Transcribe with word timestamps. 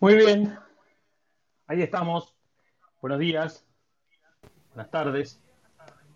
Muy 0.00 0.14
bien, 0.16 0.58
ahí 1.66 1.82
estamos. 1.82 2.34
Buenos 3.00 3.20
días, 3.20 3.66
buenas 4.74 4.90
tardes, 4.90 5.40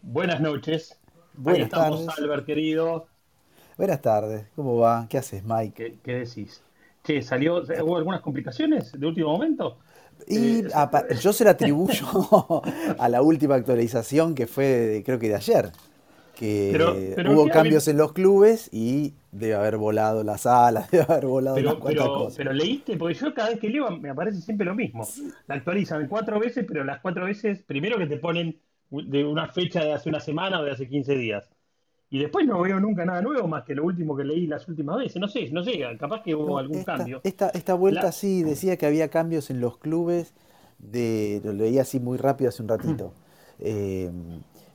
buenas 0.03 0.41
noches. 0.41 1.01
Ahí 1.47 1.61
Buenas 1.61 1.67
estamos, 1.67 2.07
tardes. 2.07 2.19
Albert 2.19 2.47
querido. 2.47 3.09
Buenas 3.77 4.01
tardes. 4.01 4.47
¿Cómo 4.55 4.79
va? 4.79 5.07
¿Qué 5.11 5.19
haces, 5.19 5.45
Mike? 5.45 5.75
¿Qué, 5.75 6.01
qué 6.03 6.15
decís? 6.21 6.63
Che, 7.05 7.23
¿salió, 7.23 7.63
hubo 7.83 7.97
algunas 7.97 8.21
complicaciones 8.21 8.93
de 8.93 9.07
último 9.07 9.31
momento? 9.33 9.79
Y 10.27 10.63
Eh, 10.63 10.69
yo 11.21 11.33
se 11.33 11.45
la 11.45 11.51
atribuyo 11.53 12.07
a 12.99 13.09
la 13.09 13.23
última 13.23 13.57
actualización 13.57 14.35
que 14.35 14.47
fue, 14.47 15.03
creo 15.05 15.19
que 15.19 15.29
de 15.29 15.35
ayer, 15.37 15.73
que 16.35 16.73
pero, 17.15 17.33
hubo 17.33 17.49
cambios 17.49 17.89
en 17.89 17.97
los 17.99 18.13
clubes 18.13 18.69
y 18.73 19.15
debe 19.31 19.55
haber 19.55 19.77
volado 19.77 20.25
la 20.25 20.39
sala, 20.39 20.89
debe 20.93 21.05
haber 21.09 21.27
volado 21.27 21.61
unas 21.61 21.75
pero, 21.75 21.81
cuantas 21.81 22.05
pero, 22.05 22.15
cosas. 22.15 22.37
pero 22.37 22.53
leíste, 22.53 22.97
porque 22.97 23.15
yo 23.15 23.35
cada 23.35 23.51
vez 23.51 23.59
que 23.61 23.69
leo 23.69 23.91
me 23.99 24.11
aparece 24.11 24.41
siempre 24.41 24.67
lo 24.67 24.75
mismo. 24.75 25.07
La 25.47 25.57
actualizan 25.57 26.09
cuatro 26.09 26.39
veces, 26.41 26.65
pero 26.67 26.85
las 26.85 27.01
cuatro 27.01 27.25
veces, 27.27 27.63
primero 27.63 27.99
que 27.99 28.07
te 28.07 28.17
ponen 28.17 28.59
de 28.91 29.25
una 29.25 29.49
fecha 29.49 29.83
de 29.85 29.93
hace 29.93 30.09
una 30.09 30.21
semana 30.21 30.61
o 30.61 30.65
de 30.65 30.73
hace 30.73 30.89
15 30.89 31.15
días. 31.15 31.49
Y 32.11 32.19
después 32.19 32.47
no 32.47 32.61
veo 32.61 32.79
nunca 32.79 33.07
nada 33.07 33.23
nuevo 33.23 33.49
más 33.49 33.65
que 33.65 33.75
lo 33.75 33.85
último 33.85 34.15
que 34.15 34.25
leí 34.25 34.47
las 34.47 34.69
últimas 34.69 34.99
veces. 34.99 35.17
No 35.19 35.29
sé, 35.29 35.49
no 35.51 35.65
sé, 35.65 35.81
capaz 35.99 36.23
que 36.23 36.35
hubo 36.35 36.59
algún 36.59 36.79
esta, 36.81 36.97
cambio. 36.99 37.21
esta, 37.25 37.49
esta 37.51 37.73
vuelta 37.73 38.03
La- 38.03 38.13
sí 38.13 38.43
decía 38.43 38.77
que 38.77 38.85
había 38.85 39.09
cambios 39.09 39.49
en 39.49 39.61
los 39.61 39.79
clubes, 39.79 40.35
de, 40.79 41.41
lo 41.43 41.53
leí 41.55 41.79
así 41.79 42.01
muy 42.01 42.19
rápido 42.19 42.51
hace 42.51 42.63
un 42.63 42.69
ratito, 42.69 43.15
eh, 43.61 44.11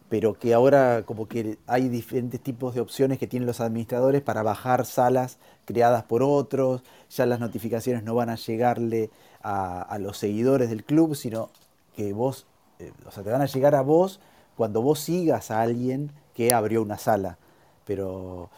pero 0.10 0.34
que 0.36 0.54
ahora 0.54 1.04
como 1.06 1.28
que 1.28 1.58
hay 1.68 1.90
diferentes 1.90 2.40
tipos 2.42 2.74
de 2.76 2.82
opciones 2.82 3.20
que 3.20 3.28
tienen 3.28 3.46
los 3.48 3.60
administradores 3.62 4.22
para 4.22 4.44
bajar 4.44 4.86
salas 4.86 5.38
creadas 5.66 6.04
por 6.04 6.24
otros, 6.24 6.82
ya 7.10 7.26
las 7.26 7.40
notificaciones 7.40 8.04
no 8.04 8.16
van 8.16 8.30
a 8.30 8.36
llegarle 8.36 9.10
a, 9.44 9.98
los 10.00 10.18
seguidores 10.18 10.70
del 10.70 10.84
club, 10.84 11.16
sino 11.16 11.50
que 11.96 12.14
vos, 12.14 12.46
eh, 12.80 12.92
o 13.06 13.12
sea, 13.12 13.24
te 13.24 13.32
van 13.32 13.42
a 13.42 13.46
llegar 13.46 13.76
a 13.76 13.82
vos 13.82 14.20
cuando 14.56 14.82
vos 14.82 15.00
sigas 15.00 15.52
a 15.52 15.62
alguien 15.62 16.12
que 16.34 16.54
abrió 16.54 16.82
una 16.82 16.98
sala, 16.98 17.38
pero 17.86 18.50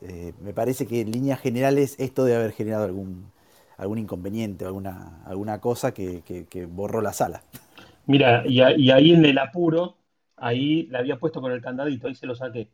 eh, 0.00 0.32
me 0.42 0.52
parece 0.52 0.86
que 0.86 1.00
en 1.00 1.12
líneas 1.12 1.40
generales 1.40 1.96
esto 1.98 2.24
debe 2.24 2.38
haber 2.38 2.52
generado 2.52 2.84
algún, 2.84 3.30
algún 3.76 3.98
inconveniente, 3.98 4.64
alguna, 4.64 5.22
alguna 5.26 5.60
cosa 5.60 5.92
que, 5.94 6.22
que- 6.22 6.66
borró 6.66 7.00
la 7.02 7.12
sala. 7.12 7.42
Mira, 8.06 8.44
y 8.46 8.60
ahí 8.90 9.12
en 9.12 9.24
el 9.24 9.38
apuro, 9.38 9.96
ahí 10.42 10.86
la 10.88 10.98
había 10.98 11.18
puesto 11.18 11.40
con 11.40 11.52
el 11.52 11.62
candadito, 11.62 12.08
ahí 12.08 12.14
se 12.14 12.26
lo 12.26 12.34
saqué. 12.34 12.68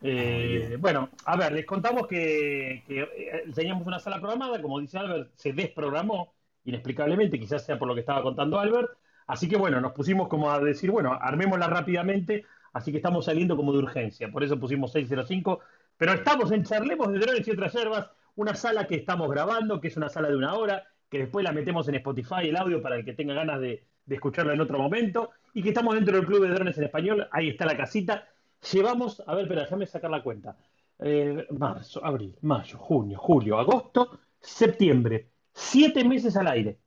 Eh, 0.00 0.76
bueno, 0.78 1.10
a 1.24 1.36
ver, 1.36 1.52
les 1.52 1.66
contamos 1.66 2.06
que, 2.06 2.84
que, 2.86 3.00
eh, 3.00 3.44
teníamos 3.54 3.86
una 3.86 3.98
sala 3.98 4.20
programada, 4.20 4.62
como 4.62 4.78
dice 4.78 4.98
Albert, 4.98 5.30
se 5.34 5.52
desprogramó 5.52 6.34
inexplicablemente, 6.64 7.40
quizás 7.40 7.64
sea 7.64 7.78
por 7.78 7.88
lo 7.88 7.94
que 7.94 8.00
estaba 8.00 8.22
contando 8.22 8.60
Albert. 8.60 8.90
Así 9.26 9.48
que 9.48 9.56
bueno, 9.56 9.80
nos 9.80 9.92
pusimos 9.92 10.28
como 10.28 10.50
a 10.50 10.60
decir, 10.60 10.92
bueno, 10.92 11.18
armémosla 11.20 11.66
rápidamente, 11.66 12.44
así 12.72 12.92
que 12.92 12.98
estamos 12.98 13.24
saliendo 13.24 13.56
como 13.56 13.72
de 13.72 13.78
urgencia, 13.78 14.30
por 14.30 14.44
eso 14.44 14.60
pusimos 14.60 14.92
605, 14.92 15.58
pero 15.96 16.12
estamos 16.12 16.52
en 16.52 16.62
Charlemos 16.62 17.12
de 17.12 17.18
Drones 17.18 17.48
y 17.48 17.50
otras 17.50 17.72
Yerbas, 17.72 18.10
una 18.36 18.54
sala 18.54 18.86
que 18.86 18.94
estamos 18.94 19.28
grabando, 19.28 19.80
que 19.80 19.88
es 19.88 19.96
una 19.96 20.08
sala 20.08 20.28
de 20.28 20.36
una 20.36 20.54
hora, 20.54 20.84
que 21.10 21.18
después 21.18 21.42
la 21.42 21.52
metemos 21.52 21.88
en 21.88 21.96
Spotify 21.96 22.48
el 22.48 22.56
audio 22.56 22.80
para 22.80 22.96
el 22.96 23.04
que 23.04 23.14
tenga 23.14 23.34
ganas 23.34 23.60
de, 23.60 23.84
de 24.06 24.14
escucharla 24.14 24.54
en 24.54 24.60
otro 24.60 24.78
momento, 24.78 25.30
y 25.52 25.62
que 25.62 25.70
estamos 25.70 25.94
dentro 25.94 26.16
del 26.16 26.26
Club 26.26 26.42
de 26.42 26.54
Drones 26.54 26.78
en 26.78 26.84
Español, 26.84 27.28
ahí 27.32 27.48
está 27.48 27.66
la 27.66 27.76
casita. 27.76 28.28
Llevamos, 28.72 29.22
a 29.26 29.34
ver, 29.34 29.44
espera, 29.44 29.62
déjame 29.62 29.86
sacar 29.86 30.10
la 30.10 30.22
cuenta. 30.22 30.56
Eh, 30.98 31.46
marzo, 31.58 32.04
abril, 32.04 32.36
mayo, 32.42 32.78
junio, 32.78 33.18
julio, 33.18 33.58
agosto, 33.58 34.18
septiembre. 34.40 35.28
Siete 35.52 36.04
meses 36.04 36.36
al 36.36 36.48
aire. 36.48 36.78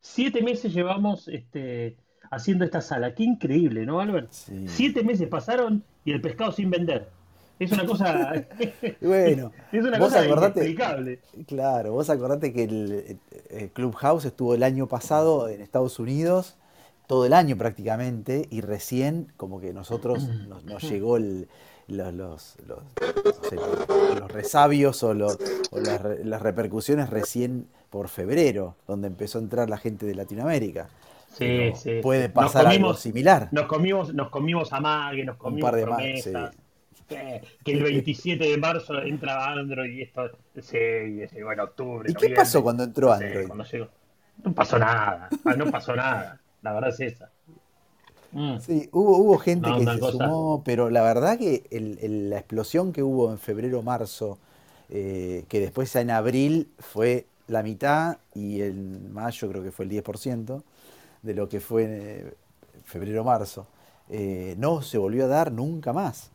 Siete 0.00 0.42
meses 0.42 0.72
llevamos 0.72 1.28
este, 1.28 1.96
haciendo 2.30 2.64
esta 2.64 2.80
sala. 2.80 3.14
Qué 3.14 3.24
increíble, 3.24 3.84
¿no, 3.84 4.00
Albert? 4.00 4.30
Sí. 4.30 4.68
Siete 4.68 5.02
meses 5.02 5.28
pasaron 5.28 5.82
y 6.04 6.12
el 6.12 6.20
pescado 6.20 6.52
sin 6.52 6.70
vender. 6.70 7.08
Es 7.58 7.72
una 7.72 7.84
cosa, 7.86 8.46
bueno, 9.00 9.52
es 9.72 9.84
una 9.84 9.98
cosa 9.98 10.20
acordate, 10.20 10.60
inexplicable. 10.60 11.20
claro, 11.46 11.92
vos 11.92 12.08
acordate 12.08 12.52
que 12.52 12.64
el, 12.64 13.18
el 13.50 13.70
Clubhouse 13.70 14.26
estuvo 14.26 14.54
el 14.54 14.62
año 14.62 14.86
pasado 14.86 15.48
en 15.48 15.60
Estados 15.60 15.98
Unidos, 15.98 16.56
todo 17.08 17.24
el 17.26 17.32
año 17.32 17.56
prácticamente, 17.56 18.46
y 18.50 18.60
recién 18.60 19.32
como 19.36 19.60
que 19.60 19.72
nosotros 19.72 20.28
nos, 20.46 20.62
nos 20.64 20.82
llegó 20.88 21.16
el- 21.16 21.48
los, 21.88 22.12
los, 22.14 22.56
los, 22.66 22.78
no 23.24 23.48
sé, 23.48 23.56
los 24.20 24.30
resabios 24.30 25.02
o, 25.02 25.14
los- 25.14 25.38
o 25.70 25.80
las, 25.80 26.00
re- 26.02 26.22
las 26.24 26.42
repercusiones 26.42 27.08
recién 27.10 27.66
por 27.90 28.08
febrero, 28.08 28.76
donde 28.86 29.08
empezó 29.08 29.38
a 29.38 29.40
entrar 29.42 29.70
la 29.70 29.78
gente 29.78 30.04
de 30.06 30.14
Latinoamérica. 30.14 30.88
Sí, 31.32 31.72
sí. 31.76 32.00
puede 32.02 32.28
pasar 32.28 32.66
algo 32.66 32.72
comimos, 32.72 33.00
similar, 33.00 33.48
nos 33.52 33.66
comimos, 33.66 34.12
nos 34.12 34.28
comimos 34.28 34.72
amague, 34.72 35.24
nos 35.24 35.36
un 35.40 35.58
par 35.60 35.72
comimos 35.74 35.96
de 35.98 36.22
sí. 36.22 36.30
promesas. 36.30 36.54
Que 37.64 37.72
el 37.72 37.82
27 37.84 38.44
de 38.44 38.56
marzo 38.58 39.00
entra 39.00 39.46
Android 39.50 39.90
y 39.94 40.02
esto, 40.02 40.28
sí, 40.60 41.26
sí, 41.32 41.42
bueno, 41.42 41.64
octubre, 41.64 42.10
¿Y 42.10 42.14
qué 42.14 42.30
pasó 42.30 42.62
cuando 42.62 42.82
entró 42.84 43.08
no 43.08 43.16
sé, 43.18 43.24
Android? 43.28 43.46
cuando 43.46 43.64
llegó. 43.64 43.88
No 44.44 44.52
pasó 44.54 44.78
nada, 44.78 45.28
ah, 45.46 45.54
no 45.56 45.70
pasó 45.70 45.96
nada, 45.96 46.38
la 46.62 46.72
verdad 46.72 46.90
es 46.90 47.00
esa. 47.00 47.32
Mm, 48.32 48.58
Sí, 48.58 48.88
hubo, 48.92 49.16
hubo 49.18 49.38
gente 49.38 49.74
no, 49.74 49.74
que 49.74 49.86
se 49.86 50.02
cosa. 50.06 50.40
sumó, 50.42 50.62
pero 50.64 50.90
la 50.90 51.02
verdad 51.02 51.38
que 51.38 51.64
el- 51.70 51.98
el- 52.02 52.30
la 52.30 52.38
explosión 52.38 52.92
que 52.92 53.02
hubo 53.02 53.30
en 53.30 53.38
febrero-marzo, 53.38 54.38
eh, 54.90 55.44
que 55.48 55.60
después 55.60 55.94
en 55.96 56.10
abril 56.10 56.68
fue 56.78 57.26
la 57.46 57.62
mitad 57.62 58.18
y 58.34 58.62
en 58.62 59.12
mayo 59.12 59.48
creo 59.48 59.62
que 59.62 59.70
fue 59.70 59.84
el 59.84 59.90
10% 59.90 60.64
de 61.22 61.34
lo 61.34 61.48
que 61.48 61.60
fue 61.60 61.84
eh, 61.88 62.34
febrero-marzo, 62.84 63.66
eh, 64.10 64.54
no 64.58 64.82
se 64.82 64.98
volvió 64.98 65.26
a 65.26 65.28
dar 65.28 65.52
nunca 65.52 65.92
más. 65.92 66.30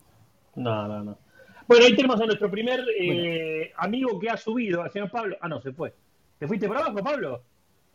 No, 0.56 0.88
no, 0.88 1.04
no. 1.04 1.20
Bueno, 1.68 1.86
ahí 1.86 1.96
tenemos 1.96 2.20
a 2.22 2.26
nuestro 2.26 2.52
primer 2.52 2.82
Bueno, 3.04 3.30
amigo 3.78 4.20
que 4.20 4.30
ha 4.30 4.38
subido, 4.38 4.82
al 4.82 4.92
señor 4.92 5.10
Pablo. 5.12 5.38
Ah, 5.42 5.48
no, 5.48 5.62
se 5.62 5.72
fue. 5.74 5.96
¿Te 6.38 6.48
fuiste 6.48 6.68
por 6.68 6.78
abajo, 6.78 7.04
Pablo? 7.04 7.46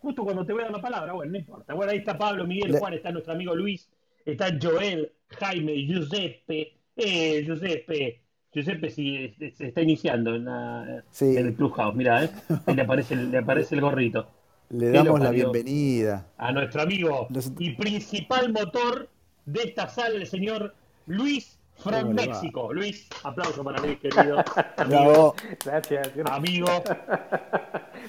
Justo 0.00 0.24
cuando 0.24 0.44
te 0.46 0.52
voy 0.52 0.62
a 0.62 0.64
dar 0.66 0.74
la 0.76 0.80
palabra. 0.82 1.12
Bueno, 1.12 1.32
no 1.32 1.38
importa. 1.38 1.74
Bueno, 1.74 1.92
ahí 1.92 1.98
está 1.98 2.16
Pablo, 2.16 2.46
Miguel, 2.46 2.78
Juan, 2.78 2.94
está 2.94 3.10
nuestro 3.10 3.32
amigo 3.32 3.54
Luis, 3.54 3.88
está 4.24 4.56
Joel, 4.60 5.12
Jaime, 5.28 5.74
Giuseppe. 5.86 6.72
Eh, 6.96 7.42
Giuseppe. 7.44 8.20
Giuseppe 8.52 8.90
sí, 8.90 9.34
se 9.54 9.68
está 9.68 9.82
iniciando 9.82 10.34
en, 10.34 10.44
la- 10.46 10.84
en 11.20 11.36
el 11.38 11.50
sí, 11.50 11.54
Clubhouse. 11.56 11.94
Mira, 11.94 12.24
¿eh? 12.24 12.30
Ahí 12.66 12.74
le 12.74 12.82
aparece, 12.82 13.14
el- 13.14 13.30
le 13.30 13.38
aparece 13.38 13.74
el 13.74 13.80
gorrito. 13.82 14.28
le 14.70 14.86
¿Qué 14.92 14.98
lo 14.98 15.04
damos 15.04 15.20
la 15.20 15.30
bienvenida. 15.30 16.26
A 16.38 16.52
nuestro 16.52 16.82
amigo 16.82 17.28
y 17.58 17.70
principal 17.74 18.52
motor 18.52 19.08
de 19.46 19.62
esta 19.62 19.88
sala, 19.88 20.14
el 20.16 20.26
señor 20.26 20.74
Luis 21.06 21.57
from. 21.78 22.14
México. 22.14 22.72
Luis, 22.72 23.08
aplauso 23.22 23.62
para 23.64 23.80
Luis, 23.80 23.98
querido 23.98 24.38
amigo. 24.76 25.34
Gracias. 25.64 26.14
gracias. 26.14 26.30
amigo. 26.30 26.66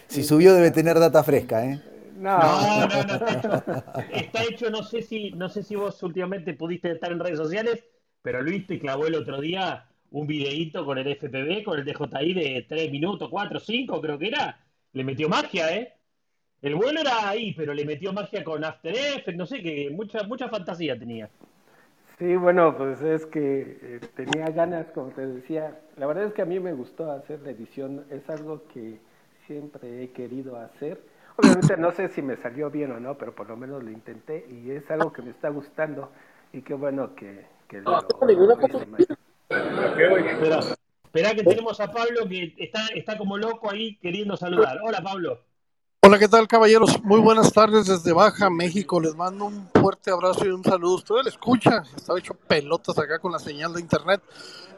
Si 0.07 0.24
subió 0.24 0.53
debe 0.53 0.72
tener 0.72 1.00
data 1.00 1.24
fresca, 1.24 1.66
¿eh? 1.66 1.80
No, 2.16 2.38
No, 2.40 2.88
no, 2.88 3.03
no, 3.03 3.13
está 3.16 3.31
hecho, 3.31 3.63
está 4.12 4.44
hecho, 4.44 4.69
no 4.69 4.84
sé 4.84 5.02
si, 5.02 5.31
no 5.31 5.50
sé 5.50 5.63
si 5.63 5.75
vos 5.75 6.02
últimamente 6.03 6.53
pudiste 6.53 6.91
estar 6.91 7.12
en 7.12 7.19
redes 7.19 7.38
sociales, 7.38 7.84
pero 8.22 8.41
Luis 8.41 8.68
te 8.68 8.80
clavó 8.80 9.07
el 9.07 9.16
otro 9.16 9.40
día 9.40 9.88
un 10.12 10.28
videíto 10.28 10.86
con 10.86 10.97
el 10.97 11.07
FPV, 11.07 11.63
con 11.63 11.80
el 11.80 11.86
DJI 11.86 12.34
de 12.34 12.66
3 12.68 12.91
minutos, 12.91 13.30
4, 13.30 13.59
5 13.59 14.01
creo 14.01 14.18
que 14.18 14.28
era. 14.28 14.59
Le 14.94 15.03
metió 15.03 15.30
magia, 15.30 15.74
¿eh? 15.75 15.94
El 16.62 16.75
vuelo 16.75 17.01
era 17.01 17.30
ahí, 17.30 17.53
pero 17.53 17.74
le 17.74 17.86
metió 17.86 18.12
magia 18.12 18.44
con 18.44 18.63
After 18.63 18.94
Effects, 18.94 19.38
no 19.38 19.46
sé, 19.46 19.62
que 19.62 19.90
mucha, 19.91 20.24
mucha 20.24 20.50
fantasía 20.50 20.97
tenía. 21.00 21.30
Sí, 22.19 22.35
bueno, 22.35 22.75
pues 22.78 23.02
es 23.02 23.25
que 23.25 23.80
eh, 23.81 24.00
tenía 24.16 24.46
ganas, 24.52 24.88
como 24.91 25.09
te 25.09 25.25
decía. 25.25 25.80
La 25.97 26.06
verdad 26.06 26.25
es 26.25 26.34
que 26.34 26.41
a 26.41 26.46
mí 26.46 26.59
me 26.59 26.74
gustó 26.74 27.12
hacer 27.12 27.41
la 27.41 27.52
edición. 27.52 28.06
Es 28.12 28.30
algo 28.30 28.68
que 28.68 29.00
siempre 29.47 30.03
he 30.03 30.12
querido 30.12 30.57
hacer. 30.57 31.01
Obviamente 31.38 31.77
no 31.77 31.92
sé 31.92 32.10
si 32.10 32.21
me 32.21 32.36
salió 32.38 32.69
bien 32.69 32.92
o 32.92 33.00
no, 33.00 33.18
pero 33.18 33.33
por 33.33 33.48
lo 33.48 33.56
menos 33.56 33.81
lo 33.83 33.89
intenté 33.89 34.45
y 34.50 34.71
es 34.71 34.89
algo 34.92 35.12
que 35.13 35.21
me 35.21 35.31
está 35.31 35.50
gustando. 35.50 36.12
Y 36.51 36.62
qué 36.62 36.74
bueno 36.74 37.16
que, 37.16 37.45
que 37.68 37.81
lo 37.81 37.92
Mike. 38.88 39.15
Espera, 39.50 40.60
espera 41.06 41.33
que 41.33 41.44
tenemos 41.44 41.80
a 41.80 41.92
Pablo 41.92 42.27
que 42.27 42.54
está, 42.57 42.81
está 42.94 43.18
como 43.18 43.38
loco 43.38 43.72
ahí 43.72 43.95
queriendo 43.98 44.36
saludar. 44.36 44.80
Hola, 44.83 45.01
Pablo. 45.01 45.39
Hola, 46.01 46.18
¿qué 46.18 46.30
tal, 46.30 46.48
caballeros? 46.48 47.04
Muy 47.04 47.19
buenas 47.19 47.51
tardes 47.51 47.86
desde 47.86 48.13
Baja, 48.13 48.50
México. 48.50 49.01
Les 49.01 49.13
mando 49.16 49.46
un 49.46 49.68
fuerte 49.74 50.10
abrazo 50.10 50.46
y 50.46 50.50
un 50.50 50.63
saludo. 50.63 50.96
Ustedes 50.96 51.25
le 51.25 51.30
escucha, 51.30 51.84
estaba 51.94 52.18
hecho 52.18 52.34
pelotas 52.34 52.98
acá 52.98 53.19
con 53.19 53.34
la 53.34 53.40
señal 53.40 53.74
de 53.74 53.81
internet. 53.81 54.22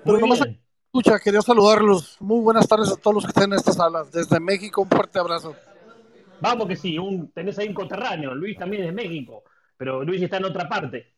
Pero 0.03 0.13
Muy 0.17 0.21
nomás 0.21 0.41
bien. 0.41 0.59
escucha, 0.87 1.19
quería 1.19 1.43
saludarlos. 1.43 2.17
Muy 2.19 2.41
buenas 2.41 2.67
tardes 2.67 2.91
a 2.91 2.95
todos 2.95 3.13
los 3.13 3.23
que 3.25 3.29
estén 3.29 3.53
en 3.53 3.59
esta 3.59 3.71
sala. 3.71 4.03
Desde 4.11 4.39
México, 4.39 4.81
un 4.81 4.89
fuerte 4.89 5.19
abrazo. 5.19 5.55
Vamos 6.41 6.67
que 6.67 6.75
sí, 6.75 6.97
un, 6.97 7.31
tenés 7.31 7.59
ahí 7.59 7.67
un 7.67 7.75
coterráneo. 7.75 8.33
Luis 8.33 8.57
también 8.57 8.81
es 8.81 8.87
de 8.87 8.93
México, 8.93 9.43
pero 9.77 10.03
Luis 10.03 10.23
está 10.23 10.37
en 10.37 10.45
otra 10.45 10.67
parte. 10.67 11.13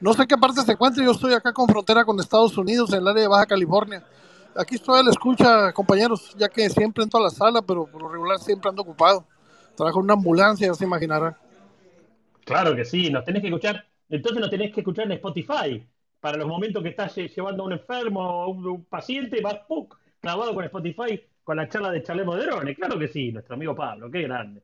No 0.00 0.14
sé 0.14 0.26
qué 0.26 0.38
parte 0.38 0.62
se 0.62 0.72
encuentra, 0.72 1.04
yo 1.04 1.12
estoy 1.12 1.34
acá 1.34 1.52
con 1.52 1.68
frontera 1.68 2.06
con 2.06 2.18
Estados 2.18 2.56
Unidos, 2.56 2.90
en 2.94 3.00
el 3.00 3.08
área 3.08 3.22
de 3.22 3.28
Baja 3.28 3.46
California. 3.46 4.02
Aquí 4.54 4.74
estoy 4.74 5.00
a 5.00 5.02
la 5.02 5.10
escucha, 5.10 5.72
compañeros, 5.72 6.34
ya 6.36 6.48
que 6.48 6.68
siempre 6.68 7.02
entro 7.02 7.20
a 7.20 7.24
la 7.24 7.30
sala, 7.30 7.62
pero 7.62 7.86
por 7.86 8.02
lo 8.02 8.08
regular 8.08 8.38
siempre 8.38 8.68
ando 8.68 8.82
ocupado. 8.82 9.26
trabajo 9.74 9.98
en 10.00 10.04
una 10.04 10.14
ambulancia, 10.14 10.66
ya 10.66 10.74
se 10.74 10.84
imaginarán. 10.84 11.36
Claro 12.44 12.76
que 12.76 12.84
sí, 12.84 13.10
nos 13.10 13.24
tenés 13.24 13.40
que 13.40 13.48
escuchar, 13.48 13.86
entonces 14.08 14.40
nos 14.40 14.50
tenés 14.50 14.72
que 14.72 14.80
escuchar 14.80 15.06
en 15.06 15.12
Spotify. 15.12 15.86
Para 16.20 16.36
los 16.36 16.46
momentos 16.46 16.82
que 16.82 16.90
estás 16.90 17.14
llevando 17.16 17.62
a 17.62 17.66
un 17.66 17.72
enfermo 17.72 18.20
o 18.20 18.50
un, 18.50 18.66
un 18.66 18.84
paciente, 18.84 19.40
vas 19.40 19.60
¡puc! 19.66 19.96
clavado 20.20 20.54
con 20.54 20.64
Spotify 20.64 21.20
con 21.42 21.56
la 21.56 21.68
charla 21.68 21.90
de 21.90 22.02
Charlemos 22.02 22.36
de 22.36 22.46
Drones. 22.46 22.76
Claro 22.76 22.98
que 22.98 23.08
sí, 23.08 23.32
nuestro 23.32 23.54
amigo 23.54 23.74
Pablo, 23.74 24.10
qué 24.10 24.22
grande. 24.22 24.62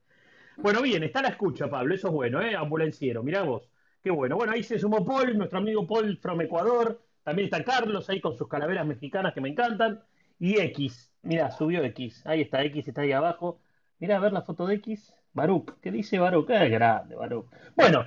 Bueno, 0.56 0.82
bien, 0.82 1.02
está 1.02 1.22
la 1.22 1.28
escucha, 1.28 1.68
Pablo, 1.68 1.94
eso 1.94 2.08
es 2.08 2.14
bueno, 2.14 2.40
¿eh? 2.42 2.54
Ambulanciero, 2.54 3.22
mirá 3.22 3.42
vos, 3.42 3.68
qué 4.02 4.10
bueno. 4.10 4.36
Bueno, 4.36 4.52
ahí 4.52 4.62
se 4.62 4.78
sumó 4.78 5.04
Paul, 5.04 5.36
nuestro 5.38 5.58
amigo 5.58 5.86
Paul 5.86 6.18
from 6.18 6.40
Ecuador, 6.40 7.00
también 7.28 7.44
está 7.52 7.62
Carlos 7.62 8.08
ahí 8.08 8.22
con 8.22 8.38
sus 8.38 8.48
calaveras 8.48 8.86
mexicanas 8.86 9.34
que 9.34 9.42
me 9.42 9.50
encantan, 9.50 10.00
y 10.38 10.58
X, 10.58 11.12
mirá, 11.20 11.50
subió 11.50 11.84
X, 11.84 12.22
ahí 12.24 12.40
está, 12.40 12.64
X 12.64 12.88
está 12.88 13.02
ahí 13.02 13.12
abajo. 13.12 13.60
Mirá, 13.98 14.16
a 14.16 14.20
ver 14.20 14.32
la 14.32 14.40
foto 14.40 14.66
de 14.66 14.76
X, 14.76 15.14
Baruch, 15.34 15.74
¿qué 15.82 15.90
dice 15.90 16.18
Baruch? 16.18 16.46
Qué 16.46 16.68
grande, 16.70 17.16
Baruch. 17.16 17.44
Bueno, 17.76 18.06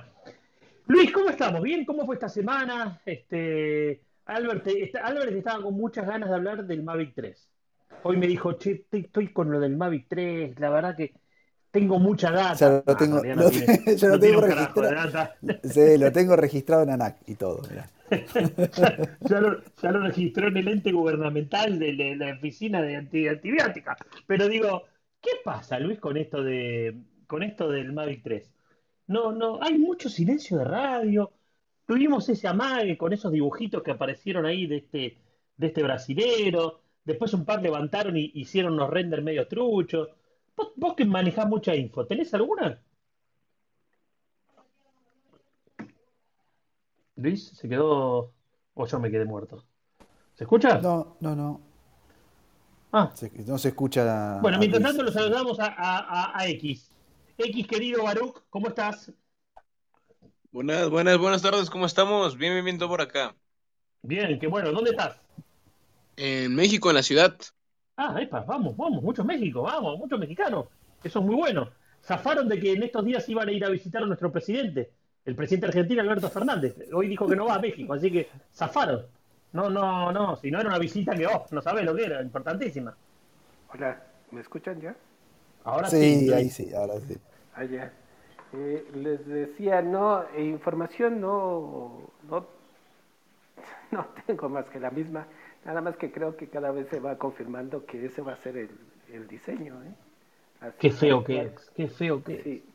Luis, 0.88 1.12
¿cómo 1.12 1.30
estamos? 1.30 1.62
¿Bien? 1.62 1.84
¿Cómo 1.84 2.04
fue 2.04 2.16
esta 2.16 2.28
semana? 2.28 3.00
Este, 3.06 4.02
Albert, 4.24 4.66
está, 4.66 5.06
Albert 5.06 5.32
estaba 5.36 5.62
con 5.62 5.74
muchas 5.74 6.04
ganas 6.04 6.28
de 6.28 6.34
hablar 6.34 6.64
del 6.64 6.82
Mavic 6.82 7.14
3. 7.14 7.48
Hoy 8.02 8.16
me 8.16 8.26
dijo, 8.26 8.54
che, 8.54 8.86
estoy, 8.90 9.28
con 9.32 9.52
lo 9.52 9.60
del 9.60 9.76
Mavic 9.76 10.06
3, 10.08 10.58
la 10.58 10.70
verdad 10.70 10.96
que 10.96 11.14
tengo 11.70 12.00
mucha 12.00 12.32
data. 12.32 12.54
Ya 12.56 12.68
lo 12.70 12.82
Ah, 12.86 12.96
tengo, 12.96 13.22
lo, 13.22 13.34
no 13.36 13.50
tiene- 13.50 13.96
ya 13.96 14.08
no 14.08 14.14
lo 14.14 14.20
tiene 14.20 14.34
tengo 14.36 14.40
registrado. 14.40 15.28
Sí, 15.62 15.96
lo 15.98 16.10
tengo 16.10 16.34
registrado 16.34 16.82
en 16.82 16.90
ANAC 16.90 17.18
y 17.28 17.36
todo, 17.36 17.62
mirá. 17.70 17.86
ya, 19.20 19.40
lo, 19.40 19.62
ya 19.82 19.90
lo 19.92 20.00
registró 20.00 20.48
en 20.48 20.56
el 20.58 20.68
ente 20.68 20.92
gubernamental 20.92 21.78
de, 21.78 22.16
la- 22.16 22.34
oficina 22.34 22.82
de 22.82 22.96
anti- 22.96 23.28
antibiótica. 23.28 23.96
Pero 24.26 24.48
digo, 24.48 24.84
¿qué 25.20 25.30
pasa, 25.44 25.78
Luis, 25.78 25.98
con 25.98 26.16
esto 26.16 26.42
de 26.42 26.96
con 27.26 27.42
esto 27.42 27.70
del 27.70 27.92
Mavic 27.92 28.22
3? 28.22 28.50
No, 29.06 29.32
no, 29.32 29.58
hay 29.62 29.78
mucho 29.78 30.08
silencio 30.08 30.58
de 30.58 30.64
radio. 30.64 31.32
Tuvimos 31.86 32.28
ese 32.28 32.46
amague 32.48 32.96
con 32.98 33.12
esos 33.12 33.32
dibujitos 33.32 33.82
que 33.82 33.90
aparecieron 33.92 34.46
ahí 34.46 34.66
de 34.66 34.76
este, 34.78 35.18
de 35.56 35.66
este 35.66 35.82
brasilero. 35.82 36.80
Después 37.04 37.32
un 37.34 37.44
par 37.44 37.62
levantaron 37.62 38.16
y 38.16 38.30
hicieron 38.34 38.74
unos 38.74 38.90
renders 38.90 39.22
medio 39.22 39.48
truchos. 39.48 40.08
Vos, 40.56 40.72
vos 40.76 40.94
que 40.94 41.04
manejás 41.06 41.48
mucha 41.48 41.74
info, 41.74 42.06
¿tenés 42.06 42.32
alguna? 42.34 42.80
Luis, 47.22 47.48
¿se 47.54 47.68
quedó 47.68 48.32
o 48.74 48.86
yo 48.86 48.98
me 48.98 49.10
quedé 49.10 49.24
muerto? 49.24 49.64
¿Se 50.34 50.44
escucha? 50.44 50.78
No, 50.80 51.16
no, 51.20 51.36
no. 51.36 51.60
Ah, 52.90 53.10
Se- 53.14 53.30
no 53.46 53.56
se 53.58 53.68
escucha. 53.68 54.38
bueno, 54.42 54.56
a 54.56 54.60
mientras 54.60 54.82
tanto 54.82 55.02
lo 55.04 55.12
saludamos 55.12 55.58
a, 55.60 55.66
a- 55.66 55.98
a- 55.98 56.38
a 56.38 56.46
X. 56.48 56.90
X, 57.38 57.66
querido 57.66 58.02
Baruch, 58.04 58.42
¿cómo 58.50 58.68
estás? 58.68 59.12
Buenas, 60.50 60.90
buenas, 60.90 61.16
buenas 61.16 61.40
tardes, 61.42 61.70
¿cómo 61.70 61.86
estamos? 61.86 62.36
Bien, 62.36 62.52
bien, 62.52 62.64
bien, 62.64 62.78
todo 62.78 62.88
por 62.88 63.00
acá. 63.00 63.34
Bien, 64.02 64.38
qué 64.38 64.46
bueno, 64.48 64.72
¿dónde 64.72 64.90
estás? 64.90 65.16
En 66.16 66.54
México, 66.54 66.90
en 66.90 66.96
la 66.96 67.02
ciudad. 67.02 67.36
Ah, 67.96 68.16
epa, 68.20 68.40
vamos, 68.40 68.76
vamos, 68.76 69.02
muchos 69.02 69.24
México, 69.24 69.62
vamos, 69.62 69.96
muchos 69.96 70.18
mexicanos. 70.18 70.66
Eso 71.02 71.20
es 71.20 71.24
muy 71.24 71.36
bueno. 71.36 71.70
Zafaron 72.04 72.48
de 72.48 72.58
que 72.60 72.72
en 72.72 72.82
estos 72.82 73.04
días 73.04 73.26
iban 73.28 73.48
a 73.48 73.52
ir 73.52 73.64
a 73.64 73.68
visitar 73.70 74.02
a 74.02 74.06
nuestro 74.06 74.30
presidente, 74.32 74.90
el 75.24 75.36
presidente 75.36 75.66
argentino 75.66 76.02
Alberto 76.02 76.28
Fernández. 76.28 76.76
Hoy 76.92 77.08
dijo 77.08 77.26
que 77.28 77.36
no 77.36 77.46
va 77.46 77.54
a 77.54 77.60
México, 77.60 77.92
así 77.94 78.10
que 78.10 78.28
zafaron. 78.54 79.06
No, 79.52 79.68
no, 79.68 80.10
no, 80.12 80.36
si 80.36 80.50
no 80.50 80.60
era 80.60 80.70
una 80.70 80.78
visita 80.78 81.14
que, 81.14 81.26
oh, 81.26 81.46
no 81.50 81.60
sabes 81.60 81.84
lo 81.84 81.94
que 81.94 82.06
era, 82.06 82.22
importantísima. 82.22 82.96
Hola, 83.72 84.02
¿me 84.30 84.40
escuchan 84.40 84.80
ya? 84.80 84.96
Ahora 85.64 85.88
sí, 85.88 86.20
Sí, 86.20 86.32
ahí 86.32 86.48
sí, 86.48 86.74
ahora 86.74 86.98
sí. 87.00 87.16
Ah, 87.54 87.64
ya. 87.64 87.92
Eh, 88.54 88.86
les 88.94 89.26
decía, 89.26 89.82
no, 89.82 90.24
eh, 90.34 90.44
información 90.44 91.20
no, 91.20 92.10
no, 92.28 92.46
no 93.90 94.06
tengo 94.26 94.48
más 94.48 94.66
que 94.70 94.80
la 94.80 94.90
misma, 94.90 95.26
nada 95.64 95.80
más 95.80 95.96
que 95.96 96.10
creo 96.10 96.36
que 96.36 96.48
cada 96.48 96.70
vez 96.70 96.88
se 96.88 96.98
va 96.98 97.16
confirmando 97.16 97.84
que 97.84 98.06
ese 98.06 98.22
va 98.22 98.32
a 98.32 98.36
ser 98.38 98.56
el, 98.56 98.70
el 99.12 99.28
diseño, 99.28 99.82
¿eh? 99.82 99.94
Así 100.60 100.76
Qué 100.78 100.90
feo 100.90 101.24
que 101.24 101.42
es, 101.42 101.70
qué 101.74 101.88
feo 101.88 102.22
que 102.22 102.34
es. 102.34 102.71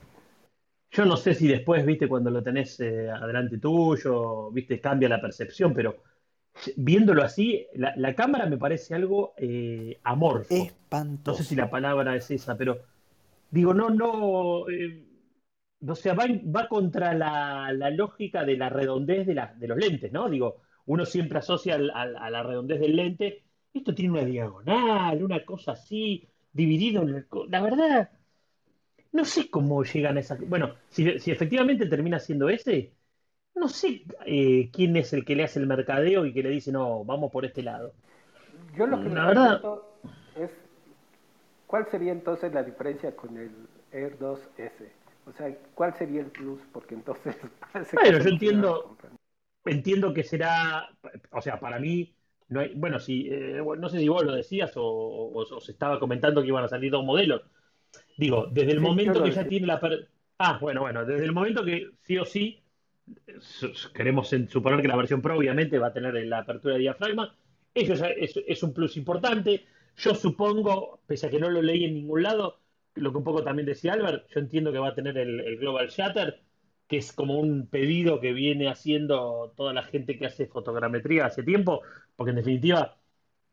Yo 0.98 1.06
no 1.06 1.16
sé 1.18 1.36
si 1.36 1.48
después, 1.48 1.86
viste, 1.86 2.08
cuando 2.08 2.32
lo 2.32 2.42
tenés 2.42 2.80
eh, 2.80 3.10
adelante 3.12 3.60
tuyo, 3.60 4.50
viste, 4.52 4.82
cambia 4.82 5.08
la 5.10 5.22
percepción, 5.22 5.74
pero 5.74 6.04
viéndolo 6.78 7.24
así, 7.24 7.68
la, 7.76 7.94
la 7.98 8.16
cámara 8.16 8.48
me 8.48 8.58
parece 8.58 8.96
algo 8.96 9.34
eh, 9.38 10.00
amorfo. 10.04 10.76
No 11.26 11.34
sé 11.34 11.44
si 11.44 11.56
la 11.56 11.70
palabra 11.70 12.16
es 12.16 12.32
esa, 12.32 12.58
pero 12.58 12.80
digo, 13.52 13.74
no, 13.74 13.90
no, 13.92 14.70
eh, 14.70 15.06
o 15.88 15.96
sea, 15.96 16.14
va, 16.16 16.26
va 16.56 16.68
contra 16.70 17.14
la, 17.14 17.72
la 17.74 17.90
lógica 17.92 18.46
de 18.46 18.58
la 18.58 18.70
redondez 18.70 19.28
de, 19.28 19.36
la- 19.36 19.54
de 19.56 19.68
los 19.68 19.78
lentes, 19.78 20.12
¿no? 20.12 20.30
Digo, 20.30 20.62
uno 20.88 21.06
siempre 21.06 21.40
asocia 21.40 21.76
al- 21.76 21.92
al- 21.94 22.16
a 22.18 22.30
la 22.32 22.44
redondez 22.44 22.80
del 22.80 22.96
lente, 22.96 23.44
esto 23.74 23.94
tiene 23.96 24.12
una 24.14 24.26
diagonal, 24.26 25.24
una 25.24 25.46
cosa 25.46 25.74
así, 25.74 26.28
dividido 26.54 27.04
en 27.04 27.10
el... 27.16 27.28
La 27.50 27.62
verdad, 27.62 28.10
no 29.12 29.26
sé 29.26 29.50
cómo 29.50 29.84
llegan 29.84 30.18
a 30.18 30.20
esa... 30.22 30.38
Bueno, 30.48 30.76
si, 30.90 31.20
si 31.20 31.32
efectivamente 31.32 31.86
termina 31.88 32.20
siendo 32.20 32.50
ese, 32.50 32.94
no 33.56 33.70
sé 33.70 34.06
eh, 34.26 34.72
quién 34.74 34.98
es 34.98 35.14
el 35.14 35.26
que 35.26 35.36
le 35.36 35.44
hace 35.46 35.60
el 35.60 35.68
mercadeo 35.68 36.26
y 36.26 36.34
que 36.34 36.44
le 36.44 36.50
dice, 36.52 36.72
no, 36.72 37.06
vamos 37.06 37.32
por 37.32 37.46
este 37.46 37.64
lado. 37.64 37.94
Yo 38.76 38.86
lo 38.88 39.00
que 39.02 39.10
La 39.10 39.10
me 39.10 39.22
verdad- 39.28 39.62
pregunto 39.62 39.84
es, 40.36 40.52
¿cuál 41.68 41.86
sería 41.88 42.12
entonces 42.12 42.54
la 42.54 42.64
diferencia 42.64 43.16
con 43.16 43.38
el 43.38 43.52
Air 43.92 44.18
2S? 44.18 44.92
O 45.26 45.34
sea, 45.34 45.54
¿cuál 45.76 45.94
sería 45.96 46.22
el 46.22 46.28
plus? 46.28 46.62
Porque 46.72 46.96
entonces 46.96 47.36
parece 47.74 48.00
Bueno, 48.04 48.20
yo 48.20 48.30
entiendo- 48.30 48.98
entiendo 49.66 50.14
que 50.14 50.24
será, 50.24 50.90
o 51.32 51.42
sea, 51.42 51.60
para 51.60 51.80
mí, 51.80 52.16
no 52.50 52.62
hay, 52.62 52.74
bueno, 52.76 53.00
si, 53.00 53.28
eh, 53.30 53.62
no 53.80 53.90
sé 53.90 54.00
si 54.00 54.10
vos 54.10 54.24
lo 54.26 54.34
decías 54.36 54.76
o, 54.78 54.84
o- 54.86 55.42
o 55.58 55.62
se 55.62 55.72
estaba 55.74 56.00
comentando 56.00 56.42
que 56.42 56.48
iban 56.50 56.64
a 56.64 56.68
salir 56.70 56.92
dos 56.92 57.06
modelos. 57.06 57.44
Digo, 58.18 58.48
desde 58.52 58.72
el 58.74 58.80
Sí, 58.80 58.82
momento 58.82 59.22
que 59.22 59.32
ya 59.32 59.48
tiene 59.48 59.68
la... 59.68 59.80
Ah, 60.40 60.58
bueno, 60.62 60.82
bueno, 60.82 61.06
desde 61.06 61.26
el 61.26 61.32
momento 61.34 61.64
que 61.66 61.92
sí 62.04 62.18
o 62.18 62.26
sí, 62.26 62.64
queremos 63.94 64.30
suponer 64.50 64.82
que 64.82 64.88
la 64.88 64.96
versión 64.96 65.22
Pro 65.22 65.38
obviamente 65.38 65.80
va 65.80 65.88
a 65.88 65.94
tener 65.94 66.14
la 66.26 66.40
apertura 66.40 66.76
de 66.76 66.82
diafragma, 66.82 67.36
eso 67.74 67.94
ya 67.94 68.08
es, 68.10 68.34
es 68.48 68.64
un 68.64 68.74
plus 68.74 68.98
importante. 68.98 69.66
Yo 69.96 70.16
supongo, 70.16 71.02
pese 71.08 71.28
a 71.28 71.30
que 71.30 71.40
no 71.40 71.50
lo 71.50 71.62
leí 71.62 71.86
en 71.86 71.94
ningún 71.96 72.24
lado, 72.24 72.60
lo 72.96 73.12
que 73.12 73.18
un 73.18 73.24
poco 73.24 73.44
también 73.44 73.66
decía 73.66 73.94
Albert, 73.94 74.28
yo 74.30 74.40
entiendo 74.40 74.72
que 74.72 74.80
va 74.80 74.90
a 74.90 74.96
tener 74.96 75.18
el, 75.18 75.40
el 75.42 75.58
Global 75.58 75.88
Shutter, 75.90 76.42
que 76.88 76.98
es 76.98 77.12
como 77.14 77.40
un 77.40 77.68
pedido 77.68 78.20
que 78.20 78.34
viene 78.34 78.68
haciendo 78.70 79.54
toda 79.56 79.74
la 79.74 79.84
gente 79.84 80.18
que 80.18 80.26
hace 80.28 80.48
fotogrametría 80.48 81.26
hace 81.26 81.44
tiempo, 81.44 81.82
porque 82.16 82.32
en 82.32 82.38
definitiva, 82.38 82.98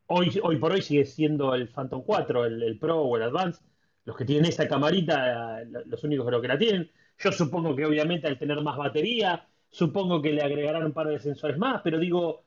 hoy, 0.07 0.41
hoy 0.43 0.57
por 0.59 0.73
hoy 0.73 0.83
sigue 0.83 1.05
siendo 1.05 1.55
el 1.55 1.69
Phantom 1.69 2.03
4, 2.05 2.45
el, 2.47 2.63
el 2.63 2.79
Pro 2.79 3.01
o 3.03 3.17
el 3.17 3.23
Advance, 3.25 3.63
los 4.05 4.17
que 4.17 4.25
tienen 4.25 4.47
esa 4.47 4.69
camarita, 4.69 5.63
los 5.87 6.05
únicos 6.05 6.27
creo 6.27 6.41
que 6.43 6.49
la 6.49 6.59
tienen. 6.59 6.91
Yo 7.19 7.33
supongo 7.33 7.75
que 7.77 7.87
obviamente 7.87 8.27
al 8.27 8.39
tener 8.39 8.61
más 8.63 8.77
batería, 8.77 9.47
supongo 9.71 10.21
que 10.23 10.33
le 10.33 10.43
agregarán 10.43 10.85
un 10.85 10.93
par 10.93 11.09
de 11.09 11.19
sensores 11.19 11.59
más, 11.59 11.81
pero 11.83 11.99
digo, 11.99 12.45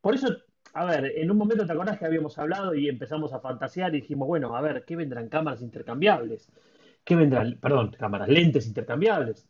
por 0.00 0.14
eso, 0.14 0.28
a 0.74 0.84
ver, 0.84 1.12
en 1.16 1.30
un 1.30 1.36
momento 1.36 1.66
te 1.66 1.72
acordás 1.72 1.98
que 1.98 2.06
habíamos 2.06 2.38
hablado 2.38 2.74
y 2.74 2.88
empezamos 2.88 3.32
a 3.32 3.40
fantasear 3.40 3.94
y 3.94 4.00
dijimos, 4.00 4.28
bueno, 4.28 4.56
a 4.56 4.60
ver, 4.60 4.84
¿qué 4.84 4.96
vendrán 4.96 5.28
cámaras 5.28 5.62
intercambiables? 5.62 6.50
¿Qué 7.04 7.16
vendrán? 7.16 7.58
Perdón, 7.60 7.92
cámaras, 7.98 8.28
lentes 8.28 8.66
intercambiables. 8.66 9.46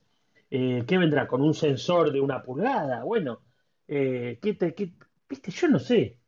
Eh, 0.51 0.85
¿qué 0.87 0.99
vendrá? 0.99 1.29
¿Con 1.29 1.43
un 1.43 1.55
sensor 1.55 2.13
de 2.13 2.21
una 2.21 2.43
pulgada? 2.43 3.05
Bueno, 3.05 3.43
eh, 3.89 4.39
¿qué 4.43 4.55
te, 4.55 4.75
qué- 4.75 4.95
viste? 5.29 5.51
Yo 5.53 5.69
no 5.69 5.79
sé. 5.79 6.19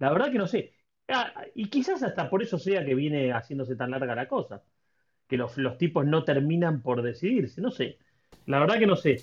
La 0.00 0.12
verdad 0.12 0.32
que 0.32 0.38
no 0.38 0.46
sé. 0.48 0.74
Ah, 1.08 1.32
y 1.54 1.68
quizás 1.68 2.02
hasta 2.02 2.28
por 2.28 2.42
eso 2.42 2.58
sea 2.58 2.84
que 2.84 2.94
viene 2.94 3.32
haciéndose 3.32 3.76
tan 3.76 3.90
larga 3.90 4.14
la 4.14 4.28
cosa. 4.28 4.62
Que 5.26 5.36
los, 5.36 5.54
tipos 5.78 6.06
no 6.06 6.24
terminan 6.24 6.82
por 6.82 7.02
decidirse. 7.02 7.60
No 7.60 7.70
sé. 7.70 7.98
La 8.46 8.60
verdad 8.60 8.78
que 8.78 8.86
no 8.86 8.96
sé. 8.96 9.22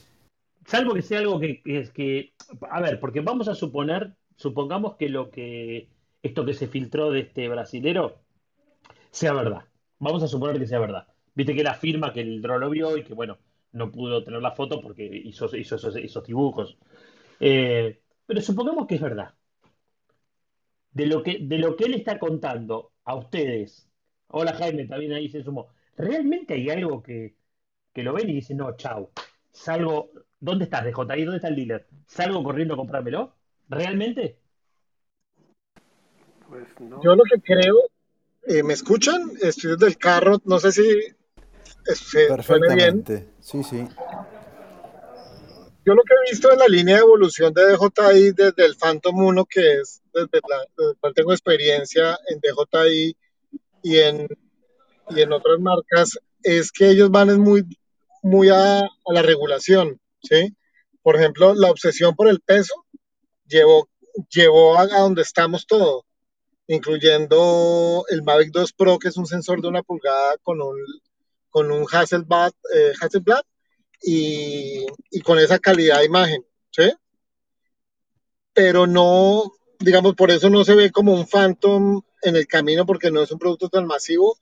Salvo 0.65 0.93
que 0.93 1.01
sea 1.01 1.19
algo 1.19 1.39
que, 1.39 1.61
que 1.61 1.89
que. 1.93 2.33
A 2.69 2.81
ver, 2.81 2.99
porque 2.99 3.21
vamos 3.21 3.47
a 3.47 3.55
suponer, 3.55 4.15
supongamos 4.35 4.95
que 4.95 5.09
lo 5.09 5.29
que. 5.29 5.89
Esto 6.23 6.45
que 6.45 6.53
se 6.53 6.67
filtró 6.67 7.11
de 7.11 7.21
este 7.21 7.47
brasilero 7.47 8.19
sea 9.11 9.33
verdad. 9.33 9.65
Vamos 9.99 10.23
a 10.23 10.27
suponer 10.27 10.59
que 10.59 10.67
sea 10.67 10.79
verdad. 10.79 11.07
Viste 11.35 11.53
que 11.53 11.61
él 11.61 11.67
afirma 11.67 12.13
que 12.13 12.21
el 12.21 12.41
dron 12.41 12.61
lo 12.61 12.69
vio 12.69 12.97
y 12.97 13.03
que, 13.03 13.13
bueno, 13.13 13.37
no 13.73 13.91
pudo 13.91 14.23
tener 14.23 14.41
la 14.41 14.51
foto 14.51 14.81
porque 14.81 15.05
hizo, 15.05 15.53
esos 15.53 16.25
dibujos. 16.25 16.77
Eh, 17.39 18.01
pero 18.25 18.41
supongamos 18.41 18.87
que 18.87 18.95
es 18.95 19.01
verdad. 19.01 19.35
De 20.95 21.05
lo 21.05 21.21
que, 21.21 21.39
de 21.41 21.57
lo 21.59 21.75
que 21.75 21.83
él 21.83 21.93
está 21.93 22.17
contando 22.17 22.93
a 23.03 23.15
ustedes, 23.15 23.87
hola 24.29 24.53
Jaime, 24.53 24.87
también 24.87 25.11
ahí 25.11 25.27
se 25.27 25.43
sumó, 25.43 25.67
¿realmente 25.97 26.53
hay 26.53 26.69
algo 26.69 27.03
que, 27.03 27.35
que 27.93 28.01
lo 28.01 28.13
ven 28.13 28.29
y 28.29 28.35
dicen, 28.35 28.57
no, 28.57 28.75
chau, 28.77 29.11
salgo, 29.51 30.11
¿dónde 30.39 30.63
estás, 30.63 30.85
DJI? 30.85 31.25
¿Dónde 31.25 31.35
está 31.35 31.49
el 31.49 31.57
dealer? 31.57 31.85
¿Salgo 32.07 32.41
corriendo 32.43 32.75
a 32.75 32.77
comprármelo? 32.77 33.35
¿Realmente? 33.67 34.39
Pues 36.47 36.63
no. 36.79 37.03
Yo 37.03 37.13
lo 37.13 37.23
que 37.25 37.41
creo, 37.41 37.75
eh, 38.47 38.63
¿me 38.63 38.71
escuchan? 38.71 39.31
Estoy 39.41 39.71
desde 39.71 39.87
el 39.87 39.97
carro, 39.97 40.37
no 40.45 40.59
sé 40.59 40.71
si 40.71 40.83
se 41.93 42.19
bien. 42.19 42.35
Perfectamente. 42.35 43.27
Sí, 43.41 43.63
sí. 43.63 43.85
Yo 45.85 45.93
lo 45.93 46.03
que 46.03 46.13
he 46.13 46.31
visto 46.31 46.51
en 46.51 46.59
la 46.59 46.67
línea 46.67 46.95
de 46.95 47.01
evolución 47.01 47.53
de 47.53 47.63
DJI 47.73 48.31
desde 48.31 48.65
el 48.65 48.75
Phantom 48.75 49.23
1, 49.23 49.45
que 49.45 49.81
es 49.81 50.01
desde 50.15 50.41
la, 50.47 50.95
cual 50.99 51.13
tengo 51.13 51.33
experiencia 51.33 52.17
en 52.27 52.39
DJI 52.39 53.17
y 53.83 53.97
en, 53.99 54.27
y 55.09 55.21
en 55.21 55.33
otras 55.33 55.59
marcas, 55.59 56.17
es 56.41 56.71
que 56.71 56.89
ellos 56.89 57.11
van 57.11 57.39
muy, 57.39 57.63
muy 58.23 58.49
a, 58.49 58.81
la 59.07 59.21
regulación, 59.21 59.99
¿sí? 60.23 60.55
Por 61.03 61.17
ejemplo, 61.17 61.53
la 61.53 61.69
obsesión 61.69 62.15
por 62.15 62.27
el 62.27 62.39
peso 62.39 62.73
llevó, 63.45 63.89
llevó 64.29 64.77
a, 64.77 64.83
a 64.83 64.99
donde 65.01 65.21
estamos 65.21 65.67
todo, 65.67 66.05
incluyendo 66.67 68.05
el 68.09 68.23
Mavic 68.23 68.51
2 68.51 68.73
Pro, 68.73 68.97
que 68.97 69.09
es 69.09 69.17
un 69.17 69.27
sensor 69.27 69.61
de 69.61 69.67
una 69.67 69.83
pulgada 69.83 70.37
con 70.41 70.61
un, 70.61 70.77
con 71.49 71.71
un 71.71 71.85
Hasselblad, 71.91 72.53
eh, 72.73 72.93
Hasselblad 72.99 73.43
y, 74.01 74.85
y 75.11 75.21
con 75.21 75.39
esa 75.39 75.59
calidad 75.59 75.99
de 75.99 76.05
imagen, 76.05 76.45
¿sí? 76.71 76.91
Pero 78.53 78.87
no, 78.87 79.51
digamos, 79.79 80.15
por 80.15 80.31
eso 80.31 80.49
no 80.49 80.63
se 80.63 80.75
ve 80.75 80.91
como 80.91 81.13
un 81.13 81.27
Phantom 81.27 82.01
en 82.21 82.35
el 82.35 82.47
camino, 82.47 82.85
porque 82.85 83.11
no 83.11 83.21
es 83.21 83.31
un 83.31 83.39
producto 83.39 83.69
tan 83.69 83.85
masivo. 83.87 84.37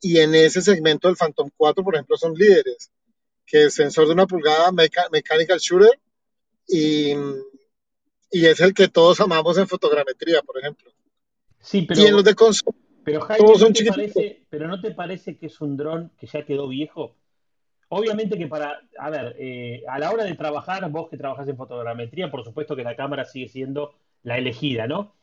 Y 0.00 0.18
en 0.18 0.34
ese 0.34 0.62
segmento 0.62 1.08
del 1.08 1.16
Phantom 1.16 1.50
4, 1.56 1.84
por 1.84 1.94
ejemplo, 1.94 2.16
son 2.16 2.34
líderes, 2.34 2.90
que 3.46 3.66
es 3.66 3.74
sensor 3.74 4.06
de 4.08 4.14
una 4.14 4.26
pulgada, 4.26 4.72
mecha- 4.72 5.08
mechanical 5.12 5.58
shooter, 5.60 5.98
y, 6.68 7.14
y 8.32 8.46
es 8.46 8.60
el 8.60 8.74
que 8.74 8.88
todos 8.88 9.20
amamos 9.20 9.58
en 9.58 9.68
fotogrametría, 9.68 10.42
por 10.42 10.58
ejemplo. 10.58 10.90
Sí, 11.60 11.82
Y 11.94 12.06
en 12.06 12.14
los 12.16 12.24
pero, 12.24 12.24
de 12.24 12.34
consumo, 12.34 12.74
pero 13.04 13.20
Jaime, 13.22 13.46
todos 13.46 13.58
¿no 13.58 13.64
son 13.66 13.72
te 13.72 13.78
chiquititos. 13.78 14.14
parece, 14.14 14.46
pero 14.50 14.68
no 14.68 14.80
te 14.80 14.92
parece 14.92 15.38
que 15.38 15.46
es 15.46 15.60
un 15.60 15.76
dron 15.76 16.10
que 16.18 16.26
ya 16.26 16.44
quedó 16.44 16.68
viejo? 16.68 17.16
Obviamente 17.88 18.38
que 18.38 18.48
para, 18.48 18.80
a 18.98 19.10
ver, 19.10 19.36
eh, 19.38 19.82
a 19.88 19.98
la 19.98 20.12
hora 20.12 20.24
de 20.24 20.34
trabajar, 20.36 20.90
vos 20.90 21.08
que 21.10 21.18
trabajás 21.18 21.48
en 21.48 21.56
fotogrametría, 21.56 22.30
por 22.30 22.44
supuesto 22.44 22.76
que 22.76 22.84
la 22.84 22.96
cámara 22.96 23.24
sigue 23.24 23.48
siendo 23.48 23.94
la 24.22 24.38
elegida, 24.38 24.86
¿no? 24.86 25.14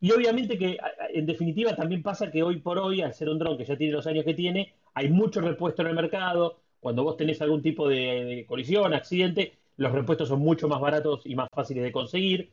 Y 0.00 0.12
obviamente 0.12 0.58
que, 0.58 0.78
en 1.14 1.26
definitiva, 1.26 1.74
también 1.74 2.02
pasa 2.02 2.30
que 2.30 2.42
hoy 2.42 2.60
por 2.60 2.78
hoy, 2.78 3.00
al 3.00 3.14
ser 3.14 3.28
un 3.28 3.38
dron 3.38 3.56
que 3.56 3.64
ya 3.64 3.76
tiene 3.76 3.92
los 3.92 4.06
años 4.06 4.24
que 4.24 4.34
tiene, 4.34 4.74
hay 4.94 5.08
mucho 5.08 5.40
repuesto 5.40 5.82
en 5.82 5.88
el 5.88 5.94
mercado. 5.94 6.60
Cuando 6.80 7.02
vos 7.02 7.16
tenés 7.16 7.40
algún 7.40 7.62
tipo 7.62 7.88
de, 7.88 8.24
de 8.24 8.46
colisión, 8.46 8.92
accidente, 8.94 9.54
los 9.76 9.92
repuestos 9.92 10.28
son 10.28 10.40
mucho 10.40 10.68
más 10.68 10.80
baratos 10.80 11.22
y 11.24 11.34
más 11.34 11.48
fáciles 11.52 11.82
de 11.82 11.92
conseguir. 11.92 12.52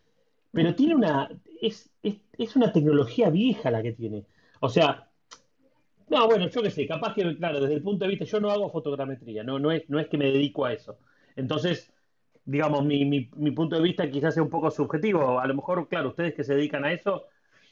Pero 0.52 0.74
tiene 0.76 0.96
una, 0.96 1.30
es, 1.62 1.90
es, 2.02 2.16
es 2.38 2.56
una 2.56 2.72
tecnología 2.72 3.30
vieja 3.30 3.72
la 3.72 3.82
que 3.82 3.92
tiene. 3.94 4.26
O 4.62 4.70
sea, 4.70 5.10
no, 6.10 6.28
bueno, 6.28 6.48
yo 6.48 6.62
qué 6.62 6.70
sé, 6.70 6.86
capaz 6.88 7.14
que, 7.14 7.36
claro, 7.38 7.60
desde 7.60 7.76
el 7.76 7.82
punto 7.82 8.06
de 8.06 8.10
vista, 8.10 8.26
yo 8.26 8.40
no 8.40 8.52
hago 8.52 8.70
fotogrametría, 8.70 9.44
no, 9.44 9.58
no 9.60 9.72
es, 9.72 9.90
no 9.90 10.00
es 10.00 10.08
que 10.08 10.18
me 10.18 10.32
dedico 10.32 10.66
a 10.66 10.74
eso. 10.74 11.00
Entonces, 11.36 11.92
digamos, 12.46 12.84
mi, 12.86 13.06
mi, 13.06 13.30
mi 13.36 13.52
punto 13.52 13.76
de 13.76 13.82
vista 13.84 14.10
quizás 14.10 14.34
sea 14.34 14.44
un 14.44 14.50
poco 14.50 14.72
subjetivo. 14.72 15.40
A 15.40 15.48
lo 15.48 15.56
mejor, 15.56 15.88
claro, 15.88 16.10
ustedes 16.10 16.34
que 16.34 16.44
se 16.44 16.56
dedican 16.56 16.86
a 16.86 16.94
eso, 16.94 17.26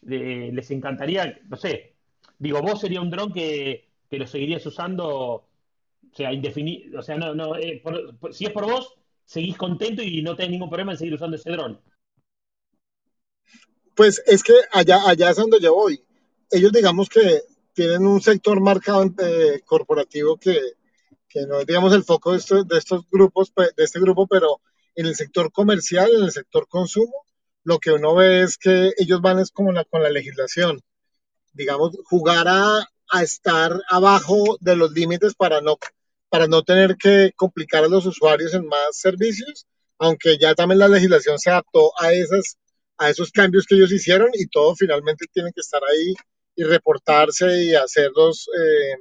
les 0.04 0.72
encantaría, 0.72 1.40
no 1.48 1.58
sé, 1.58 1.94
digo, 2.40 2.62
vos 2.62 2.80
sería 2.80 3.02
un 3.02 3.12
dron 3.12 3.32
que, 3.34 3.88
que 4.10 4.18
lo 4.18 4.26
seguirías 4.28 4.66
usando, 4.66 5.08
o 5.08 5.48
sea, 6.14 6.34
indefinido, 6.34 7.00
o 7.00 7.04
sea, 7.04 7.18
no, 7.18 7.36
no, 7.36 7.56
eh, 7.56 7.82
por- 7.84 8.34
si 8.34 8.46
es 8.46 8.52
por 8.52 8.66
vos, 8.66 8.96
seguís 9.26 9.58
contento 9.58 10.02
y 10.02 10.22
no 10.22 10.36
tenés 10.36 10.52
ningún 10.52 10.70
problema 10.70 10.94
en 10.94 10.98
seguir 10.98 11.14
usando 11.14 11.38
ese 11.38 11.52
dron. 11.52 11.80
Pues 13.96 14.24
es 14.26 14.44
que 14.44 14.54
allá, 14.72 15.08
allá 15.08 15.30
es 15.30 15.38
donde 15.38 15.60
yo 15.60 15.76
voy. 15.76 16.04
Ellos 16.50 16.72
digamos 16.72 17.10
que 17.10 17.42
tienen 17.74 18.06
un 18.06 18.22
sector 18.22 18.60
marcado 18.60 19.06
eh, 19.06 19.62
corporativo 19.66 20.38
que, 20.38 20.60
que 21.32 21.46
no 21.48 21.60
es, 21.60 21.68
digamos, 21.68 21.94
el 21.94 22.04
foco 22.04 22.32
de 22.32 22.38
estos, 22.40 22.68
de 22.68 22.78
estos 22.78 23.06
grupos, 23.10 23.52
de 23.56 23.84
este 23.84 24.00
grupo, 24.00 24.28
pero 24.28 24.62
en 24.96 25.06
el 25.06 25.16
sector 25.16 25.52
comercial, 25.52 26.12
en 26.14 26.24
el 26.24 26.32
sector 26.32 26.68
consumo, 26.68 27.26
lo 27.64 27.80
que 27.80 27.92
uno 27.92 28.16
ve 28.16 28.42
es 28.42 28.58
que 28.58 28.92
ellos 28.98 29.22
van 29.22 29.40
es 29.40 29.52
como 29.52 29.72
la, 29.72 29.86
con 29.86 30.04
la 30.04 30.10
legislación, 30.10 30.82
digamos, 31.54 31.98
jugar 32.06 32.48
a, 32.48 32.88
a 33.10 33.24
estar 33.24 33.80
abajo 33.90 34.58
de 34.60 34.76
los 34.76 34.92
límites 34.92 35.36
para 35.36 35.62
no, 35.62 35.78
para 36.30 36.48
no 36.48 36.64
tener 36.64 36.98
que 36.98 37.32
complicar 37.36 37.84
a 37.84 37.90
los 37.90 38.06
usuarios 38.06 38.54
en 38.54 38.66
más 38.66 38.98
servicios, 38.98 39.68
aunque 40.00 40.38
ya 40.38 40.56
también 40.56 40.80
la 40.80 40.88
legislación 40.88 41.38
se 41.40 41.52
adaptó 41.52 41.92
a 42.00 42.14
esas, 42.14 42.58
a 42.98 43.10
esos 43.10 43.32
cambios 43.32 43.66
que 43.66 43.76
ellos 43.76 43.92
hicieron 43.92 44.30
y 44.34 44.48
todo 44.48 44.76
finalmente 44.76 45.26
tiene 45.32 45.52
que 45.54 45.62
estar 45.62 45.82
ahí 45.84 46.14
y 46.56 46.64
reportarse 46.64 47.64
y 47.64 47.76
hacerlos 47.76 48.48
eh, 48.58 48.96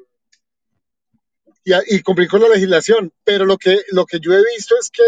y, 1.65 1.73
y 1.97 2.03
cumplir 2.03 2.29
con 2.29 2.43
la 2.43 2.49
legislación. 2.49 3.13
Pero 3.25 3.45
lo 3.45 3.57
que, 3.59 3.81
lo 3.93 4.07
que 4.07 4.21
yo 4.21 4.33
he 4.35 4.43
visto 4.55 4.75
es 4.81 4.91
que, 4.91 5.03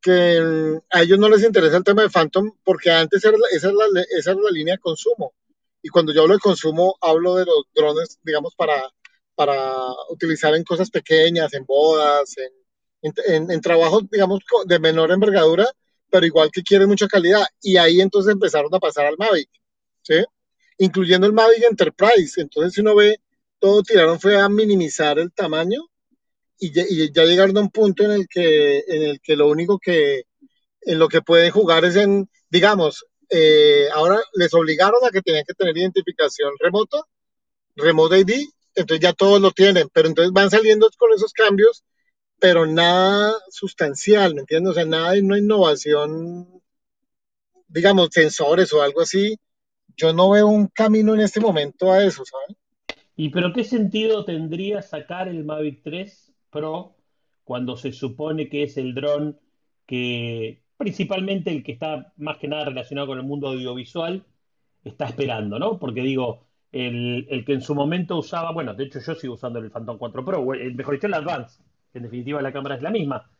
que 0.00 0.40
mm, 0.40 0.78
a 0.90 1.02
ellos 1.02 1.18
no 1.18 1.28
les 1.28 1.42
interesa 1.44 1.76
el 1.76 1.84
tema 1.84 2.02
de 2.02 2.10
Phantom 2.10 2.50
porque 2.64 2.90
antes 2.90 3.24
era, 3.24 3.36
la- 3.36 3.48
esa, 3.56 3.68
era 3.68 3.76
la, 3.92 4.02
esa 4.18 4.32
era 4.32 4.40
la 4.40 4.50
línea 4.50 4.74
de 4.74 4.80
consumo. 4.80 5.34
Y 5.82 5.88
cuando 5.88 6.12
yo 6.12 6.22
hablo 6.22 6.34
de 6.34 6.40
consumo, 6.40 6.96
hablo 7.00 7.36
de 7.36 7.44
los 7.46 7.64
drones, 7.74 8.18
digamos, 8.22 8.54
para, 8.56 8.82
para 9.34 9.72
utilizar 10.10 10.54
en 10.54 10.64
cosas 10.64 10.90
pequeñas, 10.90 11.52
en 11.54 11.64
bodas, 11.64 12.36
en, 12.38 12.52
en, 13.02 13.14
en- 13.44 13.50
en 13.50 13.60
trabajos, 13.60 14.04
digamos, 14.10 14.40
de 14.66 14.78
menor 14.78 15.10
envergadura, 15.12 15.66
pero 16.10 16.26
igual 16.26 16.50
que 16.50 16.62
quieren 16.62 16.88
mucha 16.88 17.06
calidad. 17.08 17.44
Y 17.62 17.76
ahí 17.76 18.00
entonces 18.00 18.32
empezaron 18.32 18.74
a 18.74 18.78
pasar 18.80 19.06
al 19.06 19.16
Mavic, 19.18 19.50
¿sí? 20.02 20.24
Incluyendo 20.78 21.26
el 21.26 21.32
Mavic 21.32 21.62
Enterprise. 21.70 22.40
Entonces, 22.40 22.74
si 22.74 22.80
uno 22.80 22.94
ve, 22.94 23.20
todo 23.66 23.82
tiraron 23.82 24.20
fue 24.20 24.38
a 24.40 24.48
minimizar 24.48 25.18
el 25.18 25.32
tamaño 25.32 25.80
y 26.56 26.72
ya, 26.72 26.84
y 26.88 27.12
ya 27.12 27.24
llegaron 27.24 27.56
a 27.56 27.62
un 27.62 27.70
punto 27.70 28.04
en 28.04 28.12
el 28.12 28.28
que, 28.28 28.78
en 28.86 29.02
el 29.02 29.20
que 29.20 29.34
lo 29.34 29.48
único 29.48 29.80
que, 29.80 30.22
en 30.82 30.98
lo 31.00 31.08
que 31.08 31.20
pueden 31.20 31.50
jugar 31.50 31.84
es 31.84 31.96
en, 31.96 32.30
digamos, 32.48 33.04
eh, 33.28 33.88
ahora 33.92 34.20
les 34.34 34.54
obligaron 34.54 35.04
a 35.04 35.10
que 35.10 35.20
tenían 35.20 35.44
que 35.44 35.54
tener 35.54 35.76
identificación 35.76 36.52
remota, 36.60 36.98
remote 37.74 38.20
ID, 38.20 38.46
entonces 38.76 39.02
ya 39.02 39.12
todos 39.12 39.40
lo 39.40 39.50
tienen, 39.50 39.88
pero 39.92 40.06
entonces 40.06 40.32
van 40.32 40.48
saliendo 40.48 40.88
con 40.96 41.12
esos 41.12 41.32
cambios, 41.32 41.82
pero 42.38 42.66
nada 42.66 43.34
sustancial, 43.50 44.36
¿me 44.36 44.42
entiendes? 44.42 44.70
O 44.70 44.74
sea, 44.74 44.84
nada 44.84 45.10
de 45.12 45.22
una 45.22 45.38
innovación, 45.38 46.62
digamos, 47.66 48.10
sensores 48.12 48.72
o 48.72 48.80
algo 48.82 49.00
así. 49.00 49.36
Yo 49.96 50.12
no 50.12 50.30
veo 50.30 50.46
un 50.46 50.68
camino 50.68 51.14
en 51.14 51.22
este 51.22 51.40
momento 51.40 51.90
a 51.90 52.04
eso, 52.04 52.24
¿sabes? 52.24 52.56
¿Y 53.16 53.30
pero 53.30 53.52
qué 53.52 53.64
sentido 53.64 54.24
tendría 54.24 54.82
sacar 54.82 55.28
el 55.28 55.44
Mavic 55.44 55.82
3 55.82 56.34
Pro 56.50 56.96
cuando 57.44 57.76
se 57.76 57.92
supone 57.92 58.48
que 58.48 58.64
es 58.64 58.76
el 58.76 58.94
dron 58.94 59.38
que, 59.86 60.62
principalmente 60.76 61.50
el 61.50 61.62
que 61.62 61.72
está 61.72 62.12
más 62.16 62.38
que 62.38 62.48
nada 62.48 62.66
relacionado 62.66 63.08
con 63.08 63.18
el 63.18 63.24
mundo 63.24 63.48
audiovisual, 63.48 64.26
está 64.84 65.06
esperando, 65.06 65.58
¿no? 65.58 65.78
Porque 65.78 66.02
digo, 66.02 66.46
el, 66.72 67.26
el 67.30 67.44
que 67.44 67.54
en 67.54 67.62
su 67.62 67.74
momento 67.74 68.18
usaba, 68.18 68.52
bueno, 68.52 68.74
de 68.74 68.84
hecho 68.84 69.00
yo 69.00 69.14
sigo 69.14 69.34
usando 69.34 69.60
el 69.60 69.70
Phantom 69.70 69.98
4 69.98 70.24
Pro, 70.24 70.54
el, 70.54 70.74
mejor 70.74 70.94
dicho, 70.94 71.06
el 71.06 71.14
Advance, 71.14 71.62
que 71.92 71.98
en 71.98 72.04
definitiva 72.04 72.42
la 72.42 72.52
cámara 72.52 72.76
es 72.76 72.82
la 72.82 72.90
misma, 72.90 73.30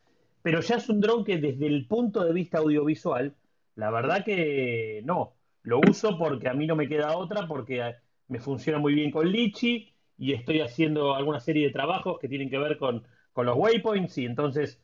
pero 0.41 0.61
ya 0.61 0.77
es 0.77 0.89
un 0.89 1.01
dron 1.01 1.23
que 1.23 1.37
desde 1.37 1.67
el 1.67 1.85
punto 1.87 2.23
de 2.23 2.33
vista 2.33 2.59
audiovisual, 2.59 3.35
la 3.75 3.91
verdad 3.91 4.23
que 4.25 5.01
no, 5.05 5.33
lo 5.63 5.79
uso 5.79 6.17
porque 6.17 6.49
a 6.49 6.53
mí 6.53 6.65
no 6.65 6.75
me 6.75 6.87
queda 6.87 7.17
otra, 7.17 7.47
porque 7.47 7.83
me 8.27 8.39
funciona 8.39 8.79
muy 8.79 8.93
bien 8.93 9.11
con 9.11 9.29
Litchi 9.31 9.93
y 10.17 10.33
estoy 10.33 10.61
haciendo 10.61 11.15
alguna 11.15 11.39
serie 11.39 11.67
de 11.67 11.73
trabajos 11.73 12.19
que 12.19 12.27
tienen 12.27 12.49
que 12.49 12.57
ver 12.57 12.77
con, 12.77 13.05
con 13.33 13.45
los 13.45 13.55
waypoints 13.57 14.17
y 14.17 14.25
entonces 14.25 14.81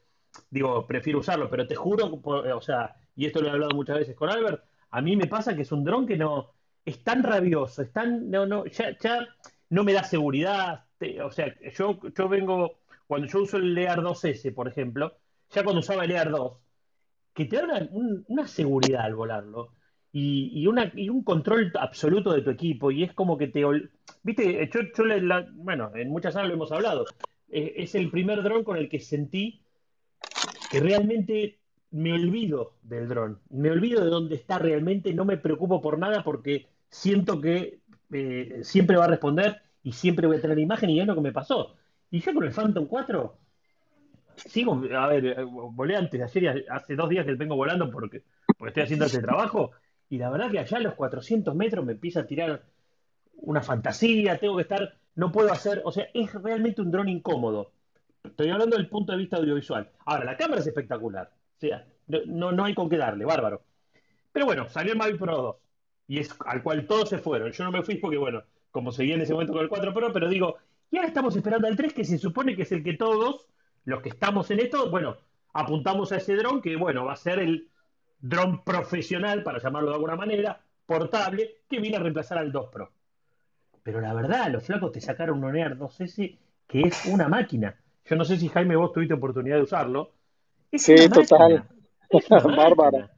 digo, 0.50 0.86
prefiero 0.88 1.20
usarlo, 1.20 1.50
pero 1.50 1.68
te 1.68 1.76
juro, 1.76 2.22
o 2.24 2.62
sea, 2.62 2.96
y 3.16 3.26
esto 3.26 3.42
lo 3.42 3.48
he 3.48 3.52
hablado 3.52 3.74
muchas 3.76 3.98
veces 4.00 4.16
con 4.16 4.30
Albert, 4.30 4.64
a 4.92 5.02
mí 5.02 5.16
me 5.16 5.28
pasa 5.28 5.56
que 5.56 5.62
es 5.64 5.72
un 5.72 5.84
dron 5.84 6.06
que 6.08 6.18
no, 6.18 6.52
es 6.86 7.04
tan 7.04 7.24
rabioso, 7.24 7.82
es 7.82 7.92
tan, 7.92 8.30
no, 8.30 8.46
no, 8.46 8.66
ya, 8.66 8.98
ya 9.00 9.28
no 9.70 9.84
me 9.84 9.94
da 9.94 10.04
seguridad, 10.04 10.86
te- 10.98 11.22
o 11.22 11.32
sea, 11.32 11.54
yo, 11.78 12.00
yo 12.16 12.30
vengo, 12.30 12.80
cuando 13.08 13.28
yo 13.28 13.42
uso 13.42 13.58
el 13.58 13.74
Lear 13.74 14.02
2S, 14.02 14.52
por 14.52 14.68
ejemplo, 14.68 15.18
ya 15.52 15.64
cuando 15.64 15.80
usaba 15.82 16.04
el 16.04 16.10
Lear 16.10 16.32
2, 16.32 16.58
que 17.34 17.46
te 17.46 17.58
da 17.58 17.88
un- 17.92 18.24
una 18.28 18.48
seguridad 18.48 19.02
al 19.06 19.16
volarlo 19.16 19.74
y, 20.15 20.67
un 20.67 21.24
control 21.24 21.72
absoluto 21.79 22.32
de 22.32 22.43
tu 22.43 22.51
equipo 22.51 22.91
y 22.91 23.03
es 23.03 23.13
como 23.13 23.38
que 23.38 23.48
te... 23.48 23.63
Viste, 24.22 24.70
yo, 24.72 24.82
yo 24.96 25.03
bueno, 25.55 25.91
en 25.96 26.10
muchas 26.10 26.34
salas 26.34 26.50
lo 26.50 26.53
hemos 26.53 26.72
hablado, 26.72 27.05
eh, 27.50 27.74
es 27.77 27.96
el 27.96 28.12
primer 28.12 28.43
dron 28.43 28.63
con 28.63 28.77
el 28.77 28.89
que 28.89 29.00
sentí 29.00 29.62
que 30.70 30.79
realmente 30.79 31.60
me 31.91 32.13
olvido 32.13 32.75
del 32.84 33.08
dron, 33.08 33.39
me 33.50 33.72
olvido 33.72 34.03
de 34.03 34.10
dónde 34.10 34.36
está 34.36 34.60
realmente, 34.60 35.13
no 35.13 35.25
me 35.25 35.38
preocupo 35.38 35.82
por 35.82 35.98
nada 35.98 36.24
porque 36.24 36.67
siento 36.89 37.41
que 37.41 37.79
eh, 38.12 38.60
siempre 38.63 38.98
va 38.98 39.05
a 39.05 39.10
responder 39.10 39.62
y 39.82 39.93
siempre 39.93 40.27
voy 40.27 40.38
a 40.38 40.41
tener 40.41 40.60
imagen 40.60 40.91
y 40.91 41.00
es 41.00 41.08
lo 41.08 41.15
que 41.15 41.22
me 41.22 41.32
pasó. 41.32 41.75
Y 42.12 42.20
yo 42.20 42.34
con 42.34 42.43
el 42.43 42.51
Phantom 42.51 42.86
4 42.86 43.38
sigo, 44.36 44.82
a 44.96 45.08
ver, 45.08 45.25
eh, 45.25 45.43
volé 45.43 45.96
antes 45.96 46.20
de 46.20 46.24
ayer 46.24 46.65
hace 46.70 46.96
dos 46.96 47.10
días 47.10 47.25
que 47.25 47.34
vengo 47.34 47.55
volando 47.55 47.89
porque, 47.89 48.24
porque 48.58 48.70
estoy 48.70 48.84
haciendo 48.84 49.05
este 49.05 49.22
trabajo 49.22 49.72
y 50.10 50.18
la 50.18 50.30
verdad 50.30 50.52
que 50.52 50.60
allá 50.60 50.78
a 50.78 50.82
los 50.82 50.96
400 50.96 51.56
metros 51.56 51.86
me 51.86 51.94
empieza 51.94 52.22
a 52.22 52.28
tirar 52.28 52.64
una 53.38 53.62
fantasía, 53.62 54.38
tengo 54.38 54.56
que 54.56 54.64
estar, 54.64 54.96
no 55.16 55.32
puedo 55.32 55.52
hacer, 55.52 55.82
o 55.86 55.92
sea, 55.92 56.08
es 56.14 56.34
realmente 56.34 56.82
un 56.82 56.92
dron 56.92 57.10
incómodo. 57.10 57.72
Estoy 58.24 58.50
hablando 58.50 58.78
del 58.78 58.88
punto 58.88 59.12
de 59.12 59.18
vista 59.18 59.38
audiovisual. 59.38 59.90
Ahora, 60.06 60.24
la 60.24 60.38
cámara 60.38 60.62
es 60.62 60.68
espectacular. 60.68 61.32
O 61.58 61.60
sea, 61.60 61.86
no, 62.28 62.52
no 62.52 62.64
hay 62.64 62.74
con 62.74 62.90
qué 62.90 62.98
darle, 62.98 63.26
bárbaro. 63.26 63.62
Pero 64.32 64.46
bueno, 64.46 64.70
salió 64.70 64.94
el 64.94 64.98
Mavic 64.98 65.18
Pro 65.18 65.42
2. 65.42 65.56
Y 66.08 66.20
es 66.20 66.36
al 66.46 66.64
cual 66.64 66.88
todos 66.88 67.10
se 67.10 67.18
fueron. 67.18 67.52
Yo 67.52 67.64
no 67.64 67.72
me 67.72 67.84
fui 67.84 67.96
porque, 67.96 68.18
bueno, 68.18 68.44
como 68.72 68.92
seguía 68.92 69.16
en 69.16 69.22
ese 69.22 69.34
momento 69.34 69.54
con 69.54 69.62
el 69.62 69.70
4 69.70 69.94
Pro, 69.94 70.14
pero 70.14 70.30
digo, 70.30 70.58
y 70.90 70.98
ahora 70.98 71.08
estamos 71.08 71.36
esperando 71.36 71.68
al 71.68 71.76
3, 71.76 71.94
que 71.94 72.06
se 72.06 72.18
supone 72.18 72.56
que 72.56 72.64
es 72.64 72.72
el 72.72 72.84
que 72.84 72.94
todos, 72.94 73.48
los 73.86 74.02
que 74.02 74.10
estamos 74.10 74.50
en 74.52 74.60
esto, 74.60 74.90
bueno, 74.90 75.18
apuntamos 75.54 76.12
a 76.12 76.18
ese 76.18 76.36
dron, 76.36 76.62
que 76.62 76.76
bueno, 76.76 77.06
va 77.06 77.14
a 77.14 77.18
ser 77.18 77.40
el 77.40 77.70
dron 78.24 78.63
profesional, 78.63 79.44
para 79.44 79.60
llamarlo 79.60 79.89
de 79.89 79.96
alguna 79.96 80.15
manera, 80.15 80.62
portable, 80.86 81.58
que 81.70 81.80
viene 81.80 81.98
a 81.98 82.00
reemplazar 82.00 82.38
al 82.38 82.51
2 82.51 82.70
Pro. 82.72 82.92
Pero 83.84 84.00
la 84.00 84.13
verdad, 84.13 84.50
los 84.50 84.63
flacos 84.63 84.94
te 84.94 85.01
sacaron 85.01 85.39
un 85.39 85.44
Honor 85.44 85.77
2S 85.77 86.38
que 86.65 86.82
es 86.82 87.06
una 87.06 87.27
máquina. 87.27 87.75
Yo 88.06 88.15
no 88.15 88.24
sé 88.24 88.38
si 88.38 88.48
Jaime 88.48 88.77
vos 88.77 88.94
tuviste 88.94 89.13
oportunidad 89.13 89.58
de 89.58 89.63
usarlo. 89.63 90.13
Es 90.72 90.84
sí, 90.84 90.96
total. 91.10 91.65
Es 92.10 92.32
una 92.32 92.39
Bárbara. 92.56 93.12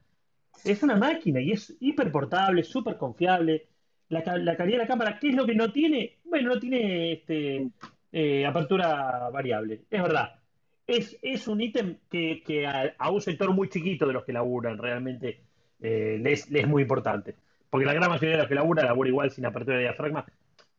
Es 0.64 0.82
una 0.82 0.96
máquina 0.96 1.40
y 1.40 1.52
es 1.52 1.76
hiper 1.80 2.12
portable, 2.12 2.64
súper 2.64 2.98
confiable. 2.98 3.68
La, 4.10 4.24
la, 4.38 4.58
calidad 4.58 4.78
de 4.78 4.84
la 4.84 4.88
cámara, 4.88 5.20
¿qué 5.20 5.30
es 5.30 5.36
lo 5.36 5.46
que 5.46 5.54
no 5.54 5.72
tiene? 5.72 6.18
Bueno, 6.24 6.56
no 6.56 6.60
tiene 6.60 7.14
este, 7.14 7.70
eh, 8.12 8.46
apertura 8.46 9.30
variable. 9.30 9.84
Es 9.90 10.02
verdad. 10.02 10.40
Es, 10.88 11.48
un 11.48 11.62
ítem 11.62 11.98
que, 12.10 12.94
a, 12.98 13.10
un 13.10 13.22
sector 13.22 13.52
muy 13.54 13.70
chiquito 13.70 14.06
de 14.06 14.14
los 14.14 14.24
que 14.24 14.34
laburan 14.34 14.78
realmente 14.78 15.42
eh, 15.82 16.20
les, 16.22 16.50
es 16.52 16.68
muy 16.68 16.84
importante. 16.84 17.36
Porque 17.70 17.86
la 17.86 17.94
gran 17.94 18.10
mayoría 18.10 18.32
de 18.32 18.38
los 18.38 18.48
que 18.48 18.56
laburan 18.56 18.86
labura 18.86 19.10
igual 19.10 19.32
sin 19.32 19.46
apertura 19.46 19.78
de 19.78 19.84
diafragma 19.84 20.26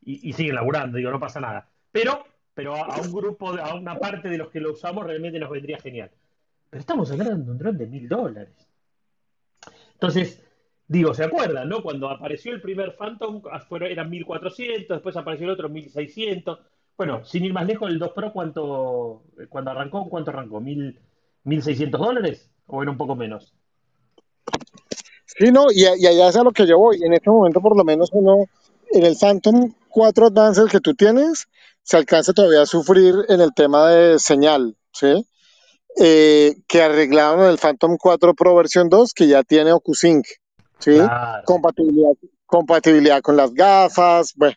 y, 0.02 0.32
siguen 0.32 0.54
laburando, 0.54 0.98
digo, 0.98 1.10
no 1.10 1.18
pasa 1.18 1.40
nada. 1.40 1.68
Pero 1.90 2.24
pero 2.56 2.74
a, 2.74 3.02
un 3.02 3.12
grupo, 3.12 3.50
a 3.50 3.74
una 3.74 3.98
parte 3.98 4.30
de 4.30 4.38
los 4.38 4.48
que 4.48 4.60
lo 4.60 4.72
usamos 4.72 5.04
realmente 5.04 5.38
nos 5.38 5.50
vendría 5.50 5.78
genial. 5.78 6.10
Pero 6.70 6.80
estamos 6.80 7.12
hablando 7.12 7.44
de 7.44 7.50
un 7.50 7.58
dron 7.58 7.76
de 7.76 7.86
mil 7.86 8.08
dólares. 8.08 8.66
Entonces, 9.92 10.42
digo, 10.88 11.12
¿se 11.12 11.24
acuerdan, 11.24 11.68
no? 11.68 11.82
Cuando 11.82 12.08
apareció 12.08 12.54
el 12.54 12.62
primer 12.62 12.96
Phantom, 12.96 13.42
eran 13.82 14.08
1400, 14.08 14.88
después 14.88 15.14
apareció 15.18 15.44
el 15.44 15.52
otro 15.52 15.68
1600. 15.68 16.58
Bueno, 16.96 17.24
sin 17.24 17.44
ir 17.44 17.52
más 17.52 17.66
lejos, 17.66 17.90
el 17.90 17.98
2 17.98 18.12
Pro, 18.14 18.32
¿cuánto, 18.32 19.24
cuando 19.48 19.70
arrancó, 19.70 20.08
¿cuánto 20.08 20.30
arrancó? 20.30 20.60
¿1600 20.60 21.90
dólares? 21.90 22.50
¿O 22.66 22.82
era 22.82 22.90
un 22.90 22.96
poco 22.96 23.14
menos? 23.14 23.54
Sí, 25.26 25.52
no, 25.52 25.66
y, 25.70 25.82
y 25.82 26.06
allá 26.06 26.28
es 26.28 26.36
a 26.36 26.42
lo 26.42 26.52
que 26.52 26.66
yo 26.66 26.78
voy. 26.78 27.02
En 27.02 27.12
este 27.12 27.28
momento, 27.28 27.60
por 27.60 27.76
lo 27.76 27.84
menos, 27.84 28.08
uno, 28.12 28.46
en 28.90 29.04
el 29.04 29.16
Phantom 29.16 29.72
4 29.90 30.26
Advanced 30.26 30.68
que 30.70 30.80
tú 30.80 30.94
tienes, 30.94 31.48
se 31.82 31.96
alcanza 31.96 32.32
todavía 32.32 32.62
a 32.62 32.66
sufrir 32.66 33.14
en 33.28 33.40
el 33.40 33.52
tema 33.54 33.88
de 33.88 34.18
señal, 34.18 34.76
¿sí? 34.92 35.26
Eh, 35.98 36.56
que 36.66 36.82
arreglaron 36.82 37.44
en 37.44 37.50
el 37.50 37.58
Phantom 37.58 37.96
4 37.98 38.34
Pro 38.34 38.54
versión 38.54 38.88
2, 38.88 39.12
que 39.12 39.28
ya 39.28 39.42
tiene 39.42 39.72
OcuSync, 39.72 40.26
¿sí? 40.78 40.98
Compatibilidad, 41.44 42.12
compatibilidad 42.46 43.20
con 43.20 43.36
las 43.36 43.52
gafas, 43.52 44.32
bueno. 44.36 44.56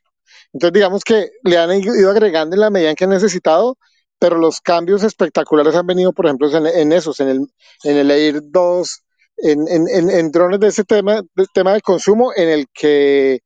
Entonces, 0.54 0.74
digamos 0.74 1.04
que 1.04 1.30
le 1.44 1.58
han 1.58 1.72
ido 1.72 2.10
agregando 2.10 2.56
en 2.56 2.62
la 2.62 2.70
medida 2.70 2.90
en 2.90 2.96
que 2.96 3.04
han 3.04 3.12
necesitado, 3.12 3.78
pero 4.20 4.38
los 4.38 4.62
cambios 4.62 5.04
espectaculares 5.04 5.76
han 5.76 5.88
venido, 5.88 6.14
por 6.14 6.26
ejemplo, 6.26 6.50
en, 6.54 6.92
esos, 6.92 7.20
en 7.20 7.30
el, 7.30 7.48
en 7.84 7.98
el 7.98 8.12
Air 8.12 8.42
2, 8.44 9.04
en, 9.38 9.68
en, 9.68 10.10
en, 10.10 10.32
drones 10.32 10.60
de 10.60 10.68
ese 10.68 10.84
tema, 10.84 11.22
de 11.36 11.46
tema 11.54 11.74
de 11.74 11.82
consumo, 11.82 12.32
en 12.36 12.50
el 12.50 12.66
que 12.74 13.40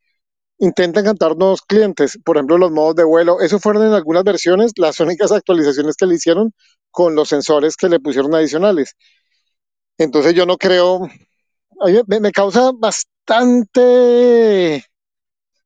intentan 0.59 1.05
cantar 1.05 1.35
nuevos 1.37 1.61
clientes, 1.61 2.17
por 2.23 2.37
ejemplo 2.37 2.57
los 2.57 2.71
modos 2.71 2.95
de 2.95 3.03
vuelo, 3.03 3.41
eso 3.41 3.59
fueron 3.59 3.85
en 3.87 3.93
algunas 3.93 4.23
versiones 4.23 4.71
las 4.77 4.99
únicas 4.99 5.31
actualizaciones 5.31 5.95
que 5.97 6.05
le 6.05 6.15
hicieron 6.15 6.53
con 6.89 7.15
los 7.15 7.29
sensores 7.29 7.75
que 7.75 7.89
le 7.89 7.99
pusieron 7.99 8.33
adicionales. 8.33 8.95
Entonces 9.97 10.33
yo 10.33 10.45
no 10.45 10.57
creo, 10.57 11.09
me 12.07 12.31
causa 12.31 12.71
bastante 12.73 13.73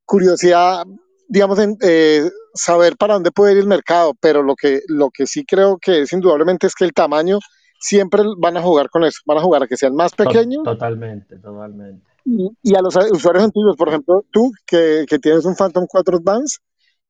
curiosidad, 0.06 0.86
digamos, 1.28 1.60
en, 1.60 1.78
eh, 1.82 2.30
saber 2.54 2.98
para 2.98 3.16
dónde 3.16 3.32
puede 3.32 3.54
ir 3.54 3.60
el 3.60 3.68
mercado, 3.68 4.14
pero 4.20 4.44
lo 4.44 4.56
que, 4.56 4.82
lo 4.88 5.10
que 5.10 5.28
sí 5.28 5.46
creo 5.46 5.78
que 5.78 6.02
es 6.02 6.14
indudablemente 6.14 6.68
es 6.68 6.76
que 6.76 6.86
el 6.86 6.94
tamaño 6.94 7.40
siempre 7.80 8.24
van 8.38 8.58
a 8.58 8.62
jugar 8.62 8.90
con 8.90 9.04
eso, 9.04 9.22
van 9.26 9.38
a 9.38 9.42
jugar 9.42 9.64
a 9.64 9.68
que 9.68 9.78
sean 9.78 9.96
más 9.96 10.14
pequeños. 10.14 10.64
Totalmente, 10.64 11.38
totalmente. 11.38 12.06
Y, 12.26 12.76
a 12.76 12.82
los 12.82 12.96
usuarios 13.12 13.46
antiguos, 13.46 13.78
por 13.78 13.90
ejemplo, 13.90 14.26
tú 14.32 14.52
que, 14.66 15.06
que 15.08 15.20
tienes 15.20 15.46
un 15.46 15.56
Phantom 15.56 15.86
4 15.88 16.18
Advance, 16.18 16.58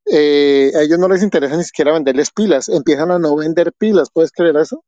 eh, 0.05 0.71
a 0.75 0.83
ellos 0.83 0.99
no 0.99 1.07
les 1.07 1.23
interesa 1.23 1.57
ni 1.57 1.63
siquiera 1.63 1.91
venderles 1.91 2.31
pilas, 2.31 2.69
empiezan 2.69 3.11
a 3.11 3.19
no 3.19 3.35
vender 3.35 3.73
pilas, 3.73 4.09
¿puedes 4.11 4.31
creer 4.31 4.55
eso? 4.57 4.83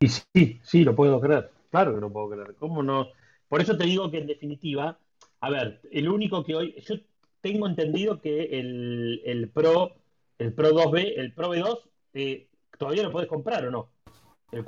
Y 0.00 0.08
sí, 0.08 0.60
sí, 0.62 0.84
lo 0.84 0.96
puedo 0.96 1.20
creer, 1.20 1.50
claro 1.70 1.94
que 1.94 2.00
lo 2.00 2.12
puedo 2.12 2.30
creer, 2.30 2.54
¿cómo 2.58 2.82
no? 2.82 3.08
Por 3.48 3.60
eso 3.60 3.76
te 3.76 3.84
digo 3.84 4.10
que 4.10 4.18
en 4.18 4.26
definitiva, 4.26 4.98
a 5.40 5.50
ver, 5.50 5.80
el 5.90 6.08
único 6.08 6.44
que 6.44 6.54
hoy, 6.54 6.74
yo 6.86 6.96
tengo 7.40 7.66
entendido 7.66 8.20
que 8.20 8.58
el, 8.58 9.22
el 9.24 9.50
Pro, 9.50 9.94
el 10.38 10.52
Pro 10.52 10.70
2B, 10.70 11.14
el 11.16 11.32
Pro 11.34 11.54
B2, 11.54 11.80
eh, 12.14 12.48
todavía 12.78 13.02
lo 13.02 13.12
puedes 13.12 13.28
comprar 13.28 13.66
o 13.66 13.70
no. 13.70 13.90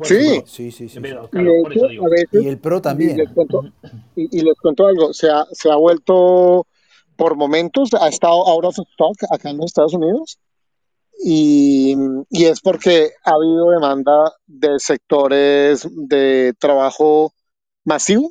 Sí, 0.03 0.43
sí, 0.45 0.71
sí, 0.71 0.89
sí. 0.91 1.01
y, 2.33 2.49
el 2.49 2.59
Pro 2.59 2.83
también. 2.83 3.17
Y 4.15 4.43
les, 4.43 4.57
cuento, 4.59 4.87
algo, 4.87 5.15
se 5.15 5.31
ha, 5.31 5.47
se 5.53 5.71
ha 5.71 5.77
vuelto 5.77 6.67
por 7.17 7.35
momentos, 7.35 7.95
ha 7.99 8.09
estado 8.09 8.47
out 8.47 8.65
of 8.65 8.79
stock 8.79 9.17
acá 9.31 9.49
en 9.49 9.57
los 9.57 9.67
Estados 9.67 9.95
Unidos. 9.95 10.39
Y, 11.23 11.95
y, 12.29 12.45
es 12.45 12.61
porque 12.61 13.11
ha 13.25 13.33
habido 13.33 13.71
demanda 13.71 14.35
de 14.47 14.79
sectores 14.79 15.87
de 15.91 16.55
trabajo 16.59 17.33
masivo 17.85 18.31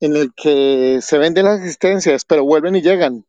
en 0.00 0.16
el 0.16 0.32
que 0.34 0.98
se 1.00 1.18
venden 1.18 1.46
las 1.46 1.60
existencias, 1.60 2.24
pero 2.24 2.44
vuelven 2.44 2.76
y 2.76 2.82
llegan. 2.82 3.24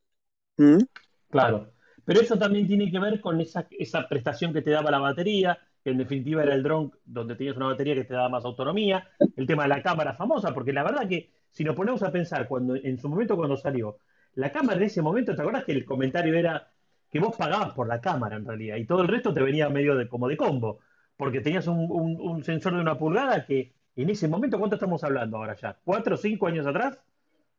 ¿Mm? 0.58 0.84
Claro, 1.30 1.74
pero 2.06 2.22
eso 2.22 2.38
también 2.38 2.68
tiene 2.68 2.90
que 2.90 3.00
ver 3.00 3.20
con 3.20 3.42
esa, 3.42 3.68
esa 3.72 4.08
prestación 4.08 4.54
que 4.54 4.62
te 4.62 4.72
daba 4.72 4.92
la 4.92 5.00
batería, 5.00 5.58
que 5.84 5.92
en 5.92 5.98
definitiva 5.98 6.44
era 6.44 6.56
el 6.56 6.64
dron 6.64 6.92
donde 7.04 7.36
tenías 7.36 7.58
una 7.58 7.68
batería 7.68 7.96
que 7.96 8.06
te 8.06 8.14
daba 8.14 8.30
más 8.30 8.46
autonomía, 8.46 9.08
el 9.36 9.46
tema 9.46 9.64
de 9.64 9.70
la 9.70 9.84
cámara 9.84 10.14
famosa, 10.14 10.54
porque 10.54 10.74
la 10.74 10.84
verdad 10.84 11.08
que 11.08 11.32
si 11.52 11.64
nos 11.64 11.76
ponemos 11.76 12.04
a 12.04 12.12
pensar 12.12 12.48
cuando 12.48 12.76
en 12.76 12.98
su 12.98 13.10
momento 13.10 13.36
cuando 13.36 13.58
salió, 13.58 14.00
la 14.34 14.52
cámara 14.52 14.78
en 14.78 14.84
ese 14.84 15.02
momento, 15.02 15.36
¿te 15.36 15.42
acuerdas 15.42 15.64
que 15.64 15.72
el 15.72 15.86
comentario 15.86 16.36
era 16.36 16.72
que 17.10 17.20
vos 17.20 17.36
pagabas 17.38 17.74
por 17.74 17.88
la 17.88 18.02
cámara 18.02 18.36
en 18.36 18.46
realidad 18.46 18.76
y 18.78 18.86
todo 18.86 19.02
el 19.02 19.08
resto 19.08 19.34
te 19.34 19.42
venía 19.42 19.70
medio 19.70 19.96
de 19.96 20.08
como 20.08 20.28
de 20.28 20.38
combo, 20.38 20.80
porque 21.16 21.40
tenías 21.40 21.68
un, 21.68 22.44
sensor 22.44 22.74
de 22.74 22.82
una 22.82 22.98
pulgada 22.98 23.46
que 23.46 23.74
en 23.96 24.10
ese 24.10 24.28
momento, 24.28 24.60
¿cuánto 24.60 24.76
estamos 24.76 25.04
hablando 25.04 25.38
ahora 25.38 25.56
ya? 25.56 25.80
¿Cuatro 25.84 26.16
o 26.16 26.18
cinco 26.18 26.48
años 26.48 26.68
atrás? 26.68 27.00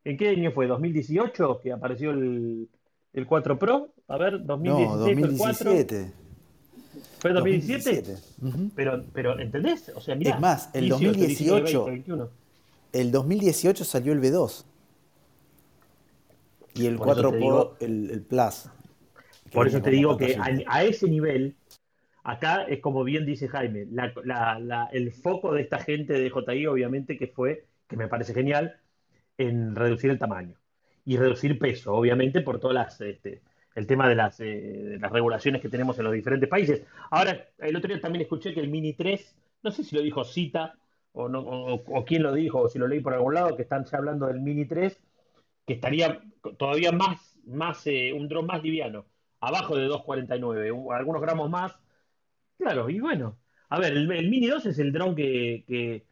¿En 0.04 0.18
qué 0.18 0.28
año 0.28 0.52
fue? 0.52 0.68
¿2018 0.68 1.62
que 1.62 1.72
apareció 1.72 2.10
el, 2.10 2.68
el 3.16 3.26
4 3.26 3.58
Pro? 3.58 3.92
A 4.08 4.18
ver, 4.18 4.44
2016 4.44 4.88
no, 4.88 4.96
2017. 4.98 6.12
¿Fue 7.18 7.32
2017? 7.32 8.16
pero, 8.76 9.04
pero, 9.12 9.40
¿entendés? 9.40 9.90
O 9.94 10.00
sea, 10.00 10.14
mirá, 10.14 10.34
es 10.34 10.40
más, 10.40 10.70
el 10.74 10.90
2018, 10.90 11.88
el 12.92 13.10
2018 13.10 13.84
salió 13.84 14.12
el 14.12 14.20
B2. 14.20 14.64
Y 16.74 16.86
el 16.86 16.98
4 16.98 17.30
Pro, 17.30 17.76
el, 17.80 18.10
el, 18.10 18.22
Plus. 18.22 18.68
Por 19.50 19.66
eso 19.66 19.80
te 19.80 19.90
digo 19.90 20.18
que 20.18 20.38
a, 20.66 20.84
ese 20.84 21.08
nivel, 21.08 21.56
acá 22.22 22.64
es 22.64 22.80
como 22.80 23.02
bien 23.02 23.24
dice 23.24 23.48
Jaime, 23.48 23.86
la, 23.90 24.12
la, 24.58 24.90
el 24.92 25.10
foco 25.12 25.54
de 25.54 25.62
esta 25.62 25.78
gente 25.78 26.12
de 26.12 26.30
JI 26.30 26.66
obviamente 26.66 27.16
que 27.16 27.28
fue, 27.28 27.64
que 27.88 27.96
me 27.96 28.08
parece 28.08 28.34
genial, 28.34 28.76
en 29.38 29.74
reducir 29.74 30.10
el 30.10 30.18
tamaño 30.18 30.58
y 31.06 31.16
reducir 31.16 31.58
peso, 31.58 31.94
obviamente 31.94 32.42
por 32.42 32.60
todas 32.60 32.74
las... 32.74 33.00
Este, 33.00 33.40
el 33.76 33.86
tema 33.86 34.08
de 34.08 34.14
las, 34.14 34.40
eh, 34.40 34.98
regulaciones 34.98 35.60
que 35.60 35.68
tenemos 35.68 35.98
en 35.98 36.04
los 36.04 36.14
diferentes 36.14 36.48
países. 36.48 36.82
Ahora, 37.10 37.46
el 37.58 37.76
otro 37.76 37.88
día 37.92 38.00
también 38.00 38.22
escuché 38.22 38.54
que 38.54 38.60
el 38.60 38.70
Mini 38.70 38.94
3, 38.94 39.36
no 39.62 39.70
sé 39.70 39.84
si 39.84 39.94
lo 39.94 40.02
dijo 40.02 40.24
Cita 40.24 40.76
o, 41.12 41.28
no, 41.28 41.40
o, 41.40 42.04
quién 42.06 42.22
lo 42.22 42.32
dijo, 42.32 42.62
o 42.62 42.68
si 42.70 42.78
lo 42.78 42.88
leí 42.88 43.00
por 43.00 43.12
algún 43.12 43.34
lado, 43.34 43.54
que 43.54 43.62
están 43.62 43.84
ya 43.84 43.98
hablando 43.98 44.26
del 44.26 44.40
Mini 44.40 44.64
3, 44.64 44.98
que 45.66 45.74
estaría 45.74 46.22
todavía 46.58 46.90
más, 46.92 47.38
más 47.44 47.86
eh, 47.86 48.12
un 48.14 48.28
dron 48.28 48.46
más 48.46 48.62
liviano, 48.62 49.06
abajo 49.40 49.76
de 49.76 49.88
2.49, 49.88 50.96
algunos 50.96 51.22
gramos 51.22 51.50
más. 51.50 51.78
Claro, 52.58 52.88
y 52.90 53.00
bueno, 53.00 53.38
a 53.68 53.78
ver, 53.78 53.92
el, 53.92 54.08
Mini 54.28 54.46
2 54.46 54.66
es 54.66 54.78
el 54.78 54.92
dron 54.92 55.14
que, 55.14 56.06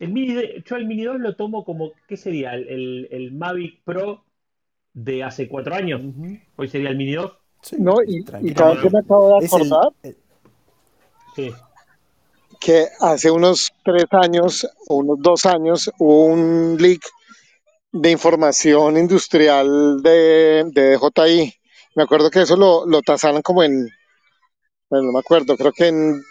el 0.00 0.12
Mini, 0.12 0.62
yo 0.64 0.76
el 0.76 0.86
Mini 0.86 1.04
2 1.04 1.20
lo 1.20 1.36
tomo 1.36 1.64
como, 1.64 1.92
¿qué 2.08 2.16
sería? 2.16 2.54
El, 2.54 3.08
el 3.10 3.32
Mavic 3.32 3.82
Pro 3.84 4.24
de 4.94 5.22
hace 5.22 5.48
cuatro 5.48 5.74
años. 5.74 6.00
Hoy 6.56 6.68
sería 6.68 6.88
el 6.88 6.96
Mini 6.96 7.14
2. 7.14 7.32
no, 7.78 7.96
y, 8.06 8.20
y 8.40 8.54
que 8.54 8.90
me 8.90 8.98
acabo 9.00 9.38
de 9.38 9.46
acordar. 9.46 9.88
Que 12.60 12.86
hace 13.00 13.30
unos 13.30 13.72
tres 13.84 14.06
años 14.12 14.66
o 14.88 14.96
unos 14.96 15.18
dos 15.20 15.44
años 15.44 15.90
hubo 15.98 16.26
un 16.26 16.76
leak 16.80 17.02
de 17.92 18.10
información 18.10 18.96
industrial 18.96 20.00
de, 20.02 20.64
de 20.72 20.96
DJI. 20.96 21.54
Me 21.96 22.04
acuerdo 22.04 22.30
que 22.30 22.40
eso 22.40 22.56
lo, 22.56 22.86
lo 22.86 23.02
tasaron 23.02 23.42
como 23.42 23.62
en, 23.62 23.88
bueno, 24.88 25.06
no 25.06 25.12
me 25.12 25.18
acuerdo, 25.18 25.56
creo 25.56 25.72
que 25.72 25.88
en 25.88 26.22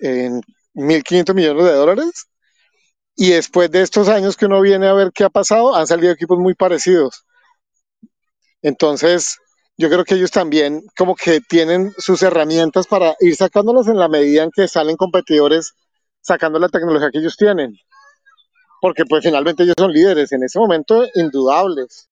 en 0.00 0.42
1.500 0.74 1.34
millones 1.34 1.64
de 1.64 1.72
dólares. 1.72 2.26
Y 3.16 3.30
después 3.30 3.70
de 3.70 3.82
estos 3.82 4.08
años 4.08 4.36
que 4.36 4.46
uno 4.46 4.60
viene 4.60 4.88
a 4.88 4.94
ver 4.94 5.10
qué 5.14 5.24
ha 5.24 5.30
pasado, 5.30 5.74
han 5.74 5.86
salido 5.86 6.12
equipos 6.12 6.38
muy 6.38 6.54
parecidos. 6.54 7.24
Entonces, 8.62 9.38
yo 9.76 9.88
creo 9.88 10.04
que 10.04 10.14
ellos 10.14 10.30
también 10.30 10.82
como 10.96 11.14
que 11.16 11.40
tienen 11.40 11.92
sus 11.96 12.22
herramientas 12.22 12.86
para 12.86 13.16
ir 13.20 13.34
sacándolas 13.34 13.88
en 13.88 13.98
la 13.98 14.08
medida 14.08 14.42
en 14.42 14.50
que 14.50 14.68
salen 14.68 14.96
competidores 14.96 15.74
sacando 16.20 16.58
la 16.58 16.68
tecnología 16.68 17.10
que 17.10 17.18
ellos 17.18 17.36
tienen. 17.36 17.74
Porque 18.82 19.04
pues 19.06 19.24
finalmente 19.24 19.62
ellos 19.62 19.76
son 19.78 19.92
líderes 19.92 20.32
en 20.32 20.42
ese 20.42 20.58
momento 20.58 21.04
indudables. 21.14 22.10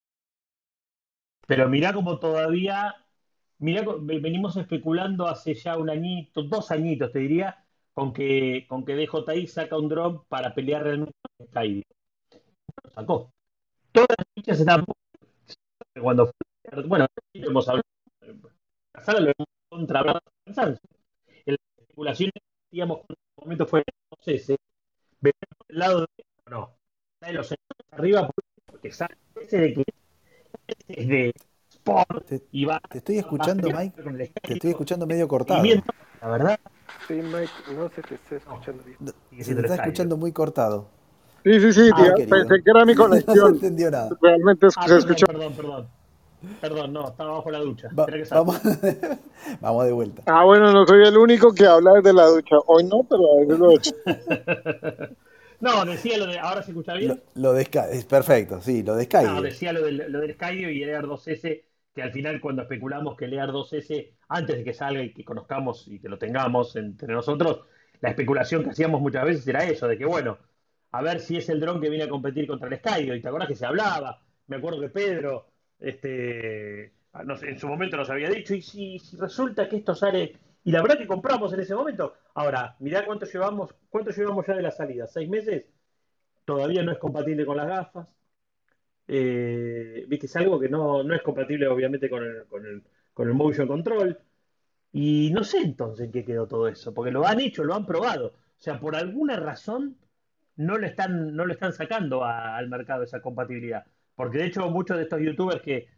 Pero 1.47 1.69
mirá 1.69 1.93
como 1.93 2.19
todavía, 2.19 2.95
mirá, 3.59 3.85
venimos 4.01 4.57
especulando 4.57 5.27
hace 5.27 5.55
ya 5.55 5.77
un 5.77 5.91
añito, 5.91 6.43
dos 6.43 6.71
añitos 6.71 7.13
te 7.13 7.19
diría, 7.21 7.65
con 7.93 8.13
que, 8.13 8.67
con 8.69 8.85
que 8.85 8.95
DJI 8.95 9.47
saca 9.47 9.77
un 9.77 9.89
drone 9.89 10.21
para 10.29 10.55
pelear 10.55 10.85
realmente 10.85 11.13
con 11.37 11.47
Skydio. 11.49 11.83
Lo 12.85 12.91
sacó. 12.91 13.33
Todas 13.93 14.09
las 14.17 14.27
fichas 14.35 14.61
están 14.61 14.85
cuando 16.01 16.33
bueno, 16.87 17.07
hemos 17.33 17.69
hablado, 17.69 17.85
la 18.95 19.03
sala 19.03 19.21
lo 19.21 19.27
hemos 19.27 19.47
contra 19.69 20.21
cansancio. 20.45 20.89
La 21.47 21.57
especulación 21.79 22.31
que 22.35 22.41
digamos, 22.71 23.01
en 23.09 23.17
un 23.37 23.45
momento 23.45 23.67
fue, 23.67 23.85
el 24.27 24.59
lado 25.69 26.01
de 26.01 26.25
no, 26.51 26.75
de 27.21 27.33
los 27.33 27.55
arriba 27.91 28.31
porque 28.67 28.89
ese 28.89 29.07
de 29.59 29.75
que 29.75 29.85
es 30.89 31.09
de 31.09 31.35
sport 31.71 32.27
Te, 32.27 32.43
y 32.53 32.65
va 32.65 32.81
te 32.89 32.99
estoy 32.99 33.19
escuchando, 33.19 33.71
Mike. 33.71 34.03
con 34.03 34.21
el 34.21 34.33
Te 34.33 34.55
estoy 34.55 34.71
escuchando 34.71 35.07
medio 35.07 35.27
cortado. 35.29 35.63
la 36.21 36.29
verdad, 36.29 36.61
Sí, 37.07 37.15
Mike, 37.15 37.51
no 37.75 37.89
se 37.91 38.03
te 38.03 38.15
está 38.17 38.37
escuchando 38.37 38.83
bien. 38.85 38.97
No, 39.01 39.13
Se 39.31 39.55
te 39.55 39.61
el 39.61 39.65
está 39.65 39.75
escuchando 39.77 40.17
muy 40.17 40.33
cortado. 40.33 40.91
Sí, 41.45 41.61
sí, 41.61 41.73
sí, 41.73 41.91
Ah, 41.95 42.13
querido. 42.17 42.29
pensé 42.37 42.63
que 42.63 42.71
era 42.71 42.85
mi 42.85 42.95
No 42.95 43.05
se 43.15 43.25
conexión. 43.25 43.55
entendió 43.55 43.91
nada. 43.91 44.11
Realmente 44.21 44.67
es- 44.67 44.75
Ah, 44.77 44.83
se 44.83 44.89
perdón, 44.89 44.99
escuchó. 45.11 45.27
perdón, 45.27 45.53
perdón. 45.55 45.89
Perdón, 46.61 46.93
no, 46.93 47.09
estaba 47.09 47.33
bajo 47.33 47.51
la 47.51 47.59
ducha. 47.59 47.89
Va- 47.99 48.07
que 48.07 48.23
vamos, 48.31 48.61
vamos 49.61 49.85
de 49.87 49.93
vuelta. 49.93 50.23
Ah, 50.27 50.45
bueno, 50.45 50.71
no 50.73 50.87
soy 50.87 51.05
el 51.07 51.17
único 51.17 51.53
que 51.53 51.67
habla 51.67 51.95
desde 51.95 52.13
la 52.13 52.27
ducha. 52.27 52.57
Hoy 52.67 52.85
no, 52.85 53.03
pero 53.09 53.23
a 53.37 53.41
veces 53.41 53.59
lo 53.59 53.71
he 53.71 53.75
hecho. 53.75 53.91
No, 55.61 55.85
decía 55.85 56.17
lo 56.19 56.27
de. 56.27 56.39
¿Ahora 56.39 56.63
se 56.63 56.71
escucha 56.71 56.95
bien? 56.95 57.21
Lo, 57.35 57.43
lo 57.43 57.53
de 57.53 57.65
Sky- 57.65 57.91
es 57.91 58.05
perfecto, 58.05 58.61
sí, 58.61 58.85
lo 58.85 58.95
de 58.95 59.03
No, 59.03 59.11
Skydio. 59.11 59.43
decía 59.43 59.73
lo 59.73 59.83
del, 59.85 60.05
lo 60.13 60.21
del 60.21 60.35
Skydio 60.35 60.71
y 60.71 60.85
el 60.85 60.91
Air 60.91 61.07
2S, 61.07 61.65
que 61.93 62.01
al 62.03 62.13
final 62.13 62.41
cuando 62.41 62.63
especulamos 62.63 63.17
que 63.17 63.25
el 63.25 63.33
Air 63.35 63.49
2S, 63.51 64.13
antes 64.29 64.57
de 64.57 64.63
que 64.63 64.73
salga 64.73 65.03
y 65.03 65.13
que 65.13 65.25
conozcamos 65.25 65.89
y 65.89 65.99
que 65.99 66.09
lo 66.09 66.17
tengamos 66.17 66.77
entre 66.77 67.13
nosotros, 67.13 67.63
la 68.01 68.11
especulación 68.11 68.63
que 68.63 68.71
hacíamos 68.71 69.01
muchas 69.01 69.25
veces 69.25 69.49
era 69.49 69.65
eso, 69.65 69.89
de 69.89 69.99
que 69.99 70.05
bueno, 70.05 70.39
a 70.93 71.03
ver 71.03 71.21
si 71.21 71.37
es 71.37 71.49
el 71.49 71.61
dron 71.61 71.81
que 71.81 71.91
viene 71.91 72.05
a 72.05 72.09
competir 72.09 72.47
contra 72.47 72.69
el 72.69 72.77
Skydio, 72.79 73.15
y 73.15 73.21
te 73.21 73.29
acuerdas 73.29 73.49
que 73.49 73.57
se 73.57 73.67
hablaba, 73.67 74.21
me 74.47 74.57
acuerdo 74.57 74.81
que 74.81 74.89
Pedro, 74.89 75.47
este, 75.79 76.93
sé, 77.39 77.49
en 77.49 77.59
su 77.59 77.69
momento 77.69 77.97
nos 77.97 78.11
había 78.11 78.31
dicho, 78.31 78.55
y 78.55 78.63
si, 78.63 78.99
si 78.99 79.17
resulta 79.17 79.69
que 79.69 79.77
esto 79.77 79.95
sale, 79.95 80.37
y 80.65 80.71
la 80.73 80.83
verdad 80.83 80.99
que 80.99 81.07
compramos 81.07 81.53
en 81.53 81.61
ese 81.61 81.75
momento, 81.75 82.15
ahora, 82.35 82.77
mirá 82.81 83.05
cuánto 83.05 83.27
llevamos, 83.27 83.75
cuánto 83.89 84.11
llevamos 84.11 84.47
ya 84.47 84.55
de 84.55 84.63
la 84.63 84.71
salida, 84.71 85.07
seis 85.07 85.29
meses, 85.29 85.65
todavía 86.45 86.83
no 86.83 86.93
es 86.93 86.99
compatible 86.99 87.45
con 87.45 87.57
las 87.57 87.69
gafas, 87.69 88.09
eh, 89.09 90.05
viste, 90.07 90.27
es 90.27 90.37
algo 90.37 90.61
que 90.61 90.69
no, 90.69 91.03
no 91.03 91.15
es 91.15 91.23
compatible 91.23 91.67
obviamente 91.67 92.11
con 92.11 92.23
el, 92.25 92.47
con 92.47 92.67
el, 92.67 92.85
con 93.15 93.29
el 93.29 93.35
motion 93.35 93.67
control. 93.67 94.19
Y 94.93 95.31
no 95.33 95.45
sé 95.45 95.59
entonces 95.59 96.07
en 96.07 96.13
qué 96.13 96.25
quedó 96.25 96.47
todo 96.47 96.69
eso, 96.69 96.95
porque 96.95 97.11
lo 97.11 97.27
han 97.27 97.41
hecho, 97.41 97.65
lo 97.65 97.75
han 97.75 97.87
probado. 97.87 98.29
O 98.29 98.61
sea, 98.61 98.81
por 98.81 98.97
alguna 98.97 99.37
razón 99.37 99.97
no 100.59 100.79
lo 100.79 100.87
están, 100.87 101.35
no 101.37 101.47
lo 101.47 101.53
están 101.55 101.73
sacando 101.73 102.25
a- 102.25 102.57
al 102.57 102.69
mercado 102.69 103.05
esa 103.05 103.21
compatibilidad. 103.23 103.87
Porque 104.15 104.39
de 104.39 104.47
hecho 104.47 104.69
muchos 104.71 104.97
de 104.99 105.05
estos 105.05 105.21
youtubers 105.21 105.63
que, 105.63 105.89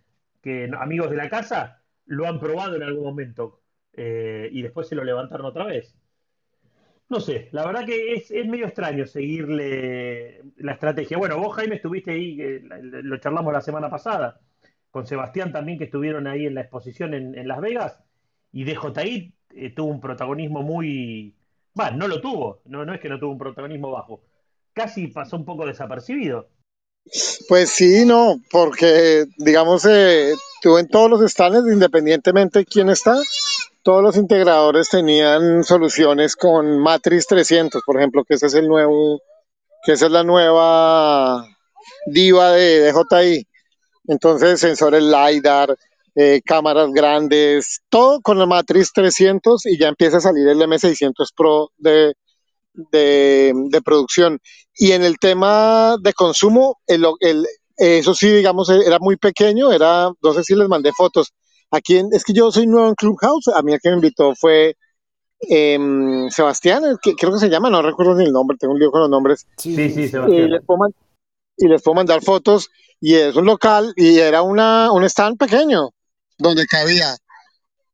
que 0.42 0.70
amigos 0.79 1.11
de 1.11 1.16
la 1.16 1.31
casa 1.31 1.83
lo 2.07 2.27
han 2.29 2.38
probado 2.40 2.77
en 2.77 2.83
algún 2.85 3.05
momento 3.05 3.62
eh, 3.94 4.49
y 4.53 4.62
después 4.62 4.88
se 4.88 4.94
lo 4.96 5.05
levantaron 5.05 5.46
otra 5.46 5.64
vez. 5.66 5.96
No 7.09 7.18
sé, 7.20 7.49
la 7.53 7.66
verdad 7.66 7.85
que 7.87 8.14
es, 8.14 8.31
es 8.31 8.46
medio 8.46 8.66
extraño 8.66 9.05
seguirle 9.07 10.42
la 10.57 10.73
estrategia. 10.73 11.18
Bueno, 11.18 11.38
vos, 11.38 11.57
Jaime, 11.57 11.77
estuviste 11.77 12.12
ahí, 12.12 12.40
eh, 12.40 12.62
lo 13.03 13.16
charlamos 13.18 13.53
la 13.53 13.61
semana 13.61 13.90
pasada, 13.90 14.40
con 14.90 15.07
Sebastián 15.07 15.51
también, 15.53 15.77
que 15.79 15.85
estuvieron 15.85 16.27
ahí 16.29 16.46
en 16.46 16.55
la 16.55 16.61
exposición 16.62 17.14
en, 17.14 17.37
en 17.37 17.49
Las 17.49 17.61
Vegas, 17.61 18.01
y 18.53 18.64
DJI 18.64 19.35
eh, 19.51 19.70
tuvo 19.75 19.90
un 19.90 20.01
protagonismo 20.01 20.62
muy... 20.62 21.35
Va, 21.79 21.90
no 21.90 22.07
lo 22.09 22.20
tuvo, 22.20 22.62
no, 22.66 22.85
no 22.85 22.94
es 22.94 23.01
que 23.01 23.09
no 23.09 23.18
tuvo 23.18 23.33
un 23.33 23.38
protagonismo 23.38 23.90
bajo, 23.90 24.23
casi 24.80 25.08
pasó 25.08 25.36
un 25.36 25.44
poco 25.44 25.66
desapercibido. 25.66 26.48
Pues 27.48 27.70
sí, 27.70 28.04
no, 28.06 28.36
porque 28.50 29.26
digamos, 29.36 29.84
eh, 29.84 30.32
tú 30.62 30.78
en 30.78 30.88
todos 30.88 31.10
los 31.10 31.30
stands, 31.30 31.70
independientemente 31.70 32.60
de 32.60 32.64
quién 32.64 32.88
está, 32.88 33.20
todos 33.82 34.02
los 34.02 34.16
integradores 34.16 34.88
tenían 34.88 35.64
soluciones 35.64 36.34
con 36.34 36.78
Matrix 36.78 37.26
300, 37.26 37.82
por 37.84 37.98
ejemplo, 37.98 38.24
que 38.24 38.34
ese 38.34 38.46
es 38.46 38.54
el 38.54 38.68
nuevo, 38.68 39.20
que 39.84 39.92
esa 39.92 40.06
es 40.06 40.12
la 40.12 40.24
nueva 40.24 41.44
diva 42.06 42.52
de 42.52 42.90
DJI. 42.90 43.46
Entonces, 44.06 44.60
sensores 44.60 45.02
LiDAR, 45.02 45.76
eh, 46.14 46.40
cámaras 46.44 46.90
grandes, 46.90 47.80
todo 47.90 48.20
con 48.22 48.38
la 48.38 48.46
Matrix 48.46 48.92
300 48.94 49.66
y 49.66 49.78
ya 49.78 49.88
empieza 49.88 50.18
a 50.18 50.20
salir 50.20 50.48
el 50.48 50.60
M600 50.60 51.12
Pro 51.36 51.70
de, 51.76 52.14
de, 52.92 53.52
de 53.54 53.82
producción. 53.82 54.38
Y 54.74 54.92
en 54.92 55.02
el 55.02 55.18
tema 55.18 55.96
de 56.02 56.12
consumo, 56.12 56.78
el, 56.86 57.04
el- 57.20 57.46
eso 57.76 58.14
sí, 58.14 58.28
digamos, 58.30 58.68
era 58.70 58.98
muy 58.98 59.16
pequeño, 59.16 59.72
era, 59.72 60.10
no 60.22 60.32
sé 60.34 60.44
si 60.44 60.54
les 60.54 60.68
mandé 60.68 60.92
fotos. 60.92 61.32
Aquí 61.70 61.96
en- 61.98 62.08
es 62.12 62.24
que 62.24 62.32
yo 62.34 62.50
soy 62.52 62.66
nuevo 62.66 62.88
en 62.88 62.94
Clubhouse, 62.94 63.48
a 63.54 63.62
mí 63.62 63.72
el 63.72 63.80
que 63.80 63.88
me 63.90 63.96
invitó 63.96 64.34
fue 64.34 64.74
em, 65.48 66.28
Sebastián, 66.30 66.82
que, 67.02 67.14
creo 67.14 67.32
que 67.32 67.38
se 67.38 67.48
llama, 67.48 67.70
no 67.70 67.80
recuerdo 67.82 68.14
ni 68.14 68.24
el 68.24 68.32
nombre, 68.32 68.56
tengo 68.58 68.74
un 68.74 68.80
lío 68.80 68.90
con 68.90 69.00
los 69.00 69.10
nombres. 69.10 69.46
Sí, 69.56 69.74
Sí, 69.74 69.88
sí, 69.88 69.94
sí. 69.94 70.02
Y 70.04 70.08
Sebastián. 70.10 70.50
les 70.50 70.64
puedo, 70.64 70.78
man- 70.78 70.94
y 71.56 71.68
les 71.68 71.82
puedo 71.82 71.94
mandar 71.94 72.22
fotos, 72.22 72.68
y 73.00 73.14
es 73.14 73.34
un 73.36 73.46
local, 73.46 73.92
y 73.96 74.18
era 74.18 74.42
una, 74.42 74.92
un 74.92 75.04
stand 75.04 75.38
pequeño, 75.38 75.90
donde 76.38 76.66
cabía 76.66 77.16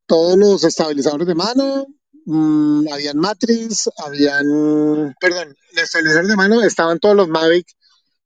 todos 0.05 0.37
los 0.37 0.63
estabilizadores 0.63 1.27
de 1.27 1.35
mano, 1.35 1.85
mm, 2.27 2.87
habían 2.91 3.17
Matrix, 3.17 3.89
habían, 4.05 5.15
perdón, 5.19 5.55
los 5.73 5.83
estabilizadores 5.83 6.29
de 6.29 6.35
mano 6.35 6.61
estaban 6.61 6.99
todos 6.99 7.15
los 7.15 7.27
Mavic 7.27 7.67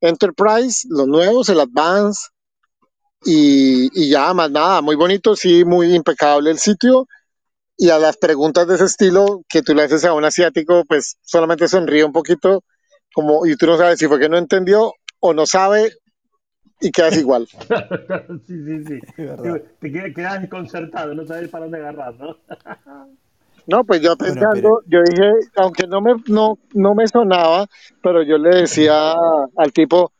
Enterprise, 0.02 0.88
los 0.90 1.08
nuevos, 1.08 1.50
el 1.50 1.60
Advance, 1.60 2.30
y, 3.24 3.90
y 3.94 4.10
ya, 4.10 4.34
más 4.34 4.50
nada, 4.50 4.82
muy 4.82 4.96
bonito, 4.96 5.36
sí, 5.36 5.64
muy 5.64 5.94
impecable 5.96 6.50
el 6.50 6.58
sitio. 6.58 7.08
Y 7.78 7.90
a 7.90 8.00
las 8.00 8.18
preguntas 8.18 8.68
de 8.68 8.76
ese 8.76 8.86
estilo 8.86 9.44
que 9.48 9.62
tú 9.62 9.74
le 9.74 9.84
haces 9.84 10.06
a 10.06 10.14
un 10.14 10.26
asiático, 10.26 10.84
pues 10.86 11.18
solamente 11.22 11.68
sonríe 11.68 12.04
un 12.04 12.12
poquito, 12.12 12.64
como, 13.14 13.46
y 13.46 13.56
tú 13.56 13.68
no 13.68 13.78
sabes 13.78 14.00
si 14.00 14.08
fue 14.08 14.20
que 14.20 14.30
no 14.30 14.38
entendió 14.38 14.94
o 15.20 15.34
no 15.34 15.46
sabe, 15.46 15.94
y 16.80 16.92
quedas 16.92 17.18
igual. 17.18 17.48
Sí, 18.48 18.56
sí, 18.66 18.84
sí. 18.88 19.00
Te 19.80 20.14
quedas 20.14 20.42
desconcertado, 20.42 21.14
no 21.14 21.26
sabes 21.26 21.50
para 21.50 21.66
dónde 21.66 21.78
agarrar, 21.78 22.16
¿no? 22.16 22.38
No, 23.67 23.84
pues 23.84 24.02
yo 24.02 24.15
Bueno, 24.15 24.34
pensando, 24.34 24.82
yo 24.88 25.00
dije, 25.04 25.32
aunque 25.56 25.88
no 25.88 26.02
me, 26.02 26.15
no, 26.28 26.58
no 26.74 26.95
me 26.95 27.08
sonaba, 27.08 27.67
pero 28.02 28.24
yo 28.24 28.38
le 28.38 28.62
decía 28.62 29.13
al 29.56 29.71
tipo, 29.74 30.12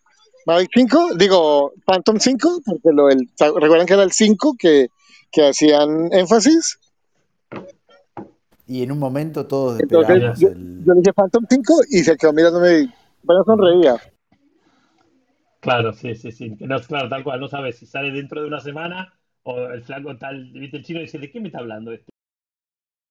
Mavic 0.46 0.70
5, 0.74 1.16
digo, 1.16 1.74
Phantom 1.86 2.18
5, 2.20 2.62
porque 2.66 2.90
lo 2.94 3.08
del, 3.08 3.30
recuerdan 3.60 3.88
que 3.88 3.94
era 3.94 4.04
el 4.04 4.12
5 4.12 4.56
que, 4.58 4.88
que 5.32 5.48
hacían 5.48 6.12
énfasis. 6.12 6.80
Y 8.68 8.84
en 8.84 8.92
un 8.92 9.00
momento 9.00 9.46
todos 9.48 9.80
Entonces 9.82 10.40
yo, 10.40 10.48
el... 10.50 10.84
yo 10.86 10.94
le 10.94 11.02
dije 11.02 11.14
Phantom 11.14 11.46
5 11.50 11.74
y 11.90 12.00
se 12.00 12.16
quedó 12.16 12.32
mirándome 12.34 12.80
y 12.80 12.94
bueno, 13.24 13.44
sonreía. 13.44 13.96
Claro, 15.60 15.94
sí, 15.94 16.16
sí, 16.16 16.32
sí. 16.32 16.56
Que 16.58 16.66
No, 16.66 16.80
claro, 16.80 17.08
tal 17.08 17.24
cual, 17.24 17.40
no 17.40 17.48
sabes 17.48 17.78
si 17.78 17.86
sale 17.86 18.12
dentro 18.12 18.42
de 18.42 18.48
una 18.48 18.60
semana 18.60 19.14
o 19.44 19.60
el 19.68 19.84
flaco 19.84 20.18
tal, 20.18 20.52
viste, 20.54 20.78
el 20.78 20.84
chino 20.84 21.00
dice, 21.00 21.20
¿de 21.20 21.32
qué 21.32 21.40
me 21.40 21.48
está 21.48 21.60
hablando 21.60 21.92
este? 21.92 22.11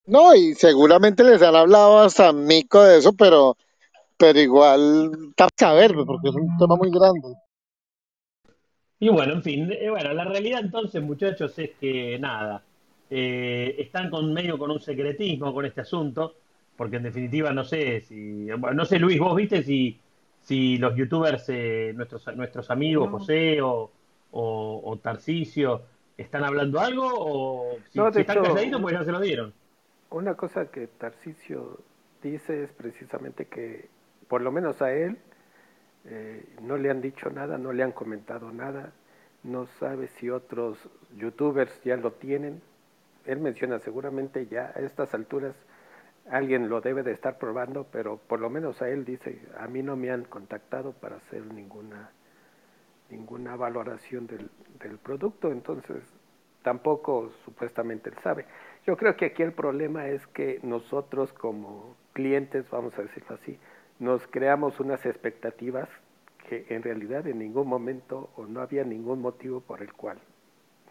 No, 0.06 0.34
y 0.34 0.54
seguramente 0.54 1.22
les 1.22 1.42
han 1.42 1.54
hablado 1.54 2.00
hasta 2.00 2.32
mico 2.32 2.82
de 2.82 2.98
eso, 2.98 3.12
pero, 3.12 3.56
pero 4.16 4.38
igual, 4.38 5.32
está 5.36 5.70
a 5.70 5.74
ver, 5.74 5.94
pues, 5.94 6.06
porque 6.06 6.28
es 6.28 6.34
un 6.34 6.56
tema 6.58 6.76
muy 6.76 6.90
grande. 6.90 7.36
Y 8.98 9.08
bueno, 9.08 9.32
en 9.34 9.42
fin, 9.42 9.72
eh, 9.72 9.88
bueno, 9.88 10.12
la 10.12 10.24
realidad 10.24 10.60
entonces, 10.60 11.02
muchachos, 11.02 11.58
es 11.58 11.70
que 11.80 12.18
nada, 12.18 12.62
eh, 13.08 13.76
están 13.78 14.10
con 14.10 14.32
medio 14.32 14.58
con 14.58 14.70
un 14.70 14.80
secretismo 14.80 15.54
con 15.54 15.64
este 15.64 15.80
asunto, 15.80 16.34
porque 16.76 16.96
en 16.96 17.04
definitiva 17.04 17.52
no 17.52 17.64
sé 17.64 18.02
si, 18.02 18.44
bueno, 18.52 18.74
no 18.74 18.84
sé 18.84 18.98
Luis, 18.98 19.18
vos 19.18 19.34
viste 19.34 19.62
si, 19.62 19.98
si 20.42 20.76
los 20.76 20.94
youtubers, 20.96 21.44
eh, 21.48 21.92
nuestros, 21.94 22.24
nuestros 22.36 22.70
amigos, 22.70 23.10
No. 23.10 23.18
José 23.18 23.60
o, 23.62 23.90
o, 24.32 24.82
o 24.84 24.96
Tarcisio, 24.98 25.82
están 26.16 26.44
hablando 26.44 26.78
algo 26.78 27.06
o 27.06 27.76
si, 27.90 27.98
No, 27.98 28.12
si 28.12 28.20
están 28.20 28.42
calladitos 28.42 28.80
pues 28.82 28.94
ya 28.94 29.04
se 29.04 29.12
lo 29.12 29.20
dieron. 29.20 29.54
Una 30.10 30.34
cosa 30.34 30.66
que 30.70 30.88
Tarcisio 30.88 31.78
dice 32.20 32.64
es 32.64 32.72
precisamente 32.72 33.46
que, 33.46 33.88
por 34.28 34.42
lo 34.42 34.50
menos 34.50 34.82
a 34.82 34.92
él, 34.92 35.18
eh, 36.04 36.44
no 36.62 36.76
le 36.76 36.90
han 36.90 37.00
dicho 37.00 37.30
nada, 37.30 37.58
no 37.58 37.72
le 37.72 37.84
han 37.84 37.92
comentado 37.92 38.50
nada, 38.50 38.92
no 39.44 39.66
sabe 39.78 40.08
si 40.08 40.28
otros 40.28 40.78
youtubers 41.16 41.80
ya 41.84 41.96
lo 41.96 42.12
tienen. 42.14 42.60
Él 43.24 43.38
menciona 43.38 43.78
seguramente 43.78 44.46
ya 44.46 44.72
a 44.74 44.80
estas 44.80 45.14
alturas 45.14 45.54
alguien 46.28 46.68
lo 46.68 46.80
debe 46.80 47.02
de 47.02 47.12
estar 47.12 47.38
probando, 47.38 47.86
pero 47.90 48.18
por 48.18 48.40
lo 48.40 48.50
menos 48.50 48.82
a 48.82 48.88
él 48.88 49.04
dice, 49.04 49.40
a 49.58 49.68
mí 49.68 49.82
no 49.82 49.96
me 49.96 50.10
han 50.10 50.24
contactado 50.24 50.92
para 50.92 51.16
hacer 51.16 51.44
ninguna 51.46 52.10
ninguna 53.10 53.56
valoración 53.56 54.28
del, 54.28 54.48
del 54.78 54.98
producto, 54.98 55.50
entonces 55.50 56.02
tampoco 56.62 57.30
supuestamente 57.44 58.10
él 58.10 58.16
sabe. 58.22 58.46
Yo 58.90 58.96
creo 58.96 59.16
que 59.16 59.26
aquí 59.26 59.44
el 59.44 59.52
problema 59.52 60.08
es 60.08 60.26
que 60.34 60.58
nosotros 60.64 61.32
como 61.32 61.94
clientes, 62.12 62.68
vamos 62.72 62.92
a 62.98 63.02
decirlo 63.02 63.38
así, 63.40 63.56
nos 64.00 64.26
creamos 64.26 64.80
unas 64.80 65.06
expectativas 65.06 65.88
que 66.48 66.66
en 66.70 66.82
realidad 66.82 67.24
en 67.28 67.38
ningún 67.38 67.68
momento 67.68 68.30
o 68.34 68.46
no 68.46 68.60
había 68.60 68.82
ningún 68.82 69.20
motivo 69.20 69.60
por 69.60 69.80
el 69.80 69.92
cual 69.92 70.18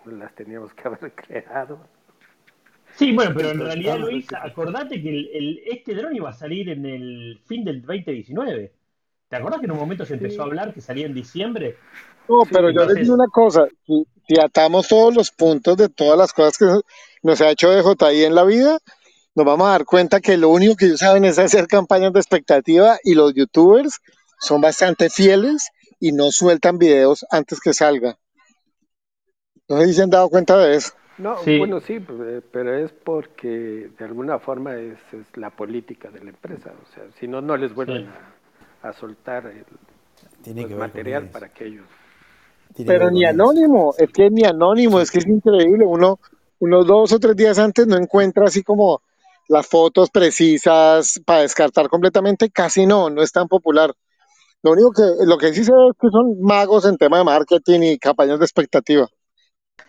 las 0.05 0.33
teníamos 0.33 0.73
que 0.73 0.83
haber 0.87 1.11
creado. 1.11 1.81
Sí, 2.95 3.11
bueno, 3.11 3.33
pero 3.35 3.49
en 3.49 3.59
realidad, 3.59 3.99
Luis, 3.99 4.27
acordate 4.33 5.01
que 5.01 5.09
el, 5.09 5.29
el, 5.33 5.61
este 5.65 5.93
dron 5.93 6.15
iba 6.15 6.29
a 6.29 6.33
salir 6.33 6.69
en 6.69 6.85
el 6.85 7.41
fin 7.47 7.65
del 7.65 7.81
2019. 7.81 8.71
¿Te 9.27 9.35
acordás 9.35 9.59
que 9.59 9.65
en 9.65 9.71
un 9.73 9.77
momento 9.77 10.05
se 10.05 10.13
empezó 10.13 10.43
a 10.43 10.45
hablar 10.45 10.73
que 10.73 10.79
salía 10.79 11.05
en 11.05 11.13
diciembre? 11.13 11.75
No, 12.29 12.43
pero 12.49 12.69
yo 12.69 12.85
les 12.85 12.95
digo 12.95 13.15
una 13.15 13.27
cosa, 13.27 13.67
si, 13.85 14.05
si, 14.25 14.39
atamos 14.39 14.87
todos 14.87 15.13
los 15.13 15.31
puntos 15.31 15.75
de 15.75 15.89
todas 15.89 16.17
las 16.17 16.31
cosas 16.31 16.57
que 16.57 16.65
nos 17.23 17.41
ha 17.41 17.49
hecho 17.49 17.69
DJI 17.71 18.25
en 18.25 18.35
la 18.35 18.43
vida, 18.43 18.79
nos 19.35 19.45
vamos 19.45 19.67
a 19.67 19.71
dar 19.71 19.85
cuenta 19.85 20.19
que 20.19 20.37
lo 20.37 20.49
único 20.49 20.75
que 20.75 20.85
ellos 20.85 20.99
saben 20.99 21.25
es 21.25 21.39
hacer 21.39 21.67
campañas 21.67 22.13
de 22.13 22.19
expectativa 22.19 22.97
y 23.03 23.15
los 23.15 23.33
youtubers 23.33 23.99
son 24.39 24.61
bastante 24.61 25.09
fieles 25.09 25.69
y 25.99 26.11
no 26.11 26.31
sueltan 26.31 26.77
videos 26.77 27.25
antes 27.29 27.59
que 27.59 27.73
salga. 27.73 28.17
No 29.67 29.77
sé 29.77 29.87
si 29.87 29.93
se 29.93 30.03
han 30.03 30.09
dado 30.09 30.29
cuenta 30.29 30.57
de 30.57 30.75
eso. 30.75 30.93
No, 31.19 31.37
sí. 31.43 31.57
bueno, 31.59 31.81
sí, 31.81 31.99
pero 32.51 32.75
es 32.75 32.91
porque 32.91 33.91
de 33.97 34.05
alguna 34.05 34.39
forma 34.39 34.75
es, 34.75 34.97
es, 35.11 35.25
la 35.35 35.49
política 35.49 36.09
de 36.09 36.23
la 36.23 36.29
empresa. 36.29 36.71
O 36.81 36.93
sea, 36.93 37.03
si 37.19 37.27
no, 37.27 37.41
no 37.41 37.57
les 37.57 37.73
vuelven 37.75 38.05
sí. 38.05 38.09
a, 38.81 38.89
a, 38.89 38.93
soltar 38.93 39.45
el 39.47 39.65
Tiene 40.41 40.65
que 40.65 40.75
material 40.75 41.29
para 41.29 41.49
que 41.49 41.65
ellos. 41.65 41.85
Pero 42.85 43.11
ni 43.11 43.25
anónimo, 43.25 43.93
es 43.97 44.09
que 44.11 44.29
ni 44.29 44.45
anónimo, 44.45 45.01
es 45.01 45.11
que 45.11 45.19
es 45.19 45.27
increíble. 45.27 45.85
Uno, 45.85 46.19
unos 46.59 46.85
dos 46.85 47.11
o 47.13 47.19
tres 47.19 47.35
días 47.35 47.59
antes 47.59 47.87
no 47.87 47.97
encuentra 47.97 48.45
así 48.45 48.63
como 48.63 49.01
las 49.47 49.67
fotos 49.67 50.09
precisas 50.11 51.19
para 51.25 51.41
descartar 51.41 51.89
completamente, 51.89 52.51
casi 52.51 52.85
no, 52.85 53.09
no 53.09 53.21
es 53.21 53.31
tan 53.31 53.47
popular. 53.47 53.93
Lo 54.61 54.71
único 54.71 54.91
que, 54.91 55.25
lo 55.25 55.37
que 55.37 55.53
sí 55.53 55.63
sé 55.63 55.71
es 55.71 55.97
que 55.99 56.09
son 56.11 56.39
magos 56.41 56.85
en 56.85 56.97
tema 56.97 57.17
de 57.17 57.23
marketing 57.23 57.79
y 57.81 57.97
campañas 57.97 58.39
de 58.39 58.45
expectativa. 58.45 59.07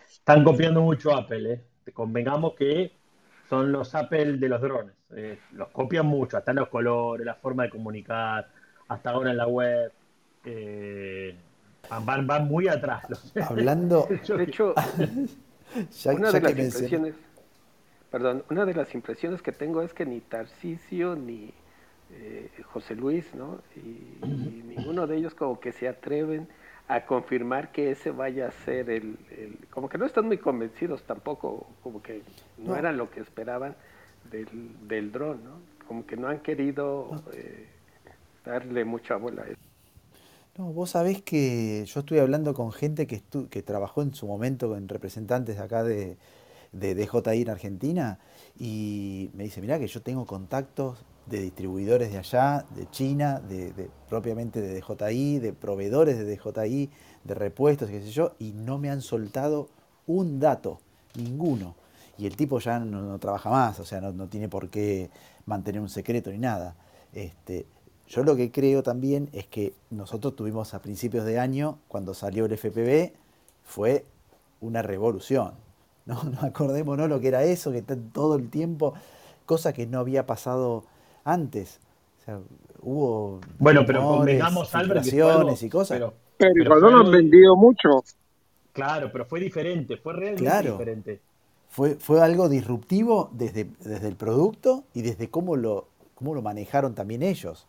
Están 0.09 0.43
copiando 0.43 0.81
mucho 0.81 1.13
Apple, 1.13 1.53
¿eh? 1.53 1.91
Convengamos 1.93 2.53
que 2.55 2.91
son 3.49 3.71
los 3.71 3.93
Apple 3.95 4.37
de 4.37 4.47
los 4.47 4.61
drones. 4.61 4.95
Eh, 5.15 5.39
los 5.53 5.67
copian 5.69 6.05
mucho, 6.05 6.37
hasta 6.37 6.51
en 6.51 6.57
los 6.57 6.69
colores, 6.69 7.25
la 7.25 7.35
forma 7.35 7.63
de 7.63 7.69
comunicar, 7.69 8.47
hasta 8.87 9.09
ahora 9.09 9.31
en 9.31 9.37
la 9.37 9.47
web. 9.47 9.91
Eh, 10.45 11.35
van, 12.05 12.25
van 12.25 12.47
muy 12.47 12.67
atrás. 12.67 13.03
Hablando. 13.47 14.07
De 14.27 14.43
hecho, 14.43 14.73
ya, 16.03 16.13
una 16.13 16.31
ya 16.31 16.39
de 16.39 16.41
las 16.41 16.59
impresiones. 16.59 17.15
Perdón, 18.09 18.43
una 18.49 18.65
de 18.65 18.73
las 18.73 18.93
impresiones 18.93 19.41
que 19.41 19.51
tengo 19.51 19.81
es 19.81 19.93
que 19.93 20.05
ni 20.05 20.19
Tarcisio 20.19 21.15
ni 21.15 21.53
eh, 22.11 22.49
José 22.65 22.95
Luis, 22.95 23.33
¿no? 23.33 23.61
Y, 23.75 24.25
y, 24.25 24.63
ninguno 24.67 25.07
de 25.07 25.17
ellos 25.17 25.33
como 25.33 25.59
que 25.59 25.71
se 25.71 25.87
atreven 25.87 26.47
a 26.89 27.05
confirmar 27.05 27.71
que 27.71 27.91
ese 27.91 28.11
vaya 28.11 28.49
a 28.49 28.51
ser 28.51 28.89
el, 28.89 29.17
el, 29.31 29.57
como 29.69 29.87
que 29.87 29.97
no 29.97 30.05
están 30.05 30.25
muy 30.25 30.37
convencidos 30.37 31.03
tampoco, 31.03 31.67
como 31.83 32.01
que 32.01 32.21
no, 32.57 32.71
no. 32.71 32.75
eran 32.75 32.97
lo 32.97 33.09
que 33.09 33.21
esperaban 33.21 33.75
del, 34.29 34.47
del 34.87 35.11
dron, 35.11 35.41
¿no? 35.43 35.59
Como 35.87 36.05
que 36.05 36.17
no 36.17 36.27
han 36.27 36.39
querido 36.39 37.07
no. 37.11 37.23
Eh, 37.33 37.67
darle 38.45 38.83
mucha 38.83 39.15
bola 39.15 39.43
a 39.43 39.45
eso. 39.45 39.70
No, 40.57 40.73
vos 40.73 40.91
sabés 40.91 41.21
que 41.21 41.85
yo 41.85 42.01
estuve 42.01 42.19
hablando 42.19 42.53
con 42.53 42.71
gente 42.71 43.07
que, 43.07 43.23
que 43.49 43.63
trabajó 43.63 44.01
en 44.01 44.13
su 44.13 44.27
momento 44.27 44.67
con 44.69 44.87
representantes 44.89 45.59
acá 45.59 45.83
de, 45.83 46.17
de 46.71 46.95
DJI 46.95 47.41
en 47.41 47.49
Argentina 47.49 48.19
y 48.59 49.29
me 49.33 49.45
dice, 49.45 49.61
mirá 49.61 49.79
que 49.79 49.87
yo 49.87 50.01
tengo 50.01 50.25
contactos 50.25 51.05
de 51.25 51.41
distribuidores 51.41 52.11
de 52.11 52.17
allá, 52.17 52.65
de 52.75 52.89
China, 52.89 53.39
de, 53.39 53.89
propiamente 54.09 54.61
de 54.61 54.81
DJI, 54.81 55.39
de 55.39 55.53
proveedores 55.53 56.17
de 56.17 56.25
DJI, 56.35 56.89
de 57.23 57.33
repuestos, 57.33 57.89
qué 57.89 58.01
sé 58.01 58.11
yo, 58.11 58.33
y 58.39 58.51
no 58.51 58.77
me 58.77 58.89
han 58.89 59.01
soltado 59.01 59.69
un 60.07 60.39
dato, 60.39 60.79
ninguno. 61.15 61.75
Y 62.17 62.25
el 62.25 62.35
tipo 62.35 62.59
ya 62.59 62.79
no, 62.79 63.01
no 63.01 63.19
trabaja 63.19 63.49
más, 63.49 63.79
o 63.79 63.85
sea, 63.85 64.01
no, 64.01 64.11
no, 64.11 64.27
tiene 64.27 64.49
por 64.49 64.69
qué 64.69 65.09
mantener 65.45 65.81
un 65.81 65.89
secreto 65.89 66.31
ni 66.31 66.37
nada. 66.37 66.75
Este, 67.13 67.65
yo 68.11 68.23
lo 68.23 68.35
que 68.35 68.51
creo 68.51 68.83
también 68.83 69.29
es 69.31 69.47
que 69.47 69.73
nosotros 69.89 70.35
tuvimos 70.35 70.73
a 70.73 70.81
principios 70.81 71.23
de 71.23 71.39
año, 71.39 71.77
cuando 71.87 72.13
salió 72.13 72.45
el 72.45 72.57
FPV, 72.57 73.13
fue 73.63 74.05
una 74.59 74.81
revolución. 74.81 75.53
No, 76.03 76.23
no 76.23 76.39
acordémonos 76.41 77.07
lo 77.07 77.19
que 77.19 77.27
era 77.27 77.43
eso, 77.43 77.71
que 77.71 77.77
está 77.77 77.95
todo 77.95 78.35
el 78.35 78.49
tiempo, 78.49 78.95
cosa 79.45 79.71
que 79.71 79.85
no 79.85 79.99
había 79.99 80.25
pasado 80.25 80.83
antes. 81.23 81.79
O 82.19 82.25
sea, 82.25 82.39
hubo 82.81 83.39
bueno, 83.59 83.85
pero 83.85 84.01
convengamos 84.01 84.73
y 85.61 85.69
cosas. 85.69 85.99
Pero, 85.99 86.13
pero, 86.37 86.53
pero 86.53 86.63
igual 86.63 86.81
no 86.81 86.89
lo 86.89 87.05
han 87.05 87.11
vendido 87.11 87.55
mucho. 87.55 88.03
Claro, 88.73 89.11
pero 89.11 89.25
fue 89.25 89.39
diferente, 89.39 89.95
fue 89.95 90.13
realmente 90.13 90.43
claro. 90.43 90.71
diferente. 90.71 91.21
Fue, 91.69 91.93
fue 91.95 92.19
algo 92.19 92.49
disruptivo 92.49 93.29
desde, 93.31 93.65
desde 93.79 94.07
el 94.07 94.15
producto 94.15 94.83
y 94.95 95.03
desde 95.03 95.29
cómo 95.29 95.55
lo, 95.55 95.87
cómo 96.15 96.33
lo 96.33 96.41
manejaron 96.41 96.95
también 96.95 97.21
ellos. 97.21 97.67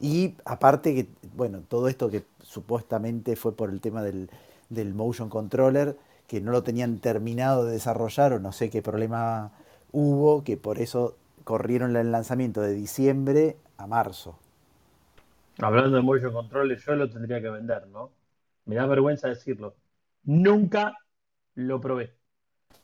Y 0.00 0.34
aparte 0.44 0.94
que, 0.94 1.08
bueno, 1.36 1.60
todo 1.68 1.88
esto 1.88 2.08
que 2.10 2.24
supuestamente 2.42 3.36
fue 3.36 3.54
por 3.54 3.70
el 3.70 3.80
tema 3.80 4.02
del, 4.02 4.30
del 4.70 4.94
motion 4.94 5.28
controller, 5.28 5.96
que 6.26 6.40
no 6.40 6.52
lo 6.52 6.62
tenían 6.62 6.98
terminado 6.98 7.64
de 7.64 7.72
desarrollar 7.72 8.32
o 8.32 8.38
no 8.40 8.52
sé 8.52 8.70
qué 8.70 8.82
problema 8.82 9.52
hubo, 9.92 10.42
que 10.42 10.56
por 10.56 10.78
eso 10.78 11.16
corrieron 11.44 11.96
el 11.96 12.12
lanzamiento 12.12 12.60
de 12.62 12.72
diciembre 12.72 13.56
a 13.76 13.86
marzo. 13.86 14.38
Hablando 15.58 15.96
de 15.96 16.02
motion 16.02 16.32
controller, 16.32 16.78
yo 16.78 16.94
lo 16.94 17.10
tendría 17.10 17.40
que 17.40 17.50
vender, 17.50 17.86
¿no? 17.88 18.10
Me 18.64 18.76
da 18.76 18.86
vergüenza 18.86 19.28
decirlo. 19.28 19.74
Nunca 20.24 20.96
lo 21.54 21.80
probé. 21.80 22.14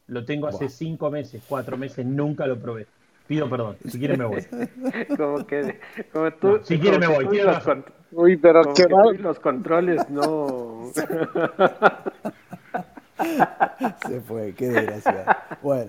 Lo 0.07 0.25
tengo 0.25 0.47
hace 0.49 0.65
wow. 0.65 0.69
cinco 0.69 1.11
meses, 1.11 1.43
cuatro 1.49 1.77
meses, 1.77 2.05
nunca 2.05 2.47
lo 2.47 2.59
probé. 2.61 2.87
Pido 3.27 3.51
perdón, 3.51 3.77
si 3.89 3.99
quiere 3.99 4.17
me 4.17 4.25
voy. 4.25 4.41
como 5.17 5.45
que, 5.47 5.81
como 6.13 6.31
tú, 6.33 6.59
no, 6.59 6.65
si 6.65 6.79
quiere 6.79 6.99
me 6.99 7.09
voy. 7.09 7.27
Tiene 7.29 7.53
razón. 7.53 7.85
Uy, 8.13 8.37
pero 8.37 8.63
como 8.63 8.75
qué 8.75 8.87
mal. 8.89 9.17
Los 9.21 9.41
controles 9.41 10.09
no. 10.09 10.93
se 14.07 14.21
fue, 14.21 14.55
qué 14.55 14.69
desgraciado. 14.69 15.25
Bueno, 15.63 15.89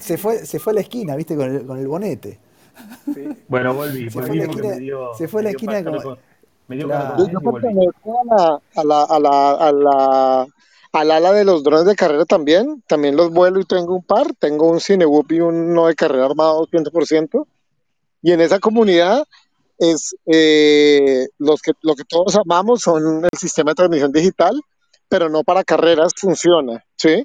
se 0.00 0.18
fue, 0.18 0.44
se 0.44 0.58
fue 0.58 0.72
a 0.72 0.74
la 0.74 0.82
esquina, 0.82 1.16
viste, 1.16 1.34
con 1.36 1.54
el, 1.54 1.64
con 1.66 1.78
el 1.78 1.88
bonete. 1.88 2.38
Sí. 3.14 3.28
Bueno, 3.48 3.72
volví. 3.74 4.10
Se 4.10 4.20
volví 4.20 4.28
fue, 4.28 4.30
a 4.30 4.34
la 4.34 4.42
esquina, 4.52 4.76
dio, 4.76 5.14
se 5.14 5.28
fue 5.28 5.40
a 5.40 5.44
la 5.44 5.50
esquina. 5.50 5.84
Con, 5.84 6.18
me 6.68 6.76
dio 6.76 6.86
claro. 6.86 7.28
Yo 7.28 7.40
pertenezco 7.40 8.20
a 8.20 8.24
la, 8.34 8.60
a 8.76 8.84
la, 8.84 9.02
a 9.04 9.18
la, 9.18 9.52
a 9.52 9.72
la, 9.72 10.46
al 10.92 11.10
ala 11.10 11.32
de 11.32 11.44
los 11.44 11.62
drones 11.62 11.86
de 11.86 11.96
carrera 11.96 12.24
también. 12.24 12.82
También 12.86 13.16
los 13.16 13.30
vuelo 13.30 13.60
y 13.60 13.64
tengo 13.64 13.94
un 13.94 14.04
par. 14.04 14.26
Tengo 14.38 14.70
un 14.70 14.80
Cinewhoop 14.80 15.32
y 15.32 15.40
uno 15.40 15.86
de 15.86 15.94
carrera 15.94 16.26
armado 16.26 16.66
100%. 16.66 17.46
Y 18.22 18.32
en 18.32 18.40
esa 18.40 18.60
comunidad 18.60 19.24
es 19.78 20.14
eh, 20.26 21.28
los 21.38 21.60
que, 21.60 21.72
lo 21.82 21.94
que 21.94 22.04
todos 22.04 22.36
amamos 22.36 22.80
son 22.82 23.24
el 23.24 23.38
sistema 23.38 23.72
de 23.72 23.76
transmisión 23.76 24.12
digital 24.12 24.60
pero 25.12 25.28
no 25.28 25.44
para 25.44 25.62
carreras 25.62 26.12
funciona, 26.16 26.82
¿sí? 26.96 27.22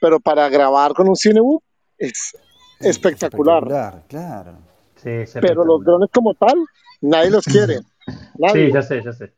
Pero 0.00 0.18
para 0.18 0.48
grabar 0.48 0.94
con 0.94 1.08
un 1.08 1.14
Cinewhoop 1.14 1.62
es 1.96 2.36
espectacular. 2.80 3.62
espectacular. 3.62 4.04
Claro. 4.08 4.58
Sí, 4.96 5.10
es 5.10 5.32
pero 5.40 5.64
los 5.64 5.84
drones 5.84 6.10
como 6.12 6.34
tal, 6.34 6.56
nadie 7.00 7.30
los 7.30 7.44
quiere. 7.44 7.82
Nadie. 8.36 8.66
Sí, 8.66 8.72
ya 8.72 8.82
sé, 8.82 9.02
ya 9.04 9.12
sé. 9.12 9.32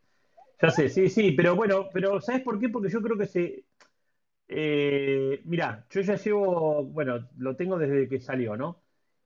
Ya 0.63 0.71
sé, 0.71 0.89
sí, 0.89 1.09
sí, 1.09 1.33
pero 1.33 1.57
bueno, 1.57 1.89
pero 1.93 2.21
¿sabes 2.21 2.43
por 2.43 2.59
qué? 2.61 2.69
Porque 2.69 2.89
yo 2.89 3.03
creo 3.03 3.19
que 3.19 3.27
se... 3.27 3.65
Eh, 4.49 5.41
mira, 5.45 5.87
yo 5.91 6.01
ya 6.03 6.17
llevo, 6.17 6.85
bueno, 6.85 7.29
lo 7.39 7.57
tengo 7.57 7.79
desde 7.79 8.09
que 8.09 8.21
salió, 8.21 8.57
¿no? 8.57 8.83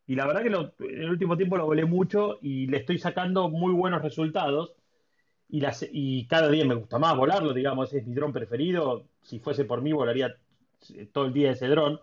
Y 0.06 0.14
la 0.14 0.26
verdad 0.26 0.42
que 0.42 0.50
lo, 0.50 0.74
en 0.80 1.02
el 1.02 1.10
último 1.10 1.36
tiempo 1.36 1.56
lo 1.58 1.66
volé 1.66 1.84
mucho 1.84 2.38
y 2.42 2.66
le 2.68 2.78
estoy 2.78 2.98
sacando 2.98 3.50
muy 3.50 3.72
buenos 3.74 4.02
resultados 4.02 4.74
y, 5.48 6.26
cada 6.26 6.48
día 6.50 6.64
me 6.64 6.74
gusta 6.74 6.98
más 6.98 7.16
volarlo, 7.16 7.52
digamos, 7.52 7.92
es 7.92 8.06
mi 8.06 8.14
dron 8.14 8.32
preferido. 8.32 9.06
Si 9.22 9.38
fuese 9.38 9.64
por 9.64 9.82
mí, 9.82 9.92
volaría 9.92 10.36
todo 11.12 11.26
el 11.26 11.32
día 11.32 11.52
ese 11.52 11.68
dron. 11.68 12.00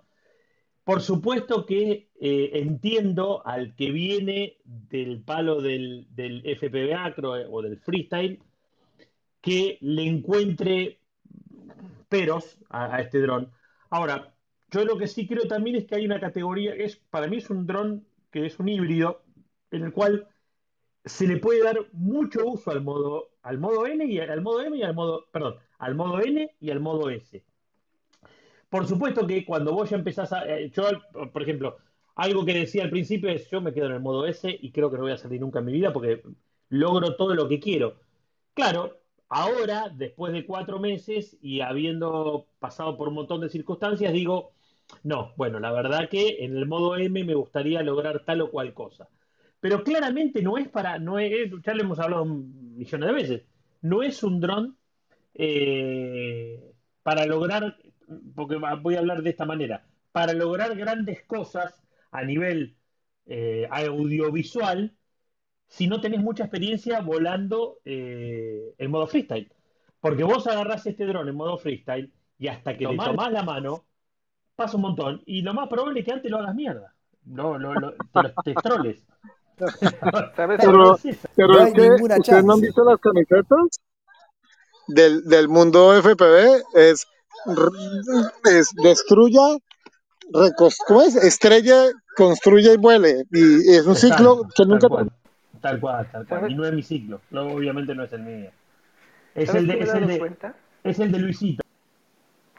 Por 0.84 1.02
supuesto 1.02 1.66
que 1.66 2.10
eh, 2.20 2.52
entiendo 2.54 3.46
al 3.46 3.76
que 3.76 3.92
viene 3.92 4.58
del 4.66 5.22
palo 5.24 5.62
del, 5.62 6.08
del 6.12 6.44
FPV 6.46 6.94
acro 6.94 7.38
eh, 7.38 7.46
o 7.50 7.62
del 7.62 7.80
freestyle 7.80 8.40
que 9.44 9.78
le 9.82 10.08
encuentre 10.08 11.02
peros 12.08 12.58
a, 12.70 13.02
este 13.02 13.20
dron. 13.20 13.52
Ahora, 13.90 14.34
yo 14.72 14.86
lo 14.86 14.98
que 14.98 15.08
sí 15.08 15.28
creo 15.28 15.48
también 15.48 15.76
es 15.76 15.86
que 15.86 15.96
hay 15.96 16.06
una 16.06 16.22
categoría, 16.22 16.74
es, 16.74 16.96
para 16.96 17.28
mí 17.28 17.38
es 17.38 17.50
un 17.50 17.68
dron 17.68 18.08
que 18.32 18.46
es 18.46 18.58
un 18.58 18.70
híbrido, 18.70 19.22
en 19.70 19.84
el 19.84 19.92
cual 19.92 20.30
se 21.04 21.28
le 21.28 21.38
puede 21.38 21.62
dar 21.62 21.78
mucho 21.92 22.46
uso 22.46 22.72
al 22.72 22.82
modo, 22.82 23.32
al 23.42 23.60
modo 23.60 23.86
N 23.86 24.06
y 24.06 24.18
al 24.20 24.42
modo 24.42 24.62
M 24.62 24.78
y 24.78 24.84
al 24.84 24.96
modo, 24.96 25.26
perdón, 25.30 25.58
al 25.78 25.94
modo 25.94 26.22
N 26.22 26.56
y 26.62 26.70
al 26.72 26.80
modo 26.80 27.10
S. 27.10 27.44
Por 28.70 28.88
supuesto 28.88 29.28
que 29.28 29.46
cuando 29.46 29.74
vos 29.74 29.90
ya 29.90 29.98
empezás 29.98 30.32
a, 30.32 30.48
eh, 30.48 30.72
yo, 30.74 30.86
por 31.34 31.44
ejemplo, 31.44 31.78
algo 32.16 32.46
que 32.46 32.54
decía 32.54 32.84
al 32.84 32.92
principio 32.92 33.30
es 33.30 33.50
yo 33.50 33.60
me 33.60 33.74
quedo 33.74 33.88
en 33.88 33.94
el 33.94 34.00
modo 34.00 34.26
S 34.26 34.50
y 34.50 34.72
creo 34.72 34.90
que 34.90 34.96
no 34.96 35.04
voy 35.04 35.12
a 35.12 35.18
salir 35.18 35.42
nunca 35.42 35.60
en 35.60 35.66
mi 35.66 35.74
vida 35.74 35.92
porque 35.92 36.24
logro 36.70 37.18
todo 37.18 37.36
lo 37.36 37.50
que 37.50 37.60
quiero. 37.60 38.00
Claro, 38.54 39.03
ahora, 39.34 39.90
después 39.90 40.32
de 40.34 40.46
cuatro 40.46 40.80
meses 40.80 41.38
y 41.42 41.62
habiendo 41.62 42.48
pasado 42.60 42.98
por 42.98 43.08
un 43.10 43.16
montón 43.16 43.42
de 43.42 43.50
circunstancias, 43.50 44.14
digo, 44.14 44.54
no, 45.04 45.34
bueno, 45.38 45.60
la 45.60 45.72
verdad 45.72 46.10
que 46.10 46.44
en 46.44 46.56
el 46.56 46.68
modo 46.68 46.96
M 46.98 47.24
me 47.24 47.34
gustaría 47.34 47.82
lograr 47.82 48.24
tal 48.26 48.42
o 48.42 48.52
cual 48.52 48.74
cosa. 48.74 49.10
Pero 49.60 49.84
claramente 49.84 50.42
no 50.42 50.58
es 50.58 50.68
para, 50.70 51.00
no 51.00 51.20
es, 51.20 51.50
ya 51.66 51.74
lo 51.74 51.82
hemos 51.82 52.00
hablado 52.00 52.26
millones 52.26 53.08
de 53.08 53.14
veces, 53.14 53.44
no 53.82 54.04
es 54.04 54.24
un 54.24 54.40
dron 54.40 54.78
eh, 55.34 56.74
para 57.02 57.26
lograr, 57.26 57.78
porque 58.36 58.58
voy 58.82 58.96
a 58.96 59.00
hablar 59.00 59.24
de 59.24 59.30
esta 59.32 59.46
manera, 59.46 59.88
para 60.12 60.34
lograr 60.34 60.76
grandes 60.76 61.24
cosas 61.24 61.82
a 62.12 62.24
nivel 62.24 62.78
eh, 63.26 63.68
audiovisual 63.72 64.96
si 65.76 65.88
no 65.88 66.00
tenés 66.00 66.22
mucha 66.22 66.44
experiencia 66.44 67.02
volando 67.02 67.80
eh, 67.84 68.76
en 68.78 68.92
modo 68.92 69.08
freestyle. 69.08 69.52
Porque 70.00 70.24
vos 70.24 70.46
agarrás 70.46 70.86
este 70.86 71.06
dron 71.08 71.28
en 71.28 71.36
modo 71.36 71.58
freestyle 71.58 72.12
y 72.38 72.48
hasta 72.48 72.78
que 72.78 72.86
tomás, 72.86 73.08
le 73.08 73.12
tomás 73.12 73.32
la 73.32 73.42
mano, 73.44 73.84
pasa 74.56 74.76
un 74.78 74.84
montón. 74.84 75.24
Y 75.26 75.42
lo 75.42 75.56
más 75.56 75.68
probable 75.70 76.02
es 76.02 76.06
que 76.06 76.12
antes 76.12 76.30
lo 76.30 76.38
hagas 76.38 76.54
mierda. 76.54 76.94
No, 77.26 77.58
lo, 77.58 77.74
lo, 77.74 77.94
te, 77.94 78.34
te 78.44 78.54
troles. 78.54 79.02
pero, 80.58 80.98
pero 81.36 81.48
No 81.54 81.60
es 81.68 81.74
que 81.74 81.90
ustedes 82.20 82.46
no 82.46 82.54
han 82.54 82.62
visto 82.62 82.84
las 82.84 83.00
camisetas 83.00 83.68
del, 84.88 85.24
del 85.24 85.48
mundo 85.48 85.96
FPV, 85.96 86.62
es, 86.76 87.08
es 88.52 88.70
destruya, 88.84 89.58
recos- 90.32 90.78
¿cómo 90.88 91.02
es? 91.02 91.16
Estrella, 91.16 91.86
construya 92.16 92.74
y 92.74 92.78
vuele. 92.78 93.24
Y 93.32 93.74
es 93.76 93.88
un 93.88 93.96
ciclo 93.96 94.44
que 94.56 94.66
nunca 94.66 94.88
cual. 94.88 95.12
Tal 95.64 95.80
cual, 95.80 96.12
tal 96.12 96.28
cual. 96.28 96.42
¿Sabes? 96.42 96.52
Y 96.52 96.56
no 96.56 96.66
es 96.66 96.74
mi 96.74 96.84
ciclo. 96.84 97.22
No, 97.32 97.54
obviamente 97.54 97.96
no 97.96 98.04
es 98.04 98.12
el 98.12 98.24
mío. 98.24 98.52
Es 99.34 99.52
¿Sabes 99.52 99.64
el 99.64 99.70
qué 99.70 99.78
de, 99.78 99.84
es 99.86 99.94
el 99.96 100.06
dado 100.06 100.08
de, 100.08 100.18
cuenta? 100.18 100.56
es 100.84 101.00
el 101.00 101.12
de 101.12 101.20
Luisito. 101.20 101.64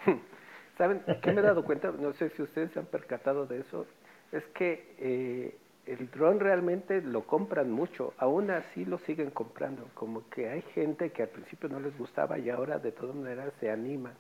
¿Saben 0.78 1.02
qué 1.20 1.32
me 1.32 1.40
he 1.40 1.44
dado 1.44 1.64
cuenta? 1.64 1.92
No 1.92 2.14
sé 2.14 2.30
si 2.30 2.42
ustedes 2.42 2.72
se 2.72 2.78
han 2.78 2.86
percatado 2.86 3.46
de 3.46 3.60
eso. 3.60 3.86
Es 4.32 4.44
que 4.54 4.94
eh, 4.98 5.58
el 5.86 6.10
dron 6.10 6.40
realmente 6.40 7.02
lo 7.02 7.26
compran 7.26 7.70
mucho. 7.70 8.14
Aún 8.16 8.50
así 8.50 8.86
lo 8.86 8.98
siguen 9.00 9.30
comprando. 9.30 9.90
Como 9.94 10.28
que 10.30 10.48
hay 10.48 10.62
gente 10.62 11.12
que 11.12 11.24
al 11.24 11.28
principio 11.28 11.68
no 11.68 11.80
les 11.80 11.96
gustaba 11.98 12.38
y 12.38 12.48
ahora 12.48 12.78
de 12.78 12.92
todas 12.92 13.14
maneras 13.16 13.52
se 13.60 13.70
animan. 13.70 14.14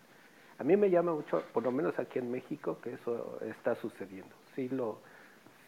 A 0.58 0.64
mí 0.64 0.76
me 0.76 0.90
llama 0.90 1.14
mucho, 1.14 1.42
por 1.54 1.62
lo 1.64 1.72
menos 1.72 1.98
aquí 1.98 2.18
en 2.18 2.30
México, 2.30 2.78
que 2.82 2.92
eso 2.94 3.40
está 3.42 3.74
sucediendo. 3.76 4.36
Sí 4.54 4.68
lo, 4.68 5.00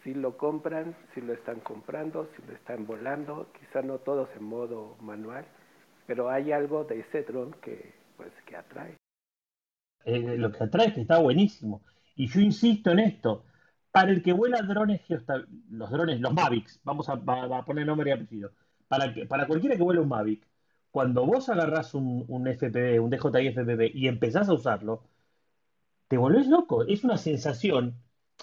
sí 0.06 0.14
lo 0.14 0.38
compran, 0.38 0.96
sí 1.14 1.20
lo 1.20 1.32
están 1.32 1.58
comprando, 1.60 2.28
sí 2.36 2.42
lo 2.46 2.54
están 2.54 2.86
volando. 2.86 3.48
Quizá 3.58 3.82
no 3.82 3.98
todos 3.98 4.28
en 4.36 4.44
modo 4.44 4.96
manual, 5.00 5.44
pero 6.06 6.30
hay 6.30 6.52
algo 6.52 6.84
de 6.84 7.00
ese 7.00 7.24
dron 7.24 7.52
que, 7.60 7.92
pues, 8.16 8.30
que 8.46 8.56
atrae. 8.56 8.94
Eh, 10.04 10.36
lo 10.38 10.52
que 10.52 10.62
atrae 10.62 10.86
es 10.88 10.94
que 10.94 11.00
está 11.00 11.18
buenísimo. 11.18 11.82
Y 12.14 12.28
yo 12.28 12.40
insisto 12.40 12.90
en 12.92 13.00
esto. 13.00 13.44
Para 13.90 14.12
el 14.12 14.22
que 14.22 14.32
vuela 14.32 14.62
drones, 14.62 15.00
los 15.70 15.90
drones, 15.90 16.20
los 16.20 16.32
Mavics, 16.32 16.80
vamos 16.84 17.08
a, 17.08 17.14
a- 17.14 17.58
a 17.58 17.64
poner 17.64 17.84
nombre 17.86 18.10
y 18.10 18.12
apellido. 18.12 18.52
Para, 18.88 19.12
que, 19.12 19.26
para 19.26 19.46
cualquiera 19.48 19.76
que 19.76 19.82
vuela 19.82 20.02
un 20.02 20.08
Mavic, 20.08 20.46
cuando 20.92 21.26
vos 21.26 21.48
agarrás 21.48 21.94
un, 21.94 22.24
un 22.28 22.46
FPV, 22.46 23.00
un 23.00 23.10
DJI 23.10 23.48
FPV 23.48 23.90
y 23.92 24.06
empezás 24.06 24.48
a 24.48 24.52
usarlo, 24.54 25.02
te 26.08 26.16
volvés 26.16 26.46
loco. 26.48 26.84
Es 26.84 27.04
una 27.04 27.16
sensación. 27.16 27.94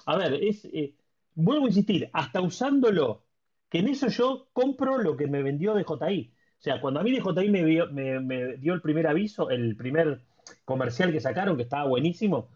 A 0.06 0.18
ver, 0.18 0.34
es, 0.34 0.66
eh, 0.66 0.96
vuelvo 1.36 1.66
a 1.66 1.70
insistir, 1.70 2.10
hasta 2.14 2.42
usándolo, 2.42 3.24
que 3.70 3.80
en 3.80 3.88
eso 3.88 4.08
yo 4.08 4.50
compro 4.54 4.98
lo 4.98 5.18
que 5.18 5.28
me 5.28 5.44
vendió 5.44 5.74
DJI. 5.74 6.34
O 6.60 6.62
sea, 6.64 6.80
cuando 6.80 7.00
a 7.00 7.04
mí 7.04 7.12
DJI 7.12 7.50
me, 7.50 8.20
me, 8.20 8.58
dio 8.58 8.74
el 8.74 8.82
primer 8.82 9.08
aviso, 9.08 9.50
el 9.50 9.76
primer 9.76 10.22
comercial 10.66 11.12
que 11.12 11.20
sacaron, 11.20 11.58
que 11.58 11.64
estaba 11.64 11.88
buenísimo, 11.88 12.50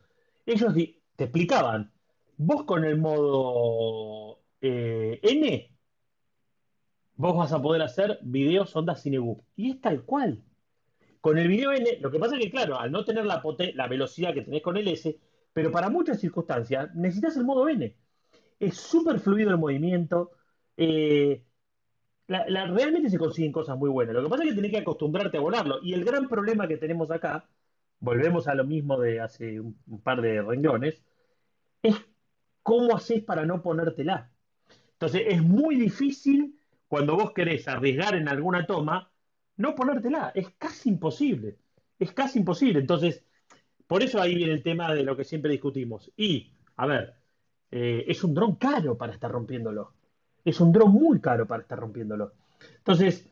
ellos 0.46 0.74
te 0.74 1.24
explicaban, 1.24 1.92
vos 2.38 2.63
con 2.63 2.86
el 2.86 2.98
modo 2.98 4.40
eh, 4.62 5.20
N, 5.24 5.72
vos 7.16 7.36
vas 7.36 7.52
a 7.52 7.62
poder 7.62 7.82
hacer 7.82 8.20
videos 8.22 8.76
onda 8.76 8.96
Cinebook. 8.96 9.44
Y 9.56 9.72
es 9.72 9.82
tal 9.82 10.04
cual. 10.04 10.44
Con 11.20 11.38
el 11.38 11.48
video 11.48 11.74
N, 11.74 11.98
lo 12.00 12.12
que 12.12 12.20
pasa 12.20 12.36
es 12.36 12.44
que, 12.44 12.52
claro, 12.52 12.80
al 12.80 12.92
no 12.92 13.04
tener 13.04 13.26
la 13.26 13.88
velocidad 13.88 14.34
que 14.34 14.44
tenés 14.44 14.62
con 14.62 14.78
el 14.78 14.88
S, 14.88 15.20
pero 15.52 15.72
para 15.72 15.90
muchas 15.90 16.20
circunstancias 16.20 16.94
necesitas 16.94 17.36
el 17.36 17.44
modo 17.44 17.68
N. 17.68 17.96
Es 18.60 18.78
súper 18.78 19.20
fluido 19.20 19.52
el 19.52 19.58
movimiento. 19.58 20.32
eh, 20.78 21.43
realmente 22.28 23.10
se 23.10 23.17
consiguen 23.17 23.52
cosas 23.52 23.78
muy 23.78 23.89
buenas. 23.89 24.15
Lo 24.15 24.24
que 24.24 24.30
pasa 24.30 24.43
es 24.43 24.50
que 24.50 24.56
tenés 24.56 24.72
que 24.72 24.80
acostumbrarte 24.80 25.38
a 25.38 25.41
volarlo. 25.41 25.80
Y 25.84 25.93
el 25.93 26.06
gran 26.06 26.28
problema 26.30 26.67
que 26.67 26.78
tenemos 26.78 27.12
acá, 27.12 27.50
volvemos 28.00 28.48
a 28.48 28.56
lo 28.56 28.65
mismo 28.65 29.00
de 29.00 29.22
hace 29.22 29.60
un, 29.60 29.80
un 29.88 30.02
par 30.02 30.22
de 30.22 30.41
renglones, 30.41 31.04
es 31.84 31.96
cómo 32.63 32.96
haces 32.98 33.24
para 33.24 33.46
no 33.46 33.62
ponértela. 33.63 34.32
Entonces 34.93 35.24
es 35.28 35.43
muy 35.43 35.76
difícil 35.78 36.60
cuando 36.88 37.15
vos 37.17 37.34
querés 37.34 37.67
arriesgar 37.67 38.15
en 38.15 38.30
alguna 38.30 38.65
toma, 38.67 39.12
no 39.58 39.76
ponértela. 39.76 40.32
Es 40.36 40.52
casi 40.58 40.89
imposible. 40.89 41.60
Es 42.00 42.13
casi 42.13 42.39
imposible. 42.39 42.80
Entonces, 42.80 43.26
por 43.88 44.04
eso 44.04 44.22
ahí 44.22 44.36
viene 44.36 44.54
el 44.54 44.63
tema 44.63 44.93
de 44.93 45.04
lo 45.04 45.17
que 45.17 45.26
siempre 45.26 45.52
discutimos. 45.52 46.12
Y, 46.17 46.54
a 46.78 46.88
ver, 46.88 47.16
eh, 47.71 48.06
es 48.08 48.23
un 48.23 48.34
dron 48.34 48.56
caro 48.56 48.97
para 48.97 49.13
estar 49.13 49.32
rompiéndolo. 49.32 49.93
Es 50.45 50.60
un 50.62 50.71
dron 50.71 50.91
muy 50.91 51.19
caro 51.21 51.45
para 51.47 51.62
estar 51.63 51.80
rompiéndolo. 51.80 52.34
Entonces, 52.77 53.30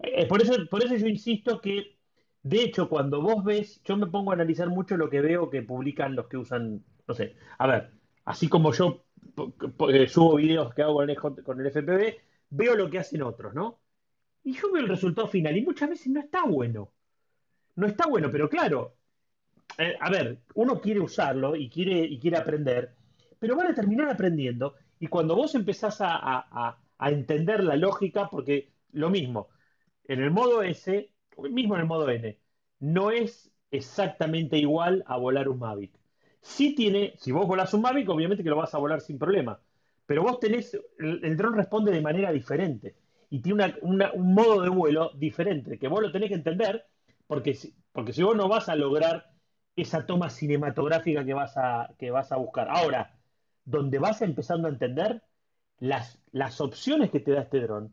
eh, 0.00 0.26
por 0.26 0.42
eso, 0.42 0.54
por 0.70 0.82
eso 0.84 0.96
yo 0.96 1.06
insisto 1.06 1.60
que, 1.60 1.98
de 2.42 2.62
hecho, 2.62 2.88
cuando 2.88 3.20
vos 3.22 3.44
ves, 3.44 3.82
yo 3.84 3.96
me 3.96 4.06
pongo 4.06 4.30
a 4.30 4.34
analizar 4.34 4.68
mucho 4.68 4.96
lo 4.96 5.10
que 5.10 5.20
veo 5.20 5.50
que 5.50 5.62
publican 5.62 6.14
los 6.16 6.26
que 6.28 6.36
usan, 6.38 6.84
no 7.06 7.14
sé, 7.14 7.36
a 7.58 7.66
ver, 7.66 7.92
así 8.24 8.48
como 8.48 8.72
yo 8.72 9.04
eh, 9.90 10.08
subo 10.08 10.36
videos 10.36 10.74
que 10.74 10.82
hago 10.82 10.94
con 10.96 11.10
el, 11.10 11.16
J- 11.16 11.42
con 11.42 11.60
el 11.60 11.66
FPV, 11.66 12.20
veo 12.50 12.76
lo 12.76 12.90
que 12.90 12.98
hacen 12.98 13.22
otros, 13.22 13.54
¿no? 13.54 13.80
Y 14.44 14.54
yo 14.54 14.72
veo 14.72 14.82
el 14.82 14.88
resultado 14.90 15.28
final 15.28 15.56
y 15.56 15.62
muchas 15.62 15.90
veces 15.90 16.08
no 16.08 16.20
está 16.20 16.44
bueno. 16.44 16.92
No 17.76 17.86
está 17.86 18.06
bueno, 18.08 18.30
pero 18.32 18.48
claro, 18.50 18.96
eh, 19.78 19.96
a 20.00 20.10
ver, 20.10 20.40
uno 20.54 20.80
quiere 20.80 21.00
usarlo 21.00 21.56
y 21.56 21.70
quiere, 21.70 22.00
y 22.00 22.20
quiere 22.20 22.38
aprender, 22.38 22.95
pero 23.38 23.56
van 23.56 23.68
a 23.68 23.74
terminar 23.74 24.08
aprendiendo. 24.10 24.74
Y 24.98 25.06
cuando 25.08 25.36
vos 25.36 25.54
empezás 25.54 26.00
a, 26.00 26.16
a- 26.16 26.78
a- 26.98 27.10
entender 27.10 27.62
la 27.64 27.76
lógica, 27.76 28.28
porque 28.30 28.72
lo 28.92 29.10
mismo, 29.10 29.48
en 30.04 30.20
el 30.22 30.30
modo 30.30 30.62
S, 30.62 31.10
mismo 31.50 31.74
en 31.74 31.82
el 31.82 31.86
modo 31.86 32.08
N, 32.10 32.38
no 32.80 33.10
es 33.10 33.50
exactamente 33.70 34.58
igual 34.58 35.04
a 35.06 35.16
volar 35.16 35.48
un 35.48 35.58
Mavic. 35.58 35.92
Sí 36.40 36.74
tiene, 36.74 37.14
si 37.18 37.32
vos 37.32 37.46
volás 37.46 37.74
un 37.74 37.82
Mavic, 37.82 38.08
obviamente 38.08 38.42
que 38.44 38.50
lo 38.50 38.56
vas 38.56 38.74
a 38.74 38.78
volar 38.78 39.00
sin 39.00 39.18
problema, 39.18 39.60
pero 40.06 40.22
vos 40.22 40.38
tenés, 40.38 40.78
el, 40.98 41.36
dron 41.36 41.54
responde 41.54 41.90
de 41.92 42.00
manera 42.00 42.30
diferente 42.32 42.94
y 43.28 43.40
tiene 43.40 43.74
una- 43.82 44.12
un 44.12 44.34
modo 44.34 44.62
de 44.62 44.68
vuelo 44.68 45.10
diferente, 45.16 45.78
que 45.78 45.88
vos 45.88 46.00
lo 46.00 46.12
tenés 46.12 46.28
que 46.28 46.36
entender, 46.36 46.86
porque 47.26 47.54
si, 47.54 47.74
porque 47.92 48.12
si 48.12 48.22
vos 48.22 48.36
no 48.36 48.48
vas 48.48 48.68
a 48.68 48.76
lograr 48.76 49.30
esa 49.74 50.06
toma 50.06 50.30
cinematográfica 50.30 51.24
que 51.24 51.34
vas 51.34 51.56
a, 51.56 51.94
que 51.98 52.10
vas 52.10 52.30
a 52.32 52.36
buscar. 52.36 52.68
Ahora, 52.70 53.18
donde 53.66 53.98
vas 53.98 54.22
empezando 54.22 54.68
a 54.68 54.70
entender 54.70 55.22
las, 55.78 56.18
las 56.32 56.60
opciones 56.62 57.10
que 57.10 57.20
te 57.20 57.32
da 57.32 57.42
este 57.42 57.60
dron. 57.60 57.92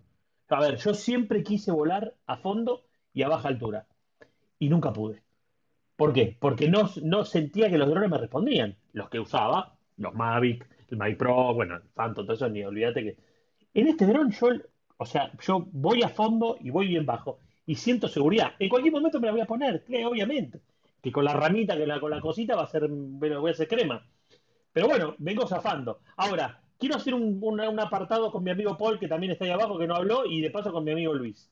A 0.49 0.61
ver, 0.61 0.77
yo 0.77 0.93
siempre 0.93 1.43
quise 1.43 1.71
volar 1.71 2.15
a 2.27 2.37
fondo 2.37 2.85
y 3.11 3.23
a 3.23 3.27
baja 3.27 3.49
altura 3.49 3.87
y 4.59 4.69
nunca 4.69 4.93
pude. 4.93 5.21
¿Por 5.97 6.13
qué? 6.13 6.37
Porque 6.39 6.69
no, 6.69 6.89
no 7.01 7.25
sentía 7.25 7.69
que 7.69 7.77
los 7.77 7.89
drones 7.89 8.09
me 8.09 8.17
respondían. 8.17 8.77
Los 8.93 9.09
que 9.09 9.19
usaba, 9.19 9.75
los 9.97 10.13
Mavic, 10.13 10.67
el 10.89 10.97
Mavic 10.97 11.17
Pro, 11.17 11.53
bueno, 11.53 11.75
el 11.75 11.81
Phantom, 11.93 12.25
todo 12.25 12.35
eso, 12.35 12.49
ni 12.49 12.63
olvídate 12.63 13.03
que. 13.03 13.17
En 13.73 13.87
este 13.87 14.05
dron 14.05 14.31
yo, 14.31 14.49
o 14.97 15.05
sea, 15.05 15.31
yo 15.41 15.67
voy 15.71 16.03
a 16.03 16.09
fondo 16.09 16.57
y 16.59 16.69
voy 16.69 16.87
bien 16.87 17.05
bajo 17.05 17.39
y 17.65 17.75
siento 17.75 18.07
seguridad. 18.07 18.53
En 18.59 18.69
cualquier 18.69 18.93
momento 18.93 19.19
me 19.19 19.27
la 19.27 19.33
voy 19.33 19.41
a 19.41 19.45
poner, 19.45 19.83
obviamente. 20.05 20.61
Que 21.01 21.11
con 21.11 21.25
la 21.25 21.33
ramita, 21.33 21.75
que 21.75 21.85
la, 21.87 21.99
con 21.99 22.11
la 22.11 22.21
cosita 22.21 22.55
va 22.55 22.63
a 22.63 22.67
ser, 22.67 22.87
bueno, 22.89 23.41
voy 23.41 23.49
a 23.49 23.53
hacer 23.53 23.67
crema. 23.67 24.05
Pero 24.73 24.87
bueno, 24.87 25.15
vengo 25.19 25.47
zafando. 25.47 25.99
Ahora, 26.17 26.59
quiero 26.79 26.95
hacer 26.95 27.13
un, 27.13 27.39
un- 27.41 27.61
un 27.61 27.79
apartado 27.79 28.31
con 28.31 28.43
mi 28.43 28.51
amigo 28.51 28.77
Paul, 28.77 28.99
que 28.99 29.07
también 29.07 29.31
está 29.31 29.45
ahí 29.45 29.51
abajo, 29.51 29.77
que 29.77 29.87
no 29.87 29.95
habló, 29.95 30.25
y 30.25 30.41
de 30.41 30.49
paso 30.49 30.71
con 30.71 30.83
mi 30.83 30.91
amigo 30.91 31.13
Luis. 31.13 31.49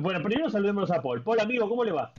Bueno, 0.00 0.22
primero 0.22 0.48
saludemos 0.50 0.90
a 0.90 1.02
Paul. 1.02 1.22
Paul, 1.22 1.40
amigo, 1.40 1.68
¿cómo 1.68 1.84
le 1.84 1.92
va? 1.92 2.12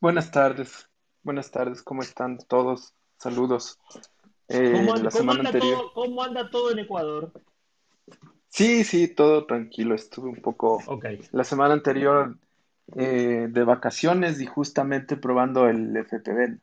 Buenas 0.00 0.30
tardes, 0.30 0.88
buenas 1.22 1.50
tardes, 1.50 1.82
¿cómo 1.82 2.02
están 2.02 2.38
todos? 2.48 2.94
Saludos. 3.18 3.78
Eh, 4.48 4.72
¿Cómo, 4.72 4.96
la 4.96 5.10
anda 5.32 5.52
todo, 5.52 5.92
¿Cómo 5.92 6.22
anda 6.22 6.50
todo 6.50 6.72
en 6.72 6.80
Ecuador? 6.80 7.32
Sí, 8.48 8.84
sí, 8.84 9.08
todo 9.08 9.46
tranquilo, 9.46 9.94
estuve 9.94 10.28
un 10.28 10.42
poco 10.42 10.82
la 11.30 11.44
semana 11.44 11.74
anterior 11.74 12.36
eh, 12.96 13.46
de 13.48 13.64
vacaciones 13.64 14.40
y 14.40 14.46
justamente 14.46 15.16
probando 15.16 15.68
el 15.68 15.96
FPV. 15.96 16.58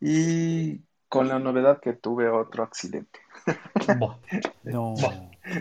Y 0.00 0.80
con 1.08 1.28
la 1.28 1.38
novedad 1.38 1.80
que 1.80 1.92
tuve 1.92 2.28
otro 2.28 2.62
accidente. 2.62 3.20
No. 4.64 4.96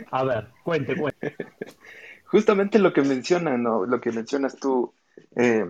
A 0.10 0.24
ver, 0.24 0.48
cuente, 0.64 0.96
cuente. 0.98 1.36
Justamente 2.26 2.80
lo 2.80 2.92
que 2.92 3.04
mencionan, 3.04 3.62
¿no? 3.62 3.86
Lo 3.86 4.02
que 4.02 4.12
mencionas 4.12 4.56
tú, 4.56 4.96
eh, 5.36 5.66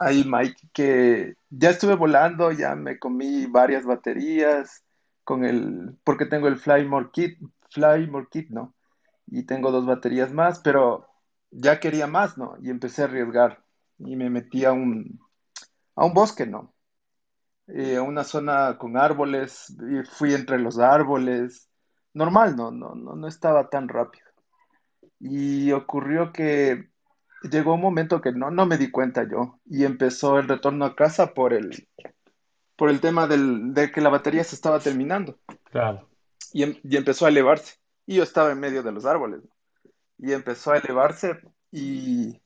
ahí, 0.00 0.24
Mike, 0.26 0.68
que 0.72 1.34
ya 1.48 1.70
estuve 1.70 1.94
volando, 1.94 2.50
ya 2.50 2.74
me 2.74 2.98
comí 2.98 3.46
varias 3.46 3.84
baterías 3.84 4.82
con 5.22 5.44
el, 5.44 5.96
porque 6.02 6.26
tengo 6.26 6.48
el 6.48 6.58
Fly 6.58 6.84
More 6.86 7.10
Kit, 7.12 7.38
Fly 7.70 8.08
More 8.10 8.26
Kit, 8.28 8.50
¿no? 8.50 8.74
Y 9.28 9.44
tengo 9.44 9.70
dos 9.70 9.86
baterías 9.86 10.32
más, 10.32 10.58
pero 10.58 11.06
ya 11.52 11.78
quería 11.78 12.08
más, 12.08 12.36
¿no? 12.36 12.56
Y 12.60 12.70
empecé 12.70 13.02
a 13.02 13.04
arriesgar 13.04 13.62
y 13.98 14.16
me 14.16 14.28
metí 14.28 14.64
a 14.64 14.72
un, 14.72 15.20
a 15.94 16.04
un 16.04 16.14
bosque, 16.14 16.46
¿no? 16.46 16.74
Eh, 17.74 17.96
a 17.96 18.02
una 18.02 18.22
zona 18.22 18.76
con 18.76 18.98
árboles, 18.98 19.74
y 19.90 20.04
fui 20.04 20.34
entre 20.34 20.58
los 20.58 20.78
árboles, 20.78 21.70
normal, 22.12 22.54
¿no? 22.54 22.70
No, 22.70 22.94
no, 22.94 23.14
no 23.16 23.26
estaba 23.26 23.70
tan 23.70 23.88
rápido. 23.88 24.26
Y 25.18 25.72
ocurrió 25.72 26.32
que 26.32 26.90
llegó 27.50 27.74
un 27.74 27.80
momento 27.80 28.20
que 28.20 28.32
no, 28.32 28.50
no 28.50 28.66
me 28.66 28.76
di 28.76 28.90
cuenta 28.90 29.26
yo 29.26 29.58
y 29.64 29.84
empezó 29.84 30.38
el 30.38 30.48
retorno 30.48 30.84
a 30.84 30.94
casa 30.94 31.32
por 31.32 31.54
el, 31.54 31.88
por 32.76 32.90
el 32.90 33.00
tema 33.00 33.26
del, 33.26 33.72
de 33.72 33.90
que 33.90 34.02
la 34.02 34.10
batería 34.10 34.44
se 34.44 34.54
estaba 34.54 34.78
terminando 34.78 35.38
Claro. 35.70 36.08
y, 36.52 36.64
em- 36.64 36.78
y 36.82 36.96
empezó 36.96 37.24
a 37.24 37.30
elevarse. 37.30 37.76
Y 38.04 38.16
yo 38.16 38.22
estaba 38.22 38.52
en 38.52 38.60
medio 38.60 38.82
de 38.82 38.92
los 38.92 39.06
árboles. 39.06 39.40
Y 40.18 40.32
empezó 40.32 40.72
a 40.72 40.78
elevarse 40.78 41.40
y, 41.70 42.38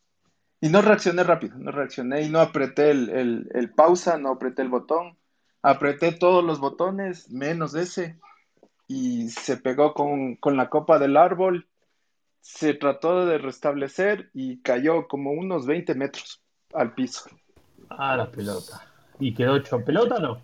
y 0.61 0.69
no 0.69 0.83
reaccioné 0.83 1.23
rápido, 1.25 1.57
no 1.59 1.71
reaccioné 1.71 2.23
y 2.23 2.29
no 2.29 2.41
apreté 2.41 2.91
el, 2.91 3.09
el- 3.11 3.49
el 3.55 3.71
pausa, 3.71 4.19
no 4.19 4.31
apreté 4.33 4.63
el 4.63 4.69
botón. 4.69 5.17
Apreté 5.63 6.13
todos 6.13 6.45
los 6.45 6.61
botones, 6.61 7.31
menos 7.31 7.75
ese, 7.75 8.19
y 8.89 9.29
se 9.31 9.57
pegó 9.57 9.95
con, 9.95 10.37
con 10.37 10.57
la 10.57 10.71
copa 10.71 10.99
del 10.99 11.17
árbol 11.17 11.67
se 12.47 12.75
trató 12.75 13.27
de 13.27 13.39
restablecer 13.39 14.31
y 14.33 14.59
cayó 14.63 15.09
como 15.09 15.33
unos 15.33 15.67
20 15.67 15.97
metros 15.97 16.41
al 16.73 16.95
piso. 16.95 17.29
Ah, 17.91 18.17
la 18.17 18.31
pelota. 18.31 18.87
¿Y 19.19 19.35
quedó 19.35 19.57
hecho 19.57 19.85
pelota 19.85 20.15
o 20.17 20.21
no? 20.21 20.43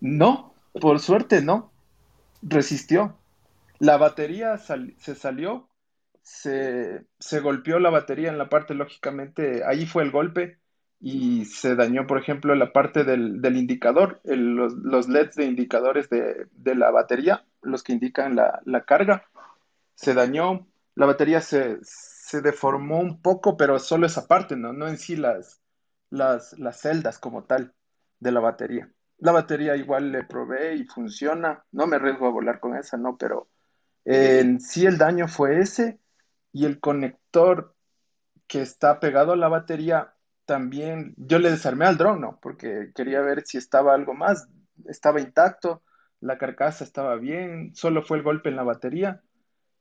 No, 0.00 0.52
por 0.80 0.98
suerte 0.98 1.42
no. 1.42 1.70
Resistió. 2.42 3.16
La 3.78 3.98
batería 3.98 4.58
sal- 4.58 4.94
se 4.98 5.14
salió, 5.14 5.68
se, 6.24 7.06
se 7.20 7.40
golpeó 7.40 7.80
la 7.80 7.90
batería 7.90 8.30
en 8.30 8.38
la 8.38 8.50
parte, 8.50 8.74
lógicamente, 8.74 9.64
ahí 9.66 9.86
fue 9.86 10.04
el 10.04 10.12
golpe 10.12 10.60
y 11.00 11.46
se 11.46 11.76
dañó, 11.76 12.08
por 12.08 12.18
ejemplo, 12.18 12.56
la 12.56 12.72
parte 12.72 13.04
del, 13.04 13.42
del 13.42 13.58
indicador, 13.58 14.22
los, 14.24 14.74
los 14.74 15.08
LEDs 15.08 15.36
de 15.36 15.46
indicadores 15.46 16.10
de, 16.10 16.48
de 16.52 16.76
la 16.76 16.90
batería, 16.92 17.46
los 17.62 17.84
que 17.84 17.94
indican 17.94 18.36
la, 18.36 18.62
la 18.66 18.84
carga. 18.86 19.24
se 19.94 20.14
dañó, 20.14 20.66
la 20.94 21.06
batería 21.06 21.40
se, 21.40 21.78
se 21.82 22.40
deformó 22.42 23.00
un 23.00 23.22
poco, 23.22 23.56
pero 23.56 23.78
solo 23.78 24.06
esa 24.06 24.26
parte, 24.26 24.56
¿no? 24.56 24.72
No 24.72 24.88
en 24.88 24.98
sí 24.98 25.16
las, 25.16 25.60
las, 26.10 26.58
las 26.58 26.80
celdas 26.80 27.18
como 27.18 27.44
tal 27.44 27.74
de 28.20 28.32
la 28.32 28.40
batería. 28.40 28.92
La 29.18 29.32
batería 29.32 29.76
igual 29.76 30.12
le 30.12 30.24
probé 30.24 30.74
y 30.76 30.84
funciona, 30.84 31.64
no 31.72 31.86
me 31.86 31.96
arriesgo 31.96 32.26
a 32.26 32.30
volar 32.30 32.60
con 32.60 32.76
esa, 32.76 32.96
¿no? 32.96 33.16
Pero 33.18 33.48
en 34.04 34.60
sí 34.60 34.86
el 34.86 34.98
daño 34.98 35.28
fue 35.28 35.60
ese 35.60 36.00
y 36.54 36.64
el 36.66 36.80
conector 36.80 37.74
que 38.46 38.62
está 38.62 39.00
pegado 39.00 39.32
a 39.32 39.36
la 39.36 39.48
batería 39.48 40.14
también, 40.46 41.14
yo 41.16 41.40
le 41.40 41.50
desarmé 41.50 41.84
al 41.84 41.98
dron, 41.98 42.20
¿no? 42.20 42.38
Porque 42.40 42.92
quería 42.94 43.20
ver 43.20 43.42
si 43.44 43.58
estaba 43.58 43.92
algo 43.92 44.14
más, 44.14 44.48
estaba 44.86 45.20
intacto, 45.20 45.82
la 46.20 46.38
carcasa 46.38 46.84
estaba 46.84 47.16
bien, 47.16 47.74
solo 47.74 48.02
fue 48.02 48.18
el 48.18 48.22
golpe 48.22 48.50
en 48.50 48.56
la 48.56 48.62
batería 48.62 49.20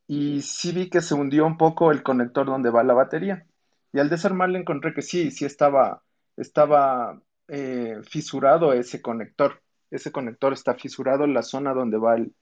y 0.08 0.42
sí 0.42 0.72
vi 0.72 0.90
que 0.90 1.02
se 1.02 1.14
hundió 1.14 1.46
un 1.46 1.58
poco 1.58 1.92
el 1.92 2.02
conector 2.02 2.48
donde 2.48 2.72
va 2.72 2.84
la 2.84 2.96
batería. 2.96 3.46
Y 3.94 4.00
al 4.00 4.10
desarmarle 4.10 4.58
encontré 4.60 4.96
que 4.96 5.04
sí, 5.04 5.30
sí 5.30 5.46
estaba, 5.46 6.02
estaba 6.38 7.22
eh, 7.50 8.00
fisurado 8.10 8.74
ese 8.74 9.00
conector. 9.00 9.62
Ese 9.92 10.12
conector 10.12 10.54
está 10.54 10.74
fisurado 10.74 11.24
en 11.24 11.36
la 11.36 11.44
zona 11.44 11.74
donde 11.74 12.00
va 12.00 12.16
el, 12.16 12.34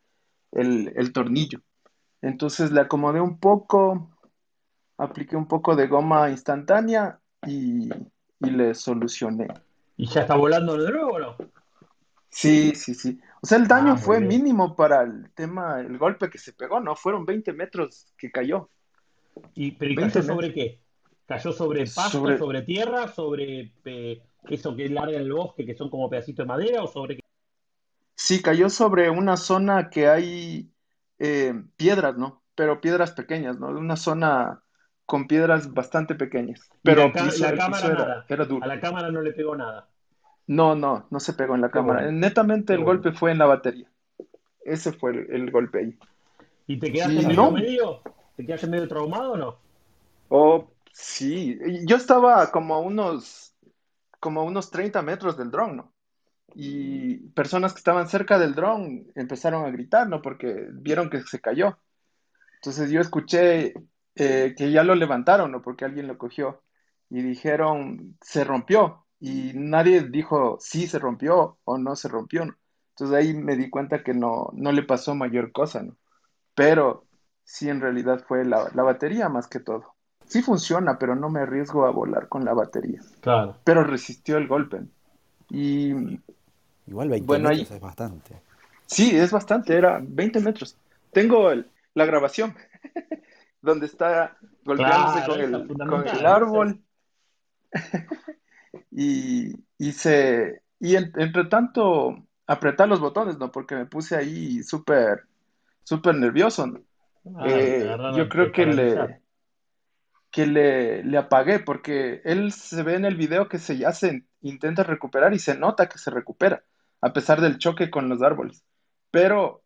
el 0.96 1.12
tornillo. 1.12 1.60
Entonces 2.22 2.72
le 2.72 2.82
acomodé 2.82 3.20
un 3.20 3.40
poco, 3.40 4.12
apliqué 5.04 5.36
un 5.36 5.48
poco 5.48 5.76
de 5.76 5.88
goma 5.88 6.30
instantánea 6.30 7.20
y, 7.48 7.90
y 8.40 8.50
le 8.50 8.74
solucioné. 8.76 9.48
¿Y 9.98 10.08
ya 10.08 10.22
está 10.22 10.36
volando 10.36 10.78
de 10.78 10.92
nuevo 10.92 11.12
o 11.14 11.20
no? 11.20 11.38
Sí, 12.30 12.74
sí, 12.76 12.94
sí. 12.96 13.20
O 13.42 13.48
sea, 13.48 13.58
el 13.58 13.68
daño 13.68 13.92
Ah, 13.92 13.96
muy 13.96 14.04
fue 14.06 14.20
bien. 14.20 14.28
mínimo 14.28 14.76
para 14.76 15.02
el 15.04 15.32
tema, 15.34 15.82
el 15.82 15.98
golpe 15.98 16.30
que 16.30 16.38
se 16.38 16.54
pegó, 16.54 16.80
¿no? 16.80 16.96
Fueron 16.96 17.26
20 17.26 17.52
metros 17.54 18.08
que 18.18 18.32
cayó. 18.32 18.70
¿Y, 19.56 19.72
pero 19.74 19.92
¿y 19.92 19.96
20 19.96 20.20
cayó 20.20 20.24
sobre 20.24 20.54
qué? 20.54 20.80
¿Cayó 21.26 21.52
sobre 21.52 21.86
pasto, 21.88 22.20
Sobre- 22.20 22.38
sobre, 22.38 22.62
tierra, 22.64 23.08
sobre 23.08 23.74
eh, 23.86 24.22
eso 24.50 24.76
que 24.76 24.86
es 24.86 24.92
larga 24.92 25.16
en 25.18 25.24
el 25.24 25.34
bosque, 25.34 25.66
que 25.66 25.76
son 25.76 25.90
como 25.90 26.10
pedacitos 26.10 26.44
de 26.46 26.48
madera, 26.48 26.84
o 26.84 26.88
sobre 26.88 27.16
qué? 27.16 27.22
Sí, 28.16 28.42
cayó 28.42 28.70
sobre 28.70 29.10
una 29.10 29.36
zona 29.38 29.90
que 29.90 30.08
hay 30.08 30.72
eh, 31.20 31.54
piedras, 31.76 32.18
¿no? 32.18 32.44
Pero 32.56 32.80
piedras 32.82 33.12
pequeñas, 33.12 33.60
¿no? 33.60 33.70
Una 33.70 33.96
zona 33.98 34.64
con 35.12 35.28
piedras 35.28 35.74
bastante 35.74 36.16
pequeñas. 36.16 36.70
Pero 36.82 37.08
la, 37.08 37.12
ca- 37.12 37.26
piso- 37.26 37.44
la 37.44 37.58
cámara 37.58 37.82
piso 37.82 37.92
era, 38.30 38.46
duro. 38.46 38.64
A 38.64 38.68
la 38.68 38.80
cámara 38.80 39.12
no 39.12 39.22
le 39.22 39.34
pegó 39.34 39.58
nada. 39.58 39.90
No, 40.48 40.74
no, 40.74 41.06
no 41.12 41.20
se 41.20 41.34
pegó 41.34 41.56
en 41.56 41.62
la 41.62 41.68
Qué 41.68 41.74
cámara. 41.74 42.04
bueno. 42.04 42.18
Netamente 42.18 42.74
Qué 42.74 42.78
el 42.80 42.86
bueno. 42.86 43.02
golpe 43.02 43.12
fue 43.12 43.32
en 43.32 43.40
la 43.40 43.46
batería. 43.46 43.92
Ese 44.66 44.94
fue 44.94 45.12
el, 45.12 45.32
el 45.32 45.52
golpe 45.52 45.80
ahí. 45.80 46.00
¿Y 46.68 46.80
te 46.80 46.92
quedaste 46.94 47.22
Sí, 47.22 47.28
medio 47.28 47.36
no. 47.36 47.52
medio? 47.52 48.02
¿Te 48.38 48.46
quedaste 48.46 48.68
medio 48.68 48.88
traumado 48.88 49.34
o 49.34 49.38
no? 49.38 49.58
Oh, 50.30 50.72
sí. 50.94 51.60
Yo 51.86 51.98
estaba 51.98 52.52
como 52.52 52.76
a 52.76 52.80
unos, 52.80 53.54
como 54.20 54.42
a 54.42 54.44
unos 54.44 54.72
30 54.72 55.02
metros 55.02 55.38
del 55.38 55.52
dron, 55.52 55.78
¿no? 55.78 55.94
Y 56.56 57.18
personas 57.30 57.74
que 57.74 57.80
estaban 57.80 58.10
cerca 58.10 58.40
del 58.40 58.56
dron 58.56 59.08
empezaron 59.16 59.66
a 59.66 59.72
gritar, 59.72 60.10
¿no? 60.10 60.22
Porque 60.22 60.68
vieron 60.74 61.10
que 61.10 61.22
se 61.22 61.40
cayó. 61.42 61.78
Entonces 62.56 62.92
yo 62.92 63.02
escuché 63.02 63.74
eh, 64.16 64.54
que 64.58 64.72
ya 64.72 64.84
lo 64.84 64.96
levantaron, 64.96 65.52
¿no? 65.52 65.62
Porque 65.62 65.86
alguien 65.86 66.08
lo 66.08 66.18
cogió. 66.18 66.62
Y 67.10 67.22
dijeron, 67.22 68.18
se 68.22 68.44
rompió. 68.44 69.06
Y 69.20 69.52
nadie 69.54 70.02
dijo, 70.10 70.58
sí 70.60 70.88
se 70.88 70.98
rompió 71.00 71.58
o 71.64 71.78
no 71.78 71.96
se 71.96 72.08
rompió, 72.08 72.46
¿no? 72.46 72.56
Entonces 72.96 73.18
ahí 73.18 73.34
me 73.34 73.56
di 73.56 73.70
cuenta 73.70 74.04
que 74.04 74.14
no, 74.14 74.50
no 74.54 74.72
le 74.72 74.84
pasó 74.84 75.16
mayor 75.16 75.52
cosa, 75.52 75.84
¿no? 75.84 75.96
Pero 76.56 77.06
sí 77.44 77.70
en 77.70 77.82
realidad 77.82 78.24
fue 78.28 78.46
la, 78.46 78.70
la 78.74 78.84
batería 78.84 79.30
más 79.30 79.48
que 79.48 79.60
todo. 79.60 79.96
Sí 80.26 80.42
funciona, 80.42 80.98
pero 80.98 81.16
no 81.16 81.30
me 81.30 81.42
arriesgo 81.42 81.86
a 81.86 81.92
volar 81.92 82.28
con 82.30 82.46
la 82.46 82.54
batería. 82.54 83.02
Claro. 83.22 83.58
Pero 83.64 83.84
resistió 83.84 84.38
el 84.38 84.48
golpe. 84.48 84.82
Y 85.50 85.92
Igual 86.88 87.10
20 87.10 87.26
Bueno, 87.28 87.50
ahí- 87.50 87.58
metros 87.60 87.76
es 87.76 87.82
bastante. 87.82 88.36
Sí, 88.86 89.16
es 89.16 89.32
bastante, 89.32 89.76
era 89.76 90.00
20 90.02 90.40
metros. 90.40 90.78
Tengo 91.12 91.52
el- 91.52 91.70
la 91.94 92.06
grabación 92.06 92.56
donde 93.62 93.86
está 93.88 94.38
golpeándose 94.64 95.24
Claro, 95.24 95.24
con 95.24 95.42
el, 95.42 95.74
con 95.86 96.08
el 96.08 96.26
árbol 96.26 96.84
y, 98.92 99.54
y 99.78 99.92
se 99.94 100.62
y 100.80 100.96
en- 100.96 101.12
entre 101.18 101.46
tanto 101.46 102.28
apretar 102.48 102.88
los 102.88 103.00
botones, 103.00 103.38
¿no? 103.38 103.52
Porque 103.52 103.76
me 103.76 103.86
puse 103.86 104.16
ahí 104.16 104.64
súper 104.64 105.24
súper 105.84 106.16
nervioso, 106.16 106.68
¿no? 106.68 106.82
Ah, 107.36 107.38
Eh, 107.40 108.04
yo 108.08 108.30
creo 108.30 108.52
que 108.52 108.66
paralizar. 108.66 109.08
le 109.08 109.24
que 110.32 110.46
le, 110.48 111.04
le 111.04 111.18
apagué 111.18 111.60
porque 111.60 112.22
él 112.24 112.52
se 112.54 112.84
ve 112.84 112.96
en 112.96 113.06
el 113.06 113.16
video 113.18 113.50
que 113.50 113.58
se 113.60 113.78
ya 113.78 113.92
se 113.92 114.26
intenta 114.42 114.84
recuperar 114.84 115.34
y 115.34 115.40
se 115.40 115.58
nota 115.58 115.90
que 115.90 115.98
se 115.98 116.10
recupera 116.12 116.64
a 117.02 117.14
pesar 117.14 117.42
del 117.42 117.58
choque 117.58 117.90
con 117.90 118.08
los 118.10 118.22
árboles. 118.22 118.64
Pero 119.12 119.64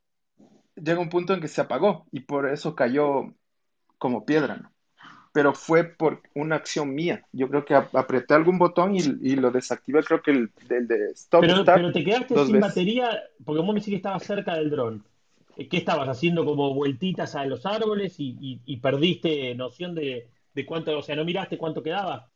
llega 0.75 0.99
un 1.01 1.09
punto 1.09 1.33
en 1.33 1.41
que 1.41 1.47
se 1.49 1.61
apagó 1.61 2.07
y 2.11 2.21
por 2.21 2.49
eso 2.49 2.75
cayó 2.75 3.35
como 3.97 4.25
piedra, 4.25 4.57
¿no? 4.57 4.75
pero 5.35 5.53
fue 5.53 5.83
por 5.83 6.21
una 6.33 6.55
acción 6.55 6.95
mía. 6.95 7.27
Yo 7.33 7.49
creo 7.49 7.65
que 7.65 7.75
apreté 7.75 8.33
algún 8.33 8.57
botón 8.57 8.95
y, 8.95 9.35
lo 9.35 9.51
desactivé, 9.51 10.01
creo 10.01 10.21
que 10.21 10.31
el, 10.31 10.49
de 10.69 11.11
stop 11.11 11.41
pero, 11.41 11.65
pero 11.65 11.91
te 11.91 12.05
quedaste 12.05 12.45
sin 12.45 12.61
batería, 12.61 13.21
porque 13.43 13.59
vos 13.59 13.67
me 13.67 13.73
decís 13.73 13.89
que 13.89 13.97
estabas 13.97 14.23
cerca 14.23 14.55
del 14.55 14.69
dron. 14.69 15.03
¿Qué 15.57 15.75
estabas 15.75 16.07
haciendo 16.07 16.45
como 16.45 16.73
vueltitas 16.73 17.35
a 17.35 17.43
los 17.43 17.65
árboles 17.65 18.15
y, 18.17 18.77
perdiste 18.77 19.53
noción 19.55 19.93
de, 19.93 20.29
de, 20.53 20.65
cuánto, 20.65 20.97
o 20.97 21.01
sea, 21.01 21.17
no 21.17 21.25
miraste 21.25 21.57
cuánto 21.57 21.83
quedaba? 21.83 22.29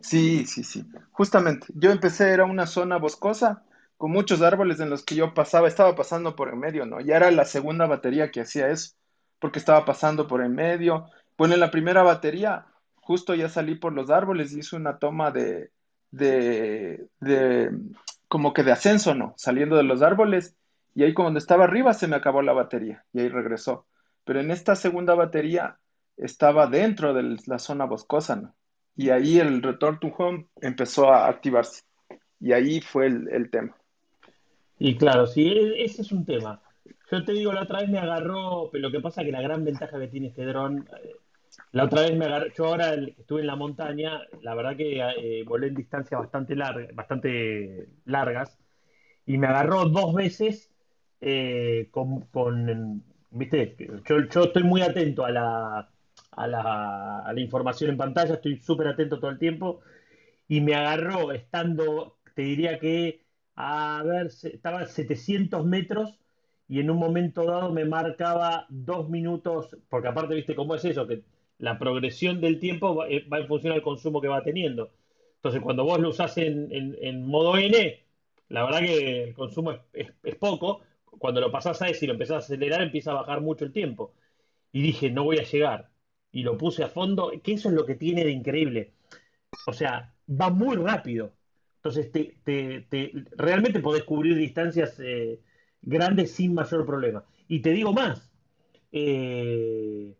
Sí, 0.00 0.46
sí, 0.46 0.64
sí. 0.64 0.86
Justamente, 1.12 1.66
yo 1.74 1.90
empecé, 1.90 2.30
era 2.30 2.46
una 2.46 2.66
zona 2.66 2.96
boscosa 2.96 3.62
con 3.98 4.10
muchos 4.10 4.40
árboles 4.40 4.80
en 4.80 4.88
los 4.88 5.04
que 5.04 5.16
yo 5.16 5.34
pasaba, 5.34 5.68
estaba 5.68 5.94
pasando 5.94 6.34
por 6.34 6.48
en 6.48 6.60
medio, 6.60 6.86
¿no? 6.86 7.02
Ya 7.02 7.16
era 7.16 7.30
la 7.30 7.44
segunda 7.44 7.86
batería 7.86 8.30
que 8.30 8.40
hacía 8.40 8.70
eso, 8.70 8.94
porque 9.38 9.58
estaba 9.58 9.84
pasando 9.84 10.26
por 10.26 10.42
en 10.42 10.54
medio, 10.54 11.06
bueno, 11.36 11.54
en 11.54 11.60
la 11.60 11.70
primera 11.70 12.02
batería, 12.02 12.66
justo 12.96 13.34
ya 13.34 13.48
salí 13.48 13.76
por 13.76 13.92
los 13.92 14.10
árboles, 14.10 14.52
hice 14.52 14.76
una 14.76 14.98
toma 14.98 15.30
de, 15.30 15.70
de, 16.10 17.70
como 18.28 18.52
que 18.52 18.62
de 18.64 18.72
ascenso, 18.72 19.14
¿no? 19.14 19.34
Saliendo 19.36 19.76
de 19.76 19.84
los 19.84 20.02
árboles, 20.02 20.56
y 20.94 21.04
ahí 21.04 21.14
cuando 21.14 21.38
estaba 21.38 21.64
arriba 21.64 21.94
se 21.94 22.08
me 22.08 22.16
acabó 22.16 22.42
la 22.42 22.52
batería, 22.52 23.04
y 23.12 23.20
ahí 23.20 23.28
regresó. 23.28 23.86
Pero 24.24 24.40
en 24.40 24.50
esta 24.50 24.74
segunda 24.74 25.14
batería 25.14 25.78
estaba 26.16 26.66
dentro 26.66 27.14
de 27.14 27.38
la 27.46 27.58
zona 27.58 27.84
boscosa, 27.84 28.36
¿no? 28.36 28.54
Y 28.96 29.10
ahí 29.10 29.38
el 29.38 29.62
return 29.62 30.00
to 30.00 30.08
home 30.08 30.48
empezó 30.60 31.12
a 31.12 31.28
activarse. 31.28 31.84
Y 32.40 32.52
ahí 32.52 32.80
fue 32.80 33.06
el, 33.06 33.28
el 33.28 33.48
tema. 33.48 33.76
Y 34.78 34.96
claro, 34.96 35.26
sí, 35.26 35.46
e, 35.46 35.84
ese 35.84 36.02
es 36.02 36.10
un 36.10 36.24
tema. 36.24 36.60
Yo 37.10 37.24
te 37.24 37.32
digo, 37.32 37.52
la 37.52 37.62
otra 37.62 37.80
vez 37.80 37.88
me 37.88 37.98
agarró, 37.98 38.68
pero 38.70 38.82
lo 38.82 38.90
que 38.92 39.00
pasa 39.00 39.22
es 39.22 39.26
que 39.26 39.32
la 39.32 39.40
gran 39.40 39.64
ventaja 39.64 39.98
que 39.98 40.08
tiene 40.08 40.28
este 40.28 40.44
dron, 40.44 40.86
eh, 41.02 41.14
la 41.72 41.84
otra 41.84 42.02
vez 42.02 42.16
me 42.16 42.26
agarró, 42.26 42.46
yo 42.54 42.66
ahora 42.66 42.94
estuve 42.94 43.40
en 43.40 43.46
la 43.46 43.56
montaña, 43.56 44.20
la 44.42 44.54
verdad 44.54 44.76
que 44.76 45.00
eh, 45.00 45.42
volé 45.44 45.68
en 45.68 45.74
distancias 45.74 46.20
bastante, 46.20 46.54
largas, 46.54 46.94
bastante 46.94 47.88
largas 48.04 48.58
y 49.26 49.38
me 49.38 49.46
agarró 49.46 49.86
dos 49.86 50.14
veces 50.14 50.70
eh, 51.20 51.88
con, 51.90 53.02
viste, 53.30 53.76
yo, 54.06 54.28
yo, 54.28 54.44
estoy 54.44 54.62
muy 54.64 54.82
atento 54.82 55.24
a 55.24 55.30
la, 55.30 55.90
a 56.32 56.46
la, 56.46 57.20
a 57.20 57.32
la 57.32 57.40
información 57.40 57.90
en 57.90 57.96
pantalla, 57.96 58.34
estoy 58.34 58.58
súper 58.58 58.88
atento 58.88 59.18
todo 59.18 59.30
el 59.30 59.38
tiempo 59.38 59.80
y 60.48 60.60
me 60.60 60.74
agarró 60.74 61.32
estando, 61.32 62.18
te 62.34 62.42
diría 62.42 62.78
que, 62.78 63.24
a 63.56 64.02
ver, 64.04 64.26
estaba 64.26 64.80
a 64.80 64.86
700 64.86 65.64
metros 65.66 66.18
y 66.68 66.80
en 66.80 66.90
un 66.90 66.98
momento 66.98 67.44
dado 67.44 67.72
me 67.72 67.86
marcaba 67.86 68.66
dos 68.68 69.08
minutos, 69.08 69.76
porque 69.88 70.08
aparte, 70.08 70.34
viste 70.34 70.54
cómo 70.54 70.74
es 70.74 70.84
eso, 70.84 71.06
que 71.06 71.22
la 71.58 71.78
progresión 71.78 72.40
del 72.40 72.60
tiempo 72.60 72.94
va, 72.94 73.08
eh, 73.08 73.26
en 73.30 73.46
función 73.48 73.72
al 73.72 73.82
consumo 73.82 74.20
que 74.20 74.28
va 74.28 74.42
teniendo. 74.42 74.92
Entonces, 75.36 75.62
cuando 75.62 75.84
vos 75.84 75.98
lo 75.98 76.10
usás 76.10 76.36
en, 76.36 77.26
modo 77.26 77.56
N, 77.56 78.04
la 78.48 78.64
verdad 78.64 78.80
que 78.80 79.24
el 79.24 79.34
consumo 79.34 79.72
es, 79.92 80.36
poco. 80.36 80.82
Cuando 81.04 81.40
lo 81.40 81.50
pasás 81.50 81.80
a 81.82 81.88
S 81.88 82.04
y 82.04 82.08
lo 82.08 82.14
empezás 82.14 82.34
a 82.34 82.38
acelerar, 82.38 82.82
empieza 82.82 83.12
a 83.12 83.14
bajar 83.14 83.40
mucho 83.40 83.64
el 83.64 83.72
tiempo. 83.72 84.14
Y 84.72 84.82
dije, 84.82 85.10
no 85.10 85.24
voy 85.24 85.38
a 85.38 85.44
llegar. 85.44 85.90
Y 86.32 86.42
lo 86.42 86.58
puse 86.58 86.84
a 86.84 86.88
fondo, 86.88 87.32
que 87.42 87.52
eso 87.52 87.68
es 87.70 87.74
lo 87.74 87.86
que 87.86 87.94
tiene 87.94 88.24
de 88.24 88.32
increíble. 88.32 88.92
O 89.66 89.72
sea, 89.72 90.12
va 90.28 90.50
muy 90.50 90.76
rápido. 90.76 91.32
Entonces, 91.76 92.12
te, 92.12 93.12
realmente 93.36 93.80
podés 93.80 94.04
cubrir 94.04 94.36
distancias 94.36 94.98
eh, 95.00 95.40
grandes 95.82 96.32
sin 96.32 96.54
mayor 96.54 96.84
problema. 96.86 97.24
Y 97.48 97.60
te 97.60 97.70
digo 97.72 97.92
más, 97.92 98.30
eh, 98.92 100.14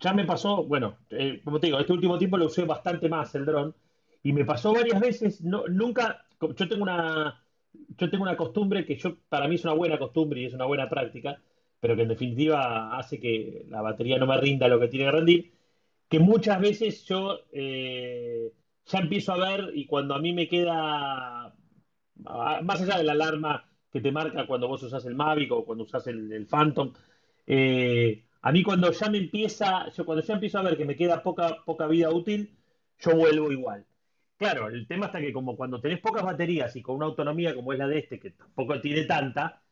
ya 0.00 0.12
me 0.12 0.24
pasó, 0.24 0.64
bueno, 0.64 0.98
eh, 1.10 1.40
como 1.44 1.60
te 1.60 1.68
digo, 1.68 1.78
este 1.78 1.92
último 1.92 2.18
tiempo 2.18 2.36
lo 2.38 2.46
usé 2.46 2.64
bastante 2.64 3.08
más 3.08 3.34
el 3.34 3.46
dron 3.46 3.74
y 4.22 4.32
me 4.32 4.44
pasó 4.44 4.72
varias 4.72 5.00
veces, 5.00 5.42
no, 5.42 5.66
nunca, 5.68 6.26
yo 6.40 6.68
tengo 6.68 6.82
una, 6.82 7.42
yo 7.72 8.10
tengo 8.10 8.24
una 8.24 8.36
costumbre 8.36 8.84
que 8.84 8.96
yo, 8.96 9.16
para 9.28 9.48
mí 9.48 9.54
es 9.56 9.64
una 9.64 9.74
buena 9.74 9.98
costumbre 9.98 10.40
y 10.40 10.46
es 10.46 10.54
una 10.54 10.66
buena 10.66 10.88
práctica, 10.88 11.40
pero 11.80 11.96
que 11.96 12.02
en 12.02 12.08
definitiva 12.08 12.96
hace 12.98 13.20
que 13.20 13.66
la 13.68 13.82
batería 13.82 14.18
no 14.18 14.26
me 14.26 14.36
rinda 14.38 14.68
lo 14.68 14.80
que 14.80 14.88
tiene 14.88 15.06
que 15.06 15.12
rendir, 15.12 15.52
que 16.08 16.18
muchas 16.18 16.60
veces 16.60 17.04
yo 17.04 17.40
eh, 17.52 18.52
ya 18.86 18.98
empiezo 19.00 19.32
a 19.32 19.38
ver 19.38 19.72
y 19.74 19.86
cuando 19.86 20.14
a 20.14 20.20
mí 20.20 20.32
me 20.32 20.48
queda, 20.48 21.54
más 22.62 22.82
allá 22.82 22.98
de 22.98 23.04
la 23.04 23.12
alarma 23.12 23.68
que 23.96 24.02
te 24.02 24.12
marca 24.12 24.46
cuando 24.46 24.68
vos 24.68 24.82
usás 24.82 25.06
el 25.06 25.14
Mavic 25.14 25.50
o 25.52 25.64
cuando 25.64 25.84
usás 25.84 26.06
el, 26.06 26.46
Phantom, 26.46 26.92
eh, 27.46 28.24
a 28.42 28.52
mí 28.52 28.62
cuando 28.62 28.92
ya 28.92 29.08
me 29.08 29.16
empieza, 29.16 29.88
yo 29.90 30.04
cuando 30.04 30.22
ya 30.22 30.34
empiezo 30.34 30.58
a 30.58 30.62
ver 30.62 30.76
que 30.76 30.84
me 30.84 30.96
queda 30.96 31.22
poca, 31.22 31.86
vida 31.88 32.10
útil, 32.10 32.54
yo 32.98 33.16
vuelvo 33.16 33.50
igual. 33.50 33.86
Claro, 34.36 34.68
el 34.68 34.86
tema 34.86 35.06
está 35.06 35.18
que 35.18 35.32
como 35.32 35.56
cuando 35.56 35.80
tenés 35.80 36.00
pocas 36.00 36.22
baterías 36.24 36.76
y 36.76 36.82
con 36.82 36.96
una 36.96 37.06
autonomía 37.06 37.54
como 37.54 37.72
es 37.72 37.78
la 37.78 37.88
de 37.88 38.00
este, 38.00 38.20
que 38.20 38.32
tampoco 38.32 38.78
tiene 38.82 39.04
tanta, 39.04 39.62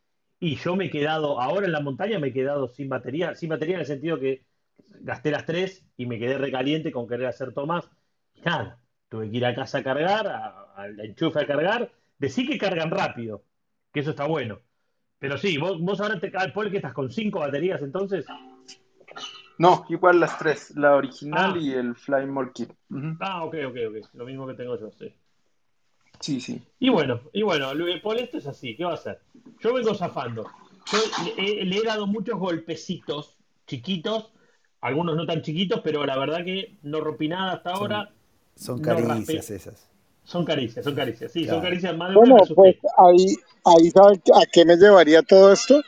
y 0.41 0.57
yo 0.57 0.75
me 0.75 0.87
he 0.87 0.91
quedado, 0.91 1.39
ahora 1.41 1.66
en 1.66 1.72
la 1.72 1.81
montaña 1.81 2.18
me 2.18 2.29
he 2.29 2.33
quedado 2.33 2.68
sin 2.68 2.89
batería, 2.89 3.35
sin 3.35 3.51
batería 3.51 3.75
en 3.75 3.81
el 3.81 3.87
sentido 3.87 4.18
que 4.18 4.47
gasté 5.01 5.31
las 5.33 5.45
tres 5.45 5.85
y 5.99 6.07
me 6.07 6.18
quedé 6.18 6.39
recaliente 6.39 6.93
con 6.93 7.07
querer 7.07 7.27
hacer 7.27 7.53
tomas, 7.53 7.91
y 8.35 8.41
nada, 8.41 8.81
tuve 9.11 9.31
que 9.31 9.37
ir 9.37 9.45
a 9.45 9.55
casa 9.55 9.79
a 9.79 9.83
cargar, 9.85 10.27
al 10.77 10.99
enchufe 11.01 11.41
a 11.41 11.47
cargar, 11.47 11.93
decir 12.18 12.49
que 12.49 12.59
cargan 12.59 12.91
rápido, 12.91 13.45
que 13.95 14.01
eso 14.01 14.11
está 14.11 14.27
bueno. 14.27 14.59
Pero 15.21 15.39
sí, 15.39 15.57
vos, 15.57 15.81
vos 15.81 16.01
ahora 16.01 16.21
te 16.21 16.31
cae 16.31 16.53
que 16.53 16.77
estás 16.77 16.93
con 16.93 17.11
cinco 17.11 17.39
baterías 17.39 17.81
entonces. 17.81 18.27
No, 19.57 19.87
igual 19.89 20.19
las 20.19 20.37
tres, 20.37 20.77
la 20.77 20.97
original 20.97 21.55
ah. 21.55 21.59
y 21.59 21.73
el 21.73 21.95
Fly 21.95 22.27
More 22.27 22.51
Kit. 22.53 22.73
Ah, 23.21 23.45
ok, 23.45 23.55
ok, 23.69 23.77
ok. 23.89 24.15
Lo 24.15 24.27
mismo 24.27 24.49
que 24.49 24.55
tengo 24.55 24.79
yo, 24.79 24.91
sí. 24.91 25.15
Sí, 26.19 26.41
sí. 26.41 26.61
Y 26.81 26.89
bueno, 26.89 27.21
y 27.33 27.43
bueno, 27.43 27.69
Paul, 28.03 28.19
esto 28.19 28.39
es 28.39 28.47
así, 28.47 28.77
¿qué 28.77 28.85
va 28.85 28.93
a 28.93 28.95
hacer? 28.95 29.21
Yo 29.61 29.73
vengo 29.73 29.95
zafando. 29.95 30.51
Yo 30.91 30.99
le, 31.37 31.77
he 31.77 31.83
dado 31.83 32.07
muchos 32.07 32.39
golpecitos 32.39 33.39
chiquitos, 33.67 34.33
algunos 34.81 35.17
no 35.17 35.25
tan 35.25 35.43
chiquitos, 35.43 35.81
pero 35.83 36.05
la 36.05 36.19
verdad 36.19 36.45
que 36.45 36.79
no 36.83 37.01
rompí 37.01 37.29
nada 37.29 37.53
hasta 37.53 37.71
ahora. 37.71 38.11
Son 38.57 38.81
caricias 38.81 39.51
esas. 39.51 39.94
Son 40.25 40.45
caricias, 40.45 40.85
son 40.85 40.95
caricias, 40.95 41.31
sí, 41.31 41.47
son 41.47 41.61
caricias 41.61 41.97
más 41.97 42.09
de 42.11 42.14
Bueno, 42.16 42.37
pues 42.55 42.77
ahí, 42.97 43.37
ahí 43.64 43.91
¿sabe 43.91 44.20
a 44.35 44.47
qué 44.51 44.64
me 44.64 44.77
llevaría 44.77 45.22
todo 45.22 45.53
esto? 45.53 45.81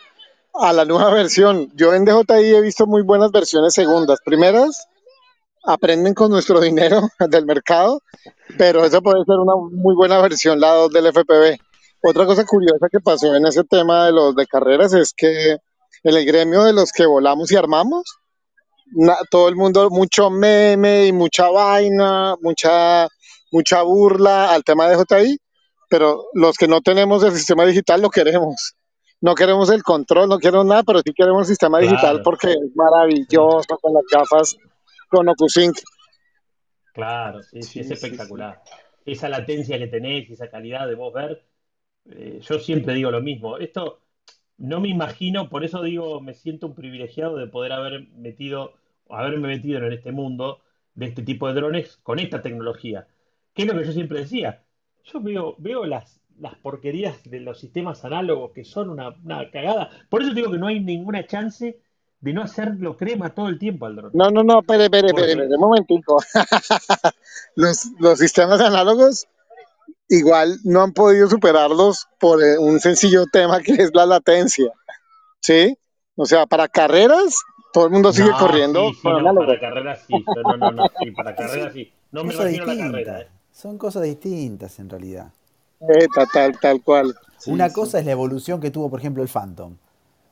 a 0.59 0.73
la 0.73 0.85
nueva 0.85 1.13
versión. 1.13 1.71
Yo 1.75 1.95
en 1.95 2.05
DJI 2.05 2.55
he 2.55 2.61
visto 2.61 2.87
muy 2.87 3.03
buenas 3.03 3.31
versiones 3.31 3.75
segundas. 3.75 4.21
Primeras, 4.25 4.89
aprenden 5.65 6.15
con 6.15 6.31
nuestro 6.31 6.61
dinero 6.61 7.01
del 7.31 7.47
mercado, 7.47 8.01
pero 8.57 8.85
eso 8.85 9.03
puede 9.03 9.25
ser 9.25 9.37
una 9.37 9.55
muy 9.57 9.95
buena 9.95 10.21
versión, 10.21 10.61
la 10.61 10.73
2 10.73 10.93
del 10.93 11.07
FPV. 11.13 11.59
Otra 12.03 12.27
cosa 12.27 12.45
curiosa 12.45 12.89
que 12.91 13.01
pasó 13.01 13.35
en 13.35 13.47
ese 13.47 13.65
tema 13.65 14.07
de 14.07 14.13
los 14.13 14.35
de 14.37 14.47
carreras 14.47 14.93
es 14.95 15.13
que 15.13 15.53
en 15.53 15.59
el 16.17 16.25
gremio 16.25 16.63
de 16.63 16.73
los 16.73 16.93
que 16.93 17.07
volamos 17.07 17.51
y 17.51 17.57
armamos, 17.57 18.19
todo 19.31 19.49
el 19.49 19.57
mundo, 19.57 19.91
mucho 19.91 20.31
meme 20.31 21.07
y 21.07 21.13
mucha 21.13 21.49
vaina, 21.51 22.37
mucha, 22.41 23.09
mucha 23.53 23.83
burla 23.83 24.53
al 24.53 24.65
tema 24.65 24.89
de 24.89 24.97
DJI, 24.97 25.39
pero 25.89 26.25
los 26.35 26.57
que 26.57 26.69
no 26.69 26.81
tenemos 26.81 27.23
el 27.23 27.33
sistema 27.33 27.65
digital 27.65 28.03
lo 28.03 28.11
queremos 28.11 28.77
no 29.21 29.35
queremos 29.35 29.71
el 29.71 29.83
control, 29.83 30.29
no 30.29 30.39
queremos 30.39 30.67
nada, 30.67 30.83
pero 30.83 31.01
sí 31.01 31.13
queremos 31.15 31.43
el 31.43 31.47
sistema 31.47 31.79
digital 31.79 32.23
porque 32.23 32.53
es 32.53 32.77
maravilloso 32.77 33.79
con 33.81 33.95
las 33.95 34.05
gafas 34.11 34.57
con 35.09 35.29
OcuSync. 35.29 35.77
Claro, 36.93 37.43
sí, 37.43 37.63
sí, 37.63 37.81
es 37.81 37.91
espectacular. 37.91 38.63
Esa 39.05 39.29
latencia 39.29 39.79
que 39.79 39.87
tenés, 39.87 40.31
esa 40.31 40.49
calidad 40.49 40.87
de 40.87 40.95
vos 40.95 41.13
ver, 41.13 41.45
eh, 42.07 42.41
yo 42.43 42.59
siempre 42.59 42.95
digo 42.95 43.11
lo 43.11 43.21
mismo. 43.21 43.59
Esto 43.59 44.01
no 44.59 44.81
me 44.81 44.89
imagino, 44.89 45.49
por 45.49 45.65
eso 45.65 45.83
digo, 45.83 46.21
me 46.21 46.35
siento 46.35 46.67
un 46.67 46.75
privilegiado 46.75 47.37
de 47.37 47.47
poder 47.47 47.73
haber 47.73 48.09
metido, 48.11 48.75
haberme 49.09 49.49
metido 49.49 49.79
en 49.79 49.93
este 49.93 50.13
mundo 50.13 50.61
de 50.95 51.07
este 51.07 51.23
tipo 51.23 51.49
de 51.49 51.55
drones 51.55 51.99
con 52.03 52.19
esta 52.19 52.43
tecnología. 52.43 53.07
¿Qué 53.57 53.63
es 53.63 53.69
lo 53.69 53.81
que 53.81 53.87
yo 53.87 53.93
siempre 53.93 54.21
decía? 54.21 54.63
Yo 55.03 55.21
veo, 55.23 55.55
veo 55.57 55.87
las, 55.87 56.21
las 56.39 56.55
porquerías 56.57 57.25
de 57.25 57.41
los 57.41 57.59
sistemas 57.59 58.05
análogos 58.05 58.53
que 58.55 58.65
son 58.65 58.91
una, 58.91 59.15
cagada. 59.51 59.89
Por 60.11 60.23
eso 60.23 60.35
digo 60.35 60.53
que 60.53 60.59
no 60.59 60.67
hay 60.67 60.79
ninguna 60.79 61.27
chance 61.27 61.81
de 62.21 62.33
no 62.35 62.43
hacerlo 62.43 62.99
crema 62.99 63.35
todo 63.35 63.49
el 63.49 63.59
tiempo 63.59 63.87
al 63.87 63.97
dron. 63.97 64.11
No, 64.13 64.31
no, 64.31 64.45
no, 64.45 64.61
espere, 64.61 64.85
espere, 64.85 65.07
espere, 65.09 65.47
un 65.47 65.59
momentico. 65.59 66.23
los, 67.57 67.87
los 67.99 68.19
sistemas 68.19 68.61
análogos 68.61 69.27
igual 70.11 70.59
no 70.65 70.83
han 70.83 70.93
podido 70.93 71.27
superarlos 71.27 72.07
por 72.21 72.43
eh, 72.43 72.59
un 72.59 72.79
sencillo 72.79 73.25
tema 73.33 73.61
que 73.61 73.73
es 73.73 73.91
la 73.95 74.05
latencia. 74.05 74.71
¿Sí? 75.41 75.79
O 76.15 76.27
sea, 76.27 76.45
para 76.45 76.69
carreras, 76.69 77.43
todo 77.73 77.87
el 77.87 77.93
mundo 77.93 78.13
sigue 78.13 78.33
corriendo. 78.39 78.91
Sí, 78.91 79.01
para 79.03 79.61
carreras 79.61 80.05
sí, 80.07 80.25
no, 80.45 80.57
no, 80.59 80.71
no, 80.73 80.85
sí, 81.01 81.11
para 81.13 81.35
carreras 81.37 81.73
sí. 81.73 81.91
No 82.13 82.23
me 82.23 82.35
imagino 82.35 82.67
la 82.67 82.77
carrera. 82.77 83.29
Son 83.57 83.79
cosas 83.79 84.03
distintas 84.03 84.79
en 84.81 84.91
realidad. 84.91 85.33
Eh, 85.81 86.07
tal, 86.31 86.61
tal 86.61 86.83
cual. 86.83 87.15
Una 87.47 87.73
cosa 87.73 87.99
es 87.99 88.05
la 88.05 88.13
evolución 88.13 88.61
que 88.61 88.71
tuvo, 88.71 88.91
por 88.91 89.01
ejemplo, 89.01 89.23
el 89.23 89.31
Phantom. 89.31 89.79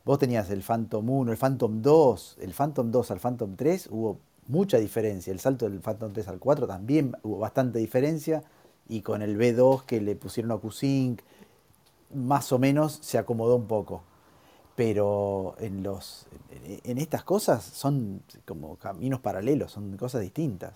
Vos 0.05 0.19
tenías 0.19 0.51
el 0.51 0.61
Phantom 0.61 1.09
1, 1.09 1.31
el 1.31 1.37
Phantom 1.39 1.81
2, 1.81 2.37
el 2.41 2.53
Phantom 2.53 2.91
2 2.91 3.09
al 3.09 3.19
Phantom 3.19 3.55
3, 3.55 3.87
hubo 3.89 4.19
mucha 4.47 4.77
diferencia. 4.77 5.33
El 5.33 5.39
salto 5.39 5.67
del 5.67 5.79
Phantom 5.79 6.13
3 6.13 6.27
al 6.27 6.37
4 6.37 6.67
también 6.67 7.17
hubo 7.23 7.39
bastante 7.39 7.79
diferencia 7.79 8.43
y 8.87 9.01
con 9.01 9.23
el 9.23 9.39
B2 9.39 9.85
que 9.85 10.01
le 10.01 10.15
pusieron 10.15 10.51
a 10.51 10.59
QSync 10.59 11.19
más 12.13 12.51
o 12.51 12.59
menos 12.59 12.99
se 13.01 13.17
acomodó 13.17 13.55
un 13.55 13.65
poco. 13.65 14.03
Pero 14.75 15.55
en, 15.57 15.81
los, 15.81 16.27
en 16.83 16.99
estas 16.99 17.23
cosas 17.23 17.63
son 17.63 18.21
como 18.45 18.75
caminos 18.75 19.19
paralelos, 19.19 19.71
son 19.71 19.97
cosas 19.97 20.21
distintas. 20.21 20.73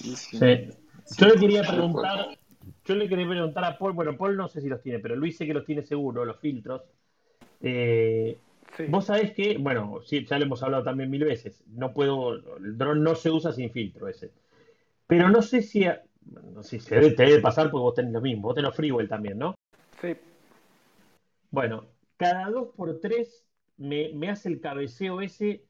Sí. 0.00 0.68
Yo 1.18 1.26
le 1.28 1.34
quería 1.36 1.62
preguntar, 1.62 2.38
yo 2.84 2.94
le 2.94 3.08
quería 3.08 3.28
preguntar 3.28 3.64
a 3.64 3.78
Paul, 3.78 3.92
bueno, 3.92 4.16
Paul 4.16 4.36
no 4.36 4.48
sé 4.48 4.60
si 4.60 4.68
los 4.68 4.82
tiene, 4.82 4.98
pero 4.98 5.16
Luis 5.16 5.36
sé 5.36 5.46
que 5.46 5.54
los 5.54 5.64
tiene 5.64 5.82
seguro, 5.82 6.24
los 6.24 6.38
filtros. 6.38 6.82
Eh, 7.60 8.38
Vos 8.88 9.06
sabés 9.06 9.32
que, 9.32 9.56
bueno, 9.56 10.00
sí, 10.04 10.26
ya 10.26 10.38
lo 10.38 10.44
hemos 10.44 10.62
hablado 10.62 10.84
también 10.84 11.10
mil 11.10 11.24
veces, 11.24 11.62
no 11.68 11.94
puedo, 11.94 12.34
el 12.58 12.76
dron 12.76 13.02
no 13.02 13.14
se 13.14 13.30
usa 13.30 13.52
sin 13.52 13.70
filtro 13.70 14.06
ese. 14.08 14.32
Pero 15.06 15.30
no 15.30 15.40
sé 15.40 15.62
si, 15.62 15.86
no 16.52 16.62
sé 16.62 16.80
si 16.80 16.90
te 16.90 17.24
debe 17.24 17.40
pasar 17.40 17.70
porque 17.70 17.82
vos 17.82 17.94
tenés 17.94 18.12
lo 18.12 18.20
mismo, 18.20 18.48
vos 18.48 18.54
tenés 18.54 18.74
freewell 18.74 19.08
también, 19.08 19.38
¿no? 19.38 19.54
Sí. 20.00 20.14
Bueno, 21.50 21.86
cada 22.16 22.50
dos 22.50 22.68
por 22.76 23.00
tres 23.00 23.46
me, 23.78 24.12
me 24.12 24.28
hace 24.28 24.48
el 24.48 24.60
cabeceo 24.60 25.22
ese 25.22 25.64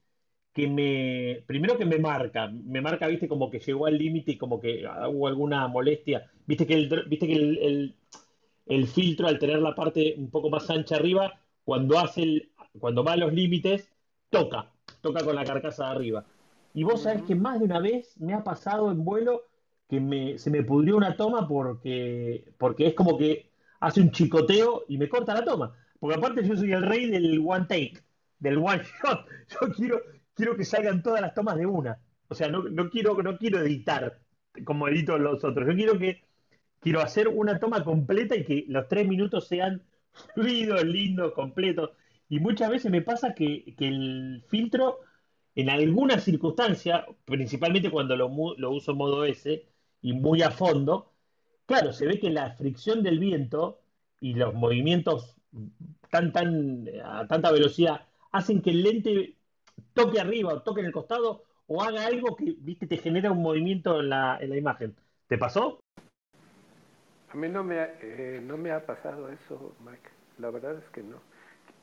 que 0.57 0.67
me, 0.67 1.43
primero 1.45 1.77
que 1.77 1.85
me 1.85 1.99
marca, 1.99 2.47
me 2.47 2.81
marca, 2.81 3.05
viste, 3.05 3.27
como 3.27 3.51
que 3.51 3.59
llegó 3.59 3.85
al 3.85 3.95
límite 3.95 4.31
y 4.31 4.37
como 4.39 4.59
que 4.59 4.87
hubo 5.07 5.27
alguna 5.27 5.67
molestia, 5.67 6.31
viste 6.47 6.65
que 6.65 6.73
el, 6.73 7.03
viste 7.07 7.27
que 7.27 7.33
el, 7.33 7.57
el, 7.59 7.95
el 8.65 8.87
filtro 8.87 9.27
al 9.27 9.37
tener 9.37 9.59
la 9.59 9.75
parte 9.75 10.15
un 10.17 10.31
poco 10.31 10.49
más 10.49 10.67
ancha 10.71 10.95
arriba, 10.95 11.39
cuando 11.63 11.99
hace 11.99 12.23
el, 12.23 12.51
cuando 12.79 13.03
va 13.03 13.11
a 13.13 13.17
los 13.17 13.33
límites, 13.33 13.87
toca, 14.31 14.73
toca 14.99 15.23
con 15.23 15.35
la 15.35 15.45
carcasa 15.45 15.85
de 15.85 15.91
arriba. 15.91 16.25
Y 16.73 16.83
vos 16.83 17.03
sabés 17.03 17.21
que 17.21 17.35
más 17.35 17.59
de 17.59 17.65
una 17.65 17.79
vez 17.79 18.19
me 18.19 18.33
ha 18.33 18.43
pasado 18.43 18.91
en 18.91 19.05
vuelo 19.05 19.43
que 19.87 19.99
me, 19.99 20.39
se 20.39 20.49
me 20.49 20.63
pudrió 20.63 20.97
una 20.97 21.15
toma 21.15 21.47
porque, 21.47 22.51
porque 22.57 22.87
es 22.87 22.95
como 22.95 23.15
que 23.15 23.51
hace 23.79 24.01
un 24.01 24.09
chicoteo 24.09 24.85
y 24.87 24.97
me 24.97 25.07
corta 25.07 25.35
la 25.35 25.45
toma. 25.45 25.75
Porque 25.99 26.15
aparte 26.15 26.43
yo 26.43 26.57
soy 26.57 26.71
el 26.71 26.81
rey 26.81 27.11
del 27.11 27.43
one 27.45 27.67
take, 27.69 27.99
del 28.39 28.57
one 28.57 28.81
shot. 29.03 29.27
Yo 29.49 29.71
quiero, 29.75 30.01
quiero 30.37 30.55
que 30.55 30.63
salgan 30.63 31.03
todas 31.03 31.19
las 31.19 31.33
tomas 31.33 31.57
de 31.57 31.65
una. 31.65 31.99
O 32.29 32.35
sea, 32.35 32.47
no, 32.47 32.63
no 32.63 32.89
quiero, 32.89 33.21
no 33.21 33.37
quiero 33.37 33.59
editar 33.59 34.19
como 34.63 34.87
edito 34.87 35.17
los 35.17 35.43
otros. 35.43 35.67
Yo 35.67 35.75
quiero 35.75 35.97
que 35.97 36.23
quiero 36.79 37.01
hacer 37.01 37.27
una 37.27 37.59
toma 37.59 37.83
completa 37.83 38.35
y 38.35 38.45
que 38.45 38.65
los 38.67 38.87
tres 38.87 39.07
minutos 39.07 39.47
sean 39.47 39.81
fluidos, 40.35 40.83
lindos, 40.85 41.33
completos. 41.33 41.91
Y 42.29 42.39
muchas 42.39 42.69
veces 42.69 42.91
me 42.91 43.01
pasa 43.01 43.33
que, 43.33 43.75
que 43.77 43.87
el 43.87 44.43
filtro, 44.47 44.99
en 45.55 45.69
alguna 45.69 46.19
circunstancia, 46.19 47.05
principalmente 47.25 47.89
cuando 47.89 48.15
lo, 48.15 48.29
lo, 48.57 48.71
uso 48.71 48.91
en 48.91 48.97
modo 48.97 49.25
S 49.25 49.65
y 50.01 50.13
muy 50.13 50.41
a 50.43 50.51
fondo, 50.51 51.13
claro, 51.65 51.93
se 51.93 52.05
ve 52.05 52.19
que 52.19 52.29
la 52.29 52.51
fricción 52.51 53.01
del 53.01 53.19
viento 53.19 53.81
y 54.19 54.33
los 54.35 54.53
movimientos 54.53 55.35
tan, 56.11 56.31
tan, 56.31 56.87
a 57.03 57.27
tanta 57.27 57.51
velocidad 57.51 58.01
hacen 58.31 58.61
que 58.61 58.71
el 58.71 58.83
lente 58.83 59.36
toque 59.97 60.21
arriba 60.21 60.53
o 60.53 60.63
toque 60.63 60.81
en 60.81 60.87
el 60.87 60.93
costado 60.93 61.43
o 61.67 61.83
haga 61.83 62.07
algo 62.07 62.35
que 62.37 62.55
viste 62.59 62.87
te 62.87 62.97
genera 62.97 63.31
un 63.33 63.43
movimiento 63.43 63.99
en 64.01 64.09
la, 64.09 64.39
en 64.41 64.51
la 64.51 64.57
imagen. 64.57 64.97
¿Te 65.27 65.37
pasó? 65.39 65.79
A 67.33 67.35
mí 67.37 67.49
no 67.49 67.63
me, 67.63 67.79
ha, 67.79 67.89
eh, 68.01 68.41
no 68.43 68.57
me 68.57 68.71
ha 68.71 68.85
pasado 68.85 69.29
eso, 69.29 69.75
Mike. 69.85 70.09
La 70.39 70.49
verdad 70.49 70.77
es 70.77 70.85
que 70.91 71.03
no. 71.03 71.17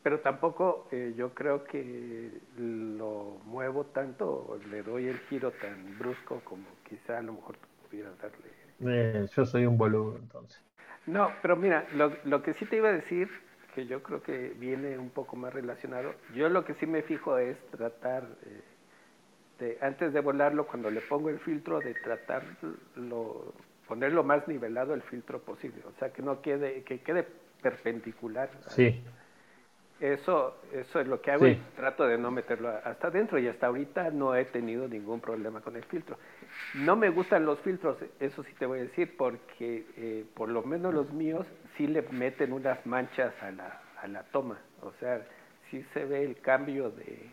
Pero 0.02 0.20
tampoco 0.20 0.88
eh, 0.92 1.14
yo 1.16 1.34
creo 1.34 1.64
que 1.64 2.30
lo 2.58 3.40
muevo 3.46 3.84
tanto, 3.86 4.58
le 4.70 4.82
doy 4.82 5.08
el 5.08 5.18
giro 5.28 5.52
tan 5.52 5.98
brusco 5.98 6.40
como 6.44 6.64
quizá 6.88 7.18
a 7.18 7.22
lo 7.22 7.34
mejor 7.34 7.56
pudiera 7.90 8.10
darle. 8.22 8.50
Eh, 8.80 9.26
yo 9.34 9.44
soy 9.46 9.66
un 9.66 9.76
boludo 9.78 10.16
entonces. 10.18 10.62
No, 11.06 11.30
pero 11.42 11.56
mira, 11.56 11.86
lo, 11.94 12.12
lo 12.24 12.42
que 12.42 12.54
sí 12.54 12.64
te 12.66 12.76
iba 12.76 12.88
a 12.88 12.92
decir, 12.92 13.28
que 13.74 13.86
yo 13.86 14.02
creo 14.02 14.22
que 14.22 14.54
viene 14.58 14.96
un 14.98 15.10
poco 15.10 15.36
más 15.36 15.52
relacionado, 15.52 16.14
yo 16.34 16.48
lo 16.48 16.64
que 16.64 16.74
sí 16.74 16.86
me 16.86 17.02
fijo 17.02 17.36
es 17.38 17.56
tratar, 17.70 18.24
eh, 18.46 18.60
de, 19.58 19.78
antes 19.80 20.12
de 20.12 20.20
volarlo, 20.20 20.66
cuando 20.66 20.90
le 20.90 21.00
pongo 21.00 21.28
el 21.28 21.38
filtro, 21.40 21.80
de 21.80 21.94
tratarlo, 21.94 23.52
ponerlo 23.88 24.22
más 24.24 24.46
nivelado 24.48 24.94
el 24.94 25.02
filtro 25.02 25.40
posible, 25.40 25.82
o 25.86 25.92
sea, 25.98 26.12
que 26.12 26.22
no 26.22 26.40
quede, 26.40 26.82
que 26.84 27.00
quede 27.00 27.26
perpendicular. 27.62 28.50
Sí. 28.68 29.02
Eso, 30.00 30.56
eso 30.72 31.00
es 31.00 31.06
lo 31.06 31.20
que 31.20 31.30
hago 31.30 31.46
Sí. 31.46 31.52
y 31.52 31.76
trato 31.76 32.06
de 32.06 32.18
no 32.18 32.30
meterlo 32.30 32.68
hasta 32.68 33.06
adentro 33.08 33.38
y 33.38 33.46
hasta 33.46 33.68
ahorita 33.68 34.10
no 34.10 34.34
he 34.34 34.44
tenido 34.44 34.88
ningún 34.88 35.20
problema 35.20 35.60
con 35.60 35.76
el 35.76 35.84
filtro. 35.84 36.18
No 36.74 36.96
me 36.96 37.10
gustan 37.10 37.46
los 37.46 37.60
filtros, 37.60 37.96
eso 38.18 38.42
sí 38.42 38.52
te 38.58 38.66
voy 38.66 38.80
a 38.80 38.82
decir, 38.82 39.16
porque 39.16 39.86
eh, 39.96 40.24
por 40.34 40.48
lo 40.48 40.62
menos 40.64 40.92
los 40.92 41.12
míos 41.12 41.46
sí 41.76 41.86
le 41.86 42.02
meten 42.02 42.52
unas 42.52 42.84
manchas 42.86 43.34
a 43.42 43.50
la, 43.50 43.80
a 44.02 44.06
la 44.08 44.22
toma. 44.24 44.58
O 44.82 44.92
sea, 45.00 45.26
sí 45.70 45.84
se 45.94 46.04
ve 46.04 46.24
el 46.24 46.40
cambio 46.40 46.90
de, 46.90 47.30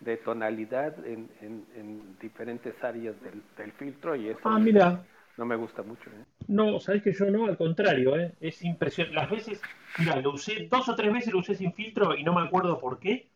de 0.00 0.16
tonalidad 0.18 1.04
en, 1.06 1.30
en, 1.40 1.66
en 1.76 2.18
diferentes 2.20 2.74
áreas 2.84 3.20
del, 3.22 3.42
del 3.56 3.72
filtro 3.72 4.16
y 4.16 4.28
eso 4.28 4.40
Ah, 4.44 4.58
mira. 4.58 5.04
no 5.36 5.44
me 5.46 5.56
gusta 5.56 5.82
mucho. 5.82 6.10
¿eh? 6.10 6.24
No, 6.48 6.78
sabes 6.80 7.02
que 7.02 7.12
yo 7.12 7.26
no, 7.30 7.46
al 7.46 7.56
contrario, 7.56 8.16
¿eh? 8.18 8.36
es 8.40 8.62
impresionante. 8.62 9.16
Las 9.16 9.30
veces, 9.30 9.60
mira, 9.98 10.20
lo 10.20 10.32
usé, 10.34 10.68
dos 10.70 10.88
o 10.88 10.94
tres 10.94 11.12
veces 11.12 11.32
lo 11.32 11.40
usé 11.40 11.54
sin 11.56 11.72
filtro 11.74 12.14
y 12.16 12.22
no 12.22 12.34
me 12.34 12.42
acuerdo 12.42 12.78
por 12.78 13.00
qué. 13.00 13.32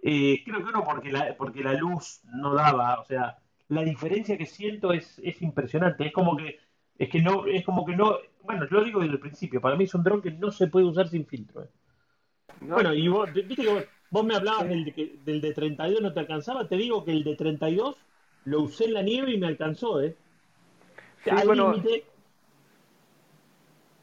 Eh, 0.00 0.42
creo 0.44 0.64
que 0.64 0.72
no 0.72 0.84
porque 0.84 1.12
la, 1.12 1.36
porque 1.36 1.62
la 1.64 1.74
luz 1.74 2.22
no 2.24 2.54
daba, 2.54 3.00
o 3.00 3.04
sea, 3.04 3.38
la 3.68 3.82
diferencia 3.84 4.38
que 4.38 4.46
siento 4.46 4.92
es, 4.92 5.20
es 5.24 5.42
impresionante. 5.42 6.06
Es 6.06 6.12
como 6.12 6.36
que, 6.36 6.58
es 6.98 7.08
que 7.10 7.22
no, 7.22 7.46
es 7.46 7.64
como 7.64 7.86
que 7.86 7.96
no, 7.96 8.18
bueno, 8.44 8.66
yo 8.68 8.78
lo 8.78 8.84
digo 8.84 9.00
desde 9.00 9.14
el 9.14 9.20
principio, 9.20 9.60
para 9.60 9.76
mí 9.76 9.84
es 9.84 9.94
un 9.94 10.02
dron 10.02 10.22
que 10.22 10.30
no 10.30 10.50
se 10.50 10.68
puede 10.68 10.86
usar 10.86 11.08
sin 11.08 11.26
filtro. 11.26 11.64
¿eh? 11.64 11.68
No, 12.60 12.74
Bueno, 12.74 12.94
y 12.94 13.08
vos, 13.08 13.32
viste 13.32 13.56
que 13.56 13.68
vos, 13.68 13.84
vos 14.10 14.24
me 14.24 14.34
hablabas 14.34 14.68
del, 14.68 14.84
de, 14.84 15.18
del 15.24 15.40
de 15.40 15.52
32 15.52 16.00
no 16.02 16.12
te 16.12 16.20
alcanzaba, 16.20 16.68
te 16.68 16.76
digo 16.76 17.04
que 17.04 17.12
el 17.12 17.24
de 17.24 17.36
32 17.36 17.96
lo 18.44 18.62
usé 18.62 18.84
en 18.84 18.94
la 18.94 19.02
nieve 19.02 19.32
y 19.32 19.38
me 19.38 19.46
alcanzó, 19.46 20.00
¿eh? 20.02 20.16
Sí, 21.24 21.30
Al 21.30 21.46
bueno, 21.46 21.72
límite, 21.72 22.04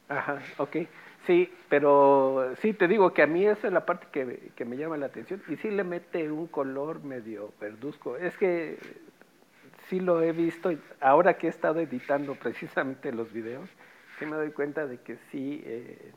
Ajá, 0.10 0.42
ok. 0.58 0.78
Sí, 1.26 1.50
pero 1.70 2.54
sí, 2.58 2.74
te 2.74 2.88
digo 2.88 3.14
que 3.14 3.22
a 3.22 3.28
mí 3.28 3.46
esa 3.46 3.68
es 3.68 3.74
la 3.74 3.86
parte 3.86 4.08
que, 4.12 4.52
que 4.56 4.66
me 4.66 4.76
llama 4.76 4.98
la 4.98 5.06
atención. 5.08 5.42
Y 5.48 5.56
sí 5.58 5.70
le 5.70 5.84
mete 5.84 6.32
un 6.32 6.48
color 6.48 7.04
medio 7.04 7.54
verduzco. 7.60 8.18
Es 8.18 8.38
que 8.38 8.78
sí 9.88 10.00
lo 10.00 10.22
he 10.22 10.32
visto, 10.32 10.72
ahora 11.00 11.38
que 11.38 11.48
he 11.48 11.50
estado 11.50 11.80
editando 11.80 12.36
precisamente 12.36 13.12
los 13.12 13.32
videos, 13.32 13.70
sí 14.22 14.28
me 14.28 14.38
doy 14.38 14.52
cuenta 14.52 14.88
de 14.88 15.00
que 15.00 15.18
sí, 15.32 15.62
eh, 15.66 16.14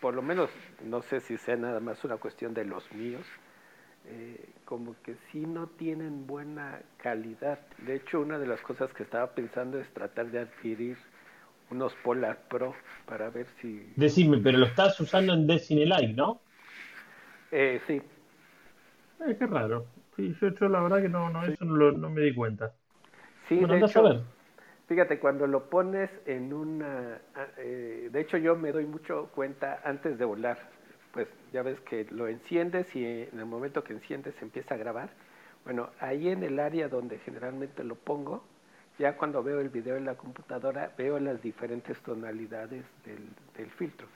por 0.00 0.14
lo 0.14 0.22
menos, 0.22 0.50
no 0.84 1.02
sé 1.02 1.20
si 1.20 1.38
sea 1.38 1.56
nada 1.56 1.80
más 1.80 2.04
una 2.04 2.18
cuestión 2.18 2.54
de 2.54 2.64
los 2.66 2.90
míos, 2.94 3.26
eh, 4.06 4.50
como 4.64 4.96
que 5.02 5.16
sí 5.32 5.40
no 5.40 5.68
tienen 5.68 6.26
buena 6.26 6.80
calidad. 6.98 7.60
De 7.78 7.96
hecho, 7.96 8.20
una 8.20 8.38
de 8.38 8.46
las 8.48 8.62
cosas 8.62 8.92
que 8.94 9.04
estaba 9.04 9.28
pensando 9.34 9.80
es 9.80 9.88
tratar 9.94 10.30
de 10.30 10.40
adquirir 10.40 10.98
unos 11.70 11.94
Polar 11.96 12.38
Pro 12.48 12.74
para 13.06 13.30
ver 13.30 13.48
si... 13.60 13.86
decime, 13.94 14.38
pero 14.38 14.58
lo 14.58 14.66
estás 14.66 14.98
usando 15.00 15.32
en 15.32 15.46
Destiny 15.46 15.84
Live, 15.86 16.14
¿no? 16.14 16.42
Eh, 17.52 17.80
sí, 17.86 18.00
Eh, 19.20 19.36
qué 19.38 19.46
raro. 19.46 19.92
Sí, 20.16 20.34
yo, 20.40 20.48
yo 20.54 20.68
la 20.68 20.80
verdad 20.82 21.02
que 21.02 21.08
no, 21.08 21.30
no, 21.30 21.44
eso 21.44 21.64
no, 21.64 21.76
lo- 21.76 21.92
no 21.92 22.10
me 22.10 22.22
di 22.22 22.34
cuenta. 22.34 22.76
sí, 23.48 23.56
bueno, 23.56 23.74
de 23.74 23.76
andás 23.76 23.96
hecho, 23.96 24.00
a 24.00 24.02
ver. 24.02 24.26
Fíjate, 24.90 25.20
cuando 25.20 25.46
lo 25.46 25.70
pones 25.70 26.10
en 26.26 26.52
una... 26.52 27.20
ah, 27.36 27.46
eh, 27.58 28.08
de 28.10 28.20
hecho, 28.20 28.36
yo 28.38 28.56
me 28.56 28.72
doy 28.72 28.86
mucho 28.86 29.30
cuenta 29.32 29.80
antes 29.84 30.18
de 30.18 30.24
volar. 30.24 30.58
Pues 31.12 31.28
ya 31.52 31.62
ves 31.62 31.78
que 31.82 32.08
lo 32.10 32.26
enciendes 32.26 32.92
y 32.96 33.04
en 33.04 33.38
el 33.38 33.46
momento 33.46 33.84
que 33.84 33.92
enciendes 33.92 34.34
empieza 34.42 34.74
a 34.74 34.78
grabar. 34.78 35.10
Bueno, 35.64 35.90
ahí 36.00 36.28
en 36.28 36.42
el 36.42 36.58
área 36.58 36.88
donde 36.88 37.18
generalmente 37.18 37.84
lo 37.84 37.94
pongo, 37.94 38.42
ya 38.98 39.16
cuando 39.16 39.44
veo 39.44 39.60
el 39.60 39.68
video 39.68 39.96
en 39.96 40.06
la 40.06 40.16
computadora, 40.16 40.90
veo 40.98 41.20
las 41.20 41.40
diferentes 41.40 41.96
tonalidades 42.00 42.84
del, 43.04 43.28
del 43.56 43.70
filtro. 43.70 44.08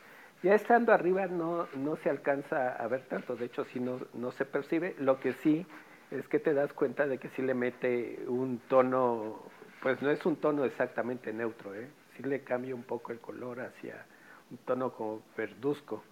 Ya 0.43 0.57
estando 0.57 0.93
arriba 0.93 1.29
no, 1.29 1.69
no 1.77 1.95
se 1.99 2.11
alcanza 2.11 2.71
a 2.71 2.89
ver 2.89 3.03
tanto, 3.03 3.37
de 3.37 3.45
hecho 3.45 3.65
sí 3.67 3.79
no, 3.79 4.01
no 4.13 4.33
se 4.33 4.45
percibe. 4.45 4.97
Lo 4.99 5.21
que 5.21 5.35
sí 5.35 5.65
es 6.11 6.29
que 6.29 6.39
te 6.39 6.53
das 6.55 6.73
cuenta 6.73 7.07
de 7.07 7.19
que 7.19 7.29
sí 7.31 7.43
le 7.43 7.55
mete 7.55 8.25
un 8.29 8.61
tono, 8.69 9.43
pues 9.85 10.03
no 10.03 10.11
es 10.11 10.27
un 10.27 10.37
tono 10.39 10.67
exactamente 10.67 11.33
neutro, 11.33 11.77
¿eh? 11.77 11.89
sí 12.17 12.25
le 12.25 12.45
cambia 12.45 12.75
un 12.77 12.85
poco 12.85 13.13
el 13.13 13.21
color 13.21 13.61
hacia 13.63 14.07
un 14.51 14.59
tono 14.59 14.93
como 14.95 15.23
verduzco. 15.39 16.05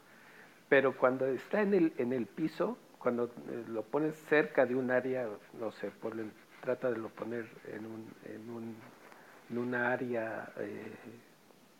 Pero 0.69 0.97
cuando 0.97 1.27
está 1.27 1.63
en 1.63 1.75
el, 1.75 1.95
en 1.99 2.13
el 2.13 2.27
piso, 2.27 2.79
cuando 2.99 3.27
eh, 3.27 3.65
lo 3.69 3.85
pones 3.85 4.17
cerca 4.29 4.67
de 4.67 4.77
un 4.77 4.91
área, 4.91 5.29
no 5.61 5.73
sé, 5.73 5.93
ponle- 6.03 6.31
trata 6.63 6.91
de 6.91 6.99
lo 6.99 7.11
poner 7.11 7.47
en 7.73 7.87
un, 7.87 8.09
en 8.27 8.51
un, 8.51 8.77
en 9.51 9.59
una 9.59 9.93
área, 9.93 10.53
eh, 10.59 10.93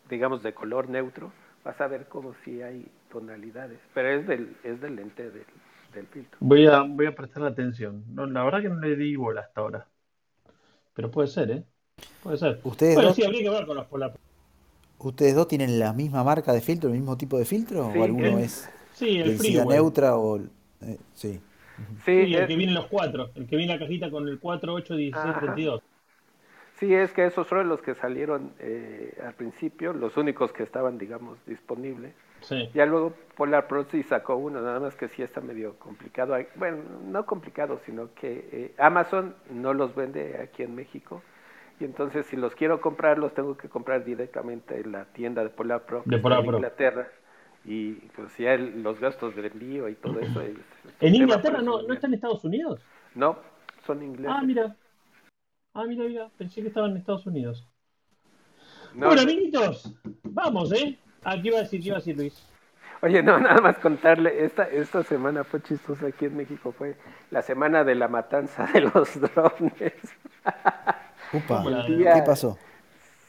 digamos, 0.09 0.43
de 0.43 0.53
color 0.53 0.89
neutro, 0.89 1.31
vas 1.65 1.79
a 1.81 1.87
ver 1.87 2.07
como 2.07 2.35
si 2.43 2.61
hay 2.63 2.87
tonalidades. 3.11 3.79
Pero 3.93 4.09
es 4.09 4.27
del, 4.27 4.57
es 4.63 4.81
del 4.81 4.95
lente 4.97 5.31
del, 5.31 5.45
del 5.93 6.07
filtro. 6.07 6.39
Voy 6.39 6.67
a, 6.67 6.81
voy 6.83 7.07
a 7.07 7.15
prestar 7.15 7.43
atención. 7.43 8.03
No, 8.13 8.27
la 8.27 8.43
verdad 8.43 8.61
que 8.61 8.69
no 8.69 8.79
le 8.79 8.95
di 8.95 9.15
bola 9.15 9.41
hasta 9.41 9.61
ahora. 9.61 9.89
Pero 10.93 11.11
puede 11.11 11.27
ser, 11.27 11.51
¿eh? 11.51 11.65
Puede 12.23 12.37
ser. 12.37 12.59
¿Ustedes 12.63 12.95
Bueno, 12.95 13.01
dos, 13.01 13.15
sí, 13.15 13.23
habría 13.23 13.43
que 13.43 13.49
ver 13.49 13.65
con 13.67 13.75
los 13.77 13.85
polar. 13.87 14.13
¿Ustedes 14.99 15.35
dos 15.35 15.47
tienen 15.47 15.79
la 15.79 15.91
misma 15.93 16.23
marca 16.23 16.53
de 16.53 16.61
filtro, 16.61 16.89
el 16.89 16.95
mismo 16.95 17.17
tipo 17.17 17.37
de 17.37 17.45
filtro? 17.45 17.87
Sí, 17.91 17.99
¿O 17.99 18.03
alguno 18.03 18.37
el- 18.37 18.39
es 18.39 18.69
Sí, 18.93 19.17
el 19.19 19.31
densidad 19.31 19.33
Freeway. 19.33 19.67
neutra 19.67 20.17
o... 20.17 20.37
eh, 20.39 20.99
sí. 21.13 21.41
Sí, 22.05 22.11
Sí, 22.17 22.35
el 22.35 22.45
es, 22.45 22.47
que 22.47 22.55
viene 22.55 22.71
en 22.73 22.77
los 22.79 22.87
cuatro. 22.87 23.31
El 23.35 23.47
que 23.47 23.55
viene 23.55 23.73
en 23.73 23.79
la 23.79 23.85
cajita 23.85 24.11
con 24.11 24.27
el 24.27 24.39
4, 24.39 24.73
8, 24.73 24.95
16, 24.95 25.35
Ajá. 25.35 25.37
32. 25.37 25.81
sí, 26.79 26.93
es 26.93 27.13
que 27.13 27.25
esos 27.25 27.47
fueron 27.47 27.69
los 27.69 27.81
que 27.81 27.95
salieron 27.95 28.53
eh, 28.59 29.17
al 29.25 29.35
principio, 29.35 29.93
los 29.93 30.17
únicos 30.17 30.53
que 30.53 30.63
estaban, 30.63 30.97
digamos, 30.97 31.39
disponibles. 31.47 32.15
Sí. 32.41 32.69
Ya 32.73 32.85
luego 32.85 33.13
Polar 33.37 33.67
Pro 33.67 33.85
sí 33.91 34.03
sacó 34.03 34.35
uno, 34.37 34.61
nada 34.61 34.79
más 34.79 34.95
que 34.95 35.09
sí 35.09 35.23
está 35.23 35.41
medio 35.41 35.79
complicado. 35.79 36.35
Bueno, 36.55 36.79
no 37.05 37.25
complicado, 37.25 37.79
sino 37.85 38.13
que 38.15 38.49
eh, 38.51 38.75
Amazon 38.79 39.35
no 39.51 39.73
los 39.73 39.95
vende 39.95 40.39
aquí 40.41 40.63
en 40.63 40.75
México. 40.75 41.23
Y 41.79 41.85
entonces 41.85 42.25
si 42.27 42.35
los 42.37 42.55
quiero 42.55 42.79
comprar, 42.81 43.17
los 43.17 43.33
tengo 43.33 43.57
que 43.57 43.67
comprar 43.69 44.05
directamente 44.05 44.79
en 44.79 44.91
la 44.91 45.05
tienda 45.05 45.43
de 45.43 45.49
Polar 45.49 45.85
Pro, 45.85 46.03
que 46.03 46.15
De 46.15 46.19
en. 46.19 46.45
Inglaterra. 46.45 47.07
Y 47.65 47.93
pues 48.15 48.37
ya 48.37 48.53
el- 48.53 48.83
los 48.83 48.99
gastos 48.99 49.35
de 49.35 49.47
envío 49.47 49.87
y 49.89 49.95
todo 49.95 50.19
eso. 50.19 50.41
es- 50.41 50.57
¿En 50.99 51.15
Inglaterra 51.15 51.61
no, 51.61 51.81
no 51.81 51.93
está 51.93 52.07
en 52.07 52.13
Estados 52.15 52.43
Unidos? 52.43 52.81
No, 53.15 53.37
son 53.85 54.03
ingleses. 54.03 54.35
Ah, 54.37 54.43
mira. 54.43 54.75
Ah, 55.73 55.85
mira, 55.85 56.05
mira. 56.05 56.29
Pensé 56.37 56.61
que 56.61 56.67
estaba 56.67 56.87
en 56.87 56.97
Estados 56.97 57.25
Unidos. 57.25 57.65
No, 58.95 59.07
Bueno, 59.07 59.21
amiguitos, 59.23 59.93
vamos, 60.23 60.71
¿eh? 60.73 60.99
Ah, 61.23 61.35
¿qué 61.41 61.47
iba 61.47 61.57
a 61.57 61.61
decir? 61.61 61.81
¿Qué 61.81 61.87
iba 61.87 61.97
a 61.97 61.99
decir, 61.99 62.15
Luis? 62.17 62.43
Oye, 63.01 63.21
no, 63.21 63.37
nada 63.39 63.61
más 63.61 63.77
contarle, 63.79 64.45
esta, 64.45 64.63
esta 64.63 65.03
semana 65.03 65.43
fue 65.43 65.61
chistosa 65.61 66.07
aquí 66.07 66.25
en 66.25 66.37
México, 66.37 66.71
fue 66.71 66.95
la 67.31 67.41
semana 67.41 67.83
de 67.83 67.95
la 67.95 68.07
matanza 68.07 68.65
de 68.73 68.81
los 68.81 69.19
drones. 69.35 69.93
Upa, 71.33 71.57
¿Cómo 71.57 71.69
la- 71.69 71.85
¿qué 71.85 72.21
pasó? 72.25 72.57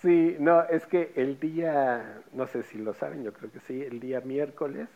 Sí, 0.03 0.37
no, 0.39 0.63
es 0.65 0.85
que 0.87 1.13
el 1.17 1.41
día, 1.41 2.21
no 2.35 2.47
sé 2.47 2.63
si 2.65 2.79
lo 2.79 2.93
saben, 2.93 3.25
yo 3.25 3.33
creo 3.33 3.51
que 3.51 3.61
sí, 3.61 3.83
el 3.83 4.01
día 4.01 4.21
miércoles 4.21 4.89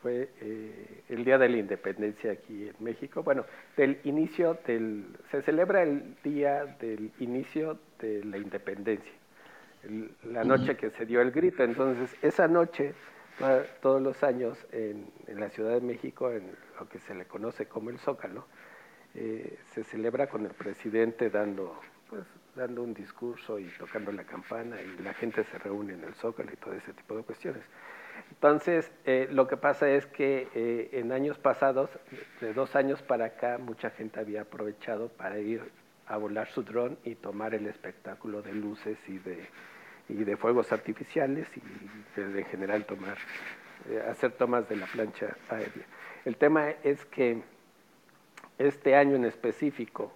fue 0.00 0.30
eh, 0.40 1.02
el 1.10 1.24
día 1.24 1.36
de 1.36 1.48
la 1.50 1.58
independencia 1.58 2.32
aquí 2.32 2.68
en 2.68 2.74
México. 2.82 3.22
Bueno, 3.22 3.44
del 3.76 3.98
inicio 4.04 4.56
del, 4.66 5.04
se 5.30 5.42
celebra 5.42 5.82
el 5.82 6.16
día 6.24 6.64
del 6.80 7.12
inicio 7.18 7.78
de 8.00 8.24
la 8.24 8.38
independencia, 8.38 9.12
el- 9.84 10.10
la 10.32 10.42
noche 10.44 10.76
que 10.76 10.90
se 10.90 11.04
dio 11.04 11.20
el 11.20 11.32
grito. 11.32 11.62
Entonces, 11.62 12.14
esa 12.22 12.48
noche, 12.48 12.94
to- 13.38 13.64
todos 13.82 14.00
los 14.00 14.22
años 14.22 14.56
en, 14.72 15.06
en 15.26 15.38
la 15.40 15.50
Ciudad 15.50 15.74
de 15.74 15.80
México, 15.82 16.30
en 16.30 16.44
lo 16.80 16.88
que 16.88 16.98
se 17.00 17.14
le 17.14 17.26
conoce 17.26 17.66
como 17.66 17.90
el 17.90 17.98
Zócalo, 17.98 18.46
eh, 19.14 19.58
se 19.74 19.84
celebra 19.84 20.28
con 20.28 20.46
el 20.46 20.52
presidente 20.52 21.28
dando 21.30 21.78
pues 22.08 22.22
dando 22.56 22.82
un 22.82 22.94
discurso 22.94 23.58
y 23.58 23.66
tocando 23.78 24.10
la 24.10 24.24
campana 24.24 24.80
y 24.80 25.02
la 25.02 25.14
gente 25.14 25.44
se 25.44 25.58
reúne 25.58 25.94
en 25.94 26.04
el 26.04 26.14
zócalo 26.14 26.50
y 26.52 26.56
todo 26.56 26.74
ese 26.74 26.92
tipo 26.92 27.16
de 27.16 27.22
cuestiones. 27.22 27.62
Entonces, 28.30 28.90
eh, 29.04 29.28
lo 29.30 29.46
que 29.46 29.56
pasa 29.56 29.88
es 29.88 30.06
que 30.06 30.48
eh, 30.54 30.90
en 30.92 31.12
años 31.12 31.38
pasados, 31.38 31.90
de 32.40 32.52
dos 32.54 32.74
años 32.74 33.02
para 33.02 33.26
acá, 33.26 33.58
mucha 33.58 33.90
gente 33.90 34.18
había 34.18 34.42
aprovechado 34.42 35.08
para 35.08 35.38
ir 35.38 35.62
a 36.06 36.16
volar 36.16 36.48
su 36.48 36.62
dron 36.62 36.98
y 37.04 37.14
tomar 37.16 37.54
el 37.54 37.66
espectáculo 37.66 38.42
de 38.42 38.52
luces 38.52 38.98
y 39.08 39.18
de, 39.18 39.46
y 40.08 40.24
de 40.24 40.36
fuegos 40.36 40.72
artificiales 40.72 41.46
y 41.56 42.20
en 42.20 42.44
general 42.46 42.84
tomar, 42.84 43.18
eh, 43.90 44.02
hacer 44.08 44.32
tomas 44.32 44.68
de 44.68 44.76
la 44.76 44.86
plancha 44.86 45.36
aérea. 45.48 45.84
El 46.24 46.36
tema 46.36 46.70
es 46.82 47.04
que 47.06 47.42
este 48.58 48.96
año 48.96 49.16
en 49.16 49.24
específico, 49.24 50.12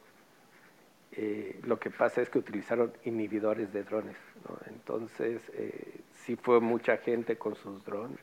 eh, 1.13 1.61
lo 1.65 1.79
que 1.79 1.91
pasa 1.91 2.21
es 2.23 2.31
que 2.31 2.39
utilizaron 2.39 2.93
inhibidores 3.05 3.73
de 3.73 3.83
drones. 3.85 4.17
¿no? 4.49 4.57
Entonces, 4.69 5.41
eh, 5.55 6.01
sí 6.13 6.37
fue 6.37 6.61
mucha 6.61 6.97
gente 6.99 7.37
con 7.37 7.55
sus 7.57 7.85
drones 7.85 8.19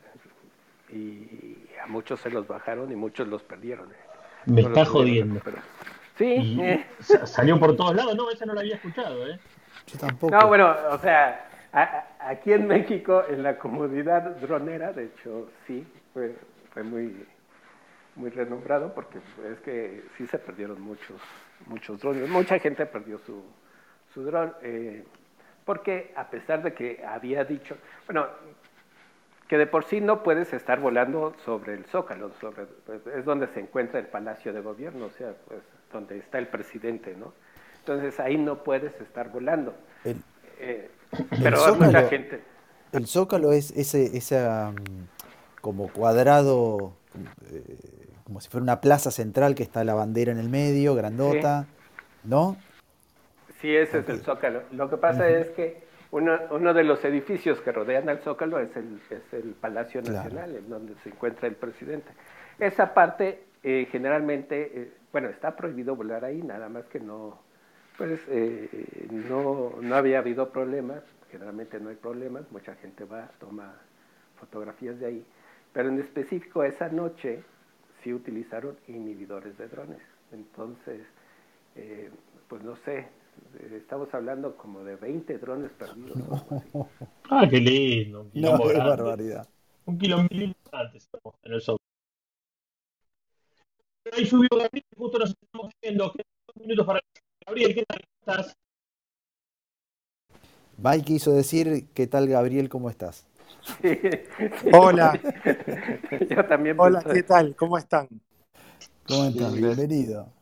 y 0.90 1.66
a 1.82 1.86
muchos 1.86 2.20
se 2.20 2.30
los 2.30 2.46
bajaron 2.46 2.90
y 2.90 2.96
muchos 2.96 3.28
los 3.28 3.42
perdieron. 3.42 3.90
eh. 3.90 3.94
Me 4.46 4.62
No 4.62 4.68
está 4.68 4.84
jodiendo. 4.86 5.40
Sí, 6.16 6.58
eh. 6.62 6.86
sa- 7.00 7.26
salió 7.26 7.58
por 7.60 7.76
todos 7.76 7.94
lados. 7.94 8.16
No, 8.16 8.30
esa 8.30 8.46
no 8.46 8.54
la 8.54 8.60
había 8.62 8.76
escuchado, 8.76 9.26
¿eh? 9.28 9.38
Yo 9.86 9.98
tampoco. 9.98 10.34
No, 10.34 10.48
bueno, 10.48 10.74
o 10.90 10.98
sea, 10.98 11.48
a- 11.72 11.82
a- 11.82 12.30
aquí 12.30 12.52
en 12.52 12.66
México, 12.66 13.22
en 13.28 13.42
la 13.42 13.58
comunidad 13.58 14.36
dronera, 14.36 14.92
de 14.92 15.04
hecho, 15.06 15.50
sí, 15.66 15.86
fue, 16.14 16.34
fue 16.72 16.82
muy, 16.82 17.24
muy 18.16 18.30
renombrado 18.30 18.94
porque 18.94 19.18
es 19.52 19.60
que 19.60 20.02
sí 20.16 20.26
se 20.26 20.38
perdieron 20.38 20.80
muchos, 20.80 21.20
muchos 21.68 22.00
drones. 22.00 22.28
Mucha 22.28 22.58
gente 22.58 22.86
perdió 22.86 23.18
su, 23.18 23.42
su 24.14 24.22
dron, 24.24 24.52
eh, 24.62 25.04
porque 25.64 26.12
a 26.16 26.28
pesar 26.30 26.62
de 26.62 26.72
que 26.74 27.04
había 27.06 27.44
dicho, 27.44 27.76
bueno, 28.06 28.26
que 29.48 29.56
de 29.58 29.66
por 29.66 29.84
sí 29.84 30.00
no 30.00 30.22
puedes 30.22 30.52
estar 30.52 30.80
volando 30.80 31.34
sobre 31.44 31.74
el 31.74 31.84
Zócalo, 31.86 32.30
sobre, 32.40 32.64
pues, 32.86 33.06
es 33.06 33.24
donde 33.24 33.46
se 33.48 33.60
encuentra 33.60 33.98
el 34.00 34.06
Palacio 34.06 34.52
de 34.52 34.60
Gobierno, 34.60 35.06
o 35.06 35.10
sea, 35.10 35.32
pues 35.46 35.60
donde 35.92 36.18
está 36.18 36.38
el 36.38 36.48
presidente, 36.48 37.14
¿no? 37.16 37.32
Entonces 37.80 38.20
ahí 38.20 38.36
no 38.36 38.62
puedes 38.62 38.98
estar 39.00 39.30
volando. 39.30 39.74
El, 40.04 40.16
Eh, 40.60 40.90
El 41.12 41.42
pero 41.42 41.56
Zócalo- 41.58 41.86
mucha 41.86 42.08
gente. 42.08 42.42
el 42.92 43.06
zócalo 43.06 43.52
es 43.52 43.70
ese, 43.70 44.16
esa 44.18 44.72
mm, 44.72 45.60
como 45.62 45.88
cuadrado, 45.88 46.92
eh, 47.50 48.07
como 48.28 48.42
si 48.42 48.50
fuera 48.50 48.62
una 48.62 48.82
plaza 48.82 49.10
central 49.10 49.54
que 49.54 49.62
está 49.62 49.82
la 49.84 49.94
bandera 49.94 50.30
en 50.30 50.38
el 50.38 50.50
medio, 50.50 50.94
grandota, 50.94 51.66
¿no? 52.24 52.58
Sí, 53.58 53.74
ese 53.74 54.00
es 54.00 54.08
el 54.10 54.20
Zócalo. 54.20 54.64
Lo 54.70 54.90
que 54.90 54.98
pasa 54.98 55.26
es 55.30 55.48
que 55.48 55.82
uno, 56.10 56.38
uno 56.50 56.74
de 56.74 56.84
los 56.84 57.02
edificios 57.06 57.58
que 57.62 57.72
rodean 57.72 58.06
al 58.10 58.18
Zócalo 58.18 58.60
es 58.60 58.76
el, 58.76 59.00
es 59.08 59.32
el 59.32 59.54
Palacio 59.54 60.02
Claro. 60.02 60.18
Nacional, 60.18 60.56
en 60.56 60.68
donde 60.68 60.94
se 61.02 61.08
encuentra 61.08 61.48
el 61.48 61.54
presidente. 61.54 62.06
Esa 62.58 62.92
parte, 62.92 63.44
eh, 63.62 63.88
generalmente, 63.90 64.72
eh, 64.74 64.92
bueno, 65.10 65.30
está 65.30 65.56
prohibido 65.56 65.96
volar 65.96 66.26
ahí, 66.26 66.42
nada 66.42 66.68
más 66.68 66.84
que 66.84 67.00
no, 67.00 67.40
pues, 67.96 68.20
eh, 68.28 69.08
no, 69.10 69.72
no 69.80 69.96
había 69.96 70.18
habido 70.18 70.50
problemas, 70.50 71.02
generalmente 71.30 71.80
no 71.80 71.88
hay 71.88 71.96
problemas, 71.96 72.42
mucha 72.52 72.74
gente 72.74 73.04
va, 73.04 73.30
toma 73.40 73.72
fotografías 74.38 75.00
de 75.00 75.06
ahí, 75.06 75.26
pero 75.72 75.88
en 75.88 75.98
específico 75.98 76.62
esa 76.62 76.90
noche 76.90 77.42
sí 78.02 78.12
utilizaron 78.12 78.78
inhibidores 78.88 79.56
de 79.58 79.68
drones. 79.68 80.00
Entonces, 80.32 81.02
eh, 81.76 82.10
pues 82.48 82.62
no 82.62 82.76
sé, 82.84 82.98
eh, 83.60 83.74
estamos 83.76 84.12
hablando 84.14 84.56
como 84.56 84.84
de 84.84 84.96
20 84.96 85.38
drones 85.38 85.70
perdidos. 85.72 86.22
o 86.28 86.34
algo 86.36 86.52
así. 86.52 86.72
Ah, 87.30 87.46
qué 87.48 87.60
lindo. 87.60 88.22
Un 88.22 88.30
No, 88.34 88.56
qué 88.58 88.68
grande. 88.68 88.90
barbaridad. 88.90 89.48
Un 89.86 89.98
kilómetro 89.98 90.38
antes 90.72 91.04
estamos 91.04 91.34
en 91.42 91.52
el 91.52 91.60
sol. 91.60 91.78
Ahí 94.12 94.26
subió 94.26 94.48
Gabriel, 94.50 94.84
justo 94.96 95.18
nos 95.18 95.30
estamos 95.30 95.72
viendo. 95.82 96.12
Quedan 96.12 96.26
dos 96.46 96.56
minutos 96.56 96.86
para 96.86 97.00
Gabriel, 97.46 97.74
¿qué 97.74 97.84
tal 97.84 98.00
estás? 98.20 98.56
Mike 100.78 101.04
quiso 101.04 101.32
decir, 101.32 101.86
¿qué 101.94 102.06
tal 102.06 102.28
Gabriel? 102.28 102.68
¿Cómo 102.68 102.88
estás? 102.90 103.26
Sí, 103.82 103.98
sí. 104.62 104.70
Hola. 104.72 105.12
Yo 106.30 106.44
también 106.46 106.76
Hola, 106.78 107.00
pensé- 107.02 107.14
¿qué 107.14 107.22
tal? 107.22 107.54
¿Cómo 107.56 107.78
están? 107.78 108.08
¿Cómo 109.06 109.24
estás? 109.24 109.52
Bien, 109.54 109.74
Bienvenido. 109.74 110.32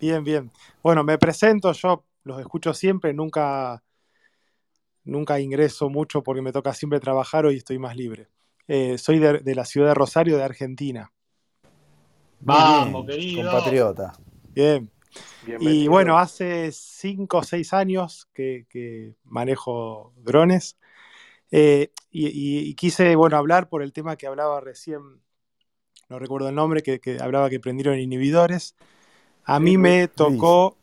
Bien, 0.00 0.24
bien. 0.24 0.50
Bueno, 0.82 1.02
me 1.04 1.16
presento, 1.18 1.72
yo 1.72 2.04
los 2.24 2.38
escucho 2.40 2.74
siempre, 2.74 3.14
nunca, 3.14 3.82
nunca 5.04 5.40
ingreso 5.40 5.88
mucho 5.88 6.22
porque 6.22 6.42
me 6.42 6.52
toca 6.52 6.74
siempre 6.74 7.00
trabajar, 7.00 7.46
hoy 7.46 7.56
estoy 7.56 7.78
más 7.78 7.96
libre. 7.96 8.28
Eh, 8.68 8.98
soy 8.98 9.18
de, 9.20 9.38
de 9.38 9.54
la 9.54 9.64
ciudad 9.64 9.88
de 9.88 9.94
Rosario, 9.94 10.36
de 10.36 10.42
Argentina. 10.44 11.12
Vamos, 12.40 13.06
bien, 13.06 13.18
querido. 13.18 13.50
Compatriota. 13.50 14.12
Bien. 14.54 14.90
Y 15.44 15.46
Bienvenido. 15.46 15.90
bueno, 15.92 16.18
hace 16.18 16.70
cinco 16.72 17.38
o 17.38 17.42
seis 17.42 17.72
años 17.72 18.28
que, 18.34 18.66
que 18.68 19.14
manejo 19.24 20.12
drones 20.16 20.76
eh, 21.50 21.92
y, 22.10 22.26
y- 22.28 22.70
y 22.70 22.74
quise, 22.74 23.16
bueno, 23.16 23.36
hablar 23.36 23.68
por 23.68 23.82
el 23.82 23.92
tema 23.92 24.16
que 24.16 24.26
hablaba 24.26 24.60
recién, 24.60 25.00
no 26.08 26.18
recuerdo 26.18 26.48
el 26.48 26.54
nombre, 26.54 26.82
que, 26.82 27.00
que 27.00 27.18
hablaba 27.20 27.50
que 27.50 27.60
prendieron 27.60 27.98
inhibidores. 27.98 28.76
A 29.44 29.60
Sí, 29.60 29.60
mí 29.60 29.78
me 29.78 30.08
Luis. 30.16 30.48
tocó, 30.48 30.78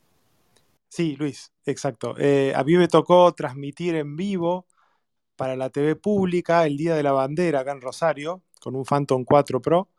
sí, 0.90 1.16
Luis, 1.18 1.54
exacto. 1.66 2.16
Eh, 2.20 2.54
a 2.56 2.64
mí 2.64 2.76
me 2.78 2.88
tocó 2.88 3.34
transmitir 3.34 3.96
en 3.96 4.16
vivo 4.16 4.68
para 5.38 5.56
la 5.56 5.70
TV 5.70 5.96
pública 5.98 6.66
el 6.68 6.78
Día 6.78 6.96
de 6.96 7.04
la 7.04 7.14
Bandera 7.14 7.62
acá 7.62 7.74
en 7.74 7.82
Rosario 7.82 8.44
con 8.62 8.76
un 8.76 8.86
Phantom 8.86 9.26
4 9.26 9.62
Pro 9.62 9.90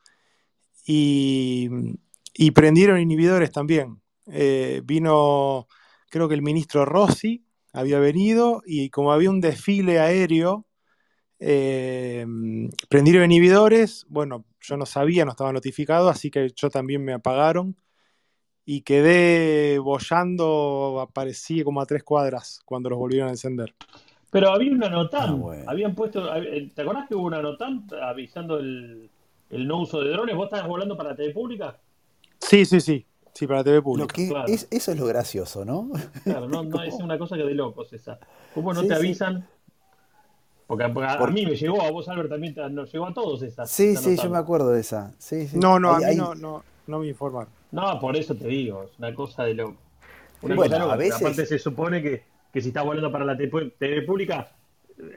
y, 0.86 1.68
y 2.34 2.50
prendieron 2.52 3.00
inhibidores 3.00 3.52
también. 3.52 4.00
Eh, 4.26 4.82
vino, 4.84 5.68
creo 6.10 6.28
que 6.28 6.34
el 6.34 6.42
ministro 6.42 6.84
Rossi 6.84 7.44
había 7.74 8.00
venido 8.00 8.62
y 8.66 8.90
como 8.90 9.12
había 9.12 9.30
un 9.30 9.42
desfile 9.42 10.00
aéreo 10.00 10.66
Eh, 11.40 12.26
prendieron 12.88 13.24
inhibidores, 13.26 14.06
bueno, 14.08 14.44
yo 14.60 14.76
no 14.76 14.86
sabía, 14.86 15.24
no 15.24 15.32
estaba 15.32 15.52
notificado, 15.52 16.08
así 16.08 16.30
que 16.30 16.50
yo 16.56 16.70
también 16.70 17.04
me 17.04 17.12
apagaron 17.12 17.76
y 18.66 18.82
quedé 18.82 19.78
bollando, 19.78 21.00
aparecí 21.00 21.62
como 21.64 21.80
a 21.82 21.86
tres 21.86 22.04
cuadras 22.04 22.60
cuando 22.64 22.90
los 22.90 22.98
volvieron 22.98 23.28
a 23.28 23.32
encender. 23.32 23.74
Pero 24.30 24.50
había 24.50 24.72
una 24.72 24.88
notam, 24.88 25.34
Ah, 25.34 25.36
bueno. 25.36 25.70
habían 25.70 25.94
puesto, 25.94 26.34
eh, 26.36 26.70
¿te 26.74 26.82
acordás 26.82 27.08
que 27.08 27.14
hubo 27.14 27.24
una 27.26 27.42
notam 27.42 27.86
avisando 28.02 28.58
el, 28.58 29.10
el 29.50 29.66
no 29.66 29.80
uso 29.82 30.00
de 30.00 30.10
drones? 30.10 30.36
¿Vos 30.36 30.46
estabas 30.46 30.68
volando 30.68 30.96
para 30.96 31.10
la 31.10 31.16
TV 31.16 31.32
pública? 31.32 31.78
Sí, 32.40 32.64
sí, 32.64 32.80
sí, 32.80 33.06
sí, 33.34 33.46
para 33.46 33.62
TV 33.64 33.76
Lo 33.76 33.82
pública. 33.82 34.14
que 34.14 34.28
claro. 34.28 34.46
es, 34.48 34.66
eso 34.70 34.92
es 34.92 34.98
lo 34.98 35.06
gracioso, 35.06 35.64
¿no? 35.64 35.90
Claro, 36.24 36.48
no, 36.48 36.62
no, 36.64 36.82
es 36.82 36.94
una 36.94 37.18
cosa 37.18 37.36
que 37.36 37.42
de 37.44 37.54
locos 37.54 37.92
esa. 37.92 38.18
¿Cómo 38.54 38.72
no 38.72 38.80
Sí, 38.82 38.88
te 38.88 38.94
sí. 38.94 39.00
avisan? 39.00 39.46
Porque, 40.66 40.88
porque 40.88 41.08
a, 41.08 41.12
a 41.14 41.18
Por- 41.18 41.32
mí 41.32 41.44
me 41.44 41.56
llegó, 41.56 41.82
a 41.82 41.90
vos 41.90 42.08
Albert 42.08 42.30
también 42.30 42.54
te- 42.54 42.68
nos 42.70 42.90
llegó 42.92 43.06
a 43.06 43.12
todos 43.14 43.42
esa. 43.42 43.66
Sí, 43.66 43.88
esa 43.88 44.00
sí, 44.02 44.16
yo 44.16 44.30
me 44.30 44.38
acuerdo 44.38 44.70
de 44.70 44.80
esa. 44.80 45.12
Sí, 45.18 45.46
sí. 45.46 45.58
No, 45.58 45.78
no, 45.78 45.90
a 45.90 45.98
mí 45.98 46.14
no, 46.16 46.34
no, 46.34 46.64
no 46.86 46.98
me 47.00 47.08
informaron. 47.08 47.48
No, 47.70 47.98
por 48.00 48.16
eso 48.16 48.34
te 48.34 48.46
digo, 48.46 48.84
es 48.84 48.98
una 48.98 49.14
cosa 49.14 49.44
de 49.44 49.54
loco. 49.54 49.76
Una 50.42 50.54
Bueno, 50.54 50.62
cosa 50.62 50.74
de 50.74 50.80
loco, 50.80 50.92
a 50.92 50.96
veces- 50.96 51.20
aparte 51.20 51.46
se 51.46 51.58
supone 51.58 52.02
que, 52.02 52.22
que 52.52 52.60
si 52.62 52.68
estás 52.68 52.84
volando 52.84 53.12
para 53.12 53.24
la 53.26 53.36
TV, 53.36 53.74
TV 53.78 54.02
pública, 54.02 54.52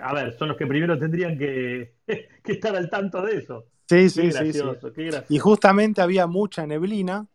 a 0.01 0.13
ver, 0.13 0.37
son 0.37 0.49
los 0.49 0.57
que 0.57 0.65
primero 0.67 0.97
tendrían 0.99 1.37
que, 1.37 1.93
que 2.43 2.51
estar 2.51 2.75
al 2.75 2.89
tanto 2.89 3.21
de 3.21 3.37
eso. 3.37 3.65
Sí, 3.89 3.95
Qué 3.95 4.09
sí, 4.09 4.21
sí, 4.23 4.31
sí. 4.31 4.37
gracioso, 4.37 4.91
qué 4.91 5.03
gracioso. 5.05 5.33
Y 5.33 5.39
justamente 5.39 6.01
había 6.01 6.27
mucha 6.27 6.67
neblina 6.67 7.25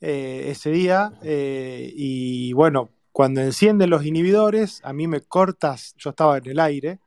eh, 0.00 0.46
ese 0.48 0.70
día 0.70 1.12
eh, 1.22 1.92
y 1.94 2.52
bueno, 2.52 2.88
cuando 3.12 3.40
encienden 3.40 3.90
los 3.90 4.04
inhibidores, 4.04 4.80
a 4.84 4.92
mí 4.92 5.06
me 5.06 5.20
cortas, 5.20 5.94
yo 5.98 6.10
estaba 6.10 6.38
en 6.38 6.46
el 6.46 6.60
aire, 6.60 7.00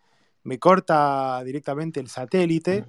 me 0.44 0.60
corta 0.60 1.42
directamente 1.44 2.00
el 2.00 2.10
satélite, 2.10 2.86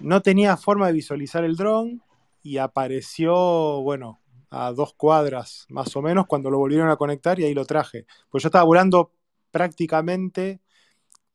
no 0.00 0.22
tenía 0.22 0.56
forma 0.56 0.86
de 0.86 0.94
visualizar 0.94 1.44
el 1.44 1.56
dron 1.56 2.02
y 2.42 2.58
apareció, 2.58 3.82
bueno, 3.82 4.20
a 4.50 4.72
dos 4.72 4.94
cuadras 4.94 5.66
más 5.68 5.94
o 5.94 6.02
menos 6.02 6.26
cuando 6.26 6.50
lo 6.50 6.58
volvieron 6.58 6.88
a 6.88 6.96
conectar 6.96 7.38
y 7.38 7.44
ahí 7.44 7.54
lo 7.54 7.66
traje. 7.66 8.06
Pues 8.30 8.42
yo 8.42 8.48
estaba 8.48 8.64
volando 8.64 9.12
prácticamente, 9.50 10.60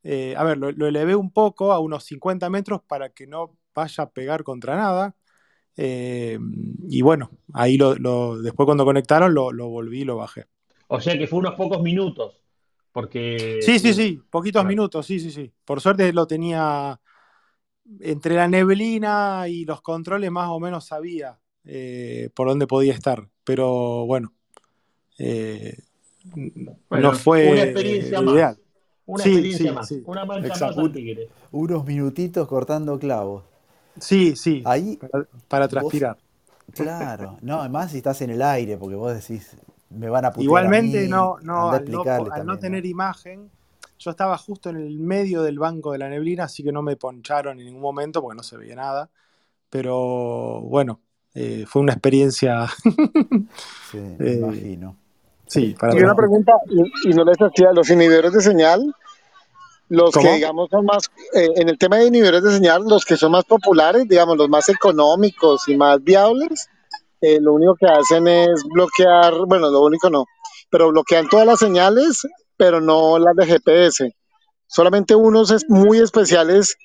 eh, 0.02 0.34
a 0.36 0.44
ver, 0.44 0.58
lo, 0.58 0.72
lo 0.72 0.88
elevé 0.88 1.14
un 1.14 1.30
poco 1.30 1.72
a 1.72 1.78
unos 1.78 2.04
50 2.04 2.50
metros 2.50 2.82
para 2.82 3.10
que 3.10 3.26
no 3.26 3.56
vaya 3.74 4.04
a 4.04 4.10
pegar 4.10 4.42
contra 4.44 4.76
nada. 4.76 5.14
Eh, 5.76 6.38
y 6.88 7.02
bueno, 7.02 7.30
ahí 7.52 7.76
lo, 7.76 7.94
lo- 7.96 8.40
después 8.40 8.64
cuando 8.66 8.84
conectaron 8.84 9.34
lo, 9.34 9.52
lo 9.52 9.68
volví 9.68 10.02
y 10.02 10.04
lo 10.04 10.16
bajé. 10.16 10.46
O 10.88 11.00
sea 11.00 11.18
que 11.18 11.26
fue 11.26 11.38
unos 11.40 11.54
pocos 11.54 11.82
minutos, 11.82 12.34
porque... 12.92 13.58
Sí, 13.60 13.78
sí, 13.78 13.94
sí, 13.94 14.20
poquitos 14.30 14.60
Claro. 14.62 14.68
minutos, 14.68 15.06
sí, 15.06 15.18
sí, 15.18 15.30
sí. 15.30 15.52
Por 15.64 15.80
suerte 15.80 16.12
lo 16.12 16.26
tenía 16.26 17.00
entre 18.00 18.36
la 18.36 18.48
neblina 18.48 19.46
y 19.48 19.64
los 19.64 19.80
controles 19.82 20.30
más 20.30 20.48
o 20.48 20.60
menos 20.60 20.84
sabía 20.86 21.38
eh, 21.64 22.30
por 22.34 22.48
dónde 22.48 22.66
podía 22.66 22.92
estar. 22.92 23.28
Pero 23.44 24.06
bueno, 24.06 24.32
eh, 25.18 25.76
Bueno, 26.88 27.12
no 27.12 27.12
fue 27.12 27.50
una 27.52 27.62
experiencia 27.64 28.20
lo 28.20 28.26
más. 28.26 28.34
ideal. 28.34 28.58
Una 29.06 29.24
Sí, 29.24 29.30
experiencia 29.30 29.70
sí, 29.70 29.74
más, 29.76 29.88
sí, 29.88 30.02
una 30.06 30.24
mancha 30.24 30.48
exacto. 30.48 30.76
más 30.76 30.78
al 30.86 30.92
tigre. 30.92 31.28
Unos 31.52 31.84
minutitos 31.84 32.48
cortando 32.48 32.98
clavos. 32.98 33.44
Sí, 34.00 34.36
sí, 34.36 34.64
Ahí, 34.64 34.98
para, 34.98 35.26
para 35.48 35.68
vos- 35.70 35.92
transpirar. 35.94 36.16
claro. 36.74 37.38
No, 37.42 37.60
además 37.60 37.90
si 37.92 37.98
estás 37.98 38.20
en 38.22 38.30
el 38.30 38.42
aire, 38.42 38.76
porque 38.78 38.96
vos 38.96 39.14
decís, 39.14 39.56
me 39.90 40.08
van 40.08 40.24
a 40.24 40.32
putear 40.32 40.66
a 40.66 40.72
Igualmente, 40.72 40.72
mí, 40.72 41.08
no, 41.08 41.38
no, 41.42 41.70
al 41.70 41.90
no, 41.90 42.04
al 42.30 42.44
no 42.46 42.58
tener 42.58 42.84
¿no? 42.84 42.88
imagen, 42.90 43.50
yo 43.98 44.10
estaba 44.10 44.36
justo 44.36 44.70
en 44.70 44.76
el 44.76 44.98
medio 44.98 45.42
del 45.42 45.58
banco 45.58 45.92
de 45.92 45.98
la 45.98 46.08
neblina, 46.08 46.44
así 46.44 46.64
que 46.64 46.72
no 46.72 46.82
me 46.82 46.96
poncharon 46.96 47.58
en 47.60 47.66
ningún 47.66 47.82
momento 47.82 48.20
porque 48.20 48.36
no 48.36 48.42
se 48.42 48.56
veía 48.56 48.74
nada. 48.74 49.10
Pero 49.70 50.60
bueno, 50.62 51.00
eh, 51.34 51.64
fue 51.68 51.82
una 51.82 51.92
experiencia, 51.94 52.66
Sí, 53.80 53.98
me 53.98 54.32
eh, 54.32 54.34
imagino. 54.34 54.96
sí, 55.46 55.74
para 55.78 55.94
Y 55.94 56.00
una 56.02 56.14
pregunta, 56.14 56.52
y, 56.68 57.10
y 57.10 57.14
no 57.14 57.24
les 57.24 57.36
hacía, 57.40 57.72
los 57.72 57.88
inhibidores 57.90 58.32
de 58.32 58.40
señal, 58.40 58.94
los 59.88 60.10
que 60.12 60.20
digamos 60.34 60.68
son 60.70 60.84
más, 60.86 61.10
eh, 61.34 61.48
en 61.56 61.68
el 61.68 61.78
tema 61.78 61.96
de 61.98 62.06
inhibidores 62.06 62.42
de 62.42 62.52
señal, 62.52 62.82
los 62.88 63.04
que 63.04 63.16
son 63.16 63.32
más 63.32 63.44
populares, 63.44 64.06
digamos, 64.08 64.36
los 64.36 64.48
más 64.48 64.68
económicos 64.68 65.68
y 65.68 65.76
más 65.76 66.02
viables, 66.02 66.68
eh, 67.20 67.38
lo 67.40 67.54
único 67.54 67.74
que 67.76 67.86
hacen 67.86 68.26
es 68.28 68.62
bloquear, 68.72 69.34
bueno, 69.46 69.70
lo 69.70 69.82
único 69.82 70.10
no, 70.10 70.24
pero 70.70 70.90
bloquean 70.90 71.28
todas 71.28 71.46
las 71.46 71.58
señales, 71.58 72.20
pero 72.56 72.80
no 72.80 73.18
las 73.18 73.36
de 73.36 73.46
GPS. 73.46 74.14
Solamente 74.66 75.14
unos 75.14 75.50
es- 75.50 75.64
muy 75.68 75.98
especiales 75.98 76.76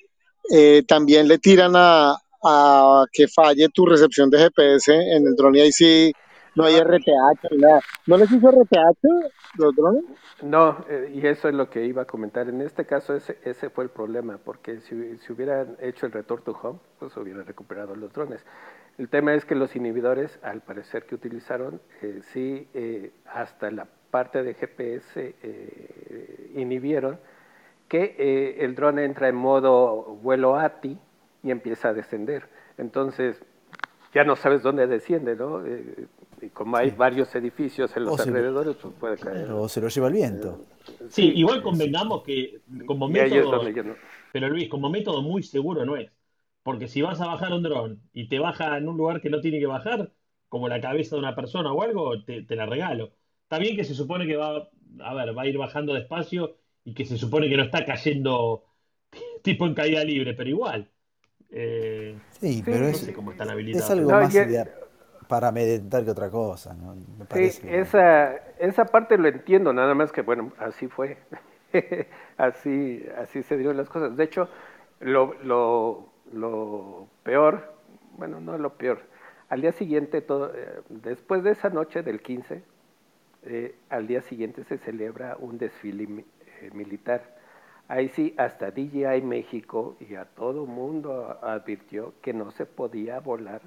eh, 0.52 0.82
también 0.88 1.28
le 1.28 1.38
tiran 1.38 1.72
a, 1.76 2.16
a 2.44 3.04
que 3.12 3.28
falle 3.28 3.68
tu 3.72 3.86
recepción 3.86 4.30
de 4.30 4.38
GPS 4.38 4.92
en 4.92 5.26
el 5.26 5.36
dron 5.36 5.54
y 5.56 5.60
ahí 5.60 5.72
sí 5.72 6.12
no 6.54 6.64
hay 6.64 6.80
RTH 6.80 7.56
nada. 7.58 7.80
¿No 8.06 8.16
les 8.16 8.30
hizo 8.32 8.50
RTH 8.50 9.06
los 9.58 9.74
drones? 9.74 10.04
No, 10.42 10.84
eh, 10.88 11.10
y 11.14 11.26
eso 11.26 11.48
es 11.48 11.54
lo 11.54 11.70
que 11.70 11.84
iba 11.84 12.02
a 12.02 12.04
comentar. 12.06 12.48
En 12.48 12.60
este 12.60 12.84
caso 12.86 13.14
ese, 13.14 13.38
ese 13.44 13.70
fue 13.70 13.84
el 13.84 13.90
problema, 13.90 14.38
porque 14.44 14.80
si, 14.80 15.16
si 15.18 15.32
hubieran 15.32 15.76
hecho 15.80 16.06
el 16.06 16.12
return 16.12 16.42
to 16.42 16.58
home, 16.60 16.78
pues 16.98 17.16
hubieran 17.16 17.46
recuperado 17.46 17.94
los 17.94 18.12
drones. 18.12 18.44
El 18.98 19.08
tema 19.08 19.34
es 19.34 19.44
que 19.44 19.54
los 19.54 19.74
inhibidores, 19.76 20.38
al 20.42 20.60
parecer 20.60 21.06
que 21.06 21.14
utilizaron, 21.14 21.80
eh, 22.02 22.20
sí, 22.32 22.68
eh, 22.74 23.12
hasta 23.26 23.70
la 23.70 23.86
parte 24.10 24.42
de 24.42 24.54
GPS 24.54 25.34
inhibieron 26.54 27.20
que 27.86 28.56
el 28.58 28.74
dron 28.74 28.98
entra 28.98 29.28
en 29.28 29.36
modo 29.36 30.18
vuelo 30.20 30.56
ATI 30.56 30.98
y 31.44 31.50
empieza 31.50 31.90
a 31.90 31.92
descender. 31.92 32.48
Entonces, 32.76 33.40
ya 34.12 34.24
no 34.24 34.34
sabes 34.34 34.62
dónde 34.62 34.88
desciende, 34.88 35.36
¿no? 35.36 35.62
Y 36.42 36.48
como 36.48 36.76
hay 36.76 36.90
Sí. 36.90 36.96
varios 36.96 37.34
edificios 37.34 37.94
en 37.96 38.02
O 38.04 38.06
los 38.06 38.16
se, 38.20 38.28
alrededores, 38.28 38.76
pues 38.80 38.94
puede 38.98 39.16
caer. 39.18 39.50
o 39.52 39.68
se 39.68 39.80
lo 39.80 39.88
lleva 39.88 40.08
el 40.08 40.14
viento. 40.14 40.64
Sí, 41.08 41.32
igual 41.34 41.62
convengamos 41.62 42.22
que 42.22 42.60
como 42.86 43.08
método, 43.08 43.60
pero 44.32 44.48
Luis, 44.48 44.68
como 44.68 44.88
método 44.90 45.22
muy 45.22 45.42
seguro 45.42 45.84
no 45.84 45.96
es. 45.96 46.10
Porque 46.62 46.88
si 46.88 47.02
vas 47.02 47.20
a 47.20 47.26
bajar 47.26 47.52
un 47.52 47.62
dron 47.62 48.02
y 48.12 48.28
te 48.28 48.38
baja 48.38 48.76
en 48.78 48.88
un 48.88 48.96
lugar 48.96 49.20
que 49.20 49.30
no 49.30 49.40
tiene 49.40 49.58
que 49.58 49.66
bajar, 49.66 50.12
como 50.48 50.68
la 50.68 50.80
cabeza 50.80 51.16
de 51.16 51.20
una 51.20 51.34
persona 51.34 51.72
o 51.72 51.82
algo, 51.82 52.22
te, 52.24 52.42
te 52.42 52.56
la 52.56 52.66
regalo. 52.66 53.12
Está 53.44 53.58
bien 53.58 53.76
que 53.76 53.84
se 53.84 53.94
supone 53.94 54.26
que 54.26 54.36
va, 54.36 54.68
a 55.00 55.14
ver, 55.14 55.36
va 55.36 55.42
a 55.42 55.46
ir 55.46 55.58
bajando 55.58 55.94
despacio 55.94 56.56
y 56.84 56.94
que 56.94 57.04
se 57.04 57.16
supone 57.18 57.48
que 57.48 57.56
no 57.56 57.62
está 57.64 57.84
cayendo 57.84 58.64
tipo 59.42 59.66
en 59.66 59.74
caída 59.74 60.04
libre, 60.04 60.34
pero 60.34 60.48
igual. 60.50 60.88
eh, 61.50 62.16
Sí, 62.30 62.62
pero 62.64 62.78
no 62.80 62.88
es, 62.88 62.98
sé 62.98 63.12
cómo 63.12 63.32
están 63.32 63.48
es 63.58 63.90
algo 63.90 64.10
No, 64.10 64.20
más 64.20 64.34
y- 64.34 64.38
idea- 64.38 64.74
para 65.30 65.48
amedrentar 65.48 66.04
que 66.04 66.10
otra 66.16 66.30
cosa, 66.30 66.74
¿no? 66.74 66.94
Me 67.18 67.24
Sí, 67.32 67.60
parece 67.64 67.66
esa, 67.66 68.36
esa 68.58 68.86
parte 68.86 69.16
lo 69.18 69.28
entiendo, 69.28 69.72
nada 69.72 69.94
más 69.94 70.10
que, 70.12 70.22
bueno, 70.22 70.52
así 70.58 70.88
fue. 70.88 71.18
así, 72.36 73.04
así 73.16 73.42
se 73.42 73.56
dieron 73.56 73.76
las 73.76 73.88
cosas. 73.88 74.16
De 74.16 74.24
hecho, 74.24 74.48
lo, 75.00 75.34
lo, 75.44 76.08
lo 76.32 77.06
peor, 77.22 77.72
bueno, 78.18 78.40
no 78.40 78.58
lo 78.58 78.74
peor, 78.76 79.02
al 79.48 79.60
día 79.62 79.72
siguiente, 79.72 80.20
todo, 80.22 80.52
eh, 80.54 80.82
después 80.88 81.42
de 81.44 81.52
esa 81.52 81.70
noche 81.70 82.02
del 82.02 82.20
15, 82.20 82.62
eh, 83.44 83.74
al 83.90 84.06
día 84.06 84.22
siguiente 84.22 84.64
se 84.64 84.78
celebra 84.78 85.36
un 85.38 85.58
desfile 85.58 86.06
mi- 86.06 86.24
eh, 86.62 86.70
militar. 86.74 87.36
Ahí 87.88 88.08
sí, 88.08 88.34
hasta 88.38 88.70
DJI 88.70 89.22
México 89.22 89.96
y 90.00 90.14
a 90.16 90.24
todo 90.24 90.66
mundo 90.66 91.38
advirtió 91.42 92.14
que 92.22 92.32
no 92.32 92.50
se 92.52 92.66
podía 92.66 93.18
volar 93.20 93.62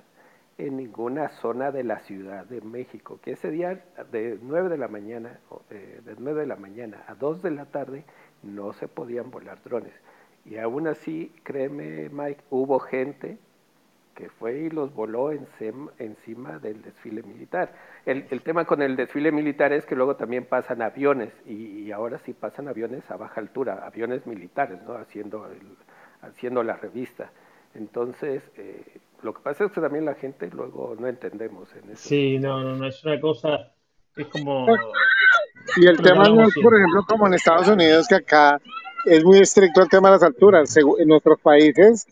en 0.58 0.78
ninguna 0.78 1.30
zona 1.30 1.72
de 1.72 1.84
la 1.84 2.00
Ciudad 2.00 2.46
de 2.46 2.62
México, 2.62 3.20
que 3.22 3.32
ese 3.32 3.50
día 3.52 3.84
de 4.12 4.38
9 4.42 4.70
de 4.70 4.78
la 4.78 4.88
mañana, 4.88 5.40
eh, 5.70 6.02
de 6.06 6.16
9 6.18 6.42
de 6.42 6.48
la 6.48 6.56
mañana 6.56 7.04
a 7.08 7.16
2 7.16 7.42
de 7.42 7.52
la 7.52 7.66
tarde 7.66 8.04
no 8.44 8.74
se 8.74 8.88
podían 8.88 9.32
volar 9.32 9.62
drones. 9.64 9.94
Y 10.46 10.58
aún 10.58 10.88
así, 10.88 11.34
créeme 11.44 12.10
Mike, 12.10 12.44
hubo 12.50 12.80
gente 12.80 13.38
que 14.16 14.30
fue 14.30 14.54
y 14.60 14.70
los 14.70 14.94
voló 14.94 15.32
encima 15.32 16.60
del 16.60 16.82
desfile 16.84 17.24
militar. 17.24 17.74
El, 18.06 18.26
el 18.30 18.42
tema 18.44 18.66
con 18.66 18.82
el 18.84 18.96
desfile 18.96 19.32
militar 19.32 19.74
es 19.74 19.86
que 19.88 19.96
luego 19.96 20.16
también 20.16 20.46
pasan 20.46 20.82
aviones, 20.84 21.34
y, 21.48 21.54
y 21.86 21.92
ahora 21.92 22.20
sí 22.20 22.34
pasan 22.34 22.68
aviones 22.68 23.10
a 23.10 23.18
baja 23.18 23.42
altura, 23.42 23.84
aviones 23.86 24.28
militares, 24.28 24.80
¿no? 24.84 24.94
Haciendo, 24.96 25.48
el- 25.48 25.78
haciendo 26.22 26.62
la 26.64 26.76
revista. 26.76 27.32
Entonces, 27.74 28.44
eh, 28.58 28.84
lo 29.24 29.34
que 29.34 29.42
pasa 29.42 29.66
es 29.66 29.72
que 29.72 29.82
también 29.82 30.06
la 30.06 30.16
gente 30.16 30.50
luego 30.52 30.96
no 31.00 31.08
entendemos 31.08 31.70
en 31.76 31.92
eso. 31.92 32.10
Sí, 32.10 32.40
no, 32.40 32.62
no, 32.62 32.76
no, 32.76 32.88
es 32.88 33.04
una 33.04 33.20
cosa, 33.20 33.74
es 34.16 34.28
como, 34.28 34.68
Y 35.78 35.88
el 35.88 36.02
tema 36.02 36.28
no 36.30 36.44
es, 36.44 36.54
por 36.62 36.76
ejemplo, 36.76 37.04
como 37.08 37.28
en 37.28 37.34
Estados 37.34 37.68
Unidos, 37.68 38.08
que 38.08 38.16
acá 38.16 38.60
es 39.06 39.24
muy 39.24 39.40
estricto 39.40 39.82
el 39.82 39.90
tema 39.90 40.10
de 40.10 40.16
las 40.16 40.24
alturas. 40.24 40.76
En 40.78 41.08
nuestros 41.08 41.40
países, 41.42 42.06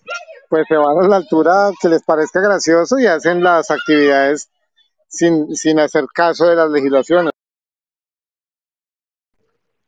pues 0.49 0.66
se 0.68 0.76
van 0.76 0.97
a 0.97 1.07
la 1.07 1.18
altura 1.18 1.72
que 1.82 1.89
les 1.89 2.03
parezca 2.03 2.39
gracioso 2.39 2.97
y 2.99 3.05
hacen 3.05 3.43
las 3.43 3.70
actividades 3.70 4.49
sin, 5.07 5.55
sin 5.55 5.80
hacer 5.80 6.05
caso 6.14 6.47
de 6.47 6.55
las 6.55 6.70
legislaciones. 6.70 7.32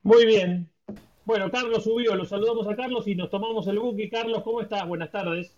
Muy 0.01 0.25
bien. 0.25 0.69
Bueno, 1.25 1.49
Carlos 1.49 1.85
subió, 1.85 2.15
lo 2.15 2.25
saludamos 2.25 2.67
a 2.67 2.75
Carlos 2.75 3.07
y 3.07 3.15
nos 3.15 3.29
tomamos 3.29 3.65
el 3.67 3.79
buque. 3.79 4.09
Carlos, 4.09 4.43
¿cómo 4.43 4.59
estás? 4.59 4.85
Buenas 4.85 5.11
tardes. 5.11 5.55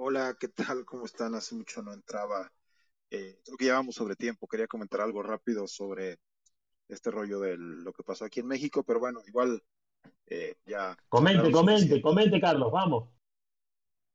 Hola, 0.00 0.36
¿qué 0.38 0.46
tal? 0.46 0.84
¿Cómo 0.84 1.06
están? 1.06 1.34
Hace 1.34 1.56
mucho 1.56 1.82
no 1.82 1.92
entraba. 1.92 2.52
Eh, 3.10 3.40
creo 3.44 3.56
que 3.56 3.64
llevamos 3.64 3.96
sobre 3.96 4.14
tiempo. 4.14 4.46
Quería 4.46 4.68
comentar 4.68 5.00
algo 5.00 5.24
rápido 5.24 5.66
sobre 5.66 6.20
este 6.86 7.10
rollo 7.10 7.40
de 7.40 7.56
lo 7.58 7.92
que 7.92 8.04
pasó 8.04 8.24
aquí 8.24 8.38
en 8.38 8.46
México, 8.46 8.84
pero 8.84 9.00
bueno, 9.00 9.20
igual 9.26 9.60
eh, 10.26 10.54
ya. 10.64 10.96
Comente, 11.08 11.50
comente, 11.50 12.00
comente, 12.00 12.40
Carlos, 12.40 12.70
vamos. 12.70 13.10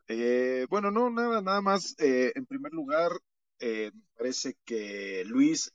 Eh, 0.08 0.66
bueno, 0.70 0.90
no, 0.90 1.10
nada, 1.10 1.42
nada 1.42 1.60
más. 1.60 1.96
Eh, 2.00 2.32
en 2.34 2.46
primer 2.46 2.72
lugar, 2.72 3.12
me 3.60 3.92
parece 4.16 4.56
que 4.64 5.26
Luis 5.26 5.74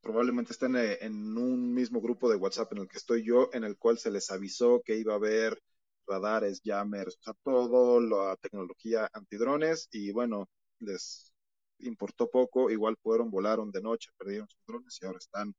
probablemente 0.00 0.52
está 0.52 0.66
en, 0.66 1.36
un 1.36 1.74
mismo 1.74 2.00
grupo 2.00 2.30
de 2.30 2.36
WhatsApp 2.36 2.72
en 2.74 2.78
el 2.78 2.88
que 2.88 2.98
estoy 2.98 3.24
yo, 3.24 3.50
en 3.52 3.64
el 3.64 3.76
cual 3.76 3.98
se 3.98 4.12
les 4.12 4.30
avisó 4.30 4.82
que 4.84 4.96
iba 4.96 5.14
a 5.14 5.16
haber 5.16 5.60
radares, 6.08 6.60
jammers, 6.64 7.16
o 7.16 7.22
sea, 7.22 7.34
todo, 7.44 8.00
la 8.00 8.36
tecnología 8.36 9.08
antidrones, 9.12 9.88
y 9.92 10.12
bueno, 10.12 10.48
les 10.80 11.32
importó 11.80 12.30
poco, 12.30 12.70
igual 12.70 12.96
fueron, 13.02 13.30
volaron 13.30 13.70
de 13.70 13.82
noche, 13.82 14.10
perdieron 14.18 14.48
sus 14.48 14.64
drones 14.66 14.98
y 15.00 15.06
ahora 15.06 15.18
están 15.18 15.54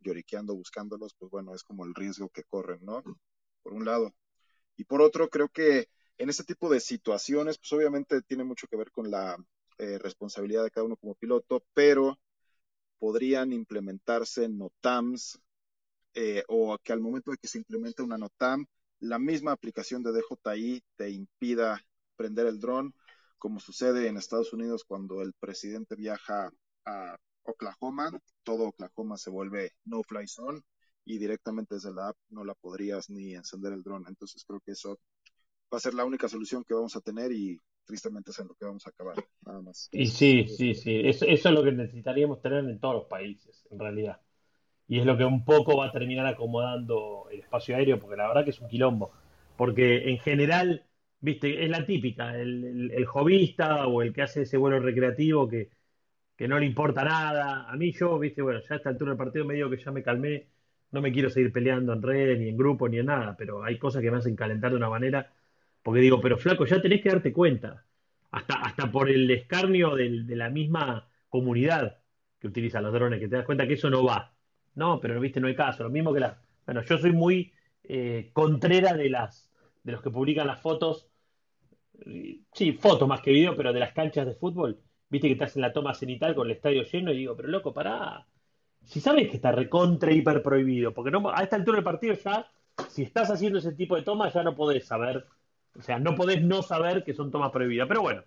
lloriqueando, 0.00 0.54
buscándolos, 0.54 1.14
pues 1.18 1.30
bueno, 1.30 1.54
es 1.54 1.62
como 1.62 1.84
el 1.84 1.94
riesgo 1.94 2.28
que 2.28 2.44
corren, 2.44 2.84
¿no? 2.84 3.02
Por 3.62 3.72
un 3.72 3.84
lado. 3.84 4.14
Y 4.76 4.84
por 4.84 5.00
otro, 5.00 5.28
creo 5.28 5.48
que 5.48 5.88
en 6.18 6.28
este 6.28 6.44
tipo 6.44 6.68
de 6.70 6.80
situaciones, 6.80 7.58
pues 7.58 7.72
obviamente 7.72 8.22
tiene 8.22 8.44
mucho 8.44 8.66
que 8.68 8.76
ver 8.76 8.90
con 8.90 9.10
la 9.10 9.36
eh, 9.78 9.98
responsabilidad 9.98 10.64
de 10.64 10.70
cada 10.70 10.86
uno 10.86 10.96
como 10.96 11.14
piloto, 11.14 11.64
pero 11.74 12.18
podrían 12.98 13.52
implementarse 13.52 14.48
NOTAMs 14.48 15.40
eh, 16.14 16.44
o 16.48 16.78
que 16.78 16.92
al 16.92 17.00
momento 17.00 17.30
de 17.30 17.38
que 17.38 17.48
se 17.48 17.58
implemente 17.58 18.02
una 18.02 18.18
NOTAM, 18.18 18.66
la 19.02 19.18
misma 19.18 19.52
aplicación 19.52 20.02
de 20.02 20.12
DJI 20.12 20.82
te 20.96 21.10
impida 21.10 21.84
prender 22.16 22.46
el 22.46 22.60
dron, 22.60 22.94
como 23.36 23.58
sucede 23.58 24.06
en 24.06 24.16
Estados 24.16 24.52
Unidos 24.52 24.84
cuando 24.86 25.22
el 25.22 25.32
presidente 25.34 25.96
viaja 25.96 26.50
a 26.86 27.16
Oklahoma, 27.42 28.12
todo 28.44 28.68
Oklahoma 28.68 29.16
se 29.16 29.30
vuelve 29.30 29.72
no 29.84 30.02
fly 30.04 30.28
zone 30.28 30.60
y 31.04 31.18
directamente 31.18 31.74
desde 31.74 31.92
la 31.92 32.10
app 32.10 32.16
no 32.30 32.44
la 32.44 32.54
podrías 32.54 33.10
ni 33.10 33.34
encender 33.34 33.72
el 33.72 33.82
dron. 33.82 34.04
Entonces 34.06 34.44
creo 34.46 34.60
que 34.60 34.72
eso 34.72 35.00
va 35.72 35.78
a 35.78 35.80
ser 35.80 35.94
la 35.94 36.04
única 36.04 36.28
solución 36.28 36.62
que 36.62 36.74
vamos 36.74 36.94
a 36.94 37.00
tener 37.00 37.32
y 37.32 37.58
tristemente 37.84 38.30
es 38.30 38.38
en 38.38 38.46
lo 38.46 38.54
que 38.54 38.66
vamos 38.66 38.86
a 38.86 38.90
acabar, 38.90 39.16
nada 39.44 39.62
más. 39.62 39.88
Y 39.90 40.06
sí, 40.06 40.46
sí, 40.46 40.74
sí, 40.74 41.00
eso, 41.04 41.24
eso 41.24 41.48
es 41.48 41.54
lo 41.54 41.64
que 41.64 41.72
necesitaríamos 41.72 42.40
tener 42.40 42.64
en 42.64 42.78
todos 42.78 42.94
los 42.94 43.06
países, 43.06 43.66
en 43.68 43.80
realidad. 43.80 44.20
Y 44.88 44.98
es 45.00 45.06
lo 45.06 45.16
que 45.16 45.24
un 45.24 45.44
poco 45.44 45.76
va 45.78 45.86
a 45.86 45.92
terminar 45.92 46.26
acomodando 46.26 47.26
el 47.30 47.40
espacio 47.40 47.76
aéreo, 47.76 47.98
porque 47.98 48.16
la 48.16 48.28
verdad 48.28 48.44
que 48.44 48.50
es 48.50 48.60
un 48.60 48.68
quilombo. 48.68 49.12
Porque 49.56 50.10
en 50.10 50.18
general, 50.18 50.84
viste, 51.20 51.64
es 51.64 51.70
la 51.70 51.86
típica, 51.86 52.36
el, 52.38 52.90
el, 52.92 53.06
o 53.86 54.02
el 54.02 54.12
que 54.12 54.22
hace 54.22 54.42
ese 54.42 54.56
vuelo 54.58 54.80
recreativo 54.80 55.48
que 55.48 55.70
que 56.36 56.48
no 56.48 56.58
le 56.58 56.66
importa 56.66 57.04
nada. 57.04 57.70
A 57.70 57.76
mí 57.76 57.92
yo, 57.92 58.18
viste, 58.18 58.42
bueno, 58.42 58.60
ya 58.60 58.74
a 58.74 58.76
esta 58.78 58.88
altura 58.90 59.10
del 59.12 59.18
partido 59.18 59.44
me 59.44 59.54
digo 59.54 59.70
que 59.70 59.76
ya 59.78 59.90
me 59.92 60.02
calmé, 60.02 60.48
no 60.90 61.00
me 61.00 61.12
quiero 61.12 61.30
seguir 61.30 61.52
peleando 61.52 61.92
en 61.92 62.02
redes, 62.02 62.38
ni 62.38 62.48
en 62.48 62.56
grupo, 62.56 62.88
ni 62.88 62.98
en 62.98 63.06
nada, 63.06 63.36
pero 63.36 63.62
hay 63.64 63.78
cosas 63.78 64.02
que 64.02 64.10
me 64.10 64.18
hacen 64.18 64.36
calentar 64.36 64.70
de 64.70 64.76
una 64.76 64.88
manera, 64.90 65.32
porque 65.82 66.00
digo, 66.00 66.20
pero 66.20 66.38
flaco, 66.38 66.64
ya 66.66 66.80
tenés 66.82 67.02
que 67.02 67.10
darte 67.10 67.32
cuenta, 67.32 67.84
hasta, 68.30 68.54
hasta 68.54 68.90
por 68.90 69.10
el 69.10 69.30
escarnio 69.30 69.94
de 69.96 70.08
la 70.36 70.50
misma 70.50 71.08
comunidad 71.28 71.98
que 72.38 72.48
utiliza 72.48 72.80
los 72.80 72.92
drones, 72.92 73.20
que 73.20 73.28
te 73.28 73.36
das 73.36 73.44
cuenta 73.46 73.66
que 73.66 73.74
eso 73.74 73.90
no 73.90 74.04
va. 74.04 74.31
No, 74.74 75.00
pero 75.00 75.20
viste, 75.20 75.40
no 75.40 75.48
hay 75.48 75.54
caso. 75.54 75.82
Lo 75.84 75.90
mismo 75.90 76.12
que 76.12 76.20
las. 76.20 76.36
Bueno, 76.64 76.82
yo 76.82 76.98
soy 76.98 77.12
muy 77.12 77.52
eh, 77.84 78.30
contrera 78.32 78.94
de 78.94 79.10
las 79.10 79.50
de 79.82 79.92
los 79.92 80.02
que 80.02 80.10
publican 80.10 80.46
las 80.46 80.60
fotos. 80.60 81.08
Sí, 82.52 82.72
fotos 82.72 83.08
más 83.08 83.20
que 83.20 83.30
video, 83.30 83.56
pero 83.56 83.72
de 83.72 83.80
las 83.80 83.92
canchas 83.92 84.26
de 84.26 84.34
fútbol 84.34 84.80
viste 85.12 85.28
que 85.28 85.34
estás 85.34 85.54
en 85.56 85.62
la 85.62 85.74
toma 85.74 85.92
cenital 85.92 86.34
con 86.34 86.46
el 86.46 86.56
estadio 86.56 86.84
lleno 86.84 87.12
y 87.12 87.18
digo, 87.18 87.36
pero 87.36 87.48
loco, 87.48 87.74
pará. 87.74 88.26
Si 88.82 88.98
sabes 88.98 89.28
que 89.28 89.36
está 89.36 89.52
recontra 89.52 90.10
hiper 90.10 90.42
prohibido, 90.42 90.94
porque 90.94 91.10
no, 91.10 91.30
a 91.30 91.42
esta 91.42 91.56
altura 91.56 91.76
del 91.76 91.84
partido 91.84 92.14
ya, 92.14 92.50
si 92.88 93.02
estás 93.02 93.30
haciendo 93.30 93.58
ese 93.58 93.72
tipo 93.72 93.94
de 93.94 94.02
tomas, 94.02 94.32
ya 94.32 94.42
no 94.42 94.56
podés 94.56 94.86
saber, 94.86 95.26
o 95.78 95.82
sea, 95.82 95.98
no 95.98 96.14
podés 96.14 96.42
no 96.42 96.62
saber 96.62 97.04
que 97.04 97.12
son 97.12 97.30
tomas 97.30 97.52
prohibidas. 97.52 97.86
Pero 97.86 98.00
bueno, 98.00 98.22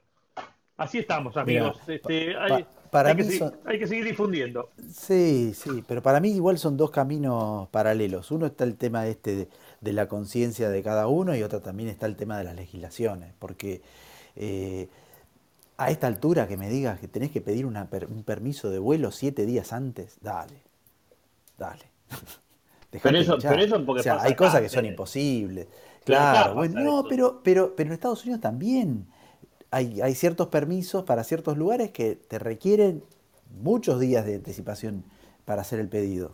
así 0.78 1.00
estamos, 1.00 1.36
amigos. 1.38 1.78
este, 1.90 2.38
hay, 2.38 2.66
para 2.96 3.14
que, 3.14 3.52
hay 3.66 3.78
que 3.78 3.88
seguir 3.88 4.06
difundiendo. 4.06 4.70
Sí, 4.90 5.54
sí, 5.54 5.84
pero 5.86 6.02
para 6.02 6.22
mí 6.22 6.30
igual 6.30 6.58
son 6.58 6.78
dos 6.78 6.92
caminos 6.92 7.68
paralelos. 7.68 8.32
Uno 8.32 8.46
está 8.46 8.64
el 8.64 8.76
tema 8.78 9.06
este 9.06 9.36
de, 9.36 9.48
de 9.82 9.92
la 9.92 10.08
conciencia 10.08 10.70
de 10.70 10.82
cada 10.82 11.08
uno 11.08 11.36
y 11.36 11.44
otro 11.44 11.60
también 11.60 11.90
está 11.90 12.06
el 12.06 12.16
tema 12.16 12.38
de 12.38 12.46
las 12.46 12.56
legislaciones, 12.56 13.34
porque 13.38 13.82
eh, 14.38 14.88
a 15.76 15.92
esta 15.92 16.08
altura 16.08 16.48
que 16.48 16.56
me 16.56 16.70
digas 16.70 16.98
que 16.98 17.10
tenés 17.10 17.32
que 17.32 17.42
pedir 17.42 17.66
un 17.66 18.24
permiso 18.24 18.70
de 18.70 18.80
vuelo 18.80 19.12
siete 19.12 19.46
días 19.46 19.74
antes, 19.74 20.16
dale, 20.22 20.62
dale. 21.58 21.84
pero 23.04 23.18
eso, 23.18 23.38
pero 23.42 23.62
eso 23.62 23.86
porque 23.86 24.10
hay 24.10 24.36
cosas 24.36 24.62
que 24.62 24.70
son 24.70 24.86
imposibles. 24.86 25.68
Claro, 26.06 26.56
bueno, 26.56 26.80
no, 26.80 27.04
pero, 27.10 27.42
pero, 27.44 27.76
pero 27.76 27.88
en 27.90 27.94
Estados 27.94 28.24
Unidos 28.24 28.40
también 28.40 29.06
hay, 29.72 30.16
ciertos 30.16 30.48
permisos 30.48 31.04
para 31.04 31.24
ciertos 31.24 31.58
lugares 31.58 31.92
que 31.92 32.16
te 32.16 32.40
requieren 32.40 33.04
muchos 33.62 34.00
días 34.00 34.26
de 34.26 34.36
anticipación 34.36 35.04
para 35.44 35.62
hacer 35.62 35.80
el 35.80 35.90
pedido. 35.90 36.28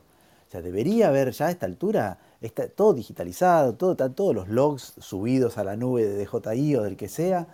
O 0.47 0.51
sea, 0.51 0.61
debería 0.61 1.07
haber 1.07 1.31
ya 1.31 1.47
a 1.47 1.51
esta 1.51 1.65
altura, 1.65 2.19
está 2.41 2.67
todo 2.67 2.93
digitalizado, 2.93 3.75
todo, 3.75 3.95
todos 3.95 4.35
los 4.35 4.49
logs 4.49 4.93
subidos 4.99 5.57
a 5.57 5.63
la 5.63 5.75
nube 5.75 6.05
de 6.05 6.25
DJI 6.25 6.75
o 6.75 6.83
del 6.83 6.97
que 6.97 7.07
sea, 7.07 7.47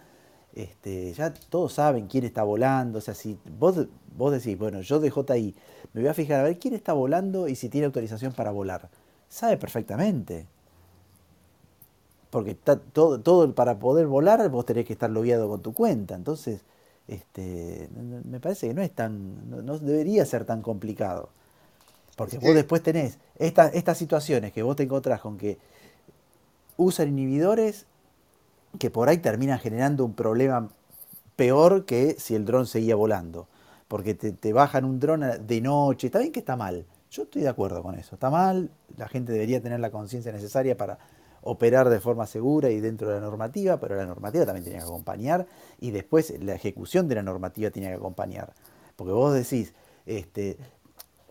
este, 0.55 1.13
ya 1.13 1.31
todos 1.33 1.73
saben 1.73 2.07
quién 2.07 2.25
está 2.25 2.43
volando. 2.43 2.97
O 2.97 3.01
sea, 3.01 3.13
si 3.13 3.37
vos, 3.59 3.87
vos 4.15 4.31
decís, 4.31 4.57
bueno, 4.57 4.81
yo 4.81 4.99
de 4.99 5.11
JI 5.11 5.55
me 5.93 6.01
voy 6.01 6.09
a 6.09 6.13
fijar 6.13 6.39
a 6.39 6.43
ver 6.43 6.57
quién 6.57 6.73
está 6.73 6.93
volando 6.93 7.47
y 7.47 7.55
si 7.55 7.69
tiene 7.69 7.85
autorización 7.85 8.33
para 8.33 8.51
volar. 8.51 8.89
Sabe 9.29 9.57
perfectamente. 9.57 10.47
Porque 12.29 12.51
está 12.51 12.77
todo, 12.77 13.19
todo 13.19 13.53
para 13.53 13.79
poder 13.79 14.07
volar 14.07 14.49
vos 14.49 14.65
tenés 14.65 14.85
que 14.85 14.93
estar 14.93 15.09
logueado 15.09 15.47
con 15.47 15.61
tu 15.61 15.73
cuenta. 15.73 16.15
Entonces, 16.15 16.61
este, 17.07 17.89
me 18.25 18.39
parece 18.39 18.67
que 18.67 18.73
no 18.73 18.81
es 18.81 18.91
tan, 18.91 19.49
no, 19.65 19.79
debería 19.79 20.25
ser 20.25 20.45
tan 20.45 20.61
complicado. 20.61 21.29
Porque 22.15 22.39
vos 22.39 22.53
después 22.55 22.81
tenés 22.81 23.19
estas 23.37 23.97
situaciones 23.97 24.51
que 24.51 24.63
vos 24.63 24.75
te 24.75 24.83
encontrás 24.83 25.21
con 25.21 25.37
que 25.37 25.57
usan 26.75 27.09
inhibidores 27.09 27.85
que 28.79 28.89
por 28.89 29.09
ahí 29.09 29.19
termina 29.19 29.57
generando 29.57 30.03
un 30.03 30.13
problema 30.13 30.69
peor 31.35 31.85
que 31.85 32.15
si 32.19 32.35
el 32.35 32.45
dron 32.45 32.67
seguía 32.67 32.95
volando. 32.95 33.47
Porque 33.87 34.13
te, 34.13 34.53
bajan 34.53 34.83
un 34.83 34.99
dron 34.99 35.23
de 35.47 35.61
noche, 35.61 36.07
está 36.07 36.19
bien 36.19 36.33
que 36.33 36.39
está 36.39 36.57
mal, 36.57 36.85
yo 37.09 37.23
estoy 37.23 37.43
de 37.43 37.47
acuerdo 37.47 37.81
con 37.81 37.95
eso, 37.95 38.15
está 38.15 38.29
mal, 38.29 38.69
la 38.97 39.07
gente 39.07 39.31
debería 39.31 39.61
tener 39.61 39.79
la 39.79 39.91
conciencia 39.91 40.31
necesaria 40.33 40.75
para 40.75 40.99
operar 41.47 41.89
de 41.89 41.99
forma 41.99 42.27
segura 42.27 42.69
y 42.69 42.79
dentro 42.79 43.09
de 43.09 43.15
la 43.15 43.21
normativa, 43.21 43.79
pero 43.79 43.95
la 43.95 44.05
normativa 44.05 44.45
también 44.45 44.65
tiene 44.65 44.79
que 44.79 44.85
acompañar 44.85 45.47
y 45.79 45.91
después 45.91 46.33
la 46.41 46.55
ejecución 46.55 47.07
de 47.07 47.15
la 47.15 47.23
normativa 47.23 47.71
tiene 47.71 47.87
que 47.87 47.95
acompañar. 47.95 48.53
Porque 48.95 49.13
vos 49.13 49.33
decís, 49.33 49.73
este, 50.05 50.57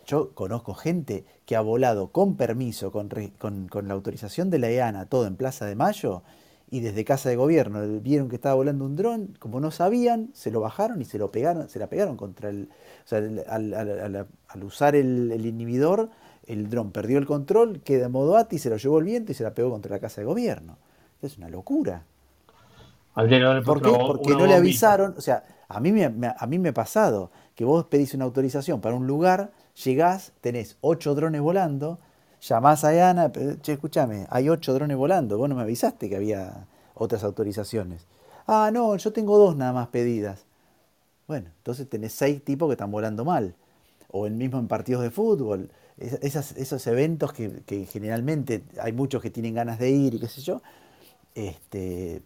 yo 0.06 0.32
conozco 0.34 0.74
gente 0.74 1.24
que 1.44 1.56
ha 1.56 1.60
volado 1.60 2.12
con 2.12 2.36
permiso, 2.36 2.92
con, 2.92 3.10
con, 3.38 3.88
la 3.88 3.94
autorización 3.94 4.50
de 4.50 4.58
la 4.58 4.70
EANA, 4.70 5.06
todo 5.06 5.26
en 5.26 5.36
Plaza 5.36 5.66
de 5.66 5.74
Mayo, 5.74 6.22
y 6.70 6.80
desde 6.80 7.04
casa 7.04 7.28
de 7.28 7.36
gobierno 7.36 7.80
vieron 8.00 8.28
que 8.28 8.36
estaba 8.36 8.54
volando 8.54 8.84
un 8.84 8.96
dron, 8.96 9.36
como 9.38 9.60
no 9.60 9.70
sabían, 9.70 10.30
se 10.32 10.50
lo 10.50 10.60
bajaron 10.60 11.00
y 11.00 11.04
se 11.04 11.18
lo 11.18 11.30
pegaron, 11.30 11.68
se 11.68 11.78
la 11.78 11.88
pegaron 11.88 12.16
contra 12.16 12.50
el, 12.50 12.68
o 13.04 13.08
sea, 13.08 13.18
al, 13.18 14.64
usar 14.64 14.96
el, 14.96 15.46
inhibidor, 15.46 16.10
el 16.46 16.70
dron 16.70 16.92
perdió 16.92 17.18
el 17.18 17.26
control, 17.26 17.80
queda 17.80 18.06
en 18.06 18.12
modo 18.12 18.36
ATI, 18.36 18.58
se 18.58 18.70
lo 18.70 18.76
llevó 18.76 18.98
el 18.98 19.04
viento 19.04 19.32
y 19.32 19.34
se 19.34 19.44
la 19.44 19.54
pegó 19.54 19.70
contra 19.70 19.90
la 19.90 20.00
casa 20.00 20.20
de 20.20 20.26
gobierno. 20.26 20.76
Es 21.22 21.38
una 21.38 21.48
locura. 21.48 22.04
¿Por 23.64 23.80
qué? 23.82 23.90
Porque 23.90 24.34
no 24.34 24.46
le 24.46 24.54
avisaron, 24.54 25.14
o 25.16 25.20
sea, 25.20 25.44
a 25.68 25.80
mí 25.80 25.92
me, 25.92 26.04
a 26.04 26.46
mí 26.46 26.58
me 26.58 26.68
ha 26.68 26.74
pasado 26.74 27.30
que 27.54 27.64
vos 27.64 27.86
pedís 27.86 28.14
una 28.14 28.24
autorización 28.24 28.80
para 28.80 28.94
un 28.94 29.06
lugar, 29.06 29.50
llegás, 29.84 30.32
tenés 30.40 30.76
ocho 30.82 31.14
drones 31.14 31.40
volando, 31.40 31.98
llamás 32.40 32.84
a 32.84 33.10
Ana, 33.10 33.32
che, 33.62 33.72
escúchame, 33.72 34.26
hay 34.30 34.48
ocho 34.48 34.74
drones 34.74 34.96
volando, 34.96 35.38
vos 35.38 35.48
no 35.48 35.54
me 35.54 35.62
avisaste 35.62 36.08
que 36.08 36.16
había 36.16 36.66
otras 36.94 37.24
autorizaciones. 37.24 38.06
Ah, 38.46 38.70
no, 38.72 38.96
yo 38.96 39.12
tengo 39.12 39.38
dos 39.38 39.56
nada 39.56 39.72
más 39.72 39.88
pedidas. 39.88 40.44
Bueno, 41.26 41.50
entonces 41.56 41.88
tenés 41.88 42.12
seis 42.12 42.44
tipos 42.44 42.68
que 42.68 42.72
están 42.72 42.90
volando 42.90 43.24
mal. 43.24 43.54
O 44.08 44.26
el 44.26 44.34
mismo 44.34 44.58
en 44.58 44.68
partidos 44.68 45.02
de 45.02 45.10
fútbol. 45.10 45.68
Esos 45.98 46.86
eventos 46.86 47.32
que, 47.32 47.86
generalmente 47.90 48.64
hay 48.80 48.92
muchos 48.92 49.22
que 49.22 49.30
tienen 49.30 49.54
ganas 49.54 49.78
de 49.78 49.90
ir 49.90 50.14
y 50.14 50.20
qué 50.20 50.28
sé 50.28 50.42
yo. 50.42 50.62
Este, 51.34 52.22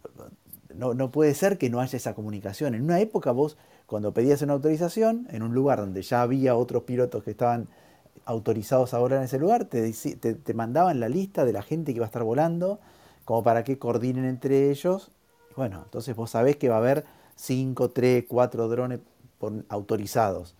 no, 0.75 0.93
no 0.93 1.11
puede 1.11 1.33
ser 1.33 1.57
que 1.57 1.69
no 1.69 1.79
haya 1.79 1.97
esa 1.97 2.13
comunicación. 2.13 2.75
En 2.75 2.83
una 2.83 2.99
época 2.99 3.31
vos, 3.31 3.57
cuando 3.85 4.13
pedías 4.13 4.41
una 4.41 4.53
autorización, 4.53 5.27
en 5.31 5.43
un 5.43 5.53
lugar 5.53 5.79
donde 5.79 6.01
ya 6.01 6.21
había 6.21 6.55
otros 6.55 6.83
pilotos 6.83 7.23
que 7.23 7.31
estaban 7.31 7.67
autorizados 8.25 8.93
ahora 8.93 9.17
en 9.17 9.23
ese 9.23 9.39
lugar, 9.39 9.65
te, 9.65 9.91
te, 9.91 10.53
mandaban 10.53 10.99
la 10.99 11.09
lista 11.09 11.45
de 11.45 11.53
la 11.53 11.61
gente 11.61 11.93
que 11.93 11.99
va 11.99 12.05
a 12.05 12.07
estar 12.07 12.23
volando, 12.23 12.79
como 13.25 13.43
para 13.43 13.63
que 13.63 13.77
coordinen 13.79 14.25
entre 14.25 14.69
ellos. 14.69 15.11
Bueno, 15.55 15.81
entonces 15.83 16.15
vos 16.15 16.31
sabés 16.31 16.57
que 16.57 16.69
va 16.69 16.75
a 16.75 16.79
haber 16.79 17.05
5, 17.35 17.89
3, 17.89 18.25
4 18.27 18.67
drones 18.67 18.99
autorizados. 19.69 20.55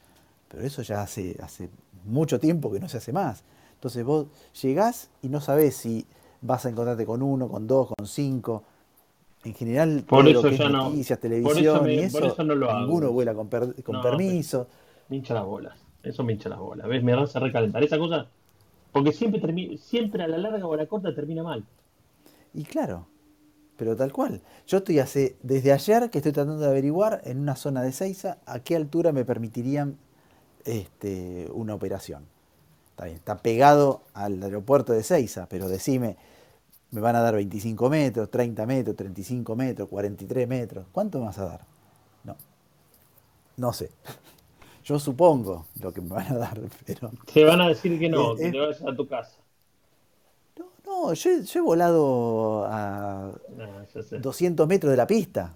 Pero 0.47 0.63
eso 0.63 0.81
ya 0.81 1.01
hace, 1.01 1.37
hace 1.41 1.69
mucho 2.05 2.39
tiempo 2.39 2.71
que 2.71 2.79
no 2.79 2.89
se 2.89 2.97
hace 2.97 3.13
más. 3.13 3.43
Entonces 3.73 4.05
vos 4.05 4.27
llegás 4.61 5.09
y 5.21 5.29
no 5.29 5.41
sabés 5.41 5.75
si 5.75 6.05
vas 6.41 6.65
a 6.65 6.69
encontrarte 6.69 7.05
con 7.05 7.21
uno, 7.21 7.47
con 7.47 7.67
dos, 7.67 7.89
con 7.97 8.07
cinco. 8.07 8.63
En 9.43 9.55
general, 9.55 10.03
por 10.07 10.27
eso 10.27 10.43
lo 10.43 10.49
que 10.49 10.57
ya 10.57 10.65
es 10.65 10.71
no, 10.71 10.89
noticias, 10.89 11.19
televisión 11.19 11.83
me, 11.83 11.95
y 11.95 11.99
eso, 11.99 12.23
eso 12.23 12.43
no 12.43 12.53
lo 12.53 12.71
ninguno 12.79 13.07
hago. 13.07 13.13
vuela 13.13 13.33
con, 13.33 13.47
per, 13.47 13.83
con 13.83 13.95
no, 13.95 14.01
permiso. 14.01 14.67
Me 15.09 15.17
hincha 15.17 15.33
las 15.33 15.45
bolas. 15.45 15.75
Eso 16.03 16.23
me 16.23 16.33
hincha 16.33 16.47
las 16.49 16.59
bolas. 16.59 16.87
¿Ves? 16.87 17.03
Me 17.03 17.13
hace 17.13 17.39
recalentar. 17.39 17.83
Esa 17.83 17.97
cosa. 17.97 18.27
Porque 18.91 19.11
siempre, 19.11 19.77
siempre 19.77 20.23
a 20.23 20.27
la 20.27 20.37
larga 20.37 20.65
o 20.65 20.73
a 20.73 20.77
la 20.77 20.85
corta 20.85 21.13
termina 21.15 21.41
mal. 21.41 21.65
Y 22.53 22.65
claro, 22.65 23.07
pero 23.77 23.95
tal 23.95 24.11
cual. 24.11 24.41
Yo 24.67 24.77
estoy 24.77 24.99
hace, 24.99 25.37
desde 25.41 25.71
ayer 25.71 26.09
que 26.11 26.19
estoy 26.19 26.33
tratando 26.33 26.59
de 26.59 26.67
averiguar 26.67 27.21
en 27.23 27.39
una 27.39 27.55
zona 27.55 27.81
de 27.81 27.91
Seiza 27.91 28.37
a 28.45 28.59
qué 28.59 28.75
altura 28.75 29.11
me 29.11 29.25
permitirían 29.25 29.97
este, 30.65 31.49
una 31.53 31.73
operación. 31.75 32.25
Está 32.91 33.05
bien, 33.05 33.17
está 33.17 33.37
pegado 33.37 34.01
al 34.13 34.41
aeropuerto 34.43 34.93
de 34.93 35.03
Seiza, 35.03 35.47
pero 35.49 35.67
decime, 35.69 36.17
me 36.91 37.01
van 37.01 37.15
a 37.15 37.21
dar 37.21 37.35
25 37.35 37.89
metros, 37.89 38.29
30 38.29 38.65
metros, 38.65 38.95
35 38.95 39.55
metros, 39.55 39.89
43 39.89 40.47
metros. 40.47 40.85
¿Cuánto 40.91 41.19
me 41.19 41.25
vas 41.25 41.37
a 41.39 41.45
dar? 41.45 41.61
No. 42.23 42.35
No 43.57 43.73
sé. 43.73 43.91
Yo 44.83 44.99
supongo 44.99 45.67
lo 45.79 45.93
que 45.93 46.01
me 46.01 46.09
van 46.09 46.31
a 46.33 46.37
dar, 46.37 46.59
pero... 46.85 47.11
Te 47.33 47.43
van 47.45 47.61
a 47.61 47.67
decir 47.69 47.99
que 47.99 48.09
no, 48.09 48.33
Es- 48.33 48.39
que 48.39 48.45
es- 48.47 48.51
te 48.51 48.59
vayas 48.59 48.81
a 48.83 48.95
tu 48.95 49.07
casa. 49.07 49.37
No, 50.85 51.13
yo, 51.13 51.29
yo 51.41 51.59
he 51.59 51.63
volado 51.63 52.65
a 52.65 53.31
No, 53.55 53.85
ya 53.93 54.03
sé. 54.03 54.19
200 54.19 54.67
metros 54.67 54.91
de 54.91 54.97
la 54.97 55.07
pista, 55.07 55.55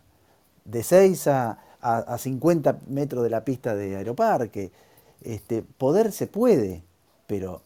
de 0.63 0.81
6 0.83 1.27
a, 1.27 1.59
a, 1.81 1.97
a 1.97 2.17
50 2.17 2.79
metros 2.87 3.23
de 3.23 3.29
la 3.29 3.43
pista 3.43 3.75
de 3.75 3.97
Aeroparque. 3.97 4.71
Este, 5.21 5.63
poder 5.63 6.11
se 6.11 6.27
puede, 6.27 6.83
pero 7.27 7.61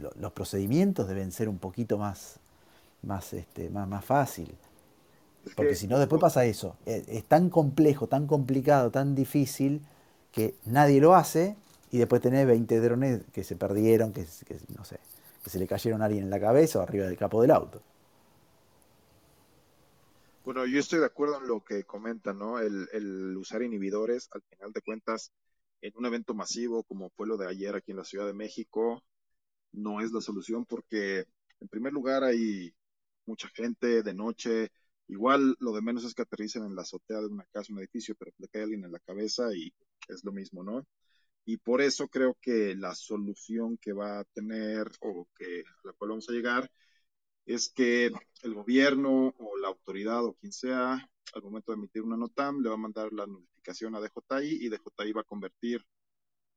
lo- 0.00 0.12
los 0.18 0.32
procedimientos 0.32 1.08
deben 1.08 1.32
ser 1.32 1.48
un 1.48 1.58
poquito 1.58 1.98
más, 1.98 2.36
más, 3.02 3.32
este, 3.34 3.70
más, 3.70 3.88
más 3.88 4.04
fácil. 4.04 4.54
Porque 5.54 5.74
que- 5.74 5.76
si 5.76 5.86
no, 5.86 5.98
después 5.98 6.20
pasa 6.20 6.44
eso. 6.44 6.76
Es, 6.86 7.08
es 7.08 7.24
tan 7.24 7.50
complejo, 7.50 8.06
tan 8.08 8.26
complicado, 8.26 8.90
tan 8.90 9.14
difícil 9.14 9.82
que 10.32 10.54
nadie 10.64 11.00
lo 11.00 11.14
hace 11.14 11.56
y 11.90 11.98
después 11.98 12.22
tenés 12.22 12.46
20 12.46 12.80
drones 12.80 13.22
que 13.32 13.44
se 13.44 13.56
perdieron, 13.56 14.12
que, 14.12 14.26
que 14.46 14.58
no 14.76 14.84
sé, 14.84 14.98
que 15.44 15.50
se 15.50 15.58
le 15.58 15.66
cayeron 15.66 16.02
a 16.02 16.06
alguien 16.06 16.24
en 16.24 16.30
la 16.30 16.40
cabeza 16.40 16.78
o 16.78 16.82
arriba 16.82 17.06
del 17.06 17.18
capó 17.18 17.42
del 17.42 17.50
auto. 17.50 17.80
Bueno, 20.44 20.66
yo 20.66 20.78
estoy 20.80 20.98
de 21.00 21.06
acuerdo 21.06 21.38
en 21.38 21.46
lo 21.48 21.62
que 21.62 21.84
comentan, 21.84 22.38
¿no? 22.38 22.58
El, 22.58 22.88
el 22.92 23.36
usar 23.36 23.62
inhibidores, 23.62 24.28
al 24.32 24.42
final 24.42 24.72
de 24.72 24.82
cuentas, 24.82 25.32
en 25.82 25.92
un 25.96 26.06
evento 26.06 26.34
masivo 26.34 26.84
como 26.84 27.10
fue 27.10 27.26
lo 27.26 27.36
de 27.36 27.48
ayer 27.48 27.74
aquí 27.74 27.90
en 27.90 27.98
la 27.98 28.04
Ciudad 28.04 28.26
de 28.26 28.34
México, 28.34 29.04
no 29.72 30.00
es 30.00 30.12
la 30.12 30.20
solución 30.20 30.64
porque, 30.64 31.24
en 31.60 31.68
primer 31.68 31.92
lugar, 31.92 32.24
hay 32.24 32.74
mucha 33.26 33.48
gente 33.48 34.02
de 34.02 34.14
noche. 34.14 34.70
Igual 35.08 35.56
lo 35.60 35.72
de 35.72 35.82
menos 35.82 36.04
es 36.04 36.14
que 36.14 36.22
aterricen 36.22 36.64
en 36.64 36.76
la 36.76 36.82
azotea 36.82 37.20
de 37.20 37.26
una 37.26 37.44
casa, 37.52 37.72
un 37.72 37.80
edificio, 37.80 38.14
pero 38.18 38.32
le 38.38 38.48
cae 38.48 38.62
alguien 38.62 38.84
en 38.84 38.92
la 38.92 39.00
cabeza 39.00 39.54
y 39.54 39.72
es 40.08 40.24
lo 40.24 40.32
mismo, 40.32 40.62
¿no? 40.62 40.86
Y 41.44 41.56
por 41.58 41.80
eso 41.82 42.08
creo 42.08 42.36
que 42.40 42.74
la 42.76 42.94
solución 42.94 43.76
que 43.78 43.92
va 43.92 44.20
a 44.20 44.24
tener 44.24 44.90
o 45.00 45.28
que 45.36 45.62
a 45.62 45.88
la 45.88 45.92
cual 45.94 46.10
vamos 46.10 46.28
a 46.28 46.32
llegar 46.32 46.70
es 47.46 47.68
que 47.70 48.12
el 48.42 48.54
gobierno 48.54 49.34
o 49.38 49.56
la 49.58 49.68
autoridad 49.68 50.24
o 50.24 50.34
quien 50.34 50.52
sea, 50.52 51.08
al 51.34 51.42
momento 51.42 51.72
de 51.72 51.78
emitir 51.78 52.02
una 52.02 52.16
NOTAM, 52.16 52.62
le 52.62 52.68
va 52.68 52.76
a 52.76 52.78
mandar 52.78 53.12
la 53.12 53.26
notificación 53.62 53.94
a 53.94 54.00
DJI 54.00 54.66
y 54.66 54.68
DJI 54.68 55.12
va 55.12 55.20
a 55.20 55.24
convertir 55.24 55.80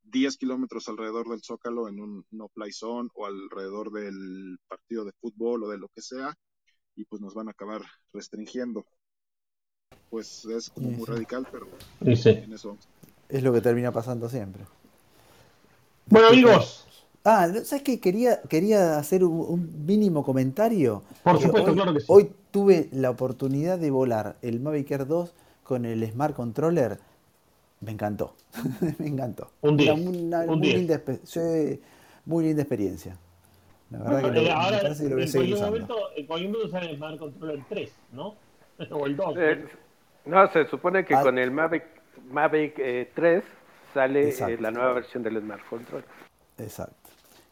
10 0.03 0.37
kilómetros 0.37 0.87
alrededor 0.87 1.29
del 1.29 1.41
Zócalo 1.43 1.87
en 1.87 1.99
un 1.99 2.25
no-fly 2.31 2.71
zone 2.71 3.09
o 3.13 3.25
alrededor 3.25 3.91
del 3.91 4.57
partido 4.67 5.05
de 5.05 5.11
fútbol 5.21 5.63
o 5.63 5.69
de 5.69 5.77
lo 5.77 5.87
que 5.89 6.01
sea, 6.01 6.33
y 6.95 7.05
pues 7.05 7.21
nos 7.21 7.33
van 7.33 7.47
a 7.47 7.51
acabar 7.51 7.81
restringiendo. 8.13 8.85
Pues 10.09 10.45
es 10.45 10.69
como 10.69 10.89
Sí, 10.89 10.95
muy 10.97 11.05
sí. 11.05 11.11
radical, 11.11 11.47
pero 11.51 11.67
Dice. 12.01 12.43
en 12.43 12.53
eso. 12.53 12.77
Es 13.29 13.43
lo 13.43 13.51
que 13.53 13.61
termina 13.61 13.91
pasando 13.91 14.29
siempre. 14.29 14.63
Bueno, 16.07 16.27
amigos, 16.27 16.85
Ah, 17.23 17.47
¿no- 17.51 17.65
¿sabes 17.65 17.83
qué? 17.83 17.99
Quería, 17.99 18.39
quería 18.43 18.99
hacer 18.99 19.23
un, 19.23 19.39
un 19.39 19.85
mínimo 19.85 20.23
comentario. 20.23 21.01
Por 21.23 21.39
supuesto, 21.41 21.71
hoy, 21.71 21.75
claro 21.75 21.93
que 21.93 21.99
sí. 22.01 22.05
Hoy 22.07 22.31
tuve 22.51 22.87
la 22.91 23.09
oportunidad 23.09 23.79
de 23.79 23.89
volar 23.89 24.37
el 24.43 24.59
Mavic 24.59 24.91
Air 24.91 25.07
2 25.07 25.33
con 25.65 25.83
el 25.85 26.09
Smart 26.11 26.35
Controller. 26.35 26.97
Me 27.81 27.91
encantó. 27.91 28.35
Me 28.99 29.07
encantó. 29.07 29.49
Un 29.61 29.79
Era 29.79 29.95
10, 29.95 30.07
una 30.07 30.39
un 30.41 30.59
muy, 30.59 30.67
10. 30.67 30.75
linda, 30.77 31.01
sí, 31.25 31.81
muy 32.25 32.45
linda 32.45 32.61
experiencia. 32.61 33.17
La 33.91 33.97
verdad 33.99 34.11
Bueno, 34.21 34.27
que 34.29 34.35
lo- 34.35 34.41
eh, 34.41 34.43
me 34.45 34.51
ahora 34.51 34.79
parece 34.81 35.03
que 35.03 35.09
lo 35.09 35.15
voy 35.15 35.21
a 35.21 35.25
en 35.25 35.31
seguir 35.31 35.55
cualquier, 35.57 35.81
usando. 35.83 35.95
momento, 35.95 36.17
en 36.17 36.25
cualquier 36.27 36.51
momento 36.51 36.71
sale 36.71 36.89
el 36.91 36.95
Smart 36.97 37.17
Controller 37.19 37.59
3, 37.69 37.91
¿no? 38.13 38.35
O 38.91 39.05
el 39.05 39.15
2. 39.15 39.35
Eh, 39.37 39.65
no, 40.25 40.51
se 40.51 40.65
supone 40.67 41.03
que 41.05 41.15
Ah. 41.15 41.21
con 41.23 41.37
el 41.37 41.51
Mavic, 41.51 41.83
Mavic 42.31 42.73
eh, 42.79 43.11
3 43.13 43.43
sale 43.93 44.21
eh, 44.23 44.29
Exacto. 44.29 44.61
la 44.61 44.71
nueva 44.71 44.93
versión 44.93 45.23
del 45.23 45.39
Smart 45.41 45.61
Control. 45.69 46.03
Exacto. 46.57 46.95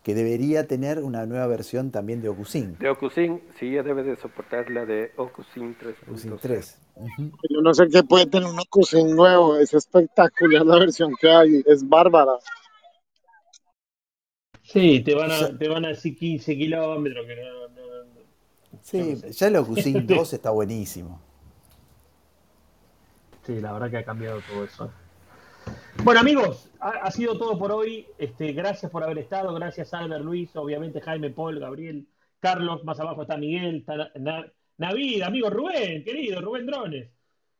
Que 0.03 0.13
debería 0.15 0.67
tener 0.67 0.99
una 0.99 1.25
nueva 1.25 1.47
versión 1.47 1.91
también 1.91 2.21
de 2.21 2.29
OcuSync. 2.29 2.77
De 2.77 2.89
OcuSync, 2.89 3.41
sí, 3.59 3.71
ya 3.71 3.83
debe 3.83 4.03
de 4.03 4.15
soportar 4.17 4.69
la 4.69 4.85
de 4.85 5.11
OcuSync 5.17 5.77
3.0. 5.79 5.95
OcuSync 6.09 6.39
3. 6.41 6.77
Yo 6.95 7.61
no 7.61 7.73
sé 7.73 7.87
qué 7.89 8.03
puede 8.03 8.27
tener 8.27 8.47
un 8.47 8.59
Ocusin 8.59 9.15
nuevo, 9.15 9.57
es 9.57 9.73
espectacular 9.73 10.65
la 10.65 10.77
versión 10.79 11.13
que 11.19 11.29
hay, 11.29 11.63
es 11.65 11.87
bárbara. 11.87 12.33
Sí, 14.61 15.01
te 15.01 15.13
van, 15.13 15.31
a, 15.31 15.57
te 15.57 15.67
van 15.67 15.85
a 15.85 15.89
decir 15.89 16.17
15 16.17 16.55
kilómetros. 16.55 17.25
Que 17.25 17.35
no, 17.35 17.41
no- 17.43 17.67
no- 17.67 18.19
yo 18.71 18.79
Sí, 18.81 18.97
no 19.13 19.15
sé. 19.17 19.31
ya 19.31 19.47
el 19.47 19.55
OcuSync 19.57 20.03
2 20.05 20.33
está 20.33 20.51
buenísimo. 20.51 21.19
Sí, 23.45 23.59
la 23.59 23.73
verdad 23.73 23.89
que 23.91 23.97
ha 23.97 24.05
cambiado 24.05 24.39
todo 24.49 24.63
eso. 24.63 24.91
Bueno, 26.03 26.21
amigos, 26.21 26.69
ha, 26.79 26.89
ha 26.89 27.11
sido 27.11 27.37
todo 27.37 27.57
por 27.59 27.71
hoy. 27.71 28.07
Este, 28.17 28.53
gracias 28.53 28.89
por 28.91 29.03
haber 29.03 29.17
estado. 29.17 29.53
Gracias, 29.53 29.93
Albert, 29.93 30.23
Luis, 30.23 30.55
obviamente 30.55 31.01
Jaime, 31.01 31.29
Paul, 31.29 31.59
Gabriel, 31.59 32.07
Carlos. 32.39 32.83
Más 32.83 32.99
abajo 32.99 33.23
está 33.23 33.35
Miguel, 33.37 33.77
está 33.77 34.45
Navid, 34.77 35.21
amigo 35.21 35.49
Rubén, 35.49 36.03
querido, 36.03 36.41
Rubén 36.41 36.65
Drones, 36.65 37.09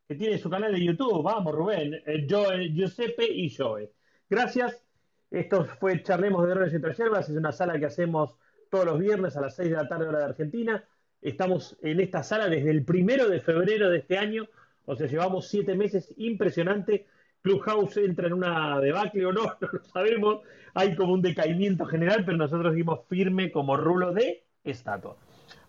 que 0.08 0.16
tiene 0.16 0.38
su 0.38 0.50
canal 0.50 0.74
de 0.74 0.84
YouTube. 0.84 1.24
Vamos, 1.24 1.54
Rubén. 1.54 2.02
Eh, 2.06 2.28
Joe, 2.30 2.70
Giuseppe 2.70 3.26
y 3.26 3.54
Joe. 3.54 3.92
Gracias. 4.30 4.84
Esto 5.30 5.66
fue 5.80 6.02
Charlemos 6.04 6.44
de 6.44 6.54
Drones 6.54 6.74
y 6.74 6.80
Yerbas. 6.80 7.30
Es 7.30 7.36
una 7.36 7.52
sala 7.52 7.80
que 7.80 7.86
hacemos 7.86 8.36
todos 8.70 8.86
los 8.86 9.00
viernes 9.00 9.36
a 9.38 9.42
las 9.42 9.56
6 9.56 9.70
de 9.70 9.76
la 9.76 9.88
tarde, 9.88 10.08
hora 10.08 10.20
de 10.20 10.26
Argentina. 10.26 10.84
Estamos 11.22 11.78
en 11.82 12.00
esta 12.00 12.24
sala 12.24 12.50
desde 12.50 12.72
el 12.72 12.84
primero 12.84 13.30
de 13.30 13.40
febrero 13.40 13.90
de 13.90 14.00
este 14.00 14.18
año. 14.18 14.48
O 14.86 14.96
sea, 14.96 15.08
llevamos 15.08 15.48
siete 15.48 15.76
meses 15.76 16.14
impresionante. 16.18 17.08
Clubhouse 17.42 17.98
entra 17.98 18.28
en 18.28 18.34
una 18.34 18.80
debacle 18.80 19.26
o 19.26 19.32
no, 19.32 19.44
no 19.62 19.70
lo 19.72 19.84
sabemos. 19.84 20.42
Hay 20.74 20.96
como 20.96 21.14
un 21.14 21.22
decaimiento 21.22 21.86
general, 21.86 22.24
pero 22.26 22.38
nosotros 22.38 22.74
seguimos 22.74 23.02
firme 23.08 23.52
como 23.52 23.78
rulo 23.78 24.14
de 24.14 24.44
estatua. 24.64 25.18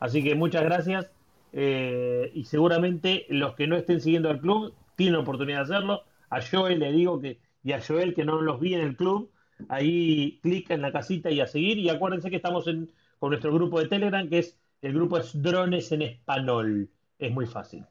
Así 0.01 0.23
que 0.25 0.35
muchas 0.35 0.65
gracias. 0.65 1.11
Eh, 1.56 2.32
y 2.35 2.44
seguramente 2.44 3.26
los 3.28 3.55
que 3.55 3.68
no 3.68 3.76
estén 3.76 4.01
siguiendo 4.01 4.28
al 4.28 4.40
club 4.40 4.74
tienen 4.97 5.14
la 5.14 5.20
oportunidad 5.20 5.59
de 5.59 5.74
hacerlo. 5.74 6.02
A 6.31 6.40
Joel 6.43 6.81
le 6.81 6.90
digo 6.90 7.20
que, 7.20 7.39
y 7.62 7.72
a 7.72 7.81
Joel 7.81 8.12
que 8.14 8.24
no 8.24 8.40
los 8.43 8.59
vi 8.59 8.74
en 8.74 8.81
el 8.81 8.97
club, 8.97 9.31
ahí 9.68 10.40
clica 10.43 10.74
en 10.74 10.82
la 10.82 10.90
casita 10.93 11.31
y 11.31 11.40
a 11.40 11.47
seguir. 11.47 11.78
Y 11.78 11.89
acuérdense 11.89 12.28
que 12.28 12.36
estamos 12.36 12.66
en, 12.66 12.90
con 13.20 13.31
nuestro 13.31 13.52
grupo 13.55 13.78
de 13.78 13.86
Telegram, 13.89 14.28
que 14.28 14.40
es 14.40 14.59
el 14.82 14.94
grupo 14.94 15.16
es 15.16 15.40
Drones 15.40 15.93
en 15.93 16.02
Español. 16.02 16.90
Es 17.18 17.32
muy 17.32 17.47
fácil. 17.47 17.85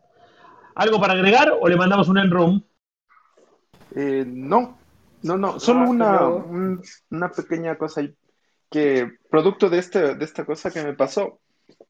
¿Algo 0.75 0.99
para 0.99 1.13
agregar 1.13 1.53
o 1.59 1.67
le 1.67 1.77
mandamos 1.77 2.09
un 2.09 2.17
en-room? 2.17 2.61
Eh, 3.95 4.25
no, 4.27 4.77
no, 5.21 5.37
no, 5.37 5.59
solo 5.59 5.89
una, 5.89 6.27
un- 6.27 6.81
una 7.11 7.29
pequeña 7.31 7.77
cosa 7.77 8.01
ahí, 8.01 8.13
que 8.69 9.07
producto 9.29 9.69
de, 9.69 9.77
este, 9.77 10.15
de 10.15 10.25
esta 10.25 10.45
cosa 10.45 10.71
que 10.71 10.83
me 10.83 10.93
pasó, 10.93 11.39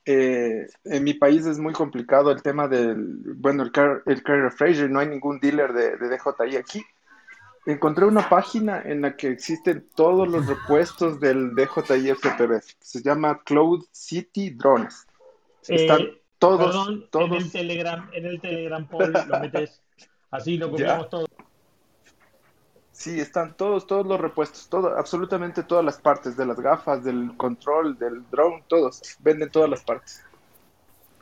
eh, 0.05 0.67
en 0.83 1.03
mi 1.03 1.13
país 1.13 1.45
es 1.45 1.59
muy 1.59 1.73
complicado 1.73 2.31
el 2.31 2.41
tema 2.41 2.67
del, 2.67 3.21
bueno, 3.37 3.63
el, 3.63 3.71
car, 3.71 4.03
el 4.05 4.21
Carrier 4.23 4.51
Fraser, 4.51 4.89
no 4.89 4.99
hay 4.99 5.07
ningún 5.07 5.39
dealer 5.39 5.73
de, 5.73 5.97
de 5.97 6.09
DJI 6.09 6.57
aquí. 6.57 6.85
Encontré 7.65 8.05
una 8.05 8.27
página 8.27 8.81
en 8.81 9.01
la 9.01 9.15
que 9.15 9.29
existen 9.29 9.87
todos 9.95 10.27
los 10.27 10.47
repuestos 10.47 11.19
del 11.21 11.55
DJI 11.55 12.13
FPV, 12.15 12.61
se 12.79 13.01
llama 13.01 13.41
Cloud 13.45 13.85
City 13.91 14.49
Drones. 14.49 15.07
Están 15.67 16.01
Eh, 16.01 16.21
todos, 16.39 16.65
Perdón, 16.65 16.93
en 16.93 17.09
todos, 17.09 17.43
el 17.43 17.51
Telegram, 17.51 18.09
en 18.11 18.25
el 18.25 18.41
Telegram, 18.41 18.85
Paul, 18.85 19.13
lo 19.13 19.39
metes 19.39 19.81
así 20.29 20.57
lo 20.57 20.69
copiamos 20.71 21.09
todo. 21.09 21.25
Sí, 23.03 23.19
están 23.19 23.53
todos, 23.57 23.85
todos 23.85 24.07
los 24.07 24.17
repuestos, 24.21 24.67
todo, 24.69 24.97
absolutamente 24.97 25.63
todas 25.63 25.83
las 25.83 25.97
partes, 25.97 26.37
de 26.37 26.45
las 26.45 26.57
gafas, 26.57 27.03
del 27.03 27.35
control, 27.35 27.97
del 27.99 28.23
drone, 28.31 28.63
todos, 28.69 29.01
venden 29.19 29.49
todas 29.49 29.69
las 29.69 29.81
partes. 29.81 30.23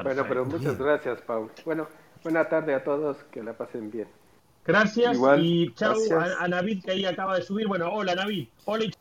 Bueno, 0.04 0.24
pero 0.30 0.46
muchas 0.46 0.78
gracias, 0.78 1.22
Paul. 1.22 1.50
Bueno, 1.66 1.88
buena 2.24 2.48
tarde 2.48 2.76
a 2.76 2.84
todos, 2.84 3.18
que 3.32 3.42
la 3.42 3.54
pasen 3.54 3.90
bien. 3.90 4.08
Gracias 4.64 5.16
Igual, 5.16 5.44
y 5.44 5.74
chau 5.74 5.96
gracias. 6.08 6.38
a, 6.40 6.44
a 6.44 6.48
Navid 6.48 6.84
que 6.84 6.92
ahí 6.92 7.06
acaba 7.06 7.36
de 7.38 7.42
subir. 7.42 7.68
Bueno, 7.68 7.90
hola 7.92 8.14
Navid. 8.14 8.48
Hola. 8.66 8.84
y- 8.86 8.92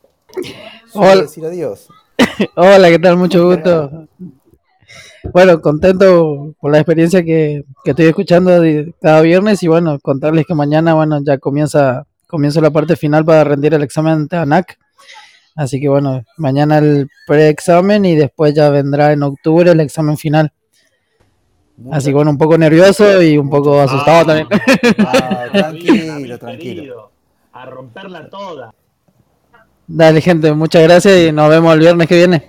Hola. 0.94 1.22
decir 1.22 1.44
adiós. 1.44 1.86
Hola, 2.56 2.88
¿qué 2.88 2.98
tal? 2.98 3.18
Mucho 3.18 3.44
gusto. 3.46 4.06
Bueno, 5.34 5.60
contento 5.60 6.54
por 6.60 6.72
la 6.72 6.78
experiencia 6.78 7.22
que, 7.22 7.64
que 7.84 7.90
estoy 7.90 8.06
escuchando 8.06 8.58
de- 8.58 8.94
cada 9.02 9.20
viernes 9.20 9.62
y 9.62 9.68
bueno, 9.68 9.98
contarles 10.00 10.46
que 10.46 10.54
mañana, 10.54 10.94
bueno, 10.94 11.20
ya 11.22 11.36
comienza, 11.36 12.06
comienza 12.30 12.60
la 12.60 12.70
parte 12.70 12.96
final 12.96 13.24
para 13.24 13.44
rendir 13.44 13.74
el 13.74 13.82
examen 13.82 14.26
de 14.28 14.36
ANAC. 14.36 14.78
Así 15.56 15.80
que 15.80 15.88
bueno, 15.88 16.22
mañana 16.38 16.78
el 16.78 17.08
preexamen 17.26 18.04
y 18.04 18.14
después 18.16 18.54
ya 18.54 18.70
vendrá 18.70 19.12
en 19.12 19.22
octubre 19.22 19.70
el 19.70 19.80
examen 19.80 20.16
final. 20.16 20.52
Así 21.90 22.10
que 22.10 22.14
bueno, 22.14 22.30
un 22.30 22.38
poco 22.38 22.56
nervioso 22.56 23.20
y 23.22 23.36
un 23.38 23.50
poco 23.50 23.80
asustado 23.80 24.26
también. 24.26 24.48
Ah, 24.98 25.46
tranquilo, 25.52 26.38
tranquilo. 26.38 27.10
A 27.52 27.66
romperla 27.66 28.28
toda. 28.30 28.72
Dale, 29.86 30.20
gente, 30.20 30.52
muchas 30.52 30.82
gracias 30.84 31.18
y 31.18 31.32
nos 31.32 31.48
vemos 31.50 31.74
el 31.74 31.80
viernes 31.80 32.06
que 32.06 32.16
viene. 32.16 32.44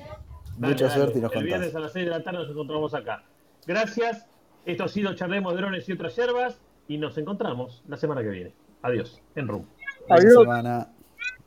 Dale, 0.58 0.74
Mucha 0.74 0.86
dale. 0.88 0.96
suerte 0.98 1.18
y 1.20 1.22
nos 1.22 1.32
El 1.32 1.40
contás. 1.40 1.44
viernes 1.60 1.76
a 1.76 1.80
las 1.80 1.94
6 1.94 2.06
de 2.06 2.12
la 2.12 2.24
tarde 2.24 2.40
nos 2.40 2.50
encontramos 2.52 2.94
acá. 2.94 3.24
Gracias. 3.66 4.26
Esto 4.66 4.84
ha 4.84 4.88
sido 4.88 5.16
Charlemos 5.16 5.56
Drones 5.56 5.90
y 5.90 5.94
otras 5.94 6.16
yerbas. 6.16 6.60
Y 6.88 6.98
nos 6.98 7.18
encontramos 7.18 7.82
la 7.88 7.98
semana 7.98 8.22
que 8.22 8.30
viene. 8.30 8.54
Adiós. 8.84 9.22
En 9.36 9.48
Room. 9.48 9.66
Semana. 10.44 10.90